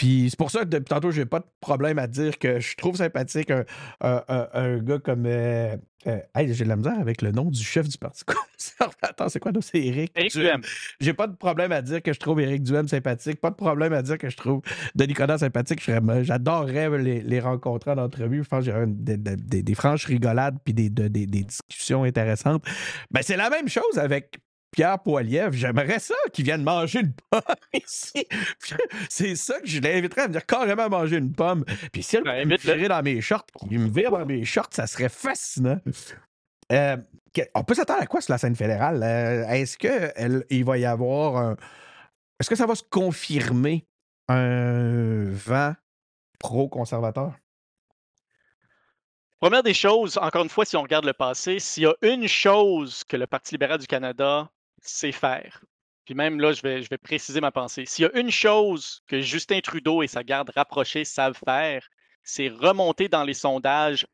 Puis 0.00 0.28
c'est 0.30 0.38
pour 0.38 0.50
ça 0.50 0.60
que 0.60 0.64
depuis 0.64 0.88
tantôt, 0.88 1.10
j'ai 1.10 1.26
pas 1.26 1.40
de 1.40 1.44
problème 1.60 1.98
à 1.98 2.06
dire 2.06 2.38
que 2.38 2.58
je 2.58 2.74
trouve 2.74 2.96
sympathique 2.96 3.50
un, 3.50 3.66
un, 4.00 4.48
un, 4.54 4.78
gars 4.78 4.98
comme. 4.98 5.26
Euh, 5.26 5.76
euh, 6.06 6.18
j'ai 6.34 6.64
de 6.64 6.70
la 6.70 6.76
misère 6.76 6.98
avec 6.98 7.20
le 7.20 7.32
nom 7.32 7.50
du 7.50 7.62
chef 7.62 7.86
du 7.86 7.98
Parti 7.98 8.24
conservateur. 8.56 9.30
C'est 9.30 9.40
quoi, 9.40 9.52
C'est 9.60 9.78
Éric. 9.78 10.10
Éric 10.16 10.32
Duhem. 10.32 10.62
J'ai 11.00 11.12
pas 11.12 11.26
de 11.26 11.36
problème 11.36 11.70
à 11.72 11.82
dire 11.82 12.02
que 12.02 12.14
je 12.14 12.18
trouve 12.18 12.40
Éric 12.40 12.62
Duhem 12.62 12.88
sympathique. 12.88 13.42
Pas 13.42 13.50
de 13.50 13.56
problème 13.56 13.92
à 13.92 14.00
dire 14.00 14.16
que 14.16 14.30
je 14.30 14.38
trouve 14.38 14.62
Denis 14.94 15.12
Coderre 15.12 15.38
sympathique. 15.38 15.82
J'adorerais 16.22 16.96
les, 16.96 17.20
les, 17.20 17.40
rencontrer 17.40 17.90
en 17.90 17.98
entrevue. 17.98 18.42
Je 18.42 18.48
pense 18.48 18.64
que 18.64 18.72
j'ai 18.72 18.86
des, 18.86 19.18
des, 19.18 19.62
des, 19.62 19.74
franches 19.74 20.06
rigolades 20.06 20.56
puis 20.64 20.72
des, 20.72 20.88
des, 20.88 21.26
discussions 21.26 22.04
intéressantes. 22.04 22.64
Ben, 23.10 23.20
c'est 23.22 23.36
la 23.36 23.50
même 23.50 23.68
chose 23.68 23.98
avec 23.98 24.38
Pierre 24.70 25.00
Poilievre, 25.00 25.52
j'aimerais 25.52 25.98
ça 25.98 26.14
qu'il 26.32 26.44
vienne 26.44 26.62
manger 26.62 27.00
une 27.00 27.12
pomme 27.30 27.42
ici. 27.72 28.26
C'est 29.08 29.34
ça 29.34 29.60
que 29.60 29.66
je 29.66 29.80
l'inviterais 29.80 30.22
à 30.22 30.26
venir 30.28 30.46
carrément 30.46 30.88
manger 30.88 31.16
une 31.16 31.32
pomme. 31.32 31.64
Puis 31.92 32.02
si 32.02 32.16
elle 32.16 32.24
ben, 32.24 32.48
me 32.48 32.56
virer 32.56 32.88
dans 32.88 33.02
mes 33.02 33.20
shorts, 33.20 33.46
qu'il 33.68 33.80
me 33.80 33.88
vire 33.88 34.12
dans 34.12 34.24
mes 34.24 34.44
shorts, 34.44 34.70
ça 34.70 34.86
serait 34.86 35.08
fascinant. 35.08 35.80
Euh, 36.72 36.96
on 37.54 37.64
peut 37.64 37.74
s'attendre 37.74 38.02
à 38.02 38.06
quoi 38.06 38.20
sur 38.20 38.32
la 38.32 38.38
scène 38.38 38.54
fédérale? 38.54 39.02
Euh, 39.02 39.48
est-ce 39.48 39.76
qu'il 39.76 40.64
va 40.64 40.78
y 40.78 40.84
avoir 40.84 41.36
un. 41.36 41.56
Est-ce 42.38 42.48
que 42.48 42.56
ça 42.56 42.66
va 42.66 42.74
se 42.74 42.84
confirmer 42.84 43.86
un 44.28 45.24
vent 45.30 45.74
pro-conservateur? 46.38 47.34
Première 49.40 49.62
des 49.62 49.74
choses, 49.74 50.18
encore 50.18 50.42
une 50.42 50.50
fois, 50.50 50.64
si 50.64 50.76
on 50.76 50.82
regarde 50.82 51.06
le 51.06 51.14
passé, 51.14 51.58
s'il 51.58 51.84
y 51.84 51.86
a 51.86 51.94
une 52.02 52.28
chose 52.28 53.04
que 53.04 53.16
le 53.16 53.26
Parti 53.26 53.54
libéral 53.54 53.78
du 53.78 53.86
Canada 53.86 54.50
sait 54.80 55.12
faire, 55.12 55.62
puis 56.04 56.14
même 56.14 56.40
là, 56.40 56.52
je 56.52 56.62
vais, 56.62 56.82
je 56.82 56.88
vais 56.88 56.98
préciser 56.98 57.40
ma 57.40 57.52
pensée, 57.52 57.84
s'il 57.86 58.04
y 58.04 58.08
a 58.08 58.18
une 58.18 58.30
chose 58.30 59.02
que 59.06 59.20
Justin 59.20 59.60
Trudeau 59.60 60.02
et 60.02 60.08
sa 60.08 60.24
garde 60.24 60.50
rapprochée 60.54 61.04
savent 61.04 61.38
faire, 61.44 61.86
c'est 62.22 62.48
remonter 62.48 63.08
dans 63.08 63.24
les 63.24 63.34
sondages 63.34 64.06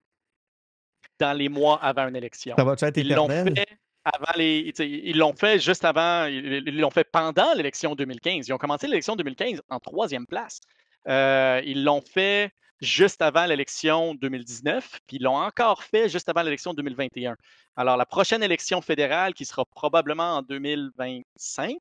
dans 1.19 1.33
les 1.33 1.49
mois 1.49 1.83
avant 1.83 2.09
une 2.09 2.17
élection. 2.17 2.55
Ça 2.57 2.65
va 2.65 2.75
être 2.75 2.97
Ils 2.99 3.15
l'ont 3.15 3.29
fait 3.29 3.67
avant 4.05 4.33
les, 4.37 4.73
ils 4.79 5.19
l'ont 5.19 5.35
fait 5.35 5.59
juste 5.59 5.85
avant, 5.85 6.27
ils 6.27 6.79
l'ont 6.79 6.91
fait 6.91 7.05
pendant 7.11 7.55
l'élection 7.55 7.95
2015. 7.95 8.47
Ils 8.47 8.53
ont 8.53 8.59
commencé 8.59 8.87
l'élection 8.87 9.17
2015 9.17 9.63
en 9.69 9.81
troisième 9.81 10.27
place. 10.27 10.61
Euh, 11.09 11.61
ils 11.65 11.83
l'ont 11.83 12.03
fait 12.03 12.53
juste 12.81 13.23
avant 13.23 13.47
l'élection 13.47 14.15
2019, 14.15 15.01
puis 15.07 15.17
ils 15.17 15.23
l'ont 15.23 15.37
encore 15.37 15.83
fait 15.83 16.09
juste 16.09 16.29
avant 16.29 16.43
l'élection 16.43 16.75
2021. 16.75 17.37
Alors, 17.77 17.97
la 17.97 18.07
prochaine 18.07 18.43
élection 18.43 18.81
fédérale, 18.81 19.35
qui 19.35 19.45
sera 19.45 19.65
probablement 19.65 20.37
en 20.37 20.43
2025, 20.43 21.79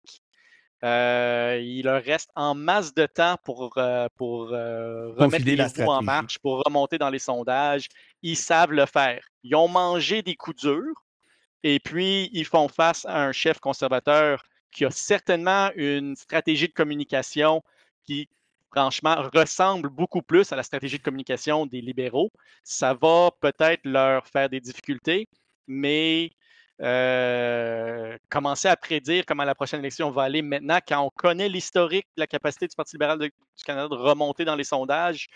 euh, 0.83 1.59
il 1.63 1.83
leur 1.83 2.03
reste 2.03 2.29
en 2.35 2.53
masse 2.53 2.93
de 2.93 3.05
temps 3.05 3.37
pour, 3.43 3.77
euh, 3.77 4.07
pour 4.17 4.51
euh, 4.51 5.13
remettre 5.15 5.45
les 5.45 5.63
roues 5.63 5.91
en 5.91 6.01
marche, 6.01 6.37
pour 6.39 6.61
remonter 6.63 6.97
dans 6.97 7.09
les 7.09 7.19
sondages. 7.19 7.87
Ils 8.21 8.35
savent 8.35 8.71
le 8.71 8.85
faire. 8.85 9.25
Ils 9.43 9.55
ont 9.55 9.67
mangé 9.67 10.21
des 10.21 10.35
coups 10.35 10.61
durs 10.61 11.03
et 11.63 11.79
puis 11.79 12.29
ils 12.33 12.45
font 12.45 12.67
face 12.67 13.05
à 13.05 13.23
un 13.23 13.31
chef 13.31 13.59
conservateur 13.59 14.43
qui 14.71 14.85
a 14.85 14.91
certainement 14.91 15.71
une 15.75 16.15
stratégie 16.15 16.67
de 16.67 16.73
communication 16.73 17.63
qui 18.03 18.29
franchement, 18.75 19.15
ressemble 19.33 19.89
beaucoup 19.89 20.21
plus 20.21 20.51
à 20.51 20.55
la 20.55 20.63
stratégie 20.63 20.97
de 20.97 21.03
communication 21.03 21.65
des 21.65 21.81
libéraux. 21.81 22.31
Ça 22.63 22.93
va 22.93 23.31
peut-être 23.39 23.81
leur 23.85 24.27
faire 24.27 24.49
des 24.49 24.59
difficultés, 24.59 25.27
mais 25.67 26.31
euh, 26.81 28.17
commencer 28.29 28.67
à 28.67 28.75
prédire 28.75 29.23
comment 29.25 29.45
la 29.45 29.55
prochaine 29.55 29.79
élection 29.79 30.11
va 30.11 30.23
aller 30.23 30.41
maintenant, 30.41 30.79
quand 30.85 31.01
on 31.01 31.09
connaît 31.09 31.47
l'historique, 31.47 32.07
la 32.17 32.27
capacité 32.27 32.67
du 32.67 32.75
Parti 32.75 32.97
libéral 32.97 33.17
du 33.19 33.31
Canada 33.65 33.87
de 33.87 33.95
remonter 33.95 34.43
dans 34.43 34.55
les 34.55 34.65
sondages, 34.65 35.27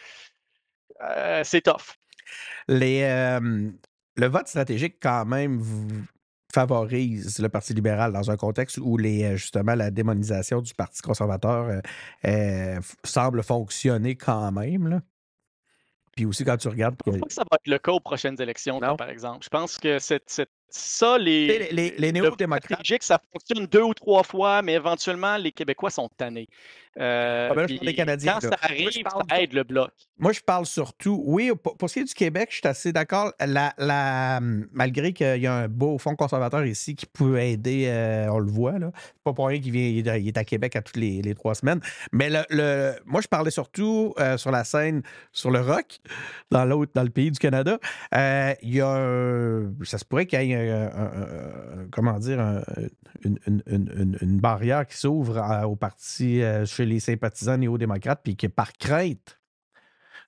euh, 1.02 1.42
c'est 1.46 1.62
tough. 1.62 1.96
Euh, 2.70 3.72
le 4.16 4.28
vote 4.28 4.48
stratégique, 4.50 4.98
quand 5.02 5.26
même, 5.26 5.60
vous, 5.60 5.88
favorise 6.54 7.40
le 7.40 7.50
Parti 7.50 7.74
libéral 7.74 8.12
dans 8.12 8.32
un 8.32 8.38
contexte 8.38 8.78
où 8.80 8.98
les, 8.98 9.24
euh, 9.24 9.36
justement 9.36 9.76
la 9.76 9.92
démonisation 9.92 10.62
du 10.62 10.74
Parti 10.74 11.02
conservateur 11.02 11.68
euh, 11.68 11.82
euh, 12.26 12.80
semble 13.04 13.44
fonctionner 13.44 14.16
quand 14.16 14.52
même. 14.52 14.88
Là. 14.88 15.02
Puis 16.16 16.26
aussi, 16.26 16.44
quand 16.44 16.58
tu 16.58 16.68
regardes. 16.68 16.96
Je 17.06 17.12
pense 17.12 17.28
que 17.28 17.34
ça 17.34 17.44
va 17.50 17.56
être 17.56 17.68
le 17.68 17.78
cas 17.78 17.92
aux 17.92 18.00
prochaines 18.00 18.42
élections, 18.42 18.80
par 18.80 19.10
exemple. 19.10 19.44
Je 19.44 19.50
pense 19.50 19.78
que 19.78 20.00
cette, 20.00 20.30
cette 20.30 20.52
ça, 20.70 21.18
les, 21.18 21.70
les, 21.72 21.96
les 21.98 22.12
néo-démocrates. 22.12 22.86
Ça 23.02 23.20
fonctionne 23.32 23.66
deux 23.68 23.82
ou 23.82 23.94
trois 23.94 24.24
fois, 24.24 24.62
mais 24.62 24.74
éventuellement, 24.74 25.38
les 25.38 25.52
Québécois 25.52 25.90
sont 25.90 26.10
tannés. 26.18 26.48
Euh, 27.00 27.50
ah 27.52 27.56
ben 27.56 27.94
Canadiens, 27.96 28.40
quand 28.42 28.50
ça 28.50 28.58
arrive, 28.62 28.90
ça 28.92 29.38
aide 29.38 29.54
le 29.54 29.64
bloc. 29.64 29.92
Moi, 30.18 30.34
je 30.34 30.42
parle 30.42 30.66
surtout. 30.66 31.22
Oui, 31.26 31.52
pour, 31.78 31.90
ce 31.90 31.94
qui 31.94 32.00
est 32.00 32.04
du 32.04 32.14
Québec, 32.14 32.50
je 32.52 32.58
suis 32.58 32.68
assez 32.68 32.92
d'accord. 32.92 33.32
La, 33.40 33.74
la, 33.78 34.40
malgré 34.42 35.14
qu'il 35.14 35.38
y 35.38 35.48
a 35.48 35.54
un 35.54 35.68
beau 35.70 35.98
fonds 35.98 36.16
conservateur 36.16 36.66
ici 36.66 36.96
qui 36.96 37.06
peut 37.06 37.40
aider, 37.40 37.86
euh, 37.88 38.28
on 38.30 38.40
le 38.40 38.52
voit. 38.52 38.80
Là. 38.80 38.92
Pas 39.24 39.32
pour 39.34 39.48
rien 39.48 39.62
qu'il 39.62 39.72
vient, 39.72 40.16
il 40.18 40.28
est 40.28 40.38
à 40.38 40.44
Québec 40.44 40.76
à 40.76 40.82
toutes 40.82 40.98
les, 40.98 41.22
les 41.22 41.36
trois 41.36 41.56
semaines. 41.56 41.80
Mais 42.12 42.30
le, 42.30 42.96
moi, 43.06 43.22
je 43.22 43.28
parlais 43.28 43.52
surtout 43.52 44.14
euh, 44.20 44.38
sur 44.38 44.52
la 44.52 44.64
scène, 44.64 45.04
sur 45.32 45.52
le 45.52 45.62
rock, 45.62 46.00
dans 46.52 46.66
l'autre, 46.66 46.92
dans 46.96 47.04
le 47.04 47.12
pays 47.12 47.32
du 47.32 47.40
Canada. 47.40 47.78
il 48.12 48.76
y 48.76 48.82
a 48.82 49.62
ça 49.84 49.98
se 50.00 50.06
pourrait 50.06 50.26
qu'il 50.26 50.42
y 50.42 50.52
ait 50.52 50.59
comment 51.92 52.20
dire, 52.20 52.64
une, 53.24 54.40
barrière 54.40 54.86
qui 54.86 54.98
s'ouvre 54.98 55.66
au 55.66 55.76
parti 55.76 56.42
euh, 56.42 56.66
chez 56.66 56.86
les 56.86 57.00
sympathisants 57.00 57.58
néo-démocrates, 57.58 58.22
puis 58.24 58.36
qui, 58.36 58.50
par 58.50 58.74
crainte 58.74 59.40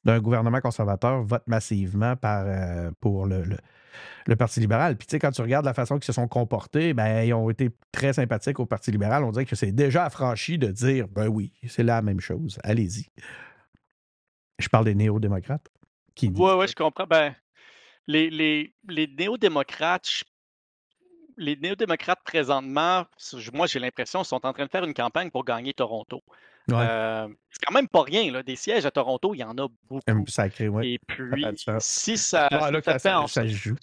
d'un 0.04 0.20
gouvernement 0.20 0.62
conservateur, 0.62 1.22
vote 1.24 1.44
massivement 1.48 2.16
par, 2.16 2.46
euh, 2.48 2.92
pour 3.00 3.28
le, 3.28 3.44
Parti 4.38 4.60
libéral. 4.60 4.98
Puis, 4.98 5.06
tu 5.08 5.12
sais, 5.12 5.20
quand 5.20 5.32
tu 5.32 5.42
regardes 5.42 5.66
la 5.66 5.74
façon 5.74 5.96
qu'ils 5.96 6.06
se 6.06 6.14
sont 6.14 6.28
comportés, 6.28 6.94
ben, 6.94 7.24
ils 7.24 7.34
ont 7.34 7.50
été 7.50 7.70
très 7.92 8.14
sympathiques 8.14 8.60
au 8.60 8.66
Parti 8.66 8.92
libéral. 8.92 9.24
On 9.24 9.32
dirait 9.32 9.46
que 9.46 9.56
c'est 9.56 9.72
déjà 9.72 10.06
affranchi 10.06 10.58
de 10.58 10.68
dire, 10.72 11.08
ben 11.08 11.28
oui, 11.28 11.52
c'est 11.68 11.84
la 11.84 12.02
même 12.02 12.20
chose. 12.20 12.58
Allez-y. 12.64 13.08
Je 14.58 14.70
parle 14.70 14.86
des 14.86 14.96
néo-démocrates. 14.96 15.68
Oui, 16.22 16.32
oui, 16.32 16.68
je 16.68 16.76
comprends. 16.76 17.06
Ben, 17.06 17.36
les, 18.08 18.30
les, 18.30 18.74
les 18.90 19.08
néo-démocrates, 19.08 20.24
les 21.38 21.56
néo-démocrates 21.56 22.24
présentement, 22.24 23.06
moi 23.54 23.68
j'ai 23.68 23.80
l'impression, 23.80 24.24
sont 24.24 24.46
en 24.46 24.54
train 24.54 24.66
de 24.66 24.72
faire 24.72 24.84
une 24.84 24.94
campagne 24.94 25.32
pour 25.32 25.46
gagner 25.46 25.74
Toronto. 25.74 26.22
Euh, 26.72 27.28
c'est 27.50 27.66
quand 27.66 27.74
même 27.74 27.88
pas 27.88 28.04
rien, 28.04 28.32
là. 28.32 28.44
des 28.44 28.56
sièges 28.56 28.86
à 28.86 28.92
Toronto, 28.92 29.34
il 29.34 29.40
y 29.40 29.44
en 29.44 29.58
a 29.58 29.68
beaucoup. 29.90 30.26
Sacré, 30.28 30.70
Et 30.84 31.00
puis, 31.00 31.46
si 31.80 32.18
ça, 32.18 32.48
ça, 33.28 33.48
joue. 33.48 33.76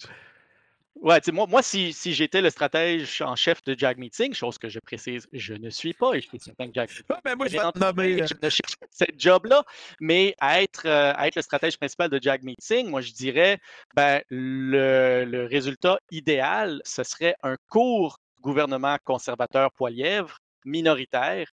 Ouais, 0.95 1.19
moi, 1.31 1.47
moi, 1.47 1.61
si, 1.61 1.93
si 1.93 2.13
j'étais 2.13 2.41
le 2.41 2.49
stratège 2.49 3.21
en 3.21 3.35
chef 3.35 3.63
de 3.63 3.73
Jag 3.77 3.97
Meeting, 3.97 4.33
chose 4.33 4.57
que 4.57 4.67
je 4.67 4.79
précise, 4.79 5.27
je 5.31 5.53
ne 5.53 5.69
suis 5.69 5.93
pas, 5.93 6.13
et 6.13 6.21
je 6.21 6.27
suis 6.27 6.39
certain 6.39 6.67
que 6.67 6.73
Jag 6.73 6.89
ben, 7.23 7.35
moi, 7.35 7.47
je, 7.47 7.79
nommer, 7.79 8.21
euh. 8.21 8.27
je 8.27 8.33
ne 8.41 8.49
cherche 8.49 8.75
pas 8.75 8.85
cette 8.91 9.19
job-là, 9.19 9.63
mais 10.01 10.35
à 10.39 10.61
être, 10.61 10.85
euh, 10.85 11.13
être 11.13 11.35
le 11.35 11.41
stratège 11.41 11.77
principal 11.77 12.09
de 12.09 12.19
Jag 12.21 12.43
Meeting, 12.43 12.89
moi, 12.89 12.99
je 12.99 13.13
dirais, 13.13 13.59
ben, 13.95 14.21
le, 14.29 15.23
le 15.23 15.45
résultat 15.45 15.99
idéal, 16.11 16.81
ce 16.83 17.03
serait 17.03 17.35
un 17.43 17.55
court 17.69 18.19
gouvernement 18.41 18.97
conservateur 19.05 19.71
poilièvre, 19.71 20.39
minoritaire, 20.65 21.49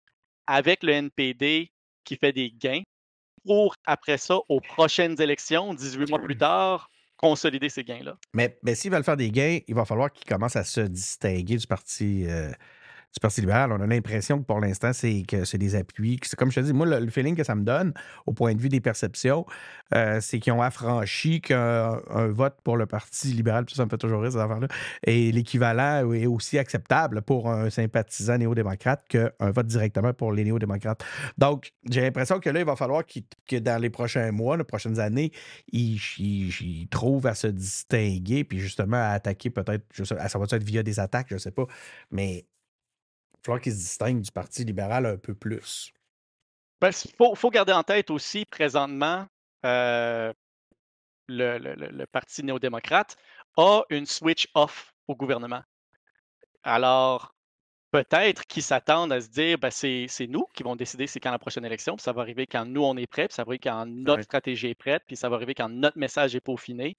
avec 0.46 0.84
le 0.84 0.92
NPD 0.92 1.72
qui 2.04 2.16
fait 2.16 2.32
des 2.32 2.50
gains, 2.50 2.82
pour 3.44 3.74
après 3.86 4.18
ça, 4.18 4.38
aux 4.48 4.60
prochaines 4.60 5.20
élections, 5.20 5.74
18 5.74 6.10
mois 6.10 6.20
plus 6.20 6.36
tard, 6.36 6.88
consolider 7.22 7.68
ces 7.68 7.84
gains-là. 7.84 8.16
Mais, 8.34 8.58
mais 8.62 8.74
s'ils 8.74 8.90
veulent 8.90 9.04
faire 9.04 9.16
des 9.16 9.30
gains, 9.30 9.60
il 9.66 9.74
va 9.74 9.84
falloir 9.84 10.12
qu'ils 10.12 10.26
commencent 10.26 10.56
à 10.56 10.64
se 10.64 10.80
distinguer 10.80 11.56
du 11.56 11.66
parti. 11.66 12.24
Euh, 12.26 12.50
du 13.12 13.20
Parti 13.20 13.40
libéral, 13.42 13.72
on 13.72 13.80
a 13.80 13.86
l'impression 13.86 14.38
que 14.38 14.44
pour 14.44 14.60
l'instant, 14.60 14.92
c'est 14.92 15.22
que 15.28 15.44
c'est 15.44 15.58
des 15.58 15.74
appuis. 15.74 16.18
Comme 16.38 16.50
je 16.50 16.60
te 16.60 16.64
dis, 16.64 16.72
moi, 16.72 16.86
le, 16.86 17.10
feeling 17.10 17.36
que 17.36 17.44
ça 17.44 17.54
me 17.54 17.62
donne, 17.62 17.92
au 18.26 18.32
point 18.32 18.54
de 18.54 18.60
vue 18.60 18.70
des 18.70 18.80
perceptions, 18.80 19.44
euh, 19.94 20.18
c'est 20.22 20.40
qu'ils 20.40 20.52
ont 20.54 20.62
affranchi 20.62 21.42
qu'un 21.42 22.00
vote 22.28 22.56
pour 22.64 22.78
le 22.78 22.86
Parti 22.86 23.28
libéral, 23.28 23.66
ça 23.72 23.84
me 23.84 23.90
fait 23.90 23.98
toujours 23.98 24.22
rire, 24.22 24.32
cette 24.32 24.40
affaire-là, 24.40 24.68
et 25.04 25.30
l'équivalent 25.30 26.10
est 26.12 26.26
aussi 26.26 26.58
acceptable 26.58 27.20
pour 27.22 27.50
un 27.50 27.68
sympathisant 27.68 28.38
néo-démocrate 28.38 29.06
qu'un 29.08 29.30
vote 29.50 29.66
directement 29.66 30.14
pour 30.14 30.32
les 30.32 30.44
néo-démocrates. 30.44 31.04
Donc, 31.36 31.72
j'ai 31.90 32.00
l'impression 32.00 32.40
que 32.40 32.48
là, 32.48 32.60
il 32.60 32.66
va 32.66 32.76
falloir 32.76 33.02
que 33.04 33.56
dans 33.56 33.80
les 33.80 33.90
prochains 33.90 34.32
mois, 34.32 34.56
les 34.56 34.64
prochaines 34.64 34.98
années, 34.98 35.32
ils, 35.70 35.98
trouvent 36.90 37.26
à 37.26 37.34
se 37.34 37.46
distinguer, 37.46 38.44
puis 38.44 38.58
justement 38.58 38.96
à 38.96 39.10
attaquer 39.10 39.50
peut-être, 39.50 39.84
ça 40.04 40.38
va 40.38 40.44
être 40.50 40.62
via 40.62 40.82
des 40.82 40.98
attaques, 40.98 41.26
je 41.28 41.34
ne 41.34 41.40
sais 41.40 41.50
pas, 41.50 41.66
mais 42.10 42.38
il 42.38 42.51
falloir 43.44 43.60
qu'il 43.60 43.72
se 43.72 43.78
distingue 43.78 44.20
du 44.20 44.30
Parti 44.30 44.64
libéral 44.64 45.06
un 45.06 45.16
peu 45.16 45.34
plus. 45.34 45.92
Il 46.82 46.90
ben, 47.18 47.34
faut, 47.36 47.50
garder 47.50 47.72
en 47.72 47.82
tête 47.82 48.10
aussi, 48.10 48.44
présentement, 48.44 49.26
le, 49.62 50.32
le, 51.28 52.06
Parti 52.06 52.42
néo-démocrate, 52.42 53.16
a 53.56 53.82
une 53.90 54.06
switch 54.06 54.48
off 54.54 54.92
au 55.06 55.14
gouvernement. 55.14 55.62
Alors, 56.62 57.34
peut-être 57.92 58.46
qu'ils 58.46 58.62
s'attendent 58.62 59.12
à 59.12 59.20
se 59.20 59.28
dire 59.28 59.58
ben, 59.58 59.70
c'est 59.70 60.08
nous 60.28 60.46
qui 60.54 60.62
vont 60.64 60.74
décider 60.74 61.06
c'est 61.06 61.20
quand 61.20 61.30
la 61.30 61.38
prochaine 61.38 61.64
élection, 61.64 61.94
puis 61.94 62.02
ça 62.02 62.12
va 62.12 62.22
arriver 62.22 62.46
quand 62.46 62.64
nous 62.64 62.82
on 62.82 62.96
est 62.96 63.06
prêts, 63.06 63.28
puis 63.28 63.34
ça 63.34 63.44
va 63.44 63.50
arriver 63.50 63.60
quand 63.60 63.86
notre 63.86 64.22
stratégie 64.22 64.68
est 64.68 64.74
prête, 64.74 65.02
puis 65.06 65.14
ça 65.14 65.28
va 65.28 65.36
arriver 65.36 65.54
quand 65.54 65.68
notre 65.68 65.98
message 65.98 66.34
est 66.34 66.40
peaufiné. 66.40 66.96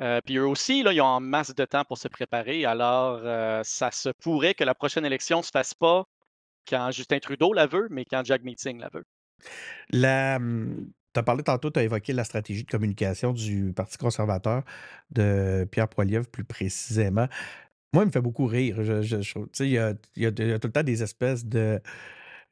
Euh, 0.00 0.20
puis 0.24 0.36
eux 0.36 0.46
aussi, 0.46 0.82
là, 0.82 0.92
ils 0.92 1.00
ont 1.00 1.06
en 1.06 1.20
masse 1.20 1.54
de 1.54 1.64
temps 1.64 1.84
pour 1.84 1.96
se 1.96 2.08
préparer. 2.08 2.64
Alors, 2.64 3.20
euh, 3.22 3.60
ça 3.62 3.90
se 3.90 4.08
pourrait 4.20 4.54
que 4.54 4.64
la 4.64 4.74
prochaine 4.74 5.06
élection 5.06 5.38
ne 5.38 5.42
se 5.42 5.50
fasse 5.50 5.74
pas 5.74 6.04
quand 6.68 6.90
Justin 6.90 7.20
Trudeau 7.20 7.52
la 7.52 7.66
veut, 7.66 7.88
mais 7.90 8.04
quand 8.04 8.24
Jack 8.24 8.42
Meeting 8.42 8.80
la 8.80 8.88
veut. 8.92 9.04
La, 9.90 10.36
hum, 10.36 10.90
tu 11.14 11.20
as 11.20 11.22
parlé 11.22 11.42
tantôt, 11.42 11.70
tu 11.70 11.78
as 11.78 11.82
évoqué 11.82 12.12
la 12.12 12.24
stratégie 12.24 12.64
de 12.64 12.70
communication 12.70 13.32
du 13.32 13.72
Parti 13.74 13.98
conservateur 13.98 14.62
de 15.10 15.68
Pierre 15.70 15.88
Poilievre 15.88 16.26
plus 16.26 16.44
précisément. 16.44 17.28
Moi, 17.92 18.04
il 18.04 18.06
me 18.06 18.12
fait 18.12 18.22
beaucoup 18.22 18.46
rire. 18.46 18.80
il, 18.80 19.66
y 19.66 19.78
a, 19.78 19.94
tout 19.94 20.06
le 20.16 20.58
temps 20.58 20.82
des 20.82 21.02
espèces 21.02 21.44
de. 21.44 21.80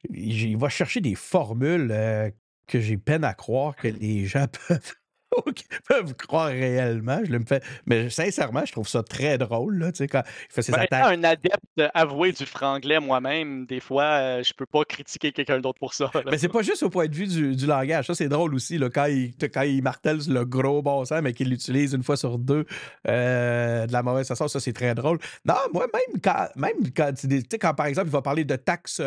Il 0.09 0.57
va 0.57 0.69
chercher 0.69 1.01
des 1.01 1.15
formules 1.15 1.91
euh, 1.91 2.29
que 2.67 2.79
j'ai 2.79 2.97
peine 2.97 3.23
à 3.23 3.33
croire 3.33 3.75
que 3.75 3.87
les 4.01 4.25
gens 4.25 4.47
peuvent 4.67 4.95
peuvent 5.87 6.13
croire 6.15 6.47
réellement. 6.47 7.19
Je 7.25 7.31
le 7.31 7.39
me 7.39 7.45
fais... 7.45 7.61
Mais 7.85 8.09
sincèrement, 8.09 8.63
je 8.65 8.71
trouve 8.71 8.87
ça 8.87 9.03
très 9.03 9.37
drôle, 9.37 9.77
là, 9.77 9.91
tu 9.91 9.99
sais, 9.99 10.07
quand 10.07 10.23
il 10.25 10.53
fait 10.53 10.61
ses 10.61 10.71
ben, 10.71 10.81
attaques. 10.81 11.05
un 11.05 11.23
adepte 11.23 11.91
avoué 11.93 12.31
du 12.31 12.45
franglais 12.45 12.99
moi-même, 12.99 13.65
des 13.65 13.79
fois, 13.79 14.03
euh, 14.03 14.43
je 14.43 14.53
peux 14.53 14.65
pas 14.65 14.83
critiquer 14.85 15.31
quelqu'un 15.31 15.59
d'autre 15.59 15.79
pour 15.79 15.93
ça. 15.93 16.11
Mais 16.29 16.37
c'est 16.37 16.49
pas 16.49 16.61
juste 16.61 16.83
au 16.83 16.89
point 16.89 17.07
de 17.07 17.15
vue 17.15 17.27
du, 17.27 17.65
langage. 17.65 18.07
Ça, 18.07 18.15
c'est 18.15 18.29
drôle 18.29 18.53
aussi, 18.55 18.77
là, 18.77 18.89
quand, 18.89 19.05
il, 19.05 19.33
quand 19.53 19.61
il 19.61 19.81
martèle 19.81 20.19
le 20.27 20.45
gros 20.45 20.81
bon 20.81 21.05
sens, 21.05 21.21
mais 21.21 21.33
qu'il 21.33 21.49
l'utilise 21.49 21.93
une 21.93 22.03
fois 22.03 22.17
sur 22.17 22.37
deux 22.37 22.65
euh, 23.07 23.85
de 23.87 23.93
la 23.93 24.03
mauvaise 24.03 24.27
façon, 24.27 24.47
ça, 24.47 24.59
c'est 24.59 24.73
très 24.73 24.95
drôle. 24.95 25.19
Non, 25.45 25.55
moi, 25.73 25.87
même 25.93 26.21
quand, 26.21 26.47
même 26.55 26.91
quand, 26.95 27.11
quand 27.59 27.73
par 27.73 27.85
exemple, 27.85 28.07
il 28.07 28.11
va 28.11 28.21
parler 28.21 28.45
de 28.45 28.55
taxes 28.55 29.01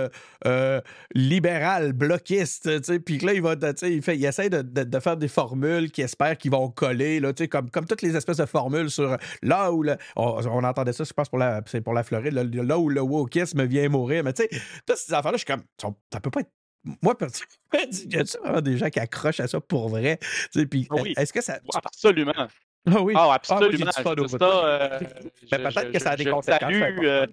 euh, 0.46 0.80
libérales, 1.14 1.92
bloquistes, 1.92 2.80
tu 2.80 2.84
sais, 2.84 3.00
puis 3.00 3.18
là, 3.18 3.32
il 3.34 3.42
va, 3.42 3.56
tu 3.56 3.66
sais, 3.76 3.92
il, 3.92 4.02
fait, 4.02 4.16
il 4.16 4.24
essaie 4.24 4.50
de, 4.50 4.62
de, 4.62 5.00
faire 5.00 5.16
des 5.16 5.28
formules 5.28 5.90
qui 5.90 6.02
j'espère 6.14 6.38
qu'ils 6.38 6.50
vont 6.50 6.70
coller, 6.70 7.20
là, 7.20 7.32
comme, 7.50 7.70
comme 7.70 7.86
toutes 7.86 8.02
les 8.02 8.16
espèces 8.16 8.36
de 8.36 8.46
formules 8.46 8.90
sur 8.90 9.16
là 9.42 9.72
où 9.72 9.84
on, 10.16 10.64
entendait 10.64 10.92
ça, 10.92 11.04
je 11.04 11.12
pense, 11.12 11.28
pour 11.28 11.38
la, 11.38 11.62
pour 11.62 11.94
la 11.94 12.04
Floride, 12.04 12.32
là, 12.32 12.78
où 12.78 12.88
le 12.88 13.00
wokisme 13.00 13.64
vient 13.64 13.88
mourir. 13.88 14.22
Mais 14.24 14.32
tu 14.32 14.42
sais, 14.42 14.60
toutes 14.86 14.96
ces 14.96 15.12
affaires-là, 15.12 15.38
je 15.38 15.44
suis 15.44 15.46
comme, 15.46 15.64
ça 16.12 16.20
peut 16.20 16.30
pas 16.30 16.40
être 16.40 16.50
moi, 17.02 17.16
il 17.72 18.12
y 18.12 18.18
a 18.18 18.24
vraiment 18.42 18.60
des 18.60 18.76
gens 18.76 18.90
qui 18.90 19.00
accrochent 19.00 19.40
à 19.40 19.48
ça 19.48 19.58
pour 19.58 19.88
vrai. 19.88 20.18
Puis, 20.70 20.86
ah 20.90 20.96
Est-ce 21.16 21.32
que 21.32 21.40
ça. 21.40 21.58
Absolument. 21.72 22.32
Ah 22.86 23.00
oui. 23.00 23.14
Ah, 23.16 23.32
absolument. 23.32 23.86
Euh, 23.96 24.98
peut-être 25.50 25.92
que 25.92 25.98
ça 25.98 26.10
a 26.10 26.16
des 26.16 26.26
conséquences. 26.26 26.60
Salue, 26.60 27.04
euh, 27.04 27.26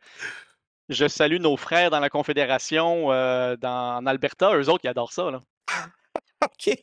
je 0.87 1.07
salue 1.09 1.41
nos 1.41 1.57
frères 1.57 1.89
dans 1.89 1.99
la 1.99 2.09
Confédération, 2.09 3.11
euh, 3.11 3.57
dans, 3.57 3.97
en 3.97 4.05
Alberta. 4.05 4.55
Eux 4.55 4.69
autres, 4.69 4.85
ils 4.85 4.89
adorent 4.89 5.11
ça. 5.11 5.29
Là. 5.29 5.41
OK. 6.45 6.77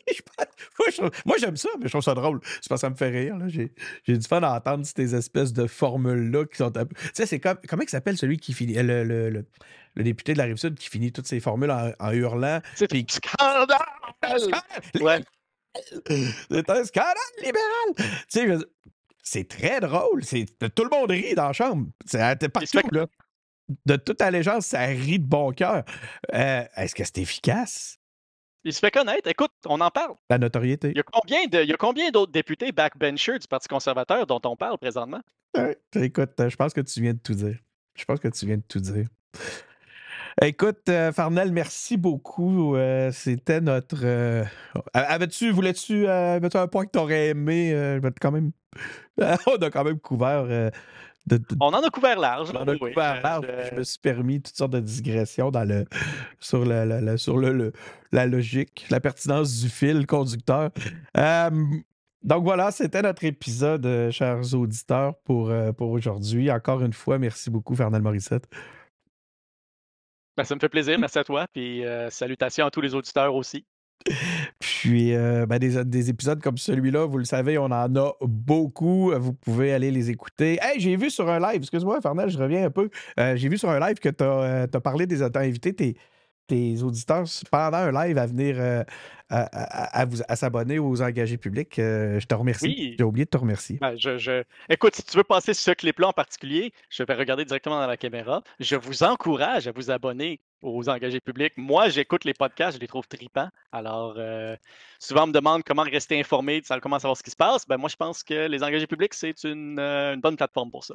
Moi, 1.26 1.36
j'aime 1.38 1.56
ça, 1.56 1.68
mais 1.78 1.86
je 1.86 1.90
trouve 1.90 2.02
ça 2.02 2.14
drôle. 2.14 2.40
C'est 2.60 2.68
parce 2.68 2.80
que 2.80 2.86
ça 2.86 2.90
me 2.90 2.96
fait 2.96 3.10
rire. 3.10 3.36
J'ai, 3.48 3.72
du 4.06 4.26
fun 4.26 4.42
à 4.42 4.56
entendre 4.56 4.86
ces 4.86 5.14
espèces 5.14 5.52
de 5.52 5.66
formules-là 5.66 6.46
qui 6.46 6.56
sont. 6.56 6.70
Tu 6.70 6.80
sais, 7.14 7.26
c'est 7.26 7.40
comme. 7.40 7.58
Comment 7.68 7.82
il 7.82 7.88
s'appelle 7.88 8.16
celui 8.16 8.38
qui 8.38 8.52
finit. 8.52 8.74
Le, 8.74 9.04
le, 9.04 9.30
le, 9.30 10.04
député 10.04 10.32
de 10.32 10.38
la 10.38 10.44
Rive-Sud 10.44 10.76
qui 10.76 10.88
finit 10.88 11.12
toutes 11.12 11.26
ses 11.26 11.40
formules 11.40 11.70
en, 11.70 12.12
hurlant. 12.12 12.60
C'est 12.74 12.92
un 12.94 13.02
scandale! 13.08 13.78
Ouais. 15.00 15.24
C'est 16.50 16.70
un 16.70 16.84
scandale 16.84 17.14
libéral! 17.38 17.94
Tu 17.96 18.04
sais, 18.28 18.46
c'est 19.22 19.48
très 19.48 19.80
drôle. 19.80 20.24
C'est, 20.24 20.46
tout 20.74 20.84
le 20.84 20.90
monde 20.90 21.10
rit 21.10 21.34
dans 21.34 21.48
la 21.48 21.52
chambre. 21.52 21.88
C'est 22.06 22.48
partout, 22.48 22.78
là. 22.92 23.06
De 23.84 23.96
toute 23.96 24.22
allégeance, 24.22 24.66
ça 24.66 24.86
rit 24.86 25.18
de 25.18 25.26
bon 25.26 25.52
cœur. 25.52 25.84
Euh, 26.32 26.64
est-ce 26.76 26.94
que 26.94 27.04
c'est 27.04 27.18
efficace? 27.18 27.97
Il 28.64 28.72
se 28.72 28.80
fait 28.80 28.90
connaître. 28.90 29.28
Écoute, 29.28 29.52
on 29.66 29.80
en 29.80 29.90
parle. 29.90 30.14
La 30.30 30.38
notoriété. 30.38 30.90
Il 30.90 30.96
y 30.96 31.00
a 31.00 31.04
combien, 31.04 31.46
de, 31.46 31.62
il 31.62 31.68
y 31.68 31.72
a 31.72 31.76
combien 31.76 32.10
d'autres 32.10 32.32
députés 32.32 32.72
backbenchers 32.72 33.38
du 33.38 33.48
Parti 33.48 33.68
conservateur 33.68 34.26
dont 34.26 34.40
on 34.44 34.56
parle 34.56 34.78
présentement? 34.78 35.20
écoute, 35.94 36.32
je 36.38 36.56
pense 36.56 36.72
que 36.72 36.80
tu 36.80 37.00
viens 37.00 37.14
de 37.14 37.18
tout 37.18 37.34
dire. 37.34 37.56
Je 37.94 38.04
pense 38.04 38.20
que 38.20 38.28
tu 38.28 38.46
viens 38.46 38.56
de 38.56 38.62
tout 38.68 38.80
dire. 38.80 39.06
Écoute, 40.40 40.88
euh, 40.88 41.10
Farnell, 41.10 41.50
merci 41.50 41.96
beaucoup. 41.96 42.76
Euh, 42.76 43.10
c'était 43.10 43.60
notre. 43.60 44.04
Euh, 44.04 44.44
avais-tu, 44.92 45.50
voulais-tu, 45.50 46.06
un 46.06 46.40
point 46.70 46.86
que 46.86 46.92
tu 46.92 46.98
aurais 46.98 47.28
aimé? 47.28 47.98
quand 48.20 48.30
même. 48.30 48.52
on 49.18 49.56
a 49.56 49.70
quand 49.70 49.82
même 49.82 49.98
couvert 49.98 50.70
on 51.60 51.66
en 51.66 51.82
a 51.82 51.90
couvert 51.90 52.18
large. 52.18 52.50
On 52.52 52.56
en 52.56 52.68
a 52.68 52.76
couvert 52.76 53.22
large. 53.22 53.46
Je... 53.70 53.76
me 53.76 53.84
suis 53.84 53.98
permis 53.98 54.40
toutes 54.42 54.56
sortes 54.56 54.72
de 54.72 54.80
digressions 54.80 55.50
dans 55.50 55.64
le, 55.64 55.84
sur, 56.40 56.64
le, 56.64 57.16
sur 57.16 57.38
le, 57.38 57.72
la 58.12 58.26
logique, 58.26 58.86
la 58.90 59.00
pertinence 59.00 59.60
du 59.60 59.68
fil 59.68 60.06
conducteur. 60.06 60.70
donc 61.14 62.44
voilà, 62.44 62.70
c'était 62.70 63.02
notre 63.02 63.24
épisode, 63.24 63.86
euh, 63.86 64.10
chers 64.10 64.54
auditeurs, 64.54 65.16
pour, 65.24 65.50
euh, 65.50 65.72
pour 65.72 65.90
aujourd'hui. 65.90 66.50
Encore 66.50 66.82
une 66.82 66.92
fois, 66.92 67.18
merci 67.18 67.50
beaucoup, 67.50 67.74
Fernand 67.74 68.00
Morissette. 68.00 68.48
Ben, 70.36 70.44
ça 70.44 70.54
me 70.54 70.60
fait 70.60 70.68
plaisir. 70.68 70.98
Merci 70.98 71.18
à 71.18 71.24
toi. 71.24 71.46
Puis 71.52 71.84
euh, 71.84 72.10
salutations 72.10 72.64
à 72.64 72.70
tous 72.70 72.80
les 72.80 72.94
auditeurs 72.94 73.34
aussi. 73.34 73.66
Puis, 74.58 75.14
euh, 75.14 75.46
ben, 75.46 75.58
des, 75.58 76.10
épisodes 76.10 76.40
comme 76.40 76.58
celui-là, 76.58 77.06
vous 77.06 77.18
le 77.18 77.24
savez, 77.24 77.58
on 77.58 77.64
en 77.64 77.96
a 77.96 78.12
beaucoup. 78.20 79.12
Vous 79.18 79.32
pouvez 79.32 79.72
aller 79.72 79.90
les 79.90 80.10
écouter. 80.10 80.58
Hey, 80.62 80.80
j'ai 80.80 80.96
vu 80.96 81.10
sur 81.10 81.28
un 81.28 81.40
live, 81.40 81.60
excuse-moi, 81.60 82.00
Fernand, 82.00 82.28
je 82.28 82.38
reviens 82.38 82.66
un 82.66 82.70
peu. 82.70 82.90
Euh, 83.18 83.36
j'ai 83.36 83.48
vu 83.48 83.58
sur 83.58 83.70
un 83.70 83.80
live 83.80 83.98
que 83.98 84.08
tu 84.08 84.24
as, 84.24 84.26
euh, 84.26 84.66
parlé 84.66 85.06
des. 85.06 85.18
Tu 85.18 85.38
invité 85.38 85.72
tes, 85.72 85.96
tes 86.48 86.82
auditeurs 86.82 87.24
pendant 87.50 87.76
un 87.76 87.92
live 87.92 88.18
à 88.18 88.26
venir 88.26 88.56
euh, 88.58 88.82
à, 89.30 90.06
à, 90.28 90.36
s'abonner 90.36 90.78
aux 90.78 91.02
engagés 91.02 91.36
publics. 91.36 91.78
Euh, 91.78 92.18
je 92.18 92.26
te 92.26 92.34
remercie. 92.34 92.96
J'ai 92.98 93.04
oublié 93.04 93.26
de 93.26 93.30
te 93.30 93.36
remercier. 93.36 93.78
Ben, 93.80 93.94
je, 93.96 94.42
Écoute, 94.68 94.96
si 94.96 95.04
tu 95.04 95.16
veux 95.16 95.24
passer 95.24 95.54
ce 95.54 95.70
clip-là 95.70 96.08
en 96.08 96.12
particulier, 96.12 96.72
je 96.90 97.02
vais 97.02 97.14
regarder 97.14 97.44
directement 97.44 97.78
dans 97.78 97.86
la 97.86 97.96
caméra. 97.96 98.42
Je 98.58 98.74
vous 98.76 99.02
encourage 99.02 99.68
à 99.68 99.72
vous 99.72 99.90
abonner 99.90 100.40
aux 100.62 100.88
engagés 100.88 101.20
publics. 101.20 101.52
Moi, 101.56 101.90
j'écoute 101.90 102.24
les 102.24 102.34
podcasts, 102.34 102.78
je 102.78 102.80
les 102.80 102.88
trouve 102.88 103.06
tripants. 103.06 103.50
Alors, 103.70 104.14
euh, 104.16 104.56
souvent, 104.98 105.24
on 105.24 105.28
me 105.28 105.32
demande 105.32 105.62
comment 105.62 105.82
rester 105.82 106.18
informé, 106.18 106.62
comment 106.82 106.98
savoir 106.98 107.16
ce 107.16 107.22
qui 107.22 107.30
se 107.30 107.36
passe. 107.36 107.66
Ben, 107.68 107.76
moi, 107.76 107.90
je 107.90 107.96
pense 107.96 108.22
que 108.24 108.48
les 108.48 108.62
engagés 108.62 108.86
publics, 108.86 109.14
c'est 109.14 109.44
une, 109.44 109.78
une 109.78 110.20
bonne 110.20 110.36
plateforme 110.36 110.70
pour 110.70 110.84
ça. 110.84 110.94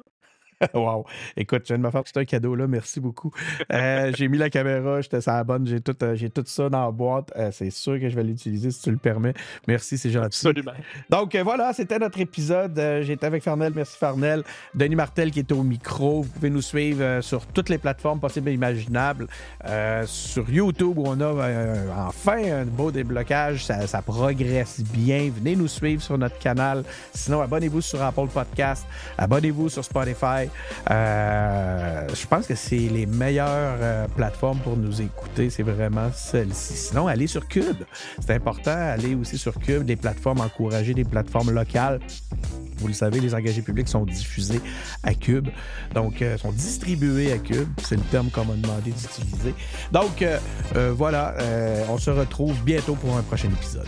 wow. 0.73 1.06
Écoute, 1.38 1.64
je 1.64 1.73
viens 1.73 1.77
de 1.77 1.84
me 1.84 1.91
faire 1.91 2.03
tout 2.03 2.19
un 2.19 2.26
cadeau 2.26 2.56
là. 2.56 2.68
Merci 2.68 2.99
beaucoup. 2.99 3.31
Euh, 3.72 4.11
j'ai 4.15 4.27
mis 4.27 4.38
la 4.38 4.49
caméra, 4.49 5.02
j'étais 5.02 5.22
ça 5.22 5.34
la 5.34 5.44
bonne. 5.44 5.68
J'ai 5.68 5.81
tout, 5.81 5.95
euh, 6.03 6.15
j'ai 6.15 6.30
tout 6.30 6.44
ça 6.45 6.69
dans 6.69 6.85
la 6.85 6.91
boîte. 6.91 7.31
Euh, 7.35 7.49
c'est 7.52 7.69
sûr 7.69 7.99
que 7.99 8.10
je 8.10 8.15
vais 8.15 8.23
l'utiliser 8.23 8.72
si 8.72 8.81
tu 8.81 8.91
le 8.91 8.98
permets. 8.98 9.34
Merci, 9.68 9.98
c'est 9.98 10.10
gentil. 10.10 10.26
Absolument. 10.48 10.73
Donc 11.10 11.35
voilà, 11.35 11.73
c'était 11.73 11.99
notre 11.99 12.19
épisode. 12.19 12.80
J'étais 13.02 13.26
avec 13.26 13.44
Farnell. 13.44 13.73
Merci 13.76 13.98
Farnell. 13.98 14.44
Denis 14.73 14.95
Martel 14.95 15.31
qui 15.31 15.40
était 15.40 15.53
au 15.53 15.64
micro. 15.64 16.23
Vous 16.23 16.30
pouvez 16.30 16.49
nous 16.49 16.61
suivre 16.61 17.22
sur 17.22 17.45
toutes 17.48 17.69
les 17.69 17.77
plateformes 17.77 18.19
possibles 18.19 18.49
et 18.49 18.53
imaginables. 18.53 19.27
sur 20.06 20.49
YouTube, 20.49 20.98
où 20.98 21.03
on 21.07 21.19
a 21.22 22.07
enfin 22.07 22.44
un 22.44 22.65
beau 22.65 22.91
déblocage. 22.91 23.65
Ça, 23.65 23.85
ça, 23.88 24.02
progresse 24.02 24.81
bien. 24.81 25.31
Venez 25.35 25.56
nous 25.56 25.68
suivre 25.68 26.02
sur 26.02 26.18
notre 26.18 26.38
canal. 26.40 26.84
Sinon, 27.14 27.41
abonnez-vous 27.41 27.81
sur 27.81 28.02
Apple 28.02 28.27
Podcast. 28.27 28.85
Abonnez-vous 29.18 29.69
sur 29.69 29.84
Spotify. 29.84 30.49
Euh, 30.89 32.07
je 32.13 32.27
pense 32.27 32.47
que 32.47 32.55
c'est 32.55 32.75
les 32.75 33.05
meilleures 33.05 33.47
euh, 33.49 34.07
plateformes 34.07 34.59
pour 34.59 34.77
nous 34.77 35.01
écouter. 35.01 35.49
C'est 35.49 35.63
vraiment 35.63 36.09
celle-ci. 36.13 36.73
Sinon, 36.73 37.07
allez 37.07 37.27
sur 37.27 37.47
Cube. 37.47 37.84
C'est 38.19 38.34
important. 38.34 38.75
Allez 38.75 39.15
aussi 39.15 39.38
sur 39.38 39.57
Cube, 39.59 39.84
des 39.84 39.95
plateformes, 39.95 40.41
encourager 40.41 40.93
des 40.93 41.05
plateformes 41.05 41.51
locales. 41.51 41.99
Vous 42.77 42.88
le 42.88 42.93
savez, 42.93 43.19
les 43.19 43.34
engagés 43.34 43.61
publics 43.61 43.88
sont 43.88 44.05
diffusés 44.05 44.61
à 45.03 45.13
Cube. 45.13 45.49
Donc, 45.93 46.21
euh, 46.21 46.38
sont 46.38 46.51
distribués 46.51 47.31
à 47.31 47.38
Cube. 47.38 47.69
C'est 47.81 47.95
le 47.95 48.03
terme 48.03 48.30
qu'on 48.30 48.45
m'a 48.45 48.55
demandé 48.55 48.91
d'utiliser. 48.91 49.53
Donc, 49.91 50.23
voilà, 50.95 51.35
on 51.89 51.97
se 51.97 52.09
retrouve 52.09 52.61
bientôt 52.63 52.95
pour 52.95 53.15
un 53.17 53.21
prochain 53.21 53.49
épisode. 53.49 53.88